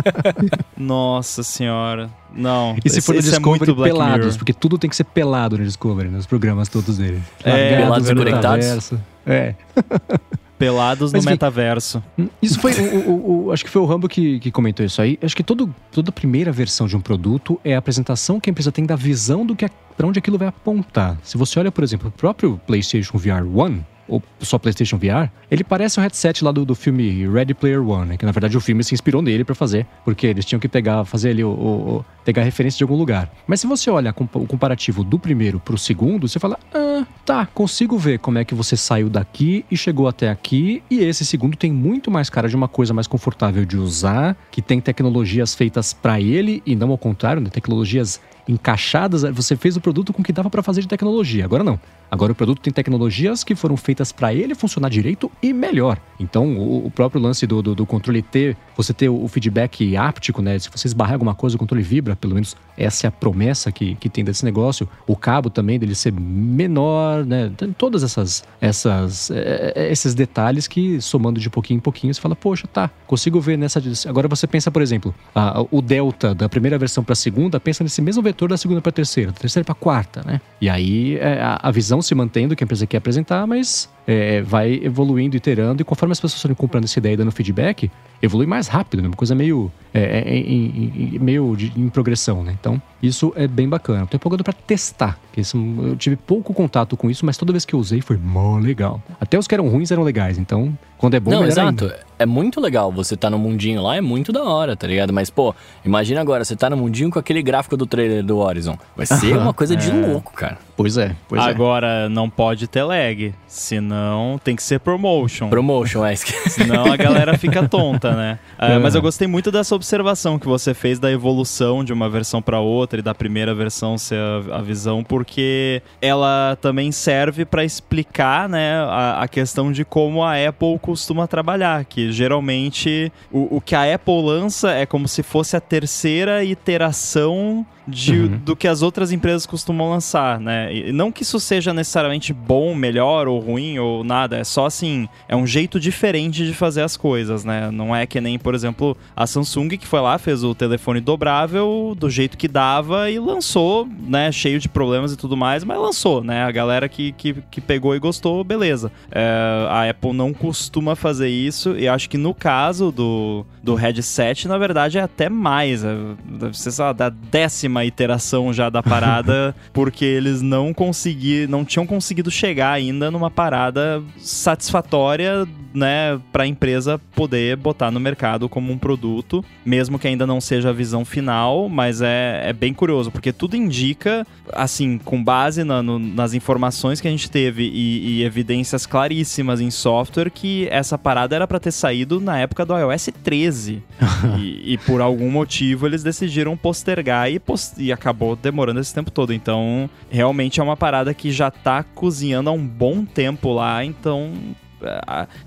Nossa 0.78 1.42
senhora. 1.42 2.10
Não, 2.34 2.76
E 2.86 2.90
se 2.90 3.02
for 3.02 3.14
no 3.14 3.20
é 3.20 3.22
Discovery, 3.22 3.50
muito 3.50 3.74
Black 3.76 3.92
pelados, 3.94 4.26
Mirror. 4.26 4.38
porque 4.38 4.54
tudo 4.54 4.78
tem 4.78 4.90
que 4.90 4.96
ser 4.96 5.06
pelado 5.06 5.58
no 5.58 5.64
Discovery, 5.64 6.10
nos 6.10 6.28
programas 6.28 6.70
todos 6.70 6.98
dele. 6.98 7.22
É, 7.44 7.78
pelados 7.78 8.10
e 8.10 8.16
conectados. 8.16 8.94
É. 9.26 9.56
Pelados 10.58 11.12
Mas 11.12 11.24
no 11.24 11.30
enfim. 11.30 11.34
metaverso. 11.36 12.04
Isso 12.42 12.60
foi. 12.60 12.72
o, 12.74 13.10
o- 13.10 13.46
o- 13.48 13.52
acho 13.52 13.64
que 13.64 13.70
foi 13.70 13.82
o 13.82 13.86
Rambo 13.86 14.08
que, 14.10 14.40
que 14.40 14.52
comentou 14.52 14.86
isso 14.86 15.02
aí. 15.02 15.18
Acho 15.22 15.36
que 15.36 15.44
todo, 15.44 15.74
toda 15.92 16.12
primeira 16.12 16.52
versão 16.52 16.88
de 16.88 16.96
um 16.98 17.02
produto 17.02 17.60
é 17.64 17.76
a 17.76 17.80
apresentação 17.80 18.40
que 18.40 18.50
a 18.50 18.52
empresa 18.52 18.72
tem 18.72 18.86
da 18.86 18.96
visão 18.96 19.46
do 19.46 19.56
que 19.56 19.70
para 19.96 20.08
onde 20.08 20.18
aquilo 20.20 20.38
vai 20.38 20.48
apontar. 20.48 21.18
Se 21.24 21.38
você 21.38 21.60
olha, 21.60 21.72
por 21.72 21.84
exemplo, 21.84 22.10
o 22.10 22.12
próprio 22.12 22.60
PlayStation 22.66 23.18
VR 23.18 23.46
One, 23.54 23.86
o 24.08 24.22
só 24.40 24.58
PlayStation 24.58 24.98
VR, 24.98 25.30
ele 25.50 25.64
parece 25.64 26.00
um 26.00 26.04
headset 26.04 26.44
lá 26.44 26.52
do, 26.52 26.66
do 26.66 26.76
filme 26.76 27.28
Ready 27.28 27.54
Player 27.54 27.88
One, 27.88 28.10
né? 28.10 28.18
Que 28.18 28.26
na 28.26 28.32
verdade 28.32 28.56
o 28.58 28.62
filme 28.62 28.84
se 28.84 28.94
inspirou 28.94 29.22
nele 29.22 29.44
para 29.44 29.56
fazer, 29.56 29.86
porque 30.06 30.28
eles 30.28 30.46
tinham 30.46 30.60
que 30.60 30.68
pegar, 30.68 31.04
fazer 31.06 31.32
ali 31.32 31.44
o, 31.44 31.50
o, 31.50 31.98
o 31.98 32.06
pegar 32.24 32.44
referência 32.44 32.78
de 32.78 32.84
algum 32.84 32.96
lugar. 32.96 33.32
Mas 33.48 33.62
se 33.62 33.68
você 33.68 33.90
olha 33.90 34.14
o 34.18 34.48
comparativo 34.48 35.04
do 35.04 35.18
primeiro 35.18 35.60
pro 35.60 35.78
segundo, 35.78 36.28
você 36.28 36.40
fala, 36.40 36.60
ah, 36.74 37.06
tá, 37.26 37.46
consigo 37.46 37.98
ver 37.98 38.20
como 38.20 38.38
é 38.38 38.46
que 38.46 38.54
você 38.54 38.76
saiu 38.76 39.10
daqui 39.10 39.66
e 39.72 39.78
chegou 39.78 40.08
até 40.08 40.30
aqui, 40.30 40.84
e 40.90 41.00
esse 41.00 41.26
segundo 41.26 41.56
tem 41.56 41.72
muito 41.72 42.12
mais 42.12 42.30
cara 42.30 42.50
de 42.50 42.56
uma 42.56 42.68
coisa 42.68 42.94
mais 42.94 43.08
confortável 43.08 43.66
de 43.66 43.78
usar, 43.78 44.36
que 44.52 44.62
tem 44.62 44.82
tecnologias 44.82 45.56
feitas 45.56 45.94
para 45.94 46.20
ele 46.20 46.62
e 46.66 46.76
não 46.76 46.92
ao 46.92 46.98
contrário, 46.98 47.42
né? 47.42 47.50
Tecnologias 47.50 48.20
encaixadas, 48.48 49.24
você 49.24 49.56
fez 49.56 49.76
o 49.76 49.82
produto 49.82 50.14
com 50.14 50.22
o 50.22 50.26
que 50.26 50.32
dava 50.32 50.50
para 50.50 50.64
fazer 50.64 50.82
de 50.82 50.88
tecnologia. 50.88 51.44
Agora 51.44 51.64
não. 51.64 51.80
Agora 52.10 52.32
o 52.32 52.36
produto 52.36 52.62
tem 52.62 52.72
tecnologias 52.72 53.44
que 53.44 53.54
foram 53.54 53.76
feitas 53.76 54.12
para 54.12 54.34
ele 54.34 54.56
funcionar 54.56 54.90
direito 54.90 55.30
e 55.44 55.52
melhor. 55.52 56.00
Então, 56.20 56.58
o, 56.58 56.90
próprio 56.90 57.22
lance 57.22 57.46
do, 57.46 57.62
do, 57.62 57.76
do, 57.76 57.86
controle 57.86 58.22
ter, 58.22 58.56
você 58.78 58.94
ter 58.94 59.10
o 59.10 59.28
feedback 59.28 59.96
áptico, 59.98 60.42
né? 60.42 60.58
Se 60.58 60.70
você 60.70 60.88
esbarrar 60.88 61.14
alguma 61.14 61.36
coisa, 61.36 61.58
o 61.58 61.60
controle 61.60 61.84
vibra, 61.84 62.16
pelo 62.16 62.34
menos 62.34 62.56
essa 62.78 63.08
é 63.08 63.10
a 63.10 63.12
promessa 63.12 63.72
que, 63.72 63.96
que 63.96 64.10
tem 64.10 64.24
desse 64.24 64.46
negócio. 64.46 64.88
O 65.06 65.16
cabo 65.16 65.50
também 65.50 65.80
dele 65.80 65.96
ser 65.96 66.14
menor, 66.14 67.26
né? 67.26 67.52
Tem 67.58 67.74
todas 67.74 68.04
essas, 68.04 68.44
essas, 68.62 69.32
é, 69.32 69.74
é, 69.76 69.92
esses 69.92 70.14
detalhes 70.14 70.68
que, 70.68 71.02
somando 71.02 71.40
de 71.40 71.50
pouquinho 71.50 71.78
em 71.78 71.82
pouquinho, 71.82 72.14
você 72.14 72.22
fala, 72.22 72.36
poxa, 72.36 72.68
tá, 72.68 72.90
consigo 73.06 73.42
ver 73.42 73.58
nessa. 73.58 73.82
Agora 74.08 74.28
você 74.28 74.46
pensa, 74.46 74.70
por 74.70 74.82
exemplo, 74.82 75.14
a, 75.34 75.66
o 75.72 75.82
delta 75.82 76.36
da 76.36 76.48
primeira 76.48 76.78
versão 76.78 77.04
para 77.04 77.14
a 77.14 77.16
segunda, 77.16 77.60
pensa 77.60 77.84
nesse 77.84 78.02
mesmo 78.02 78.22
vetor 78.22 78.50
da 78.50 78.58
segunda 78.58 78.82
para 78.82 78.90
a 78.90 78.94
terceira, 78.94 79.32
da 79.32 79.38
terceira 79.40 79.66
para 79.66 79.74
a 79.74 79.76
quarta, 79.76 80.22
né? 80.26 80.40
E 80.62 80.70
aí 80.70 81.18
é, 81.18 81.42
a, 81.42 81.60
a 81.64 81.72
visão 81.72 82.02
se 82.02 82.14
mantendo 82.14 82.56
que 82.56 82.64
a 82.64 82.66
empresa 82.66 82.86
quer 82.86 82.98
apresentar, 82.98 83.48
mas 83.48 83.90
é, 84.08 84.42
vai 84.42 84.80
evoluindo, 84.82 85.36
iterando, 85.36 85.82
e 85.82 85.86
conforme 85.86 86.14
as 86.14 86.20
pessoas 86.20 86.42
forem 86.42 86.56
comprando 86.56 86.86
essa 86.86 86.98
ideia 86.98 87.14
e 87.14 87.18
dando 87.18 87.32
feedback, 87.32 87.92
evolui 88.22 88.48
mais 88.48 88.68
rápido, 88.70 89.02
né? 89.02 89.10
Uma 89.10 89.18
coisa 89.18 89.36
meio, 89.36 89.70
é, 89.94 90.20
é, 90.20 90.38
em, 90.38 91.12
em, 91.16 91.20
meio 91.20 91.56
de, 91.58 91.74
em 91.76 91.90
progressão, 91.90 92.42
né? 92.42 92.56
Então, 92.58 92.82
isso 93.04 93.34
é 93.36 93.48
bem 93.48 93.68
bacana. 93.68 94.06
Estou 94.06 94.18
empolgado 94.18 94.44
para 94.46 94.54
testar. 94.54 95.20
Isso, 95.36 95.58
eu 95.84 95.96
tive 95.98 96.16
pouco 96.16 96.54
contato 96.54 96.96
com 96.96 97.12
isso, 97.12 97.26
mas 97.26 97.38
toda 97.38 97.52
vez 97.52 97.66
que 97.66 97.76
eu 97.76 97.80
usei 97.80 98.00
foi 98.00 98.18
mó 98.18 98.58
legal. 98.58 99.04
Até 99.20 99.38
os 99.38 99.46
que 99.46 99.54
eram 99.54 99.68
ruins 99.68 99.92
eram 99.92 100.04
legais, 100.04 100.38
então 100.38 100.78
quando 100.98 101.14
é 101.14 101.20
bom, 101.20 101.32
Não, 101.32 101.46
exato. 101.46 101.86
Ainda. 101.86 102.08
É 102.20 102.26
muito 102.26 102.60
legal. 102.60 102.92
Você 102.92 103.16
tá 103.16 103.30
no 103.30 103.38
mundinho 103.38 103.82
lá, 103.82 103.96
é 103.96 104.02
muito 104.02 104.32
da 104.32 104.44
hora, 104.44 104.76
tá 104.76 104.88
ligado? 104.88 105.14
Mas, 105.14 105.30
pô, 105.30 105.54
imagina 105.86 106.20
agora, 106.20 106.44
você 106.44 106.56
tá 106.56 106.70
no 106.70 106.78
mundinho 106.78 107.12
com 107.12 107.20
aquele 107.20 107.44
gráfico 107.44 107.78
do 107.78 107.86
trailer 107.86 108.24
do 108.24 108.38
Horizon. 108.38 108.78
Vai 108.96 109.06
ser 109.06 109.38
uma 109.38 109.54
coisa 109.54 109.76
de 109.76 109.90
é. 109.92 109.94
louco, 109.94 110.34
cara. 110.34 110.58
Pois 110.76 110.98
é, 110.98 111.16
pois 111.28 111.44
é. 111.44 111.50
Agora, 111.50 112.10
não 112.10 112.30
pode 112.30 112.68
ter 112.68 112.84
lag. 112.84 113.34
Senão, 113.48 114.40
tem 114.44 114.56
que 114.56 114.64
ser 114.64 114.80
promotion. 114.80 115.50
Promotion, 115.50 116.06
é. 116.06 116.16
senão 116.50 116.92
a 116.92 116.96
galera 116.96 117.38
fica 117.38 117.68
tonta, 117.68 118.16
né? 118.16 118.40
É, 118.58 118.78
mas 118.80 118.94
eu 118.96 119.02
gostei 119.02 119.28
muito 119.28 119.52
dessa 119.52 119.76
observação 119.76 120.38
que 120.38 120.48
você 120.48 120.74
fez 120.74 121.00
da 121.00 121.12
evolução 121.12 121.84
de 121.84 121.94
uma 121.94 122.10
versão 122.10 122.42
para 122.42 122.60
outra 122.60 123.00
e 123.00 123.02
da 123.04 123.14
primeira 123.14 123.54
versão 123.54 123.98
ser 123.98 124.20
a, 124.20 124.58
a 124.58 124.62
visão, 124.62 125.04
porque 125.04 125.82
ela 126.02 126.58
também 126.62 126.92
serve 126.92 127.46
para 127.46 127.64
explicar, 127.64 128.48
né, 128.50 128.76
a, 128.76 129.24
a 129.24 129.28
questão 129.28 129.72
de 129.72 129.84
como 129.84 130.24
a 130.24 130.34
Apple 130.34 130.78
costuma 130.88 131.28
trabalhar, 131.28 131.84
que 131.84 132.14
geralmente 132.14 133.12
o, 133.30 133.58
o 133.58 133.60
que 133.60 133.76
a 133.76 133.94
Apple 133.94 134.22
lança 134.22 134.72
é 134.72 134.86
como 134.86 135.06
se 135.06 135.22
fosse 135.22 135.58
a 135.58 135.60
terceira 135.60 136.46
iteração 136.46 137.66
de, 137.88 138.14
uhum. 138.14 138.38
do 138.44 138.56
que 138.56 138.68
as 138.68 138.82
outras 138.82 139.12
empresas 139.12 139.46
costumam 139.46 139.90
lançar, 139.90 140.40
né? 140.40 140.74
E 140.74 140.92
não 140.92 141.12
que 141.12 141.24
isso 141.24 141.40
seja 141.40 141.74
necessariamente 141.74 142.34
bom, 142.34 142.76
melhor 142.76 143.28
ou 143.28 143.40
ruim 143.40 143.80
ou 143.80 144.04
nada, 144.04 144.38
é 144.38 144.44
só 144.44 144.66
assim, 144.66 145.08
é 145.28 145.36
um 145.36 145.48
jeito 145.48 145.80
diferente 145.80 146.46
de 146.46 146.54
fazer 146.54 146.82
as 146.82 146.98
coisas, 146.98 147.46
né? 147.46 147.72
Não 147.72 147.96
é 147.96 148.06
que 148.06 148.20
nem, 148.20 148.38
por 148.38 148.54
exemplo, 148.54 148.98
a 149.16 149.26
Samsung 149.26 149.70
que 149.70 149.88
foi 149.88 150.02
lá, 150.02 150.18
fez 150.18 150.44
o 150.44 150.54
telefone 150.54 151.00
dobrável 151.00 151.96
do 151.98 152.10
jeito 152.10 152.38
que 152.38 152.48
dava 152.48 153.10
e 153.10 153.20
lançou, 153.20 153.88
né? 154.08 154.32
Cheio 154.32 154.60
de 154.60 154.68
problemas 154.68 155.14
e 155.14 155.18
tudo 155.18 155.38
mais, 155.38 155.64
mas 155.64 155.80
lançou, 155.80 156.24
né? 156.24 156.44
A 156.44 156.52
galera 156.52 156.90
que, 156.90 157.14
que, 157.14 157.36
que 157.50 157.62
pegou 157.62 157.96
e 157.96 158.00
gostou, 158.00 158.44
beleza. 158.44 158.92
É, 159.12 159.68
a 159.70 159.90
Apple 159.90 160.14
não 160.14 160.34
costuma 160.34 160.96
fazer 160.96 161.30
isso 161.30 161.78
e 161.78 161.88
acho 161.88 162.10
que 162.10 162.18
no 162.18 162.34
caso 162.34 162.92
do, 162.92 163.46
do 163.64 163.76
headset, 163.76 164.48
na 164.48 164.58
verdade, 164.58 164.98
é 164.98 165.02
até 165.02 165.30
mais. 165.30 165.84
É, 165.84 165.96
deve 166.26 166.58
ser, 166.58 166.72
sei 166.72 166.86
lá, 166.86 166.94
da 166.94 167.10
décima 167.10 167.77
uma 167.78 167.86
iteração 167.86 168.52
já 168.52 168.70
da 168.70 168.82
parada, 168.82 169.56
porque 169.72 170.04
eles 170.04 170.42
não 170.42 170.74
conseguiram, 170.74 171.52
não 171.52 171.66
tinham 171.66 171.86
conseguido 171.86 172.32
chegar 172.32 172.72
ainda 172.72 173.12
numa 173.12 173.30
parada 173.30 174.04
satisfatória, 174.18 175.48
né, 175.74 176.20
para 176.32 176.44
a 176.44 176.48
empresa 176.48 177.00
poder 177.14 177.56
botar 177.56 177.92
no 177.92 178.00
mercado 178.00 178.50
como 178.50 178.74
um 178.74 178.78
produto, 178.78 179.46
mesmo 179.64 180.00
que 180.00 180.08
ainda 180.08 180.26
não 180.26 180.42
seja 180.42 180.70
a 180.70 180.74
visão 180.74 181.06
final, 181.06 181.70
mas 181.70 182.02
é, 182.02 182.42
é 182.46 182.54
bem 182.54 182.74
curioso, 182.74 183.12
porque 183.12 183.32
tudo 183.32 183.56
indica, 183.56 184.26
assim, 184.54 184.98
com 184.98 185.24
base 185.24 185.64
na, 185.64 185.84
no, 185.84 186.00
nas 186.00 186.34
informações 186.34 187.00
que 187.00 187.08
a 187.08 187.12
gente 187.12 187.30
teve 187.30 187.64
e, 187.64 188.18
e 188.20 188.24
evidências 188.24 188.86
claríssimas 188.86 189.62
em 189.62 189.70
software, 189.70 190.32
que 190.32 190.68
essa 190.72 190.98
parada 190.98 191.36
era 191.36 191.48
para 191.48 191.60
ter 191.60 191.72
saído 191.72 192.20
na 192.20 192.40
época 192.40 192.66
do 192.66 192.76
iOS 192.76 193.10
13. 193.24 193.84
e, 194.40 194.74
e, 194.74 194.78
por 194.80 195.02
algum 195.02 195.30
motivo 195.30 195.86
eles 195.86 196.02
decidiram 196.02 196.58
postergar 196.58 197.32
e 197.32 197.40
postergar 197.40 197.67
e 197.78 197.92
acabou 197.92 198.36
demorando 198.36 198.80
esse 198.80 198.94
tempo 198.94 199.12
todo. 199.12 199.34
Então, 199.34 199.90
realmente 200.10 200.60
é 200.60 200.64
uma 200.64 200.78
parada 200.78 201.14
que 201.14 201.32
já 201.32 201.50
tá 201.50 201.84
cozinhando 201.84 202.50
há 202.50 202.54
um 202.54 202.66
bom 202.66 203.04
tempo 203.06 203.54
lá, 203.54 203.84
então 203.84 204.34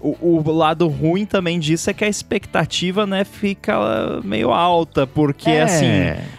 o, 0.01 0.17
o, 0.21 0.53
lado 0.53 0.89
ruim 0.89 1.25
também 1.25 1.59
disso 1.59 1.89
é 1.89 1.95
que 1.95 2.05
a 2.05 2.09
expectativa, 2.09 3.07
né, 3.07 3.25
fica 3.25 4.21
meio 4.25 4.51
alta, 4.51 5.07
porque 5.07 5.51
é. 5.51 5.63
assim, 5.63 5.87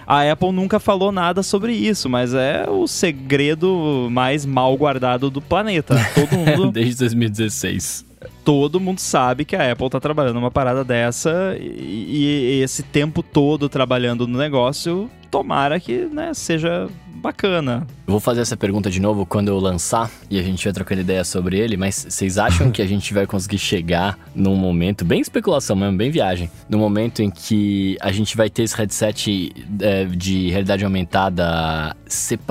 a 0.06 0.30
Apple 0.30 0.52
nunca 0.52 0.80
falou 0.80 1.12
nada 1.12 1.42
sobre 1.42 1.74
isso, 1.74 2.10
mas 2.10 2.34
é 2.34 2.70
o 2.70 2.88
segredo 2.88 4.10
mais 4.12 4.46
mal 4.46 4.76
guardado 4.76 5.30
do 5.30 5.42
planeta. 5.42 5.96
Todo 6.14 6.36
mundo. 6.38 6.72
Desde 6.72 6.98
2016 7.00 8.11
todo 8.44 8.80
mundo 8.80 9.00
sabe 9.00 9.46
que 9.46 9.56
a 9.56 9.72
Apple 9.72 9.90
tá 9.90 10.00
trabalhando 10.00 10.38
uma 10.38 10.52
parada 10.52 10.84
dessa 10.84 11.56
e, 11.60 12.58
e, 12.58 12.62
esse 12.62 12.84
tempo 12.84 13.22
todo 13.22 13.70
trabalhando 13.70 14.28
no 14.28 14.38
negócio, 14.38 15.10
tomara 15.30 15.80
que 15.80 16.06
né, 16.06 16.34
seja 16.34 16.90
bacana. 17.22 17.88
Eu 18.08 18.12
vou 18.12 18.20
fazer 18.20 18.42
essa 18.42 18.58
pergunta 18.58 18.90
de 18.90 19.00
novo 19.00 19.26
quando 19.26 19.48
eu 19.48 19.60
lançar 19.60 20.10
e 20.30 20.40
a 20.40 20.44
gente 20.44 20.64
vai 20.64 20.74
trocando 20.74 21.02
ideia 21.02 21.24
sobre 21.24 21.58
ele, 21.58 21.78
mas 21.78 22.08
vocês 22.10 22.38
acham 22.38 22.70
que 22.72 22.82
a 22.82 22.88
gente 22.88 23.14
vai 23.14 23.28
conseguir 23.28 23.60
chegar 23.60 24.18
num 24.36 24.56
momento, 24.56 25.06
bem 25.06 25.22
especulação 25.22 25.76
mesmo, 25.76 25.98
bem 25.98 26.10
viagem, 26.10 26.50
no 26.68 26.78
momento 26.78 27.22
em 27.22 27.30
que 27.30 27.96
a 28.02 28.12
gente 28.12 28.36
vai 28.36 28.50
ter 28.50 28.64
esse 28.64 28.76
headset 28.76 29.54
é, 29.80 30.06
de 30.06 30.50
realidade 30.50 30.84
aumentada 30.84 31.96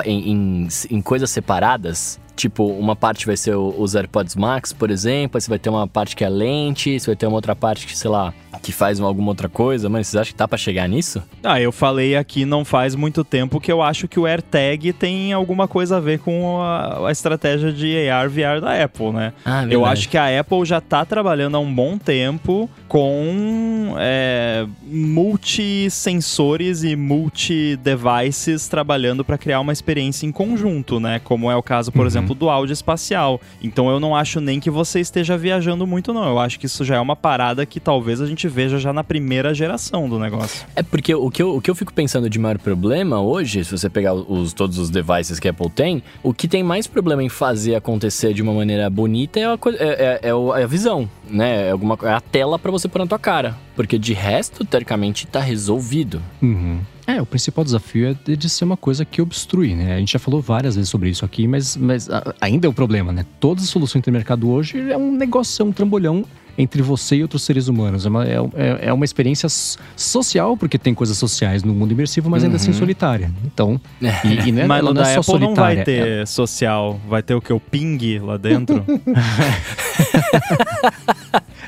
em, 0.05 0.31
em, 0.31 0.69
em 0.91 1.03
coisas 1.03 1.31
separadas? 1.31 2.19
Tipo, 2.41 2.65
uma 2.65 2.97
parte 2.97 3.27
vai 3.27 3.37
ser 3.37 3.55
os 3.55 3.95
AirPods 3.95 4.35
Max, 4.35 4.73
por 4.73 4.91
exemplo, 4.91 5.37
aí 5.37 5.43
você 5.43 5.51
vai 5.51 5.59
ter 5.59 5.69
uma 5.69 5.87
parte 5.87 6.17
que 6.17 6.25
é 6.25 6.29
lente, 6.31 6.99
você 6.99 7.09
vai 7.09 7.17
ter 7.17 7.27
uma 7.27 7.37
outra 7.37 7.55
parte 7.55 7.87
que, 7.87 7.95
sei 7.95 8.11
lá, 8.11 8.33
que 8.63 8.73
faz 8.73 8.99
alguma 8.99 9.29
outra 9.29 9.47
coisa, 9.47 9.91
mas 9.91 10.07
vocês 10.07 10.23
acham 10.23 10.33
que 10.33 10.39
tá 10.39 10.49
pra 10.49 10.57
chegar 10.57 10.89
nisso? 10.89 11.23
Ah, 11.45 11.61
eu 11.61 11.71
falei 11.71 12.17
aqui 12.17 12.47
não 12.47 12.65
faz 12.65 12.95
muito 12.95 13.23
tempo 13.23 13.61
que 13.61 13.71
eu 13.71 13.83
acho 13.83 14.09
que 14.09 14.19
o 14.19 14.25
AirTag 14.25 14.91
tem 14.95 15.35
alguma 15.35 15.69
coisa 15.69 15.99
a 15.99 16.01
ver 16.01 16.21
com 16.21 16.63
a, 16.63 17.09
a 17.09 17.13
estratégia 17.13 17.71
de 17.71 18.09
AR 18.09 18.31
VR 18.31 18.59
da 18.59 18.83
Apple, 18.83 19.13
né? 19.13 19.35
Ah, 19.45 19.67
eu 19.69 19.85
acho 19.85 20.09
que 20.09 20.17
a 20.17 20.41
Apple 20.41 20.65
já 20.65 20.81
tá 20.81 21.05
trabalhando 21.05 21.59
há 21.59 21.61
um 21.61 21.75
bom 21.75 21.99
tempo 21.99 22.71
com 22.89 23.95
é, 23.99 24.67
multi-sensores 24.83 26.83
e 26.83 26.97
multi-devices 26.97 28.67
trabalhando 28.67 29.25
para 29.25 29.39
criar 29.39 29.61
uma 29.61 29.73
experiência 29.73 30.27
em 30.27 30.33
conjunto, 30.33 30.99
né? 30.99 31.21
Como 31.23 31.51
é 31.51 31.57
o 31.57 31.63
caso, 31.63 31.93
por 31.93 32.01
uhum. 32.01 32.07
exemplo, 32.07 32.30
do 32.35 32.49
áudio 32.49 32.73
espacial. 32.73 33.41
Então 33.63 33.91
eu 33.91 34.01
não 34.01 34.15
acho 34.15 34.41
nem 34.41 34.61
que 34.61 34.71
você 34.71 35.01
esteja 35.01 35.37
viajando 35.37 35.87
muito, 35.87 36.13
não. 36.13 36.29
Eu 36.29 36.39
acho 36.39 36.59
que 36.59 36.67
isso 36.67 36.85
já 36.85 36.97
é 36.97 37.01
uma 37.01 37.17
parada 37.17 37.65
que 37.67 37.81
talvez 37.81 38.21
a 38.21 38.27
gente 38.27 38.49
veja 38.49 38.79
já 38.79 38.93
na 38.93 39.05
primeira 39.05 39.55
geração 39.55 40.09
do 40.09 40.19
negócio. 40.19 40.67
É 40.75 40.83
porque 40.83 41.15
o 41.15 41.31
que 41.31 41.43
eu, 41.43 41.57
o 41.57 41.61
que 41.61 41.71
eu 41.71 41.75
fico 41.75 41.93
pensando 41.93 42.29
de 42.29 42.39
maior 42.39 42.59
problema 42.59 43.21
hoje, 43.21 43.65
se 43.65 43.71
você 43.71 43.89
pegar 43.89 44.15
os, 44.15 44.53
todos 44.53 44.79
os 44.79 44.91
devices 44.91 45.39
que 45.39 45.49
a 45.49 45.51
Apple 45.51 45.71
tem, 45.71 46.03
o 46.23 46.33
que 46.33 46.49
tem 46.49 46.63
mais 46.63 46.87
problema 46.87 47.23
em 47.23 47.29
fazer 47.29 47.75
acontecer 47.75 48.33
de 48.33 48.43
uma 48.43 48.53
maneira 48.53 48.89
bonita 48.89 49.39
é 49.39 49.45
a, 49.45 49.59
é, 49.79 50.21
é, 50.23 50.29
é 50.29 50.63
a 50.63 50.67
visão, 50.67 51.09
né? 51.29 51.69
É, 51.69 51.71
alguma, 51.71 51.99
é 52.03 52.11
a 52.11 52.21
tela 52.21 52.59
para 52.59 52.71
você 52.71 52.89
pôr 52.89 53.01
na 53.01 53.07
tua 53.07 53.19
cara. 53.19 53.57
Porque 53.75 53.99
de 53.99 54.13
resto, 54.13 54.65
teoricamente, 54.65 55.27
tá 55.27 55.41
resolvido. 55.41 56.23
Uhum. 56.43 56.81
É, 57.17 57.21
o 57.23 57.27
principal 57.27 57.65
desafio 57.65 58.09
é 58.29 58.37
de 58.37 58.49
ser 58.49 58.65
uma 58.65 58.77
coisa 58.77 59.05
que 59.05 59.21
obstrui, 59.21 59.75
né? 59.75 59.95
A 59.95 59.99
gente 59.99 60.13
já 60.13 60.19
falou 60.19 60.41
várias 60.41 60.77
vezes 60.77 60.89
sobre 60.91 61.09
isso 61.09 61.25
aqui, 61.25 61.47
mas, 61.49 61.77
mas 61.77 62.09
ainda 62.41 62.67
é 62.67 62.71
o 62.71 62.73
problema, 62.73 63.13
né? 63.13 63.25
Todas 63.41 63.65
as 63.65 63.71
soluções 63.71 64.03
do 64.05 64.13
mercado 64.13 64.49
hoje 64.51 64.79
é 64.91 64.97
um 64.97 65.11
negócio, 65.17 65.63
é 65.63 65.67
um 65.67 65.73
trambolhão 65.73 66.25
entre 66.59 66.83
você 66.83 67.17
e 67.17 67.23
outros 67.23 67.43
seres 67.43 67.69
humanos. 67.69 68.05
É 68.05 68.09
uma, 68.09 68.25
é, 68.27 68.35
é- 68.55 68.79
é 68.89 68.93
uma 68.93 69.05
experiência 69.05 69.49
social, 69.97 70.57
porque 70.57 70.77
tem 70.79 70.93
coisas 70.95 71.17
sociais 71.17 71.63
no 71.65 71.73
mundo 71.73 71.93
imersivo, 71.93 72.29
mas 72.29 72.45
ainda 72.45 72.57
assim 72.57 72.71
Uhum. 72.73 72.77
solitária. 72.79 73.31
Então, 73.45 73.81
e, 74.03 74.49
e 74.49 74.53
não 74.53 74.63
é, 74.63 74.67
Mas 74.67 74.85
não 74.85 74.93
da 74.93 75.09
é 75.09 75.21
só 75.23 75.33
Apple 75.33 75.47
não 75.47 75.55
vai 75.55 75.75
solitária. 75.77 75.85
ter 75.85 76.27
social. 76.27 77.01
Vai 77.09 77.23
ter 77.23 77.35
o 77.35 77.41
que? 77.41 77.53
O 77.53 77.59
ping 77.61 78.19
lá 78.19 78.37
dentro? 78.37 78.85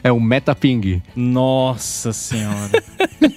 É, 0.04 0.10
o 0.10 0.18
metaping. 0.20 1.00
Nossa 1.14 2.12
senhora. 2.12 2.70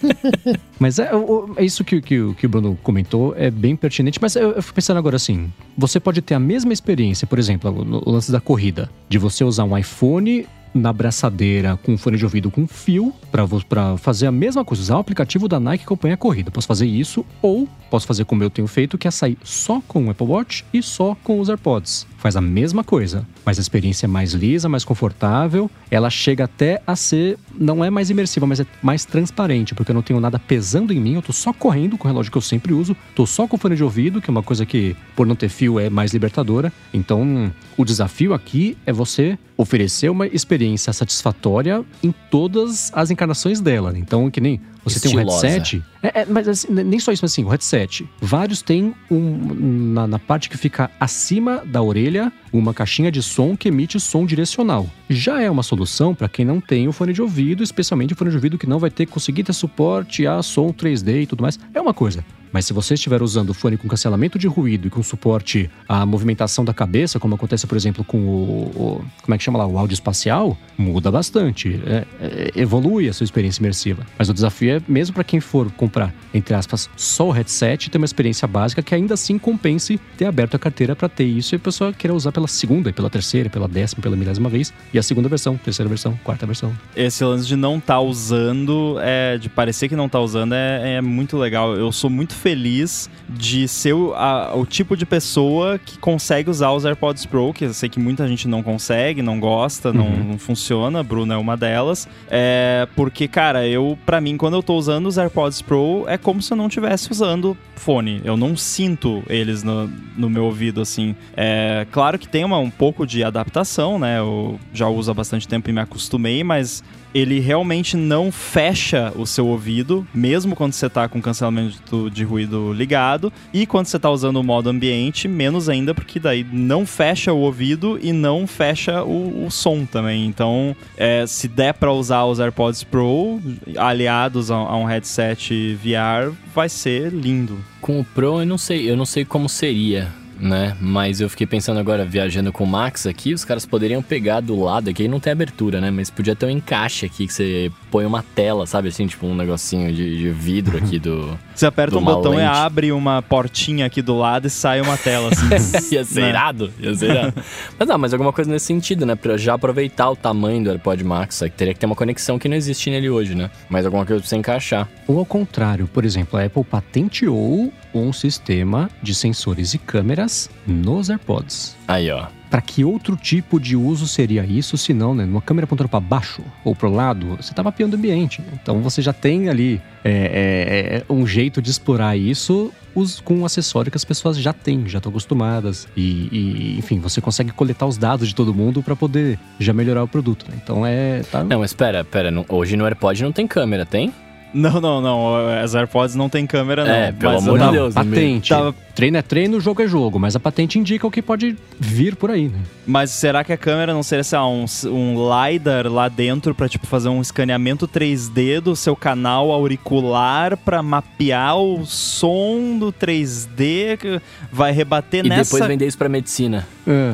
Mas 0.79 0.99
é, 0.99 1.09
é 1.57 1.63
isso 1.63 1.83
que, 1.83 2.01
que, 2.01 2.19
o- 2.19 2.33
que 2.33 2.45
o 2.45 2.49
Bruno 2.49 2.77
comentou, 2.83 3.33
é 3.37 3.49
bem 3.51 3.75
pertinente. 3.75 4.19
Mas 4.21 4.35
eu, 4.35 4.51
eu 4.51 4.61
fico 4.61 4.75
pensando 4.75 4.97
agora 4.97 5.15
assim: 5.15 5.51
você 5.77 5.99
pode 5.99 6.21
ter 6.21 6.33
a 6.35 6.39
mesma 6.39 6.73
experiência, 6.73 7.27
por 7.27 7.39
exemplo, 7.39 7.85
no, 7.85 8.01
lance 8.09 8.31
da 8.31 8.41
corrida, 8.41 8.89
de 9.07 9.17
você 9.17 9.43
usar 9.43 9.63
um 9.63 9.77
iPhone 9.77 10.47
na 10.73 10.91
braçadeira 10.91 11.77
com 11.81 11.93
um 11.93 11.97
fone 11.97 12.17
de 12.17 12.25
ouvido 12.25 12.51
com 12.51 12.67
fio 12.67 13.13
pra 13.31 13.95
fazer 13.97 14.27
a 14.27 14.31
mesma 14.31 14.65
coisa, 14.65 14.83
usar 14.83 14.97
o 14.97 14.99
aplicativo 14.99 15.47
da 15.47 15.57
Nike 15.57 15.83
que 15.83 15.85
acompanha 15.85 16.15
a 16.15 16.17
corrida. 16.17 16.51
Posso 16.51 16.67
fazer 16.67 16.85
isso 16.85 17.25
ou 17.41 17.65
posso 17.89 18.07
fazer 18.07 18.25
como 18.25 18.43
eu 18.43 18.49
tenho 18.49 18.67
feito, 18.67 18.97
que 18.97 19.07
é 19.07 19.11
sair 19.11 19.37
só 19.43 19.81
com 19.87 20.05
o 20.05 20.09
Apple 20.09 20.27
Watch 20.27 20.65
e 20.73 20.81
só 20.81 21.15
com 21.23 21.39
os 21.39 21.49
AirPods. 21.49 22.07
Faz 22.17 22.35
a 22.35 22.41
mesma 22.41 22.83
coisa, 22.83 23.27
mas 23.45 23.57
a 23.57 23.61
experiência 23.61 24.05
é 24.05 24.07
mais 24.07 24.33
lisa, 24.33 24.67
mais 24.67 24.83
confortável. 24.83 25.69
Ela 25.91 26.09
chega 26.09 26.45
até 26.45 26.81
a 26.85 26.95
ser, 26.95 27.37
não 27.53 27.83
é 27.83 27.89
mais 27.89 28.09
imersiva, 28.09 28.47
mas 28.47 28.59
é 28.59 28.65
mais 28.81 29.05
transparente, 29.05 29.75
porque 29.75 29.91
eu 29.91 29.95
não 29.95 30.01
tenho 30.01 30.19
nada 30.19 30.39
pesando 30.39 30.91
em 30.91 30.99
mim, 30.99 31.13
eu 31.15 31.21
tô 31.21 31.31
só 31.31 31.53
correndo 31.53 31.97
com 31.97 32.07
o 32.07 32.11
relógio 32.11 32.31
que 32.31 32.37
eu 32.37 32.41
sempre 32.41 32.73
uso, 32.73 32.95
tô 33.15 33.25
só 33.25 33.47
com 33.47 33.57
fone 33.57 33.75
de 33.75 33.83
ouvido, 33.83 34.21
que 34.21 34.29
é 34.29 34.31
uma 34.31 34.43
coisa 34.43 34.65
que, 34.65 34.95
por 35.15 35.27
não 35.27 35.35
ter 35.35 35.49
fio, 35.49 35.79
é 35.79 35.89
mais 35.89 36.13
libertadora. 36.13 36.73
Então, 36.93 37.53
o 37.77 37.85
desafio 37.85 38.33
aqui 38.33 38.77
é 38.85 38.91
você 38.91 39.37
oferecer 39.57 40.09
uma 40.09 40.27
experiência 40.27 40.91
satisfatória 40.91 41.83
em 42.03 42.13
todas 42.29 42.91
as 42.93 43.11
encarnações 43.11 43.61
dela. 43.61 43.93
Então, 43.97 44.29
que 44.29 44.41
nem 44.41 44.59
você 44.85 44.99
tem 44.99 45.17
um 45.17 45.19
Estilosa. 45.19 45.47
headset. 45.47 45.83
É, 46.01 46.21
é, 46.21 46.25
mas 46.25 46.47
assim, 46.47 46.71
nem 46.71 46.99
só 46.99 47.11
isso, 47.11 47.23
mas 47.23 47.31
assim, 47.31 47.43
o 47.43 47.47
headset. 47.47 48.07
Vários 48.21 48.61
têm 48.61 48.93
um. 49.09 49.93
Na, 49.93 50.07
na 50.07 50.19
parte 50.19 50.49
que 50.49 50.57
fica 50.57 50.89
acima 50.99 51.63
da 51.65 51.81
orelha, 51.81 52.31
uma 52.53 52.73
caixinha 52.73 53.11
de 53.11 53.21
som 53.21 53.57
que 53.57 53.67
emite 53.67 53.99
som 53.99 54.25
direcional. 54.25 54.87
Já 55.09 55.41
é 55.41 55.49
uma 55.49 55.63
solução 55.63 56.13
para 56.13 56.29
quem 56.29 56.45
não 56.45 56.61
tem 56.61 56.87
o 56.87 56.93
fone 56.93 57.11
de 57.11 57.21
ouvido, 57.21 57.63
especialmente 57.63 58.13
o 58.13 58.15
fone 58.15 58.29
de 58.29 58.37
ouvido 58.37 58.57
que 58.57 58.67
não 58.67 58.79
vai 58.79 58.91
ter 58.91 59.05
conseguir 59.07 59.43
ter 59.43 59.53
suporte 59.53 60.25
a 60.27 60.41
som 60.43 60.71
3D 60.71 61.23
e 61.23 61.27
tudo 61.27 61.41
mais. 61.41 61.59
É 61.73 61.81
uma 61.81 61.93
coisa. 61.93 62.23
Mas 62.55 62.65
se 62.65 62.71
você 62.71 62.93
estiver 62.93 63.21
usando 63.21 63.49
o 63.49 63.53
fone 63.53 63.75
com 63.75 63.85
cancelamento 63.85 64.39
de 64.39 64.47
ruído 64.47 64.87
e 64.87 64.89
com 64.89 65.03
suporte 65.03 65.69
à 65.89 66.05
movimentação 66.05 66.63
da 66.63 66.73
cabeça, 66.73 67.19
como 67.19 67.35
acontece, 67.35 67.67
por 67.67 67.75
exemplo, 67.75 68.01
com 68.05 68.17
o, 68.17 68.61
o- 68.73 69.05
como 69.21 69.35
é 69.35 69.37
que 69.37 69.43
chama 69.43 69.59
lá, 69.59 69.67
o 69.67 69.77
áudio 69.77 69.93
espacial, 69.93 70.57
muda 70.77 71.11
bastante. 71.11 71.77
É- 71.85 72.05
é- 72.21 72.51
evolui 72.55 73.09
a 73.09 73.13
sua 73.13 73.25
experiência 73.25 73.59
imersiva. 73.61 74.05
Mas 74.17 74.29
o 74.29 74.33
desafio 74.33 74.77
é, 74.77 74.81
mesmo 74.87 75.13
para 75.13 75.25
quem 75.25 75.41
for 75.41 75.69
comprar, 75.71 76.13
entre 76.33 76.55
aspas, 76.55 76.89
só 76.95 77.27
o 77.27 77.31
headset, 77.31 77.89
ter 77.89 77.97
uma 77.97 78.05
experiência 78.05 78.47
básica 78.47 78.81
que 78.81 78.95
ainda 78.95 79.15
assim 79.15 79.37
compense 79.37 79.99
ter 80.17 80.23
aberto 80.23 80.55
a 80.55 80.59
carteira 80.59 80.95
para 80.95 81.09
ter 81.09 81.25
isso 81.25 81.55
e 81.55 81.57
a 81.57 81.59
pessoa 81.59 81.91
queira 81.91 82.13
usar 82.15 82.31
pela 82.31 82.47
segunda, 82.47 82.93
pela 82.93 83.09
terceira, 83.09 83.49
pela 83.49 83.67
décima, 83.67 84.01
pela 84.01 84.15
milésima 84.15 84.47
vez. 84.47 84.73
E 84.93 84.97
a 84.97 85.03
segunda 85.03 85.27
versão, 85.27 85.57
terceira 85.57 85.89
versão, 85.89 86.17
quarta 86.23 86.45
versão. 86.45 86.71
Esse 86.95 87.21
lance 87.25 87.45
de 87.45 87.57
não 87.57 87.79
estar 87.79 87.99
usando, 87.99 88.95
é, 89.01 89.37
de 89.37 89.49
parecer 89.49 89.89
que 89.89 89.95
não 89.97 90.07
tá 90.07 90.21
usando, 90.21 90.53
é, 90.53 90.93
é 90.95 91.01
muito 91.01 91.35
legal. 91.37 91.75
Eu 91.75 91.91
sou 91.91 92.09
muito 92.09 92.33
feliz 92.45 93.09
de 93.27 93.67
ser 93.67 93.93
o, 93.93 94.13
a- 94.13 94.53
o 94.55 94.67
tipo 94.67 94.95
de 94.95 95.03
pessoa 95.03 95.79
que 95.79 95.97
consegue 95.97 96.47
usar 96.47 96.71
os 96.73 96.85
AirPods 96.85 97.25
Pro, 97.25 97.51
que 97.51 97.65
eu 97.65 97.73
sei 97.73 97.89
que 97.89 97.99
muita 97.99 98.27
gente 98.27 98.47
não 98.47 98.61
consegue, 98.61 99.23
não 99.23 99.39
gosta, 99.39 99.91
não, 99.91 100.05
Uhum. 100.05 100.23
não 100.33 100.37
funciona. 100.37 100.99
A 100.99 101.03
Bruna 101.03 101.33
é 101.33 101.37
uma 101.37 101.57
delas. 101.57 102.07
É, 102.29 102.87
porque, 102.95 103.27
cara, 103.27 103.67
eu, 103.67 103.97
para 104.05 104.21
mim, 104.21 104.37
quando 104.37 104.53
eu 104.53 104.61
tô 104.61 104.75
usando 104.75 105.07
os 105.07 105.17
AirPods 105.17 105.63
Pro, 105.63 106.05
é 106.07 106.19
como 106.19 106.39
se 106.39 106.53
eu 106.53 106.57
não 106.57 106.67
estivesse 106.67 107.11
usando 107.11 107.57
fone. 107.75 108.21
Eu 108.23 108.37
não 108.37 108.55
sinto 108.55 109.23
eles 109.27 109.63
no, 109.63 109.89
no 110.15 110.29
meu 110.29 110.45
ouvido, 110.45 110.81
assim. 110.81 111.15
É 111.35 111.87
claro 111.91 112.19
que 112.19 112.27
tem 112.27 112.45
uma, 112.45 112.59
um 112.59 112.69
pouco 112.69 113.07
de 113.07 113.23
adaptação, 113.23 113.97
né? 113.97 114.19
Eu 114.19 114.59
já 114.71 114.87
uso 114.87 115.09
há 115.09 115.13
bastante 115.15 115.47
tempo 115.47 115.67
e 115.67 115.73
me 115.73 115.81
acostumei, 115.81 116.43
mas 116.43 116.83
ele 117.15 117.39
realmente 117.39 117.95
não 117.95 118.29
fecha 118.29 119.13
o 119.15 119.25
seu 119.25 119.47
ouvido, 119.47 120.05
mesmo 120.13 120.53
quando 120.53 120.73
você 120.73 120.89
tá 120.89 121.07
com 121.07 121.21
cancelamento 121.21 122.11
de 122.11 122.25
ruído 122.25 122.73
ligado, 122.73 123.31
e 123.53 123.65
quando 123.65 123.85
você 123.85 123.97
tá 123.97 124.09
usando 124.09 124.35
o 124.35 124.43
modo 124.43 124.69
ambiente, 124.69 125.25
menos 125.25 125.69
ainda, 125.69 125.95
porque 125.95 126.19
daí 126.19 126.45
não 126.51 126.85
fecha 126.85 127.31
o 127.31 127.39
ouvido 127.39 127.97
e 128.01 128.11
não 128.11 128.45
fecha 128.45 129.01
o, 129.01 129.45
o 129.45 129.49
som 129.49 129.85
também. 129.85 130.25
Então, 130.25 130.75
é, 130.97 131.25
se 131.25 131.47
der 131.47 131.75
pra 131.75 131.93
usar 131.93 132.25
os 132.25 132.41
AirPods 132.41 132.83
Pro 132.83 133.39
aliados 133.77 134.51
a, 134.51 134.55
a 134.55 134.75
um 134.75 134.83
headset 134.83 135.73
VR, 135.75 136.35
vai 136.53 136.67
ser 136.67 137.13
lindo. 137.13 137.57
Com 137.79 138.01
o 138.01 138.03
Pro, 138.03 138.41
eu 138.41 138.45
não 138.45 138.57
sei, 138.57 138.91
eu 138.91 138.97
não 138.97 139.05
sei 139.05 139.23
como 139.23 139.47
seria, 139.47 140.11
né? 140.39 140.75
Mas 140.79 141.21
eu 141.21 141.29
fiquei 141.29 141.47
pensando 141.47 141.79
agora, 141.79 142.05
viajando 142.05 142.51
com 142.51 142.63
o 142.63 142.67
Max 142.67 143.05
aqui, 143.05 143.33
os 143.33 143.45
caras 143.45 143.65
poderiam 143.65 144.01
pegar 144.01 144.41
do 144.41 144.59
lado 144.59 144.89
aqui, 144.89 145.07
não 145.07 145.19
tem 145.19 145.33
abertura, 145.33 145.79
né? 145.79 145.91
Mas 145.91 146.09
podia 146.09 146.35
ter 146.35 146.45
um 146.45 146.49
encaixe 146.49 147.05
aqui 147.05 147.27
que 147.27 147.33
você 147.33 147.71
põe 147.95 148.05
uma 148.05 148.21
tela, 148.35 148.67
sabe 148.67 148.89
assim, 148.89 149.07
tipo 149.07 149.25
um 149.25 149.33
negocinho 149.33 149.93
de, 149.93 150.17
de 150.17 150.29
vidro 150.29 150.77
aqui 150.77 150.99
do. 150.99 151.39
Você 151.55 151.65
aperta 151.65 151.91
De 151.95 151.97
um 151.97 152.03
botão 152.03 152.33
e 152.33 152.37
lente. 152.37 152.49
abre 152.49 152.91
uma 152.91 153.21
portinha 153.21 153.85
aqui 153.85 154.01
do 154.01 154.17
lado 154.17 154.47
e 154.47 154.49
sai 154.49 154.81
uma 154.81 154.97
tela 154.97 155.29
assim. 155.31 155.47
ia 155.95 156.03
ser 156.03 156.21
Né? 156.23 156.29
irado, 156.29 156.73
ia 156.77 156.93
ser 156.93 157.11
irado. 157.11 157.33
mas 157.79 157.87
não, 157.87 157.97
mas 157.97 158.11
alguma 158.11 158.33
coisa 158.33 158.51
nesse 158.51 158.65
sentido, 158.65 159.05
né? 159.05 159.15
Pra 159.15 159.37
já 159.37 159.53
aproveitar 159.53 160.09
o 160.09 160.15
tamanho 160.17 160.61
do 160.61 160.71
AirPod 160.71 161.01
Max, 161.05 161.39
que 161.39 161.49
teria 161.51 161.73
que 161.73 161.79
ter 161.79 161.85
uma 161.85 161.95
conexão 161.95 162.37
que 162.37 162.49
não 162.49 162.57
existe 162.57 162.89
nele 162.89 163.09
hoje, 163.09 163.33
né? 163.33 163.49
Mas 163.69 163.85
alguma 163.85 164.05
coisa 164.05 164.21
pra 164.21 164.27
você 164.29 164.35
encaixar. 164.35 164.89
Ou 165.07 165.17
ao 165.19 165.25
contrário, 165.25 165.87
por 165.87 166.03
exemplo, 166.03 166.37
a 166.37 166.43
Apple 166.43 166.65
patenteou 166.65 167.71
um 167.93 168.11
sistema 168.11 168.89
de 169.01 169.15
sensores 169.15 169.73
e 169.73 169.77
câmeras 169.77 170.49
nos 170.67 171.09
AirPods. 171.09 171.77
Aí, 171.87 172.11
ó. 172.11 172.25
Para 172.49 172.61
que 172.61 172.83
outro 172.85 173.15
tipo 173.15 173.59
de 173.59 173.75
uso 173.75 174.07
seria 174.07 174.45
isso, 174.45 174.77
se 174.77 174.93
não, 174.93 175.13
né? 175.15 175.25
Numa 175.25 175.41
câmera 175.41 175.65
apontando 175.65 175.89
para 175.89 175.99
baixo 175.99 176.41
ou 176.63 176.75
para 176.75 176.87
o 176.87 176.93
lado, 176.93 177.35
você 177.37 177.51
está 177.51 177.61
mapeando 177.63 177.95
o 177.95 177.99
ambiente. 177.99 178.41
Então 178.53 178.81
você 178.81 179.01
já 179.01 179.11
tem 179.13 179.49
ali 179.49 179.81
é, 180.03 180.11
é, 180.11 180.97
é, 180.97 181.03
um 181.13 181.25
jeito 181.25 181.61
de 181.61 181.69
explorar 181.71 182.15
isso 182.15 182.71
os- 182.93 183.19
com 183.19 183.35
um 183.35 183.45
acessório 183.45 183.91
que 183.91 183.97
as 183.97 184.05
pessoas 184.05 184.37
já 184.37 184.53
têm, 184.53 184.87
já 184.87 184.99
estão 184.99 185.09
acostumadas. 185.09 185.87
E, 185.97 186.29
e, 186.31 186.75
enfim, 186.79 186.99
você 186.99 187.19
consegue 187.19 187.51
coletar 187.51 187.85
os 187.87 187.97
dados 187.97 188.27
de 188.27 188.35
todo 188.35 188.53
mundo 188.53 188.81
para 188.83 188.95
poder 188.95 189.37
já 189.59 189.73
melhorar 189.73 190.03
o 190.03 190.07
produto. 190.07 190.45
né? 190.49 190.57
Então 190.63 190.85
é. 190.85 191.21
Tá, 191.31 191.43
Não, 191.43 191.59
mas 191.59 191.71
espera, 191.71 192.03
pera. 192.03 192.31
não- 192.31 192.45
hoje 192.47 192.77
no 192.77 192.85
AirPod 192.85 193.21
não 193.23 193.31
tem 193.31 193.47
câmera, 193.47 193.85
tem? 193.85 194.13
Não, 194.53 194.79
não, 194.79 195.01
não. 195.01 195.35
As 195.61 195.75
AirPods 195.75 196.15
não 196.15 196.29
tem 196.29 196.47
câmera, 196.47 196.85
não. 196.85 196.93
É, 196.93 197.11
pelo 197.11 197.33
Mas 197.33 197.43
amor 197.45 197.59
de 197.59 197.71
Deus. 197.71 197.93
patente. 197.93 198.49
Tava- 198.49 198.73
Treino 198.95 199.17
é 199.17 199.21
treino, 199.21 199.59
jogo 199.59 199.81
é 199.81 199.87
jogo, 199.87 200.17
mas 200.17 200.37
a 200.37 200.39
patente 200.39 200.79
indica 200.79 201.05
o 201.05 201.11
que 201.11 201.21
pode 201.21 201.57
vir 201.77 202.15
por 202.15 202.31
aí, 202.31 202.47
né? 202.47 202.59
Mas 202.87 203.11
será 203.11 203.43
que 203.43 203.51
a 203.51 203.57
câmera 203.57 203.93
não 203.93 204.01
seria, 204.01 204.23
sei 204.23 204.39
lá, 204.39 204.47
um, 204.47 204.65
um 204.85 205.15
LiDAR 205.51 205.91
lá 205.91 206.07
dentro 206.07 206.55
pra, 206.55 206.69
tipo, 206.69 206.87
fazer 206.87 207.09
um 207.09 207.21
escaneamento 207.21 207.89
3D 207.89 208.61
do 208.61 208.73
seu 208.73 208.95
canal 208.95 209.51
auricular 209.51 210.55
pra 210.55 210.81
mapear 210.81 211.57
o 211.57 211.85
som 211.85 212.77
do 212.79 212.93
3D 212.93 213.97
que 213.97 214.21
vai 214.49 214.71
rebater 214.71 215.25
E 215.25 215.29
nessa... 215.29 215.43
depois 215.43 215.67
vender 215.67 215.87
isso 215.87 215.97
pra 215.97 216.07
medicina. 216.07 216.65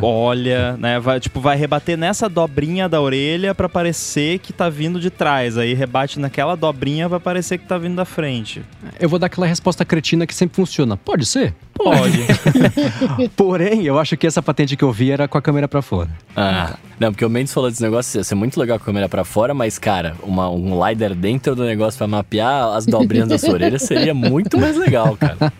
Olha, 0.02 0.78
né? 0.78 1.00
Vai, 1.00 1.20
tipo, 1.20 1.40
vai 1.40 1.58
rebater 1.58 1.98
nessa 1.98 2.30
dobrinha 2.30 2.88
da 2.88 3.02
orelha 3.02 3.56
pra 3.56 3.68
parecer 3.68 4.38
que 4.40 4.54
tá 4.54 4.70
vindo 4.70 5.00
de 5.00 5.10
trás. 5.10 5.58
Aí 5.58 5.74
rebate 5.74 6.20
naquela 6.20 6.56
dobrinha 6.56 7.08
vai 7.08 7.20
parecer 7.20 7.58
que 7.58 7.66
tá 7.66 7.78
vindo 7.78 7.96
da 7.96 8.06
frente. 8.06 8.62
Eu 9.00 9.10
vou 9.10 9.18
dar 9.18 9.28
aquela 9.28 9.48
resposta 9.48 9.84
cretina 9.84 10.28
que 10.28 10.36
sempre 10.36 10.56
funciona. 10.56 10.96
Pode 10.96 11.26
ser? 11.26 11.56
Pode. 11.84 12.26
Porém, 13.36 13.84
eu 13.84 13.98
acho 13.98 14.16
que 14.16 14.28
essa 14.28 14.42
patente 14.42 14.76
que 14.76 14.84
eu 14.84 14.92
vi 14.92 15.12
era 15.12 15.28
com 15.28 15.38
a 15.38 15.42
câmera 15.42 15.68
pra 15.68 15.82
fora. 15.82 16.10
Ah, 16.36 16.78
não, 17.00 17.12
porque 17.12 17.26
o 17.26 17.30
Mendes 17.30 17.54
falou 17.54 17.70
desse 17.70 17.82
negócio, 17.82 18.20
ia 18.20 18.24
ser 18.24 18.36
muito 18.36 18.60
legal 18.60 18.78
com 18.78 18.84
a 18.84 18.86
câmera 18.86 19.10
pra 19.10 19.24
fora, 19.24 19.54
mas, 19.54 19.80
cara, 19.80 20.16
uma, 20.22 20.50
um 20.50 20.88
LiDAR 20.88 21.16
dentro 21.16 21.56
do 21.56 21.64
negócio 21.64 21.98
pra 21.98 22.08
mapear 22.08 22.76
as 22.76 22.86
dobrinhas 22.86 23.28
da 23.28 23.38
sua 23.38 23.54
orelha 23.54 23.80
seria 23.80 24.14
muito 24.14 24.60
mais 24.60 24.78
legal, 24.78 25.18
cara. 25.18 25.52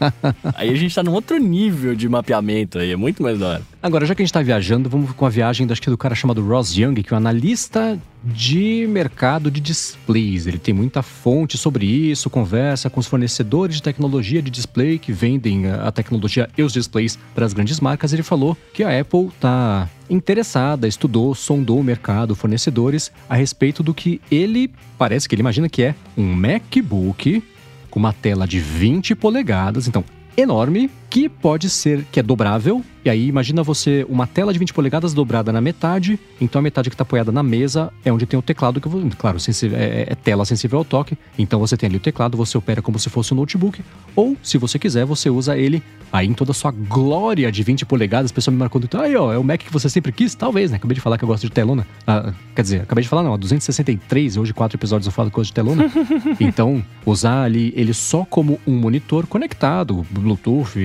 Aí 0.56 0.70
a 0.70 0.76
gente 0.76 0.94
tá 0.94 1.02
num 1.02 1.14
outro 1.14 1.38
nível 1.38 1.96
de 1.96 2.08
mapeamento 2.08 2.78
aí, 2.78 2.92
é 2.92 2.96
muito 2.96 3.24
mais 3.24 3.40
da 3.40 3.48
hora. 3.48 3.62
Agora, 3.82 4.06
já 4.06 4.14
que 4.14 4.22
a 4.22 4.26
gente 4.26 4.34
tá 4.34 4.42
viajando, 4.42 4.90
vamos 4.90 5.12
com 5.12 5.26
a 5.26 5.30
viagem 5.30 5.68
acho 5.72 5.82
que 5.82 5.90
do 5.90 5.98
cara 5.98 6.14
chamado 6.14 6.46
Ross 6.46 6.76
Young, 6.78 6.96
que 7.02 7.14
é 7.14 7.16
um 7.16 7.18
analista 7.18 7.98
de 8.24 8.86
mercado 8.88 9.50
de 9.50 9.60
displays. 9.60 10.46
Ele 10.46 10.58
tem 10.58 10.74
muita 10.74 11.02
fonte 11.02 11.58
sobre 11.58 11.86
isso, 11.86 12.30
conversa 12.30 12.90
com 12.90 13.00
os 13.00 13.08
fornecedores 13.08 13.78
de 13.78 13.84
tecnologia 13.84 14.42
de 14.42 14.52
display 14.52 15.00
que 15.00 15.12
vendem 15.12 15.68
a 15.68 15.92
tecnologia 15.92 16.50
e 16.58 16.64
os 16.64 16.74
displays 16.74 17.18
para 17.34 17.46
as 17.46 17.54
grandes 17.54 17.80
marcas. 17.80 18.14
Ele 18.14 18.24
falou 18.24 18.56
que 18.74 18.84
a 18.84 19.00
Apple 19.00 19.30
tá 19.40 19.90
interessada, 20.10 20.88
estudou, 20.88 21.34
sondou 21.34 21.80
o 21.80 21.84
mercado, 21.84 22.36
fornecedores 22.36 23.12
a 23.30 23.36
respeito 23.36 23.82
do 23.82 23.94
que 23.94 24.22
ele 24.30 24.72
parece 24.98 25.28
que 25.28 25.36
ele 25.36 25.42
imagina 25.42 25.70
que 25.70 25.84
é 25.84 25.96
um 26.18 26.34
MacBook 26.34 27.44
com 27.90 28.00
uma 28.00 28.14
tela 28.14 28.48
de 28.48 28.60
20 28.60 29.16
polegadas, 29.16 29.88
então 29.88 30.04
enorme, 30.36 30.90
que 31.10 31.28
pode 31.28 31.70
ser 31.70 32.06
que 32.12 32.20
é 32.20 32.24
dobrável 32.24 32.84
E 33.04 33.10
aí, 33.10 33.28
imagina 33.28 33.64
você, 33.64 34.06
uma 34.08 34.28
tela 34.28 34.54
de 34.54 34.60
20 34.60 34.74
polegadas 34.74 35.12
dobrada 35.12 35.52
na 35.52 35.60
metade, 35.60 36.20
então 36.40 36.60
a 36.60 36.62
metade 36.62 36.88
que 36.88 36.94
está 36.94 37.02
apoiada 37.02 37.32
na 37.32 37.42
mesa 37.42 37.92
é 38.06 38.14
onde 38.14 38.28
tem 38.28 38.38
o 38.38 38.44
teclado, 38.44 38.80
que, 38.80 38.90
claro, 39.16 39.40
sensível, 39.40 39.78
é, 39.78 40.06
é, 40.08 40.16
tela 40.16 40.46
sensível 40.46 40.78
ao 40.78 40.86
toque, 40.86 41.18
então 41.38 41.60
você 41.60 41.76
tem 41.76 41.88
ali 41.88 41.98
o 41.98 42.00
teclado, 42.00 42.38
você 42.38 42.56
opera 42.58 42.80
como 42.80 43.00
se 43.00 43.10
fosse 43.10 43.34
um 43.34 43.38
notebook, 43.38 43.82
ou, 44.16 44.38
se 44.44 44.58
você 44.60 44.78
quiser, 44.78 45.04
você 45.04 45.32
usa 45.32 45.58
ele 45.58 45.82
aí 46.12 46.28
em 46.28 46.34
toda 46.34 46.52
a 46.52 46.54
sua 46.54 46.72
glória 46.72 47.52
de 47.52 47.64
20 47.64 47.86
polegadas, 47.86 48.30
o 48.32 48.34
pessoal 48.34 48.54
me 48.54 48.60
marcou 48.60 48.80
do 48.80 48.90
aí, 49.00 49.16
ó, 49.16 49.32
é 49.32 49.38
o 49.38 49.44
Mac 49.44 49.62
que 49.62 49.72
você 49.72 49.90
sempre 49.90 50.12
quis? 50.12 50.36
Talvez, 50.36 50.70
né? 50.70 50.78
Acabei 50.78 50.94
de 50.94 51.02
falar 51.02 51.18
que 51.18 51.24
eu 51.24 51.28
gosto 51.28 51.44
de 51.44 51.52
telona. 51.52 51.88
Ah, 52.06 52.34
quer 52.54 52.62
dizer, 52.62 52.82
acabei 52.82 53.02
de 53.02 53.08
falar, 53.08 53.24
não, 53.24 53.38
263, 53.38 54.38
hoje 54.38 54.54
quatro 54.54 54.76
episódios 54.78 55.06
eu 55.06 55.12
falo 55.12 55.32
gosto 55.32 55.48
de 55.48 55.54
telona. 55.54 55.90
então, 56.40 56.84
usar 57.06 57.44
ali 57.44 57.74
ele 57.76 57.94
só 57.94 58.26
como 58.26 58.60
um 58.68 58.76
monitor 58.76 59.26
conectado, 59.26 60.06
Bluetooth, 60.10 60.76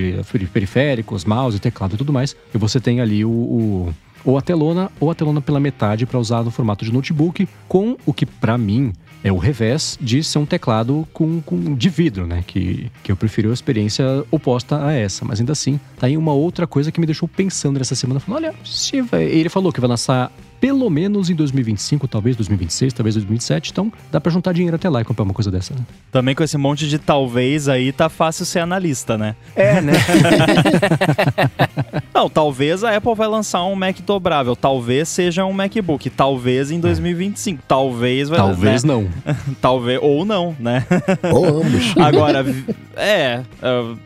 periféricos, 0.51 1.25
mouse, 1.25 1.59
teclado 1.59 1.95
e 1.95 1.97
tudo 1.97 2.06
mais, 2.13 2.35
e 2.53 2.57
você 2.57 2.79
tem 2.79 3.01
ali 3.01 3.23
o, 3.23 3.29
o 3.29 3.95
ou 4.25 4.37
a 4.37 4.41
telona 4.41 4.91
ou 4.99 5.09
a 5.09 5.15
telona 5.15 5.41
pela 5.41 5.59
metade 5.59 6.05
para 6.05 6.19
usar 6.19 6.43
no 6.43 6.51
formato 6.51 6.83
de 6.83 6.91
notebook, 6.91 7.47
com 7.67 7.97
o 8.05 8.13
que 8.13 8.25
para 8.25 8.57
mim 8.57 8.91
é 9.23 9.31
o 9.31 9.37
revés 9.37 9.97
de 9.99 10.23
ser 10.23 10.39
um 10.39 10.45
teclado 10.45 11.07
com, 11.13 11.41
com 11.41 11.75
de 11.75 11.89
vidro, 11.89 12.27
né? 12.27 12.43
Que, 12.45 12.91
que 13.03 13.11
eu 13.11 13.15
prefiro 13.15 13.49
a 13.49 13.53
experiência 13.53 14.05
oposta 14.29 14.85
a 14.85 14.93
essa. 14.93 15.25
Mas 15.25 15.39
ainda 15.39 15.53
assim, 15.53 15.79
tá 15.97 16.07
aí 16.07 16.15
uma 16.15 16.33
outra 16.33 16.67
coisa 16.67 16.91
que 16.91 16.99
me 16.99 17.05
deixou 17.05 17.27
pensando 17.27 17.77
nessa 17.77 17.95
semana. 17.95 18.19
Falando, 18.19 18.45
olha, 18.45 18.55
se 18.63 19.01
vai... 19.01 19.23
ele 19.23 19.49
falou 19.49 19.71
que 19.71 19.81
vai 19.81 19.89
lançar 19.89 20.31
pelo 20.59 20.89
menos 20.89 21.29
em 21.29 21.35
2025, 21.35 22.07
talvez 22.07 22.35
2026, 22.35 22.93
talvez 22.93 23.15
2027. 23.15 23.71
Então 23.71 23.91
dá 24.11 24.19
para 24.19 24.31
juntar 24.31 24.53
dinheiro 24.53 24.75
até 24.75 24.89
lá 24.89 25.01
e 25.01 25.05
comprar 25.05 25.23
uma 25.23 25.33
coisa 25.33 25.51
dessa. 25.51 25.73
Né? 25.73 25.81
Também 26.11 26.35
com 26.35 26.43
esse 26.43 26.57
monte 26.57 26.87
de 26.87 26.97
talvez 26.97 27.69
aí, 27.69 27.91
tá 27.91 28.09
fácil 28.09 28.45
ser 28.45 28.59
analista, 28.59 29.17
né? 29.17 29.35
É, 29.55 29.81
né? 29.81 29.93
Não, 32.17 32.27
talvez 32.27 32.83
a 32.83 32.95
Apple 32.95 33.13
vai 33.13 33.27
lançar 33.27 33.63
um 33.63 33.75
Mac 33.75 33.99
dobrável. 34.01 34.55
Talvez 34.55 35.07
seja 35.07 35.45
um 35.45 35.53
MacBook. 35.53 36.09
Talvez 36.09 36.71
em 36.71 36.79
2025. 36.79 37.61
Talvez 37.67 38.29
vai 38.29 38.39
Talvez 38.39 38.83
né? 38.83 38.93
não. 38.93 39.07
talvez, 39.61 39.99
ou 40.01 40.25
não, 40.25 40.55
né? 40.59 40.83
Ou 41.31 41.61
ambos. 41.61 41.95
Agora, 41.97 42.45
é. 42.95 43.41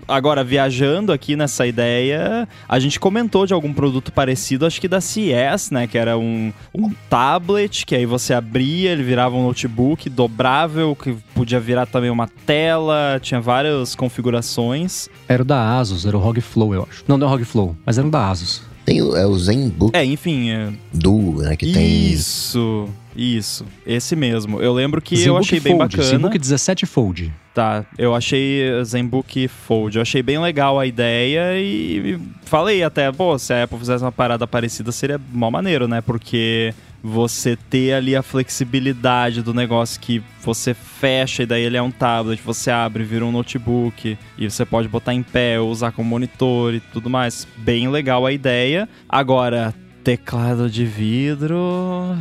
Agora, 0.08 0.44
viajando 0.44 1.14
aqui 1.14 1.38
nessa 1.38 1.66
ideia, 1.66 2.48
a 2.68 2.80
gente 2.80 3.00
comentou 3.00 3.46
de 3.46 3.54
algum 3.54 3.74
produto 3.74 4.12
parecido, 4.12 4.66
acho 4.66 4.82
que 4.82 4.88
da 4.88 5.00
CS, 5.00 5.72
né? 5.72 5.88
Que 5.88 5.98
era 5.98 6.18
um 6.18 6.41
um, 6.74 6.92
tablet, 7.10 7.86
que 7.86 7.96
aí 7.96 8.06
você 8.06 8.34
abria, 8.34 8.92
ele 8.92 9.04
virava 9.04 9.36
um 9.36 9.44
notebook 9.44 10.10
dobrável, 10.10 10.96
que 10.96 11.16
podia 11.36 11.60
virar 11.60 11.86
também 11.86 12.10
uma 12.10 12.28
tela, 12.46 13.20
tinha 13.22 13.40
várias 13.40 13.96
configurações. 13.96 15.08
Era 15.28 15.44
o 15.44 15.46
da 15.46 15.78
Asus, 15.78 16.06
era 16.06 16.18
o 16.18 16.20
ROG 16.20 16.42
Flow, 16.42 16.74
eu 16.74 16.88
acho. 16.90 17.04
Não, 17.08 17.18
não 17.18 17.28
é 17.28 17.30
o 17.30 17.34
ROG 17.34 17.46
Flow, 17.46 17.76
mas 17.86 17.98
era 17.98 18.08
o 18.08 18.12
da 18.12 18.30
Asus. 18.30 18.71
Tem 18.86 19.00
é 19.00 19.26
o 19.26 19.38
ZenBook. 19.38 19.96
É, 19.96 20.04
enfim. 20.04 20.50
É... 20.52 20.70
Duo, 20.94 21.42
né, 21.42 21.56
que 21.56 21.66
Isso. 21.66 21.74
tem... 21.74 22.12
Isso. 22.12 22.90
Isso, 23.16 23.66
esse 23.86 24.16
mesmo. 24.16 24.62
Eu 24.62 24.74
lembro 24.74 25.02
que 25.02 25.18
Zenbook 25.18 25.28
eu 25.28 25.38
achei 25.38 25.60
bem 25.60 25.76
Fold, 25.76 25.98
bacana. 25.98 26.10
ZenBook 26.10 26.40
17 26.40 26.86
Fold. 26.86 27.34
Tá, 27.54 27.86
eu 27.98 28.16
achei 28.16 28.64
ZenBook 28.86 29.48
Fold. 29.50 29.98
Eu 29.98 30.02
achei 30.02 30.24
bem 30.24 30.40
legal 30.40 30.80
a 30.80 30.86
ideia 30.86 31.60
e 31.60 32.18
falei 32.46 32.84
até, 32.84 33.12
pô, 33.12 33.38
se 33.38 33.54
a 33.54 33.64
Apple 33.64 33.78
fizesse 33.78 34.04
uma 34.04 34.12
parada 34.12 34.48
parecida 34.48 34.92
seria 34.94 35.20
mal 35.34 35.52
maneiro, 35.52 35.88
né? 35.88 36.00
Porque 36.00 36.74
você 37.04 37.56
ter 37.56 37.94
ali 37.94 38.16
a 38.16 38.22
flexibilidade 38.22 39.42
do 39.42 39.54
negócio 39.54 40.00
que 40.00 40.22
você 40.44 40.74
fecha 40.74 41.44
e 41.44 41.46
daí 41.46 41.64
ele 41.64 41.78
é 41.78 41.82
um 41.82 41.92
tablet, 41.92 42.42
você 42.42 42.70
abre, 42.70 43.04
vira 43.04 43.26
um 43.26 43.32
notebook 43.32 44.18
e 44.38 44.50
você 44.50 44.66
pode 44.66 44.88
botar 44.88 45.14
em 45.14 45.24
pé, 45.24 45.60
usar 45.60 45.92
como 45.92 46.10
monitor 46.10 46.74
e 46.74 46.80
tudo 46.80 47.10
mais. 47.10 47.48
Bem 47.58 47.90
legal 47.90 48.26
a 48.26 48.32
ideia. 48.32 48.88
Agora, 49.10 49.74
teclado 50.04 50.70
de 50.70 50.86
vidro 50.86 51.58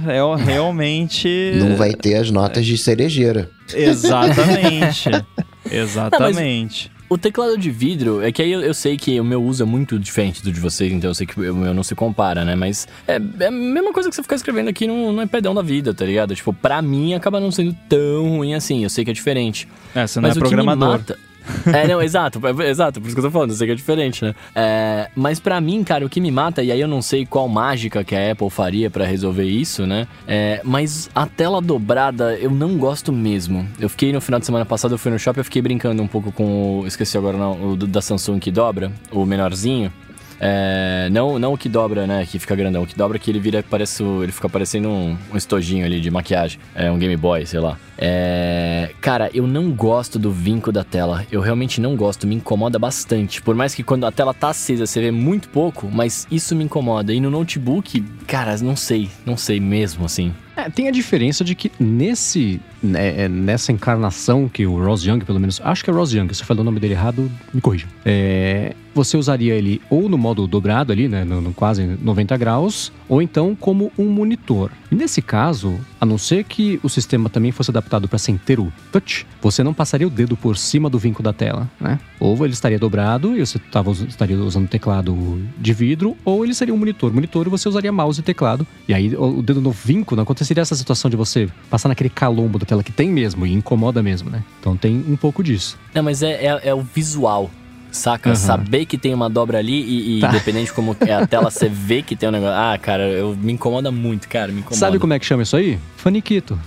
é 0.07 0.21
realmente. 0.43 1.53
Não 1.57 1.77
vai 1.77 1.93
ter 1.93 2.17
as 2.17 2.31
notas 2.31 2.65
de 2.65 2.79
cerejeira. 2.79 3.51
Exatamente. 3.75 5.11
Exatamente. 5.71 6.91
Não, 6.95 7.00
o 7.11 7.19
teclado 7.19 7.59
de 7.59 7.71
vidro, 7.73 8.23
é 8.23 8.31
que 8.31 8.41
aí 8.41 8.53
eu, 8.53 8.61
eu, 8.61 8.73
sei 8.73 8.97
que 8.97 9.19
o 9.21 9.25
meu 9.25 9.43
uso 9.43 9.65
é 9.65 9.67
muito 9.67 9.99
diferente 9.99 10.45
do 10.45 10.53
de 10.53 10.61
vocês, 10.61 10.93
então 10.93 11.11
eu 11.11 11.15
sei 11.15 11.27
que 11.27 11.39
o 11.41 11.57
meu 11.57 11.75
não 11.75 11.83
se 11.83 11.93
compara, 11.97 12.45
né? 12.45 12.55
Mas 12.55 12.87
é, 13.07 13.21
é 13.41 13.47
a 13.47 13.51
mesma 13.51 13.93
coisa 13.93 14.09
que 14.09 14.15
você 14.15 14.23
ficar 14.23 14.37
escrevendo 14.37 14.69
aqui 14.69 14.87
no, 14.87 15.13
no 15.13 15.21
iPadão 15.21 15.53
da 15.53 15.61
vida, 15.61 15.93
tá 15.93 16.05
ligado? 16.05 16.37
Tipo, 16.37 16.53
pra 16.53 16.81
mim 16.81 17.13
acaba 17.15 17.41
não 17.41 17.51
sendo 17.51 17.77
tão 17.89 18.37
ruim 18.37 18.55
assim, 18.55 18.85
eu 18.85 18.89
sei 18.89 19.05
que 19.05 19.11
é 19.11 19.15
diferente. 19.15 19.67
É, 19.93 20.07
você 20.07 20.21
não 20.21 20.29
Mas 20.29 20.37
é 20.37 20.41
programador. 20.41 20.89
Mata, 20.89 21.19
é, 21.73 21.87
não, 21.87 22.03
exato, 22.03 22.41
é, 22.47 22.69
exato, 22.69 23.01
por 23.01 23.07
isso 23.07 23.17
que 23.17 23.21
eu 23.21 23.25
tô 23.25 23.31
falando, 23.31 23.51
eu 23.51 23.57
sei 23.57 23.67
que 23.67 23.73
é 23.73 23.77
diferente, 23.77 24.25
né? 24.25 24.35
É, 24.55 25.11
mas 25.15 25.41
para 25.41 25.61
mim, 25.61 25.83
cara, 25.85 26.05
o 26.05 26.09
que 26.09 26.21
me 26.21 26.31
mata, 26.31 26.63
e 26.63 26.71
aí 26.71 26.81
eu 26.81 26.89
não 26.89 27.03
sei 27.03 27.27
qual 27.27 27.49
mágica 27.49 28.05
que 28.05 28.15
a 28.15 28.33
Apple 28.33 28.51
faria 28.51 28.91
para 28.91 29.05
resolver 29.05 29.45
isso, 29.45 29.87
né? 29.87 30.07
É, 30.27 30.61
mas 30.65 31.11
a 31.15 31.27
tela 31.27 31.61
dobrada 31.61 32.35
eu 32.37 32.51
não 32.51 32.77
gosto 32.77 33.13
mesmo. 33.13 33.67
Eu 33.79 33.89
fiquei 33.89 34.13
no 34.13 34.21
final 34.21 34.41
de 34.41 34.47
semana 34.47 34.65
passado, 34.65 34.95
eu 34.95 34.99
fui 34.99 35.11
no 35.11 35.19
shopping, 35.19 35.41
eu 35.41 35.45
fiquei 35.45 35.63
brincando 35.63 36.03
um 36.03 36.09
pouco 36.09 36.33
com 36.33 36.81
o. 36.81 36.87
Esqueci 36.87 37.17
agora 37.17 37.37
não, 37.37 37.73
o 37.73 37.77
da 37.77 38.01
Samsung 38.01 38.39
que 38.39 38.51
dobra, 38.51 38.93
o 39.11 39.25
menorzinho. 39.25 39.93
É, 40.41 41.09
não, 41.13 41.39
não 41.39 41.53
o 41.53 41.59
que 41.59 41.69
dobra, 41.69 42.07
né? 42.07 42.27
Que 42.27 42.39
fica 42.39 42.57
grandão. 42.57 42.83
O 42.83 42.87
que 42.87 42.97
dobra 42.97 43.19
é 43.19 43.21
que 43.21 43.31
ele 43.31 43.39
vira, 43.39 43.63
parece, 43.69 44.03
ele 44.03 44.33
fica 44.33 44.49
parecendo 44.49 44.89
um, 44.89 45.17
um 45.33 45.37
estojinho 45.37 45.85
ali 45.85 46.01
de 46.01 46.11
maquiagem. 46.11 46.59
É 46.75 46.91
um 46.91 46.99
Game 46.99 47.17
Boy, 47.17 47.45
sei 47.45 47.61
lá. 47.61 47.79
É, 47.99 48.93
cara, 49.01 49.31
eu 49.35 49.47
não 49.47 49.71
gosto 49.71 50.19
do 50.19 50.33
vinco 50.33 50.73
da 50.73 50.83
tela. 50.83 51.27
Eu 51.31 51.43
realmente 51.43 51.81
não 51.81 51.95
gosto, 51.95 52.27
me 52.27 52.35
incomoda 52.35 52.79
bastante. 52.79 53.43
Por 53.43 53.55
mais 53.55 53.75
que 53.75 53.83
quando 53.83 54.07
a 54.07 54.13
tela 54.13 54.33
tá 54.33 54.49
acesa 54.49 54.87
você 54.87 55.01
vê 55.01 55.11
muito 55.11 55.51
pouco, 55.51 55.89
mas 55.93 56.27
isso 56.31 56.57
me 56.57 56.65
incomoda. 56.65 57.13
E 57.13 57.21
no 57.21 57.31
notebook, 57.31 58.01
cara, 58.27 58.57
não 58.59 58.75
sei, 58.75 59.11
não 59.27 59.37
sei 59.37 59.61
mesmo 59.61 60.07
assim. 60.07 60.33
É, 60.57 60.69
tem 60.69 60.89
a 60.89 60.91
diferença 60.91 61.45
de 61.45 61.55
que 61.55 61.71
nesse 61.79 62.61
né, 62.83 63.25
é, 63.25 63.29
nessa 63.29 63.73
encarnação 63.73 64.49
que 64.49 64.67
o 64.67 64.83
Ross 64.83 65.05
Young, 65.05 65.25
pelo 65.25 65.39
menos, 65.39 65.61
acho 65.63 65.85
que 65.85 65.91
é 65.91 65.93
Ross 65.93 66.13
Young, 66.13 66.33
se 66.35 66.43
eu 66.43 66.47
falei 66.47 66.63
o 66.63 66.65
nome 66.65 66.81
dele 66.81 66.95
errado, 66.95 67.31
me 67.53 67.61
corrija. 67.61 67.87
É, 68.05 68.75
você 68.95 69.17
usaria 69.17 69.55
ele 69.55 69.81
ou 69.89 70.09
no 70.09 70.19
modo 70.19 70.47
dobrado 70.47 70.93
ali, 70.93 71.09
né, 71.09 71.25
no, 71.25 71.41
no, 71.41 71.53
quase 71.53 71.87
90 71.87 72.37
graus, 72.37 72.93
ou 73.11 73.21
então 73.21 73.57
como 73.57 73.91
um 73.99 74.09
monitor. 74.09 74.71
E 74.91 74.95
nesse 74.95 75.21
caso, 75.21 75.79
a 76.01 76.07
não 76.07 76.17
ser 76.17 76.45
que 76.45 76.79
o 76.81 76.89
sistema 76.89 77.29
também 77.29 77.51
fosse 77.51 77.71
adaptado 77.71 78.09
para 78.09 78.19
ser 78.19 78.31
inteiro 78.31 78.73
touch, 78.93 79.27
você 79.43 79.65
não 79.65 79.75
passaria 79.75 80.07
o 80.07 80.11
dedo 80.11 80.37
por 80.37 80.57
cima 80.57 80.89
do 80.89 80.97
vinco 80.97 81.21
da 81.21 81.33
tela, 81.33 81.69
né? 81.81 81.99
Ou 82.21 82.37
ele 82.45 82.53
estaria 82.53 82.79
dobrado 82.79 83.37
e 83.37 83.45
você 83.45 83.59
tava, 83.59 83.91
estaria 83.91 84.39
usando 84.39 84.69
teclado 84.69 85.43
de 85.59 85.73
vidro, 85.73 86.17
ou 86.25 86.45
ele 86.45 86.55
seria 86.55 86.73
um 86.73 86.79
monitor. 86.79 87.13
Monitor 87.13 87.51
você 87.51 87.69
usaria 87.69 87.91
mouse 87.91 88.21
e 88.21 88.23
teclado. 88.23 88.65
E 88.87 88.95
aí 88.95 89.15
o 89.17 89.43
dedo 89.43 89.61
no 89.61 89.73
vinco 89.73 90.15
não 90.15 90.23
aconteceria 90.23 90.63
essa 90.63 90.77
situação 90.77 91.11
de 91.11 91.17
você 91.17 91.49
passar 91.69 91.89
naquele 91.89 92.11
calombo 92.11 92.61
da 92.61 92.67
tela 92.67 92.85
que 92.85 92.93
tem 92.93 93.11
mesmo 93.11 93.45
e 93.45 93.53
incomoda 93.53 94.01
mesmo, 94.03 94.31
né? 94.31 94.45
Então 94.61 94.77
tem 94.77 95.05
um 95.09 95.17
pouco 95.17 95.43
disso. 95.43 95.77
Não, 95.93 96.05
mas 96.05 96.23
é, 96.23 96.47
é, 96.47 96.61
é 96.69 96.75
o 96.75 96.83
visual 96.83 97.51
Saca? 97.91 98.31
Uhum. 98.31 98.37
Saber 98.37 98.85
que 98.87 98.97
tem 98.97 99.13
uma 99.13 99.29
dobra 99.29 99.59
ali 99.59 99.81
e, 99.81 100.19
e 100.19 100.21
tá. 100.21 100.29
independente 100.29 100.67
de 100.67 100.73
como 100.73 100.97
é 101.01 101.13
a 101.13 101.27
tela, 101.29 101.51
você 101.51 101.69
vê 101.69 102.03
que 102.03 102.15
tem 102.15 102.29
um 102.29 102.33
negócio. 102.33 102.55
Ah, 102.55 102.79
cara, 102.79 103.05
eu, 103.05 103.37
me 103.37 103.53
incomoda 103.53 103.91
muito, 103.91 104.29
cara. 104.29 104.53
Me 104.53 104.61
incomoda. 104.61 104.77
Sabe 104.77 104.99
como 104.99 105.13
é 105.13 105.19
que 105.19 105.27
chama 105.27 105.43
isso 105.43 105.57
aí? 105.57 105.79
Faniquito. 105.97 106.59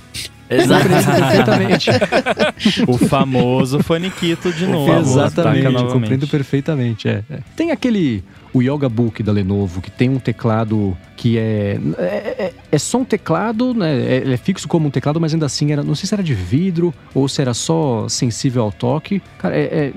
Exatamente. 0.49 1.05
perfeitamente. 1.05 1.89
o 2.87 2.97
famoso 2.97 3.81
faniquito 3.81 4.51
de 4.51 4.67
novo. 4.67 4.93
Exatamente, 4.99 5.85
compreendo 5.85 6.27
perfeitamente. 6.27 7.07
É, 7.07 7.23
é. 7.29 7.39
Tem 7.55 7.71
aquele 7.71 8.23
o 8.53 8.61
Yoga 8.61 8.87
Book 8.87 9.23
da 9.23 9.31
Lenovo, 9.31 9.81
que 9.81 9.89
tem 9.89 10.09
um 10.09 10.19
teclado 10.19 10.95
que 11.17 11.37
é. 11.37 11.79
É, 11.97 12.03
é, 12.03 12.53
é 12.71 12.77
só 12.77 12.99
um 12.99 13.05
teclado, 13.05 13.73
né? 13.73 13.95
É, 13.95 14.15
ele 14.17 14.33
é 14.33 14.37
fixo 14.37 14.67
como 14.67 14.87
um 14.87 14.91
teclado, 14.91 15.19
mas 15.19 15.33
ainda 15.33 15.45
assim 15.45 15.71
era. 15.71 15.83
Não 15.83 15.95
sei 15.95 16.07
se 16.07 16.13
era 16.13 16.23
de 16.23 16.33
vidro 16.33 16.93
ou 17.13 17.27
se 17.27 17.41
era 17.41 17.53
só 17.53 18.07
sensível 18.07 18.63
ao 18.63 18.71
toque. 18.71 19.21
Cara, 19.37 19.55
é, 19.57 19.87
é 19.87 19.93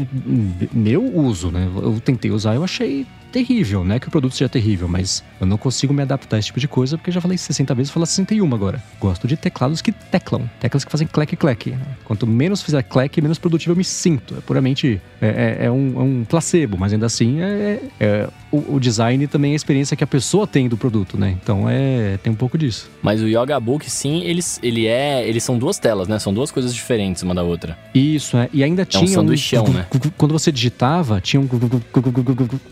meu 0.73 1.05
uso, 1.05 1.51
né? 1.51 1.69
Eu 1.77 2.01
tentei 2.01 2.31
usar, 2.31 2.55
eu 2.55 2.65
achei 2.65 3.07
terrível, 3.37 3.85
né? 3.85 3.99
Que 3.99 4.09
o 4.09 4.11
produto 4.11 4.33
seja 4.33 4.49
terrível, 4.49 4.89
mas 4.89 5.23
eu 5.41 5.47
não 5.47 5.59
consigo 5.59 5.93
me 5.93 6.03
adaptar 6.03 6.37
a 6.37 6.39
esse 6.39 6.47
tipo 6.47 6.61
de 6.61 6.67
coisa 6.67 6.97
porque 6.97 7.11
já 7.11 7.21
falei 7.21 7.37
60 7.37 7.75
vezes, 7.75 7.91
vou 7.91 7.95
falar 7.95 8.07
61 8.07 8.55
agora. 8.55 8.83
Gosto 8.99 9.29
de 9.29 9.37
teclados 9.37 9.83
que 9.83 9.93
teclam, 9.93 10.49
teclas 10.59 10.85
que 10.85 10.91
fazem 10.91 11.07
clec 11.07 11.37
clec. 11.37 11.77
Quanto 12.05 12.27
menos 12.27 12.63
fizer 12.63 12.83
clec, 12.83 13.21
menos 13.21 13.39
produtivo 13.39 13.73
eu 13.73 13.77
me 13.77 13.85
sinto. 13.85 14.37
É 14.39 14.41
puramente 14.41 15.01
é, 15.21 15.27
é, 15.27 15.67
é, 15.67 15.71
um, 15.71 16.01
é 16.01 16.03
um, 16.03 16.25
placebo, 16.25 16.79
mas 16.79 16.93
ainda 16.93 17.07
assim 17.07 17.41
é, 17.43 17.81
é 18.01 18.29
o, 18.57 18.77
o, 18.77 18.81
design 18.81 19.27
também 19.27 19.53
é 19.53 19.55
a 19.55 19.57
experiência 19.57 19.97
que 19.97 20.05
a 20.05 20.07
pessoa 20.07 20.47
tem 20.47 20.69
do 20.69 20.77
produto, 20.77 21.19
né? 21.19 21.37
Então 21.43 21.69
é 21.69 22.19
tem 22.23 22.33
um 22.33 22.37
pouco 22.37 22.57
disso. 22.57 22.91
Mas 23.03 23.23
o 23.23 23.27
Yoga 23.27 23.59
Book, 23.61 23.89
sim, 23.91 24.23
eles, 24.23 24.59
ele 24.63 24.87
é, 24.87 25.27
eles 25.27 25.43
são 25.43 25.59
duas 25.59 25.79
telas, 25.79 26.09
né? 26.09 26.19
São 26.19 26.33
duas 26.33 26.51
coisas 26.51 26.75
diferentes 26.75 27.23
uma 27.23 27.35
da 27.35 27.43
outra. 27.43 27.79
Isso, 27.95 28.37
é. 28.37 28.49
E 28.53 28.63
ainda 28.63 28.85
tinha 28.85 29.03
é 29.03 29.05
um 29.05 29.09
sanduichão, 29.09 29.65
um, 29.65 29.73
né? 29.73 29.87
Quando 30.17 30.33
você 30.33 30.51
digitava, 30.51 31.21
tinha 31.21 31.41
um 31.41 31.49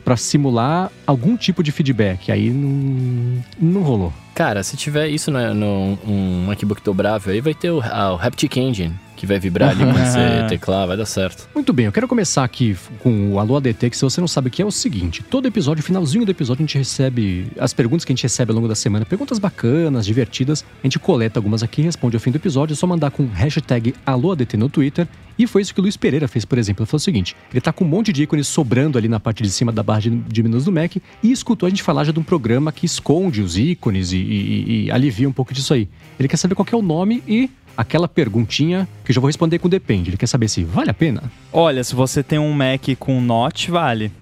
para 0.05 0.17
simular 0.17 0.91
algum 1.07 1.37
tipo 1.37 1.63
de 1.63 1.73
feedback. 1.73 2.31
Aí 2.31 2.51
não, 2.51 3.43
não 3.61 3.83
rolou. 3.83 4.13
Cara, 4.35 4.65
se 4.65 4.77
tiver 4.77 5.09
isso 5.09 5.31
no, 5.31 5.55
no 5.55 5.99
um 6.05 6.47
MacBook 6.47 6.83
dobrável, 6.83 7.33
aí 7.33 7.41
vai 7.41 7.55
ter 7.55 7.71
o, 7.71 7.81
a, 7.81 8.15
o 8.15 8.17
Haptic 8.17 8.57
Engine, 8.57 8.95
que 9.17 9.27
vai 9.27 9.39
vibrar 9.39 9.71
ali 9.71 9.85
quando 9.85 9.97
você 9.97 10.47
teclar, 10.49 10.87
vai 10.87 10.97
dar 10.97 11.07
certo. 11.07 11.49
Muito 11.55 11.73
bem, 11.73 11.87
eu 11.87 11.93
quero 11.93 12.09
começar 12.09 12.45
aqui 12.45 12.77
com 13.01 13.33
o 13.33 13.39
Alô 13.39 13.57
ADT, 13.57 13.91
que 13.91 13.97
se 13.97 14.03
você 14.03 14.21
não 14.21 14.29
sabe 14.29 14.49
o 14.49 14.51
que 14.51 14.63
é, 14.63 14.65
é 14.65 14.67
o 14.67 14.71
seguinte: 14.71 15.23
todo 15.23 15.47
episódio, 15.47 15.83
finalzinho 15.83 16.25
do 16.25 16.31
episódio, 16.31 16.63
a 16.63 16.67
gente 16.67 16.79
recebe 16.79 17.47
as 17.59 17.73
perguntas 17.73 18.05
que 18.05 18.13
a 18.13 18.15
gente 18.15 18.23
recebe 18.23 18.51
ao 18.51 18.57
longo 18.57 18.69
da 18.69 18.75
semana, 18.75 19.05
perguntas 19.05 19.39
bacanas, 19.39 20.07
divertidas. 20.07 20.65
A 20.83 20.87
gente 20.87 20.99
coleta 20.99 21.39
algumas 21.39 21.63
aqui, 21.63 21.83
responde 21.83 22.17
ao 22.17 22.21
fim 22.21 22.31
do 22.31 22.37
episódio, 22.37 22.75
é 22.75 22.77
só 22.77 22.87
mandar 22.87 23.11
com 23.11 23.27
hashtag 23.27 23.95
AlôADT 24.05 24.57
no 24.57 24.69
Twitter. 24.69 25.07
E 25.37 25.47
foi 25.47 25.63
isso 25.63 25.75
que 25.75 25.81
o 25.81 25.83
Luiz 25.83 25.97
Pereira 25.97 26.29
fez, 26.29 26.45
por 26.45 26.59
exemplo. 26.59 26.83
Ele 26.83 26.91
falou 26.91 26.99
o 26.99 27.03
seguinte: 27.03 27.37
ele 27.53 27.61
tá 27.61 27.73
com 27.73 27.85
um 27.85 27.89
monte 27.89 28.13
de 28.13 28.23
ícones 28.23 28.47
sobrando 28.47 28.97
ali 28.97 29.09
na 29.09 29.19
parte 29.19 29.43
de 29.43 29.51
cima 29.51 29.73
da 29.73 29.83
barra 29.83 30.01
de, 30.01 30.11
de 30.11 30.43
menus 30.43 30.65
do 30.65 30.73
Mac 30.73 30.97
e 30.97 31.33
escutou 31.33 31.67
a 31.67 31.71
gente 31.71 31.83
falar 31.83 32.05
já 32.05 32.13
de 32.13 32.19
um 32.19 32.23
programa 32.23 32.71
que 32.73 32.87
esconde 32.87 33.43
os 33.43 33.59
ícones 33.59 34.13
e, 34.13 34.17
e, 34.17 34.85
e 34.85 34.91
alivia 34.91 35.29
um 35.29 35.33
pouco 35.33 35.53
disso 35.53 35.75
aí. 35.75 35.89
Ele 36.19 36.29
quer 36.29 36.37
saber 36.37 36.55
qual 36.55 36.65
que 36.65 36.75
é 36.75 36.79
o 36.79 36.83
nome 36.83 37.23
e 37.27 37.51
aquela 37.77 38.09
perguntinha 38.09 38.89
que 39.05 39.11
eu 39.11 39.15
já 39.15 39.21
vou 39.21 39.29
responder 39.29 39.59
com 39.59 39.69
depende. 39.69 40.11
Ele 40.11 40.17
quer 40.17 40.27
saber 40.27 40.49
se 40.49 40.65
vale 40.65 40.91
a 40.91 40.95
pena. 40.95 41.23
Olha, 41.53 41.83
se 41.83 41.95
você 41.95 42.23
tem 42.23 42.39
um 42.39 42.53
Mac 42.53 42.89
com 42.99 43.21
Note, 43.21 43.71
vale. 43.71 44.13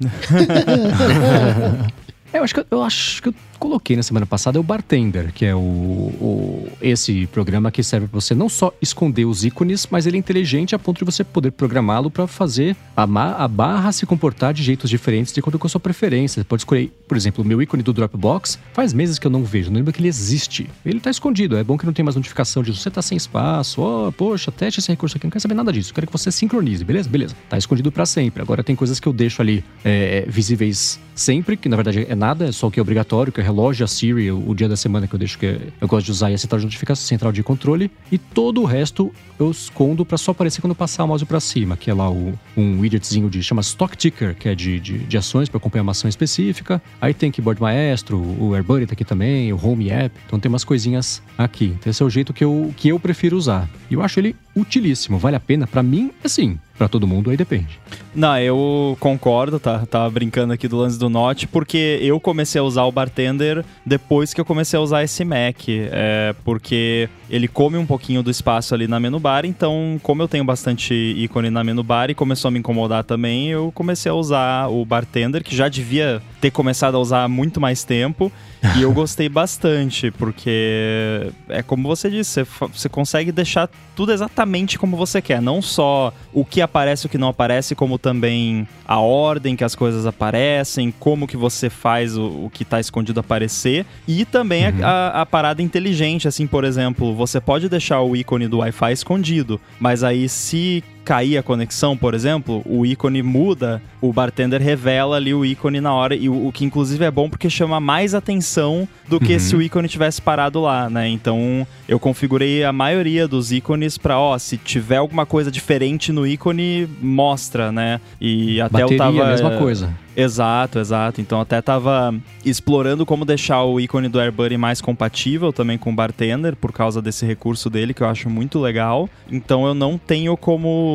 É, 2.33 2.39
eu 2.39 2.45
acho 2.45 2.55
que 2.55 2.61
eu, 2.61 2.67
eu 2.71 2.83
acho 2.83 3.23
que 3.23 3.29
eu 3.29 3.35
coloquei 3.63 3.95
na 3.95 4.03
semana 4.03 4.27
passada 4.27 4.59
é 4.59 4.61
o 4.61 4.63
Bartender, 4.65 5.33
que 5.33 5.45
é 5.45 5.55
o, 5.55 5.61
o 5.61 6.69
esse 6.81 7.29
programa 7.29 7.71
que 7.71 7.81
serve 7.85 8.09
para 8.09 8.21
você 8.21 8.35
não 8.35 8.49
só 8.49 8.75
esconder 8.83 9.25
os 9.25 9.45
ícones, 9.45 9.87
mas 9.89 10.05
ele 10.05 10.17
é 10.17 10.19
inteligente 10.19 10.75
a 10.75 10.81
ponto 10.81 10.99
de 10.99 11.05
você 11.05 11.23
poder 11.23 11.53
programá-lo 11.53 12.11
para 12.11 12.27
fazer 12.27 12.75
a, 12.97 13.05
a, 13.05 13.47
barra 13.47 13.93
se 13.93 14.05
comportar 14.05 14.53
de 14.53 14.65
jeitos 14.65 14.91
diferentes 14.91 15.33
de 15.33 15.39
acordo 15.39 15.61
com 15.61 15.69
a 15.69 15.71
sua 15.71 15.79
preferência. 15.79 16.43
Você 16.43 16.45
pode 16.45 16.63
escolher, 16.63 16.91
por 17.07 17.17
exemplo, 17.17 17.45
o 17.45 17.47
meu 17.47 17.63
ícone 17.63 17.85
do 17.85 17.93
Dropbox. 17.93 18.59
Faz 18.73 18.93
meses 18.93 19.17
que 19.17 19.29
eu 19.29 19.31
não 19.31 19.45
vejo, 19.45 19.71
não 19.71 19.77
lembro 19.77 19.93
que 19.93 20.01
ele 20.01 20.09
existe. 20.09 20.69
Ele 20.85 20.99
está 20.99 21.11
escondido. 21.11 21.57
É 21.57 21.63
bom 21.63 21.79
que 21.79 21.87
não 21.87 21.93
tem 21.93 22.05
mais 22.05 22.17
notificação 22.17 22.65
de 22.65 22.73
você 22.73 22.91
tá 22.91 23.01
sem 23.01 23.17
espaço. 23.17 23.81
Oh, 23.81 24.11
poxa, 24.11 24.51
teste 24.51 24.81
esse 24.81 24.89
recurso 24.89 25.17
aqui. 25.17 25.27
Não 25.27 25.31
quero 25.31 25.41
saber 25.41 25.55
nada 25.55 25.73
disso. 25.73 25.95
Quero 25.95 26.09
que 26.09 26.13
você 26.13 26.33
sincronize, 26.33 26.83
beleza? 26.85 27.09
Beleza. 27.09 27.37
Tá 27.49 27.57
escondido 27.57 27.93
para 27.93 28.07
sempre. 28.07 28.43
Agora 28.43 28.65
tem 28.65 28.75
coisas 28.75 28.99
que 28.99 29.07
eu 29.07 29.13
deixo 29.13 29.41
ali 29.41 29.63
é, 29.85 30.25
visíveis 30.27 30.99
sempre, 31.15 31.57
que 31.57 31.69
na 31.69 31.77
verdade 31.77 32.07
é 32.09 32.15
nada, 32.15 32.49
é 32.49 32.53
só 32.53 32.67
o 32.67 32.71
que 32.71 32.81
é 32.81 32.83
obrigatório, 32.83 33.33
que 33.33 33.41
é 33.41 33.45
relógio, 33.53 33.85
a 33.85 33.89
Siri, 33.89 34.31
o, 34.33 34.55
dia 34.55 34.69
da 34.69 34.77
semana 34.77 35.07
que 35.07 35.15
eu 35.15 35.19
deixo 35.19 35.39
que 35.39 35.59
eu 35.81 35.87
gosto 35.87 36.07
de 36.07 36.11
usar 36.11 36.31
e 36.31 36.35
a 36.35 36.39
central 36.39 36.59
de 36.59 36.67
notificação, 36.67 37.07
central 37.07 37.31
de 37.31 37.43
controle, 37.43 37.91
e 38.11 38.19
todo 38.19 38.63
o 38.63 38.65
resto 38.65 39.13
eu 39.39 39.51
escondo 39.51 40.05
para 40.05 40.17
só 40.17 40.31
aparecer 40.31 40.61
quando 40.61 40.75
passar 40.75 41.05
o 41.05 41.09
mouse 41.09 41.25
para 41.25 41.39
cima, 41.39 41.77
que 41.77 41.91
é 41.91 41.95
lá 41.95 42.11
o, 42.11 42.33
um 42.57 42.81
widgetzinho 42.81 43.29
de 43.29 43.43
chama 43.43 43.61
Stock 43.61 43.97
Ticker, 43.97 44.35
que 44.35 44.49
é 44.49 44.55
de, 44.55 44.81
de, 44.81 44.99
de 44.99 45.19
ações 45.19 45.49
para 45.49 45.59
acompanhar 45.59 45.83
uma 45.83 45.93
ação 45.93 46.09
específica. 46.09 46.83
Aí 47.01 47.13
tem 47.13 47.31
Keyboard 47.31 47.61
Maestro, 47.61 48.19
o 48.19 48.55
AirBuddy 48.55 48.87
tá 48.87 48.95
aqui 48.95 49.05
também, 49.05 49.53
o 49.53 49.61
Home 49.63 49.91
App, 49.91 50.15
então 50.27 50.41
tem 50.41 50.49
umas 50.49 50.65
coisinhas 50.65 51.23
aqui. 51.37 51.75
Então 51.79 51.91
esse 51.91 52.03
é 52.03 52.07
o 52.07 52.11
jeito 52.11 52.33
que 52.33 52.45
eu, 52.45 52.73
que 52.77 52.89
eu 52.89 52.99
prefiro 52.99 53.37
usar. 53.37 53.69
E 53.91 53.95
eu 53.95 54.03
acho 54.03 54.19
ele 54.19 54.35
utilíssimo, 54.57 55.19
vale 55.19 55.37
a 55.37 55.41
pena 55.41 55.67
para 55.67 55.83
mim, 55.83 56.11
assim, 56.25 56.59
para 56.83 56.89
todo 56.89 57.07
mundo 57.07 57.31
aí 57.31 57.37
depende. 57.37 57.79
Não, 58.13 58.37
eu 58.39 58.97
concordo, 58.99 59.61
tá? 59.61 59.87
Tava 59.87 60.11
brincando 60.11 60.53
aqui 60.53 60.67
do 60.67 60.77
lance 60.77 60.99
do 60.99 61.09
Note, 61.09 61.47
porque 61.47 61.99
eu 62.03 62.19
comecei 62.19 62.61
a 62.61 62.65
usar 62.65 62.83
o 62.83 62.93
Bartender 62.93 63.65
depois 63.87 64.35
que 64.35 64.41
eu 64.41 64.45
comecei 64.45 64.77
a 64.77 64.83
usar 64.83 65.05
esse 65.05 65.25
Mac. 65.25 65.69
É, 65.69 66.35
porque 66.45 67.09
ele 67.31 67.47
come 67.47 67.79
um 67.79 67.87
pouquinho 67.87 68.21
do 68.21 68.31
espaço 68.31 68.75
ali 68.75 68.89
na 68.89 68.99
menu 68.99 69.21
bar, 69.21 69.47
então, 69.47 69.99
como 70.03 70.23
eu 70.23 70.29
tenho 70.29 70.45
bastante 70.45 70.93
ícone 70.93 71.51
na 71.51 71.63
menu 71.63 71.85
bar 71.85 72.11
e 72.11 72.15
começou 72.15 72.49
a 72.49 72.51
me 72.51 72.59
incomodar 72.59 73.05
também, 73.05 73.49
eu 73.49 73.71
comecei 73.73 74.11
a 74.11 74.15
usar 74.15 74.69
o 74.69 74.85
Bartender, 74.85 75.45
que 75.45 75.55
já 75.55 75.69
devia 75.69 76.21
ter 76.41 76.51
começado 76.51 76.97
a 76.97 76.99
usar 76.99 77.23
há 77.23 77.29
muito 77.29 77.61
mais 77.61 77.85
tempo. 77.85 78.31
e 78.77 78.83
eu 78.83 78.91
gostei 78.93 79.29
bastante, 79.29 80.11
porque 80.11 81.31
é 81.49 81.63
como 81.63 81.89
você 81.89 82.11
disse, 82.11 82.45
você, 82.45 82.69
você 82.69 82.89
consegue 82.89 83.31
deixar 83.31 83.71
tudo 83.95 84.13
exatamente 84.13 84.79
como 84.79 84.97
você 84.97 85.23
quer. 85.23 85.41
Não 85.41 85.63
só 85.63 86.13
o 86.33 86.45
que 86.45 86.61
aparece 86.73 87.05
o 87.05 87.09
que 87.11 87.19
não 87.19 87.29
aparece, 87.29 87.75
como 87.75 87.99
também 87.99 88.67
a 88.89 88.99
ordem 88.99 89.55
que 89.55 89.63
as 89.63 89.75
coisas 89.75 90.07
aparecem, 90.07 90.93
como 90.99 91.27
que 91.27 91.37
você 91.37 91.69
faz 91.69 92.17
o, 92.17 92.47
o 92.47 92.51
que 92.51 92.63
está 92.63 92.81
escondido 92.81 93.21
aparecer. 93.21 93.85
E 94.09 94.25
também 94.25 94.67
uhum. 94.67 94.81
a, 94.83 95.21
a, 95.21 95.27
parada 95.27 95.61
inteligente, 95.61 96.27
assim, 96.27 96.47
por 96.47 96.65
exemplo, 96.65 97.15
você 97.15 97.41
pode 97.41 97.69
deixar 97.69 98.01
o 98.01 98.17
ícone 98.17 98.49
do 98.49 98.59
Wi-Fi 98.59 98.93
escondido, 98.93 99.61
mas 99.79 100.03
aí 100.03 100.29
se 100.29 100.83
cair 101.05 101.39
a 101.39 101.43
conexão, 101.43 101.97
por 101.97 102.15
exemplo, 102.15 102.63
o 102.65 102.87
ícone 102.87 103.23
muda, 103.23 103.83
o 104.01 104.13
bartender 104.13 104.61
revela 104.61 105.17
ali 105.17 105.35
o 105.35 105.45
ícone 105.45 105.81
na 105.81 105.93
hora, 105.93 106.15
e 106.15 106.29
o, 106.29 106.47
o 106.47 106.53
que 106.53 106.65
inclusive 106.65 107.05
é 107.05 107.11
bom 107.11 107.29
porque 107.29 107.51
chama 107.51 107.81
mais 107.81 108.15
atenção 108.15 108.89
do 109.09 109.21
que 109.21 109.35
uhum. 109.35 109.39
se 109.41 109.57
o 109.57 109.63
ícone 109.63 109.89
tivesse 109.89 110.21
parado 110.21 110.61
lá, 110.61 110.89
né? 110.89 111.09
Então 111.09 111.67
eu 111.89 111.99
configurei 111.99 112.65
a 112.65 112.73
maioria 112.73 113.29
dos 113.29 113.53
ícones 113.53 113.99
para, 113.99 114.19
ó, 114.19 114.39
se 114.39 114.57
tiver 114.57 114.97
alguma 114.97 115.27
coisa 115.27 115.51
diferente 115.51 116.13
no 116.13 116.27
ícone, 116.27 116.89
mostra, 117.01 117.71
né? 117.71 118.01
E 118.21 118.61
até 118.61 118.81
Bateria, 118.81 118.95
eu 118.95 118.99
tava. 118.99 119.25
a 119.25 119.31
mesma 119.31 119.51
coisa. 119.59 120.03
Exato, 120.17 120.79
exato. 120.79 121.21
Então 121.21 121.41
até 121.41 121.61
tava 121.63 122.15
explorando 122.45 123.07
como 123.07 123.25
deixar 123.25 123.63
o 123.65 123.81
ícone 123.81 124.09
do 124.09 124.21
AirBuddy 124.21 124.57
mais 124.57 124.81
compatível 124.81 125.53
também 125.53 125.79
com 125.79 125.91
o 125.91 125.95
Bartender, 125.95 126.55
por 126.55 126.73
causa 126.73 127.01
desse 127.01 127.25
recurso 127.25 127.71
dele 127.71 127.95
que 127.95 128.03
eu 128.03 128.09
acho 128.09 128.29
muito 128.29 128.59
legal. 128.59 129.09
Então 129.31 129.67
eu 129.67 129.75
não 129.75 129.97
tenho 129.99 130.37
como 130.37 130.92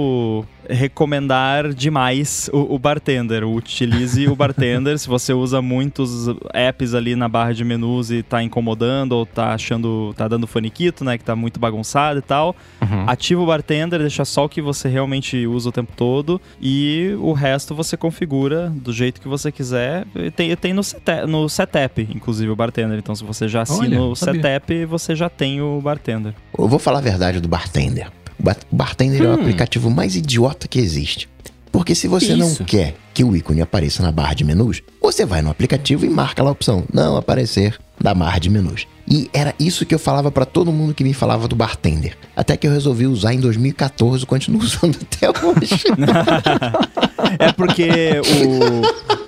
recomendar 0.70 1.74
demais 1.74 2.50
o, 2.54 2.76
o 2.76 2.80
bartender. 2.80 3.44
Utilize 3.44 4.28
o 4.28 4.36
bartender. 4.36 4.98
Se 5.00 5.08
você 5.08 5.34
usa 5.34 5.62
muitos 5.62 6.28
apps 6.54 6.94
ali 6.94 7.16
na 7.16 7.28
barra 7.28 7.54
de 7.54 7.64
menus 7.64 8.12
e 8.12 8.24
tá 8.24 8.44
incomodando 8.44 9.14
ou 9.14 9.26
tá 9.26 9.54
achando, 9.54 10.14
tá 10.16 10.28
dando 10.28 10.48
faniquito, 10.48 11.04
né, 11.04 11.18
que 11.18 11.24
tá 11.24 11.36
muito 11.36 11.60
bagunçado 11.60 12.20
e 12.20 12.22
tal, 12.22 12.56
uhum. 12.82 13.06
ativa 13.08 13.42
o 13.42 13.46
bartender, 13.46 14.00
deixa 14.00 14.26
só 14.26 14.46
o 14.46 14.50
que 14.50 14.62
você 14.62 14.88
realmente 14.90 15.46
usa 15.48 15.70
o 15.70 15.72
tempo 15.72 15.94
todo 15.96 16.42
e 16.62 17.16
o 17.20 17.34
resto 17.34 17.74
você 17.74 17.96
configura 17.96 18.70
do 18.70 18.92
jeito 18.92 19.22
que 19.22 19.28
você 19.28 19.52
quiser. 19.52 20.06
Tem, 20.36 20.56
tem 20.56 20.74
no, 20.74 20.84
setup, 20.84 21.28
no 21.28 21.48
setup, 21.50 22.08
inclusive, 22.14 22.52
o 22.52 22.56
bartender. 22.56 22.98
Então, 22.98 23.16
se 23.16 23.24
você 23.24 23.48
já 23.48 23.62
assina 23.62 23.98
Olha, 23.98 24.02
o 24.02 24.16
setup, 24.16 24.86
você 24.86 25.16
já 25.16 25.30
tem 25.30 25.62
o 25.62 25.80
bartender. 25.82 26.34
Eu 26.58 26.68
vou 26.68 26.80
falar 26.80 27.00
a 27.00 27.02
verdade 27.02 27.40
do 27.40 27.48
bartender. 27.48 28.12
O 28.40 28.76
Bartender 28.76 29.22
hum. 29.22 29.26
é 29.26 29.28
o 29.28 29.32
hum. 29.32 29.42
aplicativo 29.42 29.90
mais 29.90 30.16
idiota 30.16 30.68
que 30.68 30.80
existe. 30.80 31.30
Porque 31.72 31.94
se 31.94 32.08
você 32.08 32.34
Isso. 32.34 32.60
não 32.60 32.66
quer 32.66 32.96
que 33.14 33.24
o 33.24 33.36
ícone 33.36 33.62
apareça 33.62 34.02
na 34.02 34.12
barra 34.12 34.34
de 34.34 34.44
menus, 34.44 34.82
você 35.02 35.26
vai 35.26 35.42
no 35.42 35.50
aplicativo 35.50 36.06
e 36.06 36.10
marca 36.10 36.42
lá 36.42 36.50
a 36.50 36.54
opção 36.54 36.84
não 36.92 37.18
aparecer 37.18 37.78
da 38.00 38.14
barra 38.14 38.40
de 38.40 38.50
menus. 38.50 38.88
E 39.10 39.30
era 39.34 39.56
isso 39.58 39.86
que 39.86 39.96
eu 39.96 40.00
falava 40.00 40.30
para 40.30 40.46
todo 40.46 40.72
mundo 40.72 40.94
que 40.94 41.04
me 41.04 41.14
falava 41.14 41.48
do 41.48 41.56
bartender. 41.56 42.18
Até 42.36 42.58
que 42.58 42.68
eu 42.68 42.72
resolvi 42.72 43.08
usar 43.08 43.34
em 43.34 43.40
2014, 43.40 44.26
continuo 44.26 44.60
usando 44.62 44.98
até 45.02 45.30
hoje. 45.30 45.84
é 47.40 47.52
porque 47.54 47.90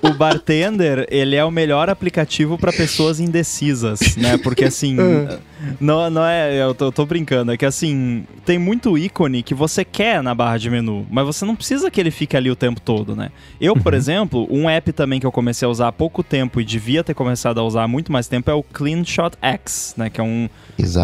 o, 0.02 0.08
o 0.10 0.14
bartender, 0.14 1.06
ele 1.10 1.34
é 1.34 1.44
o 1.44 1.50
melhor 1.50 1.88
aplicativo 1.88 2.58
para 2.58 2.72
pessoas 2.72 3.20
indecisas, 3.20 4.16
né? 4.16 4.36
Porque 4.36 4.64
assim, 4.64 4.96
é. 5.00 5.38
Não, 5.78 6.08
não 6.08 6.24
é. 6.24 6.62
Eu 6.62 6.74
tô, 6.74 6.86
eu 6.86 6.92
tô, 6.92 7.06
brincando. 7.06 7.52
É 7.52 7.56
que 7.56 7.66
assim, 7.66 8.24
tem 8.44 8.58
muito 8.58 8.96
ícone 8.96 9.42
que 9.42 9.54
você 9.54 9.84
quer 9.84 10.22
na 10.22 10.34
barra 10.34 10.58
de 10.58 10.70
menu, 10.70 11.06
mas 11.10 11.26
você 11.26 11.44
não 11.44 11.54
precisa 11.54 11.90
que 11.90 12.00
ele 12.00 12.10
fique 12.10 12.36
ali 12.36 12.50
o 12.50 12.56
tempo 12.56 12.80
todo, 12.80 13.14
né? 13.14 13.30
Eu, 13.60 13.74
por 13.74 13.92
uhum. 13.92 13.98
exemplo, 13.98 14.48
um 14.50 14.68
app 14.68 14.92
também 14.92 15.20
que 15.20 15.26
eu 15.26 15.32
comecei 15.32 15.66
a 15.66 15.70
usar 15.70 15.88
há 15.88 15.92
pouco 15.92 16.22
tempo 16.22 16.60
e 16.60 16.64
devia 16.64 17.04
ter 17.04 17.14
começado 17.14 17.60
a 17.60 17.62
usar 17.62 17.84
há 17.84 17.88
muito 17.88 18.10
mais 18.10 18.26
tempo 18.26 18.50
é 18.50 18.54
o 18.54 18.62
CleanShot 18.62 19.36
X, 19.40 19.69
né? 19.96 20.10
Que 20.10 20.20
é 20.20 20.24
um, 20.24 20.48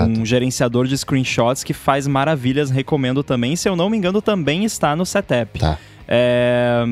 um 0.09 0.25
gerenciador 0.25 0.87
de 0.87 0.97
screenshots 0.97 1.63
que 1.63 1.73
faz 1.73 2.07
maravilhas. 2.07 2.71
Recomendo 2.71 3.23
também. 3.23 3.57
Se 3.57 3.69
eu 3.69 3.77
não 3.77 3.91
me 3.91 3.97
engano, 3.97 4.21
também 4.21 4.65
está 4.65 4.95
no 4.95 5.05
setup. 5.05 5.59
Tá. 5.59 5.79
É, 6.09 6.85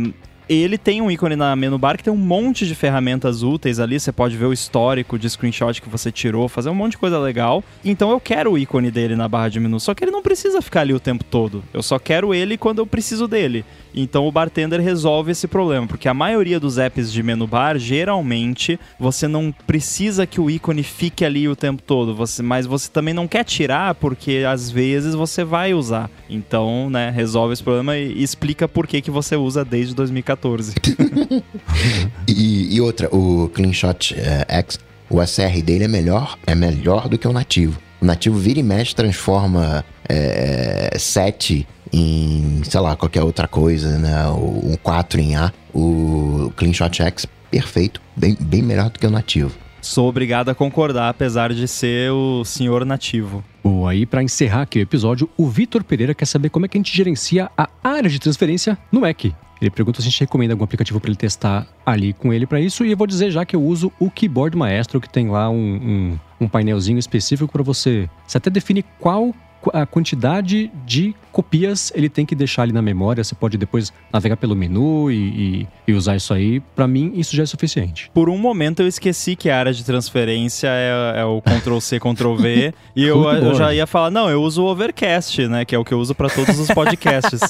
ele 0.48 0.76
tem 0.76 1.00
um 1.00 1.10
ícone 1.10 1.36
na 1.36 1.56
menu 1.56 1.78
bar 1.78 1.96
que 1.96 2.04
tem 2.04 2.12
um 2.12 2.16
monte 2.16 2.66
de 2.66 2.74
ferramentas 2.74 3.42
úteis 3.42 3.80
ali. 3.80 3.98
Você 3.98 4.12
pode 4.12 4.36
ver 4.36 4.44
o 4.44 4.52
histórico 4.52 5.18
de 5.18 5.28
screenshot 5.28 5.80
que 5.80 5.88
você 5.88 6.12
tirou, 6.12 6.48
fazer 6.48 6.68
um 6.68 6.74
monte 6.74 6.92
de 6.92 6.98
coisa 6.98 7.18
legal. 7.18 7.64
Então 7.84 8.10
eu 8.10 8.20
quero 8.20 8.52
o 8.52 8.58
ícone 8.58 8.90
dele 8.90 9.16
na 9.16 9.28
barra 9.28 9.48
de 9.48 9.58
menu. 9.58 9.80
Só 9.80 9.94
que 9.94 10.04
ele 10.04 10.10
não 10.10 10.22
precisa 10.22 10.60
ficar 10.60 10.82
ali 10.82 10.92
o 10.92 11.00
tempo 11.00 11.24
todo. 11.24 11.64
Eu 11.72 11.82
só 11.82 11.98
quero 11.98 12.34
ele 12.34 12.58
quando 12.58 12.78
eu 12.78 12.86
preciso 12.86 13.26
dele. 13.26 13.64
Então 13.94 14.26
o 14.26 14.32
bartender 14.32 14.80
resolve 14.80 15.32
esse 15.32 15.46
problema, 15.46 15.86
porque 15.86 16.08
a 16.08 16.14
maioria 16.14 16.58
dos 16.58 16.78
apps 16.78 17.12
de 17.12 17.22
menu 17.22 17.46
bar, 17.46 17.78
geralmente, 17.78 18.78
você 18.98 19.28
não 19.28 19.54
precisa 19.66 20.26
que 20.26 20.40
o 20.40 20.50
ícone 20.50 20.82
fique 20.82 21.24
ali 21.24 21.48
o 21.48 21.54
tempo 21.54 21.82
todo, 21.82 22.14
você, 22.14 22.42
mas 22.42 22.66
você 22.66 22.90
também 22.90 23.14
não 23.14 23.28
quer 23.28 23.44
tirar, 23.44 23.94
porque 23.94 24.44
às 24.48 24.70
vezes 24.70 25.14
você 25.14 25.44
vai 25.44 25.72
usar. 25.72 26.10
Então, 26.28 26.90
né, 26.90 27.10
resolve 27.10 27.52
esse 27.52 27.62
problema 27.62 27.96
e 27.96 28.22
explica 28.22 28.66
por 28.66 28.86
que, 28.86 29.00
que 29.00 29.10
você 29.10 29.36
usa 29.36 29.64
desde 29.64 29.94
2014. 29.94 30.74
e, 32.26 32.74
e, 32.74 32.80
outra, 32.80 33.08
o 33.14 33.48
CleanShot 33.54 34.14
é, 34.18 34.44
X, 34.48 34.78
o 35.08 35.24
SR 35.24 35.62
dele 35.62 35.84
é 35.84 35.88
melhor, 35.88 36.38
é 36.46 36.54
melhor 36.54 37.08
do 37.08 37.16
que 37.16 37.28
o 37.28 37.32
nativo. 37.32 37.78
O 38.00 38.04
nativo 38.04 38.36
vira 38.36 38.58
e 38.58 38.62
mexe, 38.62 38.94
transforma 38.94 39.84
é, 40.08 40.96
7 40.98 41.66
em, 41.94 42.62
sei 42.64 42.80
lá, 42.80 42.96
qualquer 42.96 43.22
outra 43.22 43.46
coisa, 43.46 43.96
né? 43.98 44.28
Um 44.28 44.76
4 44.82 45.20
em 45.20 45.36
A. 45.36 45.52
O 45.72 46.52
CleanShot 46.56 47.02
X, 47.02 47.26
perfeito, 47.50 48.00
bem, 48.16 48.36
bem 48.40 48.62
melhor 48.62 48.90
do 48.90 48.98
que 48.98 49.06
o 49.06 49.10
nativo. 49.10 49.52
Sou 49.80 50.08
obrigado 50.08 50.48
a 50.48 50.54
concordar, 50.54 51.10
apesar 51.10 51.52
de 51.52 51.68
ser 51.68 52.10
o 52.10 52.44
senhor 52.44 52.84
nativo. 52.84 53.44
Boa, 53.62 53.94
e 53.94 54.06
para 54.06 54.22
encerrar 54.22 54.62
aqui 54.62 54.78
o 54.78 54.82
episódio, 54.82 55.28
o 55.36 55.46
Vitor 55.46 55.84
Pereira 55.84 56.14
quer 56.14 56.24
saber 56.24 56.48
como 56.48 56.64
é 56.64 56.68
que 56.68 56.76
a 56.76 56.80
gente 56.80 56.96
gerencia 56.96 57.50
a 57.56 57.68
área 57.82 58.08
de 58.08 58.18
transferência 58.18 58.78
no 58.90 59.02
Mac. 59.02 59.24
Ele 59.60 59.70
pergunta 59.70 60.00
se 60.00 60.08
a 60.08 60.10
gente 60.10 60.20
recomenda 60.20 60.52
algum 60.52 60.64
aplicativo 60.64 61.00
para 61.00 61.10
ele 61.10 61.16
testar 61.16 61.66
ali 61.86 62.12
com 62.12 62.32
ele 62.32 62.46
para 62.46 62.60
isso. 62.60 62.84
E 62.84 62.90
eu 62.90 62.96
vou 62.96 63.06
dizer 63.06 63.30
já 63.30 63.44
que 63.44 63.54
eu 63.54 63.62
uso 63.62 63.92
o 63.98 64.10
Keyboard 64.10 64.56
Maestro, 64.56 65.00
que 65.00 65.08
tem 65.08 65.28
lá 65.28 65.48
um, 65.48 65.54
um, 65.56 66.18
um 66.40 66.48
painelzinho 66.48 66.98
específico 66.98 67.50
para 67.50 67.62
você. 67.62 68.08
Você 68.26 68.38
até 68.38 68.50
define 68.50 68.84
qual 68.98 69.34
a 69.72 69.86
quantidade 69.86 70.70
de 70.84 71.14
copias 71.32 71.92
ele 71.94 72.08
tem 72.08 72.24
que 72.24 72.34
deixar 72.34 72.62
ali 72.62 72.72
na 72.72 72.82
memória. 72.82 73.22
Você 73.22 73.34
pode 73.34 73.58
depois 73.58 73.92
navegar 74.12 74.36
pelo 74.36 74.54
menu 74.54 75.10
e, 75.10 75.16
e, 75.16 75.68
e 75.88 75.92
usar 75.92 76.16
isso 76.16 76.32
aí. 76.32 76.60
Para 76.74 76.86
mim, 76.86 77.12
isso 77.16 77.34
já 77.34 77.42
é 77.42 77.46
suficiente. 77.46 78.10
Por 78.14 78.28
um 78.28 78.38
momento 78.38 78.80
eu 78.80 78.86
esqueci 78.86 79.34
que 79.34 79.50
a 79.50 79.58
área 79.58 79.72
de 79.72 79.84
transferência 79.84 80.68
é, 80.70 81.20
é 81.20 81.24
o 81.24 81.42
Ctrl 81.42 81.78
C, 81.80 81.98
Ctrl 81.98 82.34
V. 82.36 82.74
e 82.94 83.04
eu, 83.04 83.24
eu, 83.30 83.54
já 83.54 83.74
ia 83.74 83.86
falar, 83.86 84.10
não, 84.10 84.30
eu 84.30 84.42
uso 84.42 84.62
o 84.62 84.66
Overcast, 84.66 85.46
né? 85.48 85.64
Que 85.64 85.74
é 85.74 85.78
o 85.78 85.84
que 85.84 85.92
eu 85.92 85.98
uso 85.98 86.14
para 86.14 86.28
todos 86.28 86.58
os 86.58 86.68
podcasts. 86.68 87.40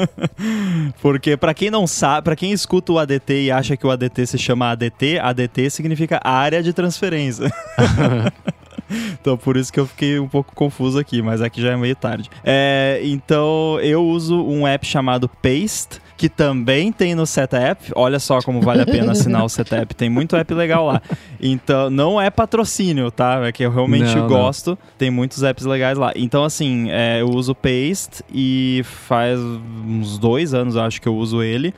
Porque 1.02 1.36
para 1.36 1.54
quem 1.54 1.70
não 1.70 1.86
sabe, 1.86 2.24
para 2.24 2.36
quem 2.36 2.52
escuta 2.52 2.92
o 2.92 2.98
ADT 2.98 3.44
e 3.44 3.50
acha 3.50 3.76
que 3.76 3.86
o 3.86 3.90
ADT 3.90 4.26
se 4.26 4.38
chama 4.38 4.70
ADT, 4.70 5.18
ADT 5.20 5.70
significa 5.70 6.20
área 6.22 6.62
de 6.62 6.72
transferência. 6.72 7.50
então 9.20 9.36
por 9.36 9.56
isso 9.56 9.72
que 9.72 9.80
eu 9.80 9.86
fiquei 9.86 10.18
um 10.18 10.28
pouco 10.28 10.54
confuso 10.54 10.98
aqui, 10.98 11.22
mas 11.22 11.40
aqui 11.40 11.60
já 11.60 11.72
é 11.72 11.76
meio 11.76 11.96
tarde. 11.96 12.30
É, 12.44 13.00
então 13.04 13.78
eu 13.80 14.04
uso 14.04 14.42
um 14.44 14.66
app 14.66 14.86
chamado 14.86 15.28
Paste, 15.28 16.00
que 16.16 16.28
também 16.28 16.90
tem 16.90 17.14
no 17.14 17.26
Setup. 17.26 17.92
Olha 17.94 18.18
só 18.18 18.40
como 18.40 18.60
vale 18.60 18.82
a 18.82 18.86
pena 18.86 19.12
assinar 19.12 19.44
o 19.44 19.48
Setup. 19.48 19.94
Tem 19.94 20.08
muito 20.08 20.34
app 20.34 20.54
legal 20.54 20.86
lá. 20.86 21.02
Então, 21.40 21.90
não 21.90 22.20
é 22.20 22.30
patrocínio, 22.30 23.10
tá? 23.10 23.46
É 23.46 23.52
que 23.52 23.62
eu 23.62 23.70
realmente 23.70 24.14
não, 24.14 24.26
gosto. 24.26 24.70
Não. 24.70 24.78
Tem 24.96 25.10
muitos 25.10 25.42
apps 25.42 25.64
legais 25.64 25.98
lá. 25.98 26.12
Então, 26.16 26.44
assim, 26.44 26.90
é, 26.90 27.20
eu 27.20 27.28
uso 27.28 27.54
Paste 27.54 28.24
e 28.32 28.82
faz 28.84 29.38
uns 29.38 30.18
dois 30.18 30.54
anos, 30.54 30.76
acho 30.76 31.00
que 31.00 31.08
eu 31.08 31.14
uso 31.14 31.42
ele. 31.42 31.74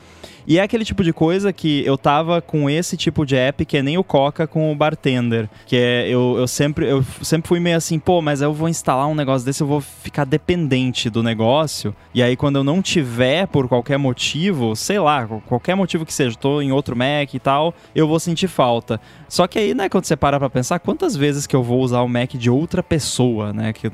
E 0.46 0.58
é 0.58 0.62
aquele 0.62 0.84
tipo 0.84 1.04
de 1.04 1.12
coisa 1.12 1.52
que 1.52 1.84
eu 1.84 1.98
tava 1.98 2.40
com 2.40 2.68
esse 2.68 2.96
tipo 2.96 3.26
de 3.26 3.36
app 3.36 3.64
que 3.64 3.76
é 3.76 3.82
nem 3.82 3.98
o 3.98 4.04
Coca 4.04 4.46
com 4.46 4.72
o 4.72 4.74
Bartender. 4.74 5.48
Que 5.66 5.76
é, 5.76 6.08
eu, 6.08 6.36
eu, 6.38 6.46
sempre, 6.46 6.88
eu 6.88 7.04
sempre 7.22 7.48
fui 7.48 7.60
meio 7.60 7.76
assim, 7.76 7.98
pô, 7.98 8.22
mas 8.22 8.40
eu 8.40 8.52
vou 8.52 8.68
instalar 8.68 9.06
um 9.06 9.14
negócio 9.14 9.44
desse, 9.44 9.62
eu 9.62 9.66
vou 9.66 9.80
ficar 9.80 10.24
dependente 10.24 11.10
do 11.10 11.22
negócio. 11.22 11.94
E 12.14 12.22
aí, 12.22 12.36
quando 12.36 12.56
eu 12.56 12.64
não 12.64 12.80
tiver, 12.82 13.46
por 13.46 13.68
qualquer 13.68 13.98
motivo, 13.98 14.74
sei 14.74 14.98
lá, 14.98 15.26
qualquer 15.46 15.74
motivo 15.74 16.06
que 16.06 16.12
seja, 16.12 16.36
tô 16.36 16.60
em 16.60 16.72
outro 16.72 16.96
Mac 16.96 17.32
e 17.34 17.38
tal, 17.38 17.74
eu 17.94 18.08
vou 18.08 18.18
sentir 18.18 18.48
falta. 18.48 19.00
Só 19.28 19.46
que 19.46 19.58
aí, 19.58 19.74
né, 19.74 19.88
quando 19.88 20.04
você 20.04 20.16
para 20.16 20.38
pra 20.38 20.50
pensar, 20.50 20.78
quantas 20.78 21.14
vezes 21.16 21.46
que 21.46 21.54
eu 21.54 21.62
vou 21.62 21.80
usar 21.80 22.00
o 22.00 22.08
Mac 22.08 22.32
de 22.34 22.50
outra 22.50 22.82
pessoa, 22.82 23.52
né? 23.52 23.72
Que, 23.72 23.90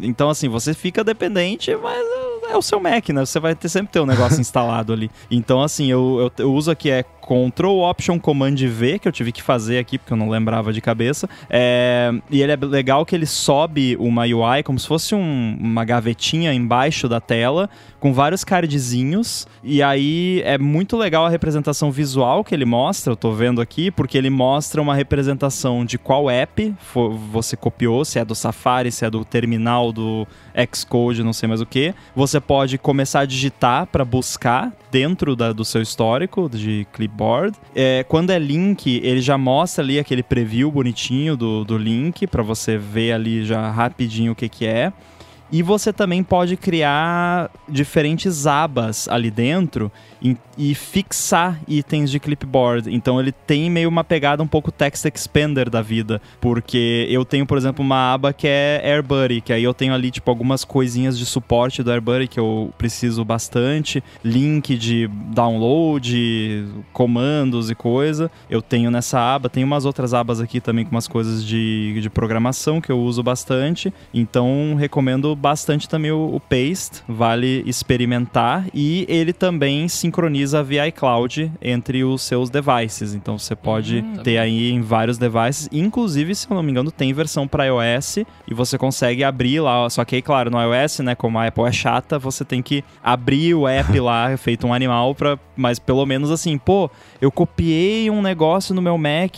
então, 0.00 0.30
assim, 0.30 0.48
você 0.48 0.74
fica 0.74 1.04
dependente, 1.04 1.74
mas 1.76 2.27
é 2.48 2.56
o 2.56 2.62
seu 2.62 2.80
Mac, 2.80 3.08
né? 3.10 3.24
Você 3.24 3.38
vai 3.38 3.54
ter, 3.54 3.68
sempre 3.68 3.92
ter 3.92 4.00
um 4.00 4.06
negócio 4.06 4.40
instalado 4.40 4.92
ali. 4.92 5.10
Então, 5.30 5.62
assim, 5.62 5.90
eu, 5.90 6.32
eu, 6.38 6.44
eu 6.44 6.52
uso 6.52 6.70
aqui 6.70 6.90
é 6.90 7.04
Ctrl 7.28 7.82
Option 7.82 8.18
Command 8.18 8.56
V, 8.56 8.98
que 8.98 9.06
eu 9.06 9.12
tive 9.12 9.32
que 9.32 9.42
fazer 9.42 9.78
aqui 9.78 9.98
porque 9.98 10.12
eu 10.14 10.16
não 10.16 10.30
lembrava 10.30 10.72
de 10.72 10.80
cabeça. 10.80 11.28
É, 11.50 12.10
e 12.30 12.40
ele 12.40 12.52
é 12.52 12.56
legal 12.56 13.04
que 13.04 13.14
ele 13.14 13.26
sobe 13.26 13.96
uma 14.00 14.22
UI 14.22 14.62
como 14.64 14.78
se 14.78 14.86
fosse 14.86 15.14
um, 15.14 15.58
uma 15.60 15.84
gavetinha 15.84 16.54
embaixo 16.54 17.06
da 17.08 17.20
tela, 17.20 17.68
com 18.00 18.14
vários 18.14 18.44
cardzinhos. 18.44 19.46
E 19.62 19.82
aí 19.82 20.40
é 20.44 20.56
muito 20.56 20.96
legal 20.96 21.26
a 21.26 21.28
representação 21.28 21.90
visual 21.90 22.42
que 22.42 22.54
ele 22.54 22.64
mostra, 22.64 23.12
eu 23.12 23.16
tô 23.16 23.32
vendo 23.32 23.60
aqui, 23.60 23.90
porque 23.90 24.16
ele 24.16 24.30
mostra 24.30 24.80
uma 24.80 24.94
representação 24.94 25.84
de 25.84 25.98
qual 25.98 26.30
app 26.30 26.74
você 27.30 27.56
copiou, 27.56 28.04
se 28.04 28.18
é 28.18 28.24
do 28.24 28.34
Safari, 28.34 28.90
se 28.90 29.04
é 29.04 29.10
do 29.10 29.24
terminal 29.24 29.92
do 29.92 30.26
Xcode, 30.74 31.22
não 31.22 31.32
sei 31.32 31.48
mais 31.48 31.60
o 31.60 31.66
que. 31.66 31.94
Você 32.16 32.40
pode 32.40 32.78
começar 32.78 33.20
a 33.20 33.26
digitar 33.26 33.86
para 33.86 34.04
buscar 34.04 34.72
dentro 34.90 35.36
da, 35.36 35.52
do 35.52 35.64
seu 35.64 35.82
histórico 35.82 36.48
de 36.48 36.86
clipboard. 37.18 37.56
É, 37.74 38.04
quando 38.04 38.30
é 38.30 38.38
link, 38.38 39.00
ele 39.02 39.20
já 39.20 39.36
mostra 39.36 39.82
ali 39.82 39.98
aquele 39.98 40.22
preview 40.22 40.70
bonitinho 40.70 41.36
do, 41.36 41.64
do 41.64 41.76
link 41.76 42.26
para 42.26 42.42
você 42.42 42.78
ver 42.78 43.12
ali 43.12 43.44
já 43.44 43.68
rapidinho 43.70 44.32
o 44.32 44.34
que, 44.34 44.48
que 44.48 44.64
é. 44.64 44.92
E 45.50 45.62
você 45.62 45.92
também 45.92 46.22
pode 46.22 46.56
criar 46.56 47.50
diferentes 47.68 48.46
abas 48.46 49.08
ali 49.08 49.30
dentro 49.30 49.90
e, 50.20 50.36
e, 50.56 50.74
fixar 50.74 51.58
itens 51.66 52.10
de 52.10 52.20
clipboard. 52.20 52.92
Então 52.92 53.20
ele 53.20 53.32
tem 53.32 53.70
meio 53.70 53.88
uma 53.88 54.04
pegada 54.04 54.42
um 54.42 54.46
pouco 54.46 54.70
text 54.70 55.06
expander 55.06 55.70
da 55.70 55.80
vida, 55.80 56.20
porque 56.40 57.06
eu 57.08 57.24
tenho, 57.24 57.46
por 57.46 57.56
exemplo, 57.56 57.84
uma 57.84 58.12
aba 58.12 58.32
que 58.32 58.46
é 58.46 58.82
AirBuddy, 58.84 59.40
que 59.40 59.52
aí 59.52 59.62
eu 59.62 59.72
tenho 59.72 59.94
ali 59.94 60.10
tipo 60.10 60.30
algumas 60.30 60.64
coisinhas 60.64 61.18
de 61.18 61.24
suporte 61.24 61.82
do 61.82 61.90
AirBuddy 61.90 62.28
que 62.28 62.40
eu 62.40 62.72
preciso 62.76 63.24
bastante, 63.24 64.02
link 64.24 64.76
de 64.76 65.08
download, 65.08 66.66
comandos 66.92 67.70
e 67.70 67.74
coisa. 67.74 68.30
Eu 68.50 68.60
tenho 68.60 68.90
nessa 68.90 69.18
aba, 69.18 69.48
tem 69.48 69.64
umas 69.64 69.84
outras 69.84 70.12
abas 70.12 70.40
aqui 70.40 70.60
também 70.60 70.84
com 70.84 70.90
umas 70.90 71.08
coisas 71.08 71.44
de, 71.44 72.00
de 72.00 72.10
programação 72.10 72.80
que 72.80 72.90
eu 72.90 72.98
uso 72.98 73.22
bastante. 73.22 73.92
Então 74.12 74.74
recomendo 74.78 75.34
bastante 75.38 75.88
também 75.88 76.10
o, 76.10 76.34
o 76.34 76.40
Paste, 76.40 77.02
vale 77.08 77.62
experimentar 77.66 78.66
e 78.74 79.06
ele 79.08 79.32
também 79.32 79.88
sincroniza 79.88 80.62
via 80.62 80.86
iCloud 80.88 81.50
entre 81.62 82.04
os 82.04 82.22
seus 82.22 82.50
devices. 82.50 83.14
Então 83.14 83.38
você 83.38 83.54
pode 83.54 83.98
hum, 83.98 84.16
ter 84.22 84.38
aí 84.38 84.70
em 84.70 84.80
vários 84.80 85.18
devices, 85.18 85.68
inclusive, 85.72 86.34
se 86.34 86.50
eu 86.50 86.54
não 86.54 86.62
me 86.62 86.70
engano, 86.70 86.90
tem 86.90 87.12
versão 87.12 87.46
para 87.46 87.66
iOS 87.66 88.18
e 88.46 88.54
você 88.54 88.76
consegue 88.76 89.24
abrir 89.24 89.60
lá, 89.60 89.88
só 89.88 90.04
que 90.04 90.16
aí, 90.16 90.22
claro, 90.22 90.50
no 90.50 90.58
iOS, 90.60 91.00
né, 91.00 91.14
como 91.14 91.38
a 91.38 91.46
Apple 91.46 91.64
é 91.64 91.72
chata, 91.72 92.18
você 92.18 92.44
tem 92.44 92.62
que 92.62 92.84
abrir 93.02 93.54
o 93.54 93.66
app 93.66 93.98
lá, 94.00 94.36
feito 94.38 94.66
um 94.66 94.74
animal 94.74 95.14
para, 95.14 95.38
mas 95.56 95.78
pelo 95.78 96.04
menos 96.04 96.30
assim, 96.30 96.58
pô, 96.58 96.90
eu 97.20 97.30
copiei 97.30 98.10
um 98.10 98.22
negócio 98.22 98.74
no 98.74 98.82
meu 98.82 98.98
Mac 98.98 99.36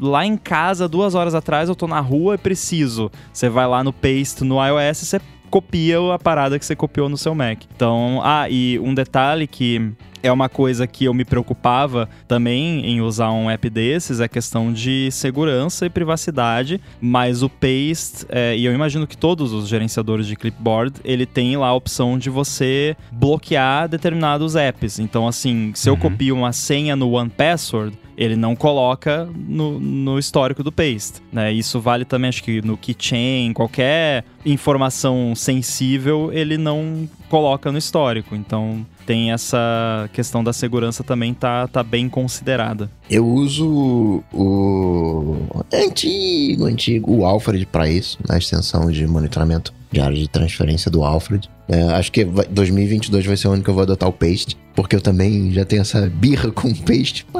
lá 0.00 0.24
em 0.24 0.36
casa 0.36 0.88
duas 0.88 1.14
horas 1.14 1.34
atrás, 1.34 1.68
eu 1.68 1.74
tô 1.74 1.86
na 1.86 2.00
rua 2.00 2.34
e 2.34 2.38
preciso. 2.38 3.10
Você 3.32 3.48
vai 3.48 3.66
lá 3.66 3.82
no 3.82 3.92
Paste 3.92 4.44
no 4.44 4.56
iOS, 4.64 4.98
você 4.98 5.20
copia 5.50 5.98
a 6.14 6.18
parada 6.18 6.58
que 6.58 6.64
você 6.64 6.76
copiou 6.76 7.08
no 7.08 7.16
seu 7.16 7.34
Mac. 7.34 7.64
Então, 7.74 8.20
ah, 8.22 8.48
e 8.48 8.78
um 8.78 8.94
detalhe 8.94 9.46
que 9.46 9.92
é 10.22 10.30
uma 10.30 10.48
coisa 10.48 10.86
que 10.86 11.04
eu 11.04 11.14
me 11.14 11.24
preocupava 11.24 12.08
também 12.28 12.84
em 12.86 13.00
usar 13.00 13.30
um 13.32 13.50
app 13.50 13.68
desses, 13.70 14.20
é 14.20 14.28
questão 14.28 14.72
de 14.72 15.10
segurança 15.10 15.86
e 15.86 15.90
privacidade, 15.90 16.80
mas 17.00 17.42
o 17.42 17.48
Paste, 17.48 18.26
é, 18.28 18.56
e 18.56 18.64
eu 18.64 18.72
imagino 18.72 19.06
que 19.06 19.16
todos 19.16 19.52
os 19.52 19.68
gerenciadores 19.68 20.26
de 20.26 20.36
clipboard, 20.36 21.00
ele 21.04 21.26
tem 21.26 21.56
lá 21.56 21.68
a 21.68 21.74
opção 21.74 22.18
de 22.18 22.28
você 22.28 22.96
bloquear 23.10 23.88
determinados 23.88 24.56
apps. 24.56 24.98
Então, 24.98 25.26
assim, 25.26 25.72
se 25.74 25.88
eu 25.88 25.94
uhum. 25.94 26.00
copio 26.00 26.36
uma 26.36 26.52
senha 26.52 26.94
no 26.94 27.10
One 27.12 27.30
Password, 27.30 27.96
ele 28.20 28.36
não 28.36 28.54
coloca 28.54 29.26
no, 29.34 29.80
no 29.80 30.18
histórico 30.18 30.62
do 30.62 30.70
paste. 30.70 31.22
Né? 31.32 31.50
Isso 31.54 31.80
vale 31.80 32.04
também, 32.04 32.28
acho 32.28 32.44
que 32.44 32.60
no 32.60 32.76
keychain, 32.76 33.54
qualquer 33.54 34.26
informação 34.44 35.34
sensível, 35.34 36.30
ele 36.30 36.58
não 36.58 37.08
coloca 37.30 37.72
no 37.72 37.78
histórico. 37.78 38.36
Então 38.36 38.86
tem 39.10 39.32
essa 39.32 40.08
questão 40.12 40.44
da 40.44 40.52
segurança 40.52 41.02
também 41.02 41.34
tá, 41.34 41.66
tá 41.66 41.82
bem 41.82 42.08
considerada. 42.08 42.88
Eu 43.10 43.26
uso 43.26 44.22
o 44.32 45.36
antigo, 45.72 46.66
antigo, 46.66 47.12
o 47.12 47.26
Alfred 47.26 47.66
para 47.66 47.90
isso, 47.90 48.16
na 48.28 48.38
extensão 48.38 48.88
de 48.88 49.04
monitoramento 49.08 49.74
de 49.90 50.00
área 50.00 50.16
de 50.16 50.28
transferência 50.28 50.88
do 50.88 51.02
Alfred. 51.02 51.50
É, 51.66 51.82
acho 51.94 52.12
que 52.12 52.24
2022 52.24 53.26
vai 53.26 53.36
ser 53.36 53.48
o 53.48 53.50
ano 53.50 53.64
que 53.64 53.70
eu 53.70 53.74
vou 53.74 53.82
adotar 53.82 54.08
o 54.08 54.12
Paste, 54.12 54.56
porque 54.76 54.94
eu 54.94 55.00
também 55.00 55.50
já 55.50 55.64
tenho 55.64 55.82
essa 55.82 56.08
birra 56.08 56.52
com 56.52 56.68
o 56.68 56.76
Paste. 56.76 57.26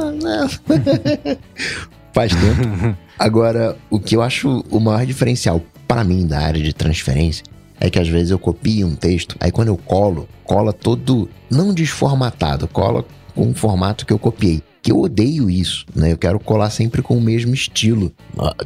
Faz 2.13 2.33
tempo. 2.35 2.97
Agora, 3.17 3.77
o 3.89 4.01
que 4.01 4.17
eu 4.17 4.23
acho 4.23 4.65
o 4.69 4.81
maior 4.81 5.07
diferencial 5.07 5.63
para 5.87 6.03
mim 6.03 6.27
da 6.27 6.41
área 6.41 6.61
de 6.61 6.73
transferência 6.73 7.45
é 7.81 7.91
que 7.91 7.99
às 7.99 8.09
vezes 8.09 8.31
eu 8.31 8.39
copio 8.39 8.87
um 8.87 8.95
texto, 8.95 9.35
aí 9.41 9.51
quando 9.51 9.69
eu 9.69 9.77
colo, 9.77 10.29
cola 10.45 10.73
todo 10.73 11.29
não 11.51 11.75
desformatado, 11.75 12.69
cola 12.69 13.05
com 13.35 13.49
um 13.49 13.55
formato 13.55 14.07
que 14.07 14.13
eu 14.13 14.19
copiei 14.19 14.63
que 14.83 14.91
eu 14.91 14.99
odeio 14.99 15.51
isso, 15.51 15.85
né? 15.95 16.13
Eu 16.13 16.17
quero 16.17 16.41
colar 16.41 16.71
sempre 16.71 17.03
com 17.03 17.17
o 17.17 17.21
mesmo 17.21 17.53
estilo 17.55 18.13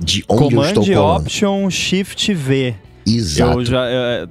de 0.01 0.25
onde 0.29 0.55
Command 0.55 0.63
eu 0.63 0.69
estou 0.69 0.85
colando. 0.85 1.23
Option 1.23 1.71
Shift 1.71 2.33
V. 2.35 2.75
Exato. 3.07 3.65
Já, 3.65 3.87
é, 3.87 4.29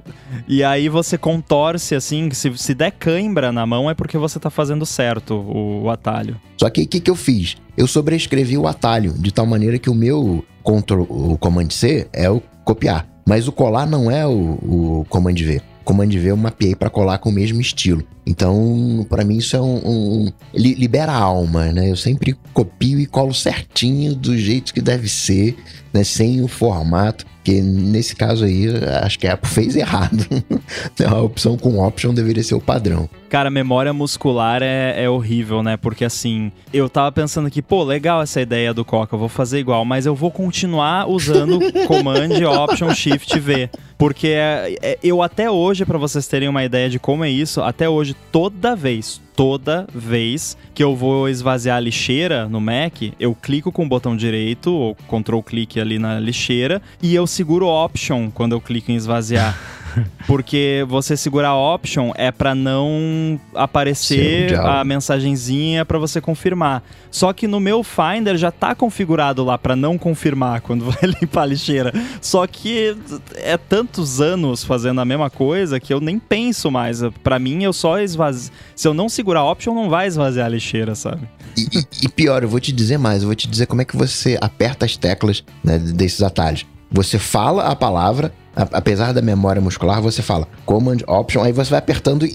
e 0.48 0.64
aí 0.64 0.88
você 0.88 1.16
contorce 1.16 1.94
assim, 1.94 2.28
se, 2.32 2.56
se 2.56 2.74
der 2.74 2.90
cãibra 2.90 3.52
na 3.52 3.64
mão 3.64 3.88
é 3.88 3.94
porque 3.94 4.18
você 4.18 4.40
tá 4.40 4.50
fazendo 4.50 4.84
certo 4.84 5.34
o, 5.34 5.84
o 5.84 5.90
atalho. 5.90 6.40
Só 6.58 6.68
que 6.68 6.82
o 6.82 6.86
que, 6.88 7.00
que 7.00 7.10
eu 7.10 7.14
fiz? 7.14 7.56
Eu 7.76 7.86
sobrescrevi 7.86 8.56
o 8.58 8.66
atalho, 8.66 9.12
de 9.12 9.32
tal 9.32 9.46
maneira 9.46 9.78
que 9.78 9.90
o 9.90 9.94
meu 9.94 10.44
Ctrl, 10.64 11.02
o 11.02 11.38
Command 11.38 11.70
C 11.70 12.08
é 12.12 12.28
o 12.28 12.42
copiar. 12.64 13.13
Mas 13.26 13.48
o 13.48 13.52
colar 13.52 13.86
não 13.86 14.10
é 14.10 14.26
o, 14.26 14.58
o 15.00 15.06
Command 15.08 15.34
V. 15.34 15.60
Command 15.84 16.08
V 16.08 16.30
eu 16.30 16.36
mapeei 16.36 16.74
para 16.74 16.90
colar 16.90 17.18
com 17.18 17.28
o 17.28 17.32
mesmo 17.32 17.60
estilo. 17.60 18.02
Então, 18.26 19.06
para 19.08 19.24
mim, 19.24 19.36
isso 19.36 19.54
é 19.54 19.60
um, 19.60 19.76
um, 19.76 20.32
libera 20.54 21.12
a 21.12 21.18
alma, 21.18 21.66
né? 21.72 21.90
Eu 21.90 21.96
sempre 21.96 22.34
copio 22.54 22.98
e 22.98 23.06
colo 23.06 23.34
certinho 23.34 24.14
do 24.14 24.36
jeito 24.36 24.72
que 24.72 24.80
deve 24.80 25.08
ser, 25.08 25.56
né? 25.92 26.02
Sem 26.02 26.42
o 26.42 26.48
formato. 26.48 27.26
Porque 27.44 27.60
nesse 27.60 28.16
caso 28.16 28.46
aí, 28.46 28.68
acho 29.02 29.18
que 29.18 29.26
a 29.26 29.34
Apple 29.34 29.50
fez 29.50 29.76
errado. 29.76 30.26
a 31.06 31.20
opção 31.20 31.58
com 31.58 31.78
option 31.78 32.14
deveria 32.14 32.42
ser 32.42 32.54
o 32.54 32.60
padrão. 32.60 33.06
Cara, 33.28 33.50
memória 33.50 33.92
muscular 33.92 34.62
é, 34.62 34.94
é, 35.04 35.10
horrível, 35.10 35.62
né? 35.62 35.76
Porque 35.76 36.06
assim, 36.06 36.50
eu 36.72 36.88
tava 36.88 37.12
pensando 37.12 37.48
aqui, 37.48 37.60
pô, 37.60 37.84
legal 37.84 38.22
essa 38.22 38.40
ideia 38.40 38.72
do 38.72 38.82
Coca, 38.82 39.14
eu 39.14 39.18
vou 39.18 39.28
fazer 39.28 39.58
igual, 39.58 39.84
mas 39.84 40.06
eu 40.06 40.14
vou 40.14 40.30
continuar 40.30 41.06
usando 41.06 41.58
Command, 41.86 42.30
Option, 42.62 42.94
Shift, 42.94 43.38
V. 43.38 43.68
Porque 43.98 44.28
é, 44.28 44.76
é, 44.80 44.98
eu 45.02 45.20
até 45.20 45.50
hoje, 45.50 45.84
para 45.84 45.98
vocês 45.98 46.26
terem 46.26 46.48
uma 46.48 46.64
ideia 46.64 46.88
de 46.88 46.98
como 46.98 47.24
é 47.24 47.30
isso, 47.30 47.60
até 47.60 47.86
hoje, 47.86 48.16
toda 48.32 48.74
vez, 48.74 49.20
toda 49.36 49.86
vez 49.92 50.56
que 50.74 50.82
eu 50.82 50.94
vou 50.94 51.28
esvaziar 51.28 51.76
a 51.76 51.80
lixeira 51.80 52.48
no 52.48 52.60
Mac, 52.60 52.94
eu 53.18 53.34
clico 53.34 53.70
com 53.70 53.84
o 53.84 53.88
botão 53.88 54.16
direito, 54.16 54.72
ou 54.72 54.94
Ctrl 54.94 55.40
clique 55.40 55.80
ali 55.80 55.98
na 55.98 56.18
lixeira, 56.18 56.80
e 57.02 57.14
eu 57.14 57.26
seguro 57.26 57.66
Option 57.66 58.30
quando 58.30 58.52
eu 58.52 58.60
clico 58.60 58.90
em 58.90 58.96
esvaziar. 58.96 59.58
Porque 60.26 60.84
você 60.88 61.16
segurar 61.16 61.54
Option 61.54 62.12
é 62.16 62.30
para 62.32 62.54
não 62.54 63.38
aparecer 63.54 64.54
a 64.58 64.84
mensagenzinha 64.84 65.84
para 65.84 65.98
você 65.98 66.20
confirmar. 66.20 66.82
Só 67.10 67.32
que 67.32 67.46
no 67.46 67.60
meu 67.60 67.84
Finder 67.84 68.36
já 68.36 68.50
tá 68.50 68.74
configurado 68.74 69.44
lá 69.44 69.56
para 69.56 69.76
não 69.76 69.96
confirmar 69.96 70.60
quando 70.60 70.86
vai 70.90 71.10
limpar 71.20 71.42
a 71.42 71.46
lixeira. 71.46 71.92
Só 72.20 72.46
que 72.46 72.96
é 73.36 73.56
tantos 73.56 74.20
anos 74.20 74.64
fazendo 74.64 75.00
a 75.00 75.04
mesma 75.04 75.30
coisa 75.30 75.78
que 75.78 75.92
eu 75.92 76.00
nem 76.00 76.18
penso 76.18 76.70
mais. 76.70 77.00
Para 77.22 77.38
mim, 77.38 77.62
eu 77.62 77.72
só 77.72 78.00
esvazio. 78.00 78.52
Se 78.74 78.88
eu 78.88 78.94
não 78.94 79.08
segurar 79.08 79.44
Option, 79.44 79.74
não 79.74 79.88
vai 79.88 80.06
esvaziar 80.06 80.46
a 80.46 80.48
lixeira, 80.48 80.94
sabe? 80.94 81.28
E, 81.56 81.84
e, 82.02 82.08
pior, 82.08 82.42
eu 82.42 82.48
vou 82.48 82.58
te 82.58 82.72
dizer 82.72 82.98
mais, 82.98 83.22
eu 83.22 83.28
vou 83.28 83.36
te 83.36 83.46
dizer 83.46 83.66
como 83.66 83.82
é 83.82 83.84
que 83.84 83.96
você 83.96 84.36
aperta 84.40 84.84
as 84.84 84.96
teclas 84.96 85.44
né, 85.62 85.78
desses 85.78 86.22
atalhos. 86.22 86.66
Você 86.90 87.18
fala 87.18 87.64
a 87.64 87.76
palavra, 87.76 88.32
apesar 88.56 89.12
da 89.12 89.20
memória 89.20 89.60
muscular, 89.60 90.00
você 90.00 90.22
fala 90.22 90.46
Command 90.64 90.98
Option, 91.06 91.42
aí 91.42 91.52
você 91.52 91.70
vai 91.70 91.78
apertando 91.78 92.26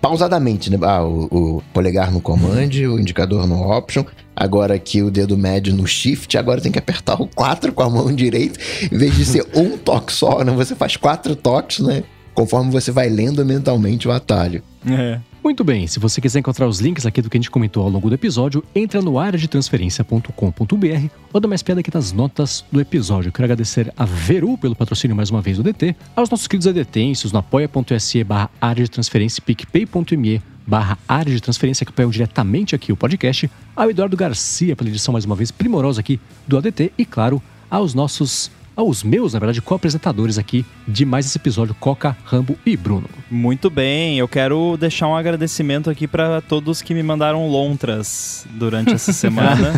pausadamente, 0.00 0.70
né? 0.70 0.78
Ah, 0.82 1.04
o, 1.04 1.24
o, 1.30 1.62
polegar 1.72 2.10
no 2.10 2.20
Command, 2.20 2.70
o 2.88 2.98
indicador 2.98 3.46
no 3.46 3.70
Option, 3.70 4.04
agora 4.34 4.74
aqui 4.74 5.02
o 5.02 5.10
dedo 5.10 5.36
médio 5.36 5.74
no 5.74 5.86
Shift, 5.86 6.36
agora 6.38 6.60
tem 6.60 6.72
que 6.72 6.78
apertar 6.78 7.20
o 7.20 7.26
4 7.26 7.72
com 7.72 7.82
a 7.82 7.90
mão 7.90 8.14
direita, 8.14 8.58
em 8.90 8.96
vez 8.96 9.16
de 9.16 9.24
ser 9.24 9.46
um 9.54 9.76
toque 9.78 10.12
só, 10.12 10.42
né? 10.44 10.52
Você 10.52 10.74
faz 10.74 10.96
quatro 10.96 11.34
toques, 11.34 11.80
né? 11.80 12.04
Conforme 12.34 12.70
você 12.70 12.90
vai 12.92 13.08
lendo 13.08 13.44
mentalmente 13.44 14.06
o 14.06 14.12
atalho. 14.12 14.62
É. 14.86 15.18
Muito 15.42 15.64
bem, 15.64 15.86
se 15.86 15.98
você 15.98 16.20
quiser 16.20 16.40
encontrar 16.40 16.68
os 16.68 16.80
links 16.80 17.06
aqui 17.06 17.22
do 17.22 17.30
que 17.30 17.38
a 17.38 17.40
gente 17.40 17.50
comentou 17.50 17.82
ao 17.82 17.88
longo 17.88 18.10
do 18.10 18.14
episódio, 18.14 18.62
entra 18.74 19.00
no 19.00 19.18
área 19.18 19.38
de 19.38 19.48
transferência.com.br 19.48 21.08
ou 21.32 21.40
dá 21.40 21.48
mais 21.48 21.62
piada 21.62 21.80
aqui 21.80 21.90
nas 21.92 22.12
notas 22.12 22.62
do 22.70 22.78
episódio. 22.78 23.32
Quero 23.32 23.46
agradecer 23.46 23.90
a 23.96 24.04
Veru 24.04 24.58
pelo 24.58 24.76
patrocínio 24.76 25.16
mais 25.16 25.30
uma 25.30 25.40
vez 25.40 25.56
do 25.56 25.62
DT, 25.62 25.96
aos 26.14 26.28
nossos 26.28 26.46
queridos 26.46 26.66
adetêncios 26.66 27.32
no 27.32 27.38
apoia.se 27.38 28.22
barra 28.22 28.50
área 28.60 28.84
de 28.84 28.90
transferência 28.90 29.42
picpay.me 29.42 30.42
barra 30.66 30.98
área 31.08 31.34
de 31.34 31.40
transferência 31.40 31.86
que 31.86 31.90
apoiam 31.90 32.10
diretamente 32.10 32.74
aqui 32.74 32.92
o 32.92 32.96
podcast, 32.96 33.50
ao 33.74 33.90
Eduardo 33.90 34.18
Garcia 34.18 34.76
pela 34.76 34.90
edição 34.90 35.12
mais 35.12 35.24
uma 35.24 35.34
vez 35.34 35.50
primorosa 35.50 36.00
aqui 36.00 36.20
do 36.46 36.58
ADT 36.58 36.92
e, 36.98 37.04
claro, 37.06 37.42
aos 37.70 37.94
nossos 37.94 38.50
aos 38.80 39.02
meus, 39.02 39.34
na 39.34 39.38
verdade, 39.38 39.60
co-apresentadores 39.60 40.38
aqui 40.38 40.64
de 40.88 41.04
mais 41.04 41.26
esse 41.26 41.36
episódio, 41.36 41.74
Coca, 41.74 42.16
Rambo 42.24 42.56
e 42.64 42.76
Bruno. 42.78 43.08
Muito 43.30 43.68
bem, 43.68 44.18
eu 44.18 44.26
quero 44.26 44.76
deixar 44.78 45.06
um 45.06 45.14
agradecimento 45.14 45.90
aqui 45.90 46.08
para 46.08 46.40
todos 46.40 46.80
que 46.80 46.94
me 46.94 47.02
mandaram 47.02 47.46
lontras 47.46 48.46
durante 48.54 48.92
essa 48.92 49.12
semana. 49.12 49.72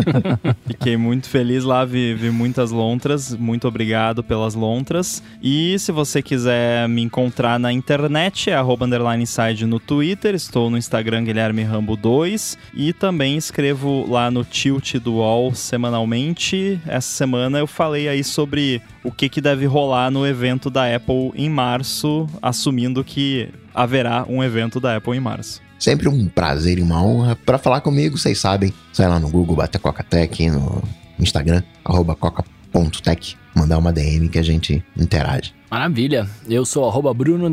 Fiquei 0.66 0.98
muito 0.98 1.28
feliz 1.30 1.64
lá, 1.64 1.84
vi, 1.84 2.14
vi 2.14 2.30
muitas 2.30 2.70
lontras, 2.70 3.34
muito 3.34 3.66
obrigado 3.66 4.22
pelas 4.22 4.54
lontras. 4.54 5.22
E 5.42 5.78
se 5.78 5.90
você 5.90 6.20
quiser 6.20 6.86
me 6.88 7.02
encontrar 7.02 7.58
na 7.58 7.72
internet, 7.72 8.50
é 8.50 8.54
arroba 8.54 8.84
underline 8.84 9.26
side 9.26 9.64
no 9.64 9.80
Twitter, 9.80 10.34
estou 10.34 10.68
no 10.68 10.76
Instagram 10.76 11.24
Guilherme 11.24 11.62
Rambo 11.62 11.96
2 11.96 12.58
e 12.74 12.92
também 12.92 13.36
escrevo 13.36 14.06
lá 14.08 14.30
no 14.30 14.44
Tilt 14.44 14.96
do 14.96 15.14
UOL 15.14 15.54
semanalmente. 15.54 16.78
Essa 16.86 17.08
semana 17.08 17.58
eu 17.58 17.66
falei 17.66 18.08
aí 18.08 18.25
sobre 18.26 18.82
o 19.02 19.10
que, 19.10 19.28
que 19.28 19.40
deve 19.40 19.66
rolar 19.66 20.10
no 20.10 20.26
evento 20.26 20.68
da 20.68 20.94
Apple 20.94 21.32
em 21.34 21.48
março, 21.48 22.26
assumindo 22.42 23.02
que 23.02 23.48
haverá 23.74 24.24
um 24.28 24.42
evento 24.42 24.80
da 24.80 24.96
Apple 24.96 25.16
em 25.16 25.20
março. 25.20 25.60
Sempre 25.78 26.08
um 26.08 26.26
prazer 26.26 26.78
e 26.78 26.82
uma 26.82 27.02
honra. 27.02 27.36
Para 27.36 27.58
falar 27.58 27.80
comigo, 27.80 28.16
vocês 28.16 28.38
sabem, 28.38 28.72
sai 28.92 29.08
lá 29.08 29.20
no 29.20 29.28
Google, 29.28 29.56
bate 29.56 29.78
Coca-Tech, 29.78 30.50
no 30.50 30.82
Instagram, 31.18 31.62
arroba 31.84 32.14
coca.tech, 32.14 33.36
mandar 33.56 33.78
uma 33.78 33.92
DM 33.92 34.28
que 34.28 34.38
a 34.38 34.42
gente 34.42 34.84
interage. 34.96 35.54
Maravilha. 35.70 36.28
Eu 36.48 36.64
sou 36.64 36.88
arroba 36.88 37.12
Bruno 37.12 37.50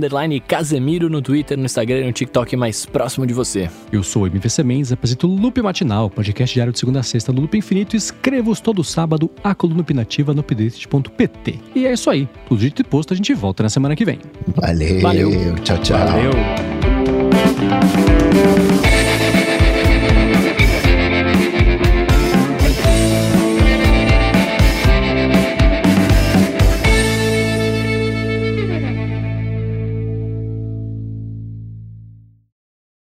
Casemiro 0.47 1.09
no 1.09 1.21
Twitter, 1.21 1.57
no 1.57 1.65
Instagram 1.65 2.01
e 2.01 2.05
no 2.05 2.11
TikTok 2.11 2.55
mais 2.55 2.85
próximo 2.85 3.25
de 3.25 3.33
você. 3.33 3.69
Eu 3.91 4.03
sou 4.03 4.23
o 4.23 4.27
MVC 4.27 4.63
Mendes, 4.63 4.91
apresento 4.91 5.27
o 5.27 5.35
Loop 5.35 5.61
Matinal, 5.61 6.09
podcast 6.09 6.53
diário 6.53 6.71
de 6.71 6.79
segunda 6.79 6.99
a 6.99 7.03
sexta 7.03 7.31
no 7.31 7.41
Loop 7.41 7.57
Infinito 7.57 7.95
e 7.95 7.97
escrevo 7.97 8.53
todo 8.61 8.83
sábado 8.83 9.31
a 9.43 9.55
coluna 9.55 9.81
opinativa 9.81 10.33
no 10.33 10.41
update.pt. 10.41 11.59
E 11.75 11.87
é 11.87 11.93
isso 11.93 12.09
aí. 12.09 12.27
Tudo 12.47 12.59
dito 12.59 12.81
e 12.81 12.85
posto, 12.85 13.13
a 13.13 13.15
gente 13.15 13.33
volta 13.33 13.63
na 13.63 13.69
semana 13.69 13.95
que 13.95 14.05
vem. 14.05 14.19
Valeu. 14.55 15.01
Valeu. 15.01 15.55
Tchau, 15.63 15.77
tchau. 15.79 15.97
Valeu. 15.97 16.31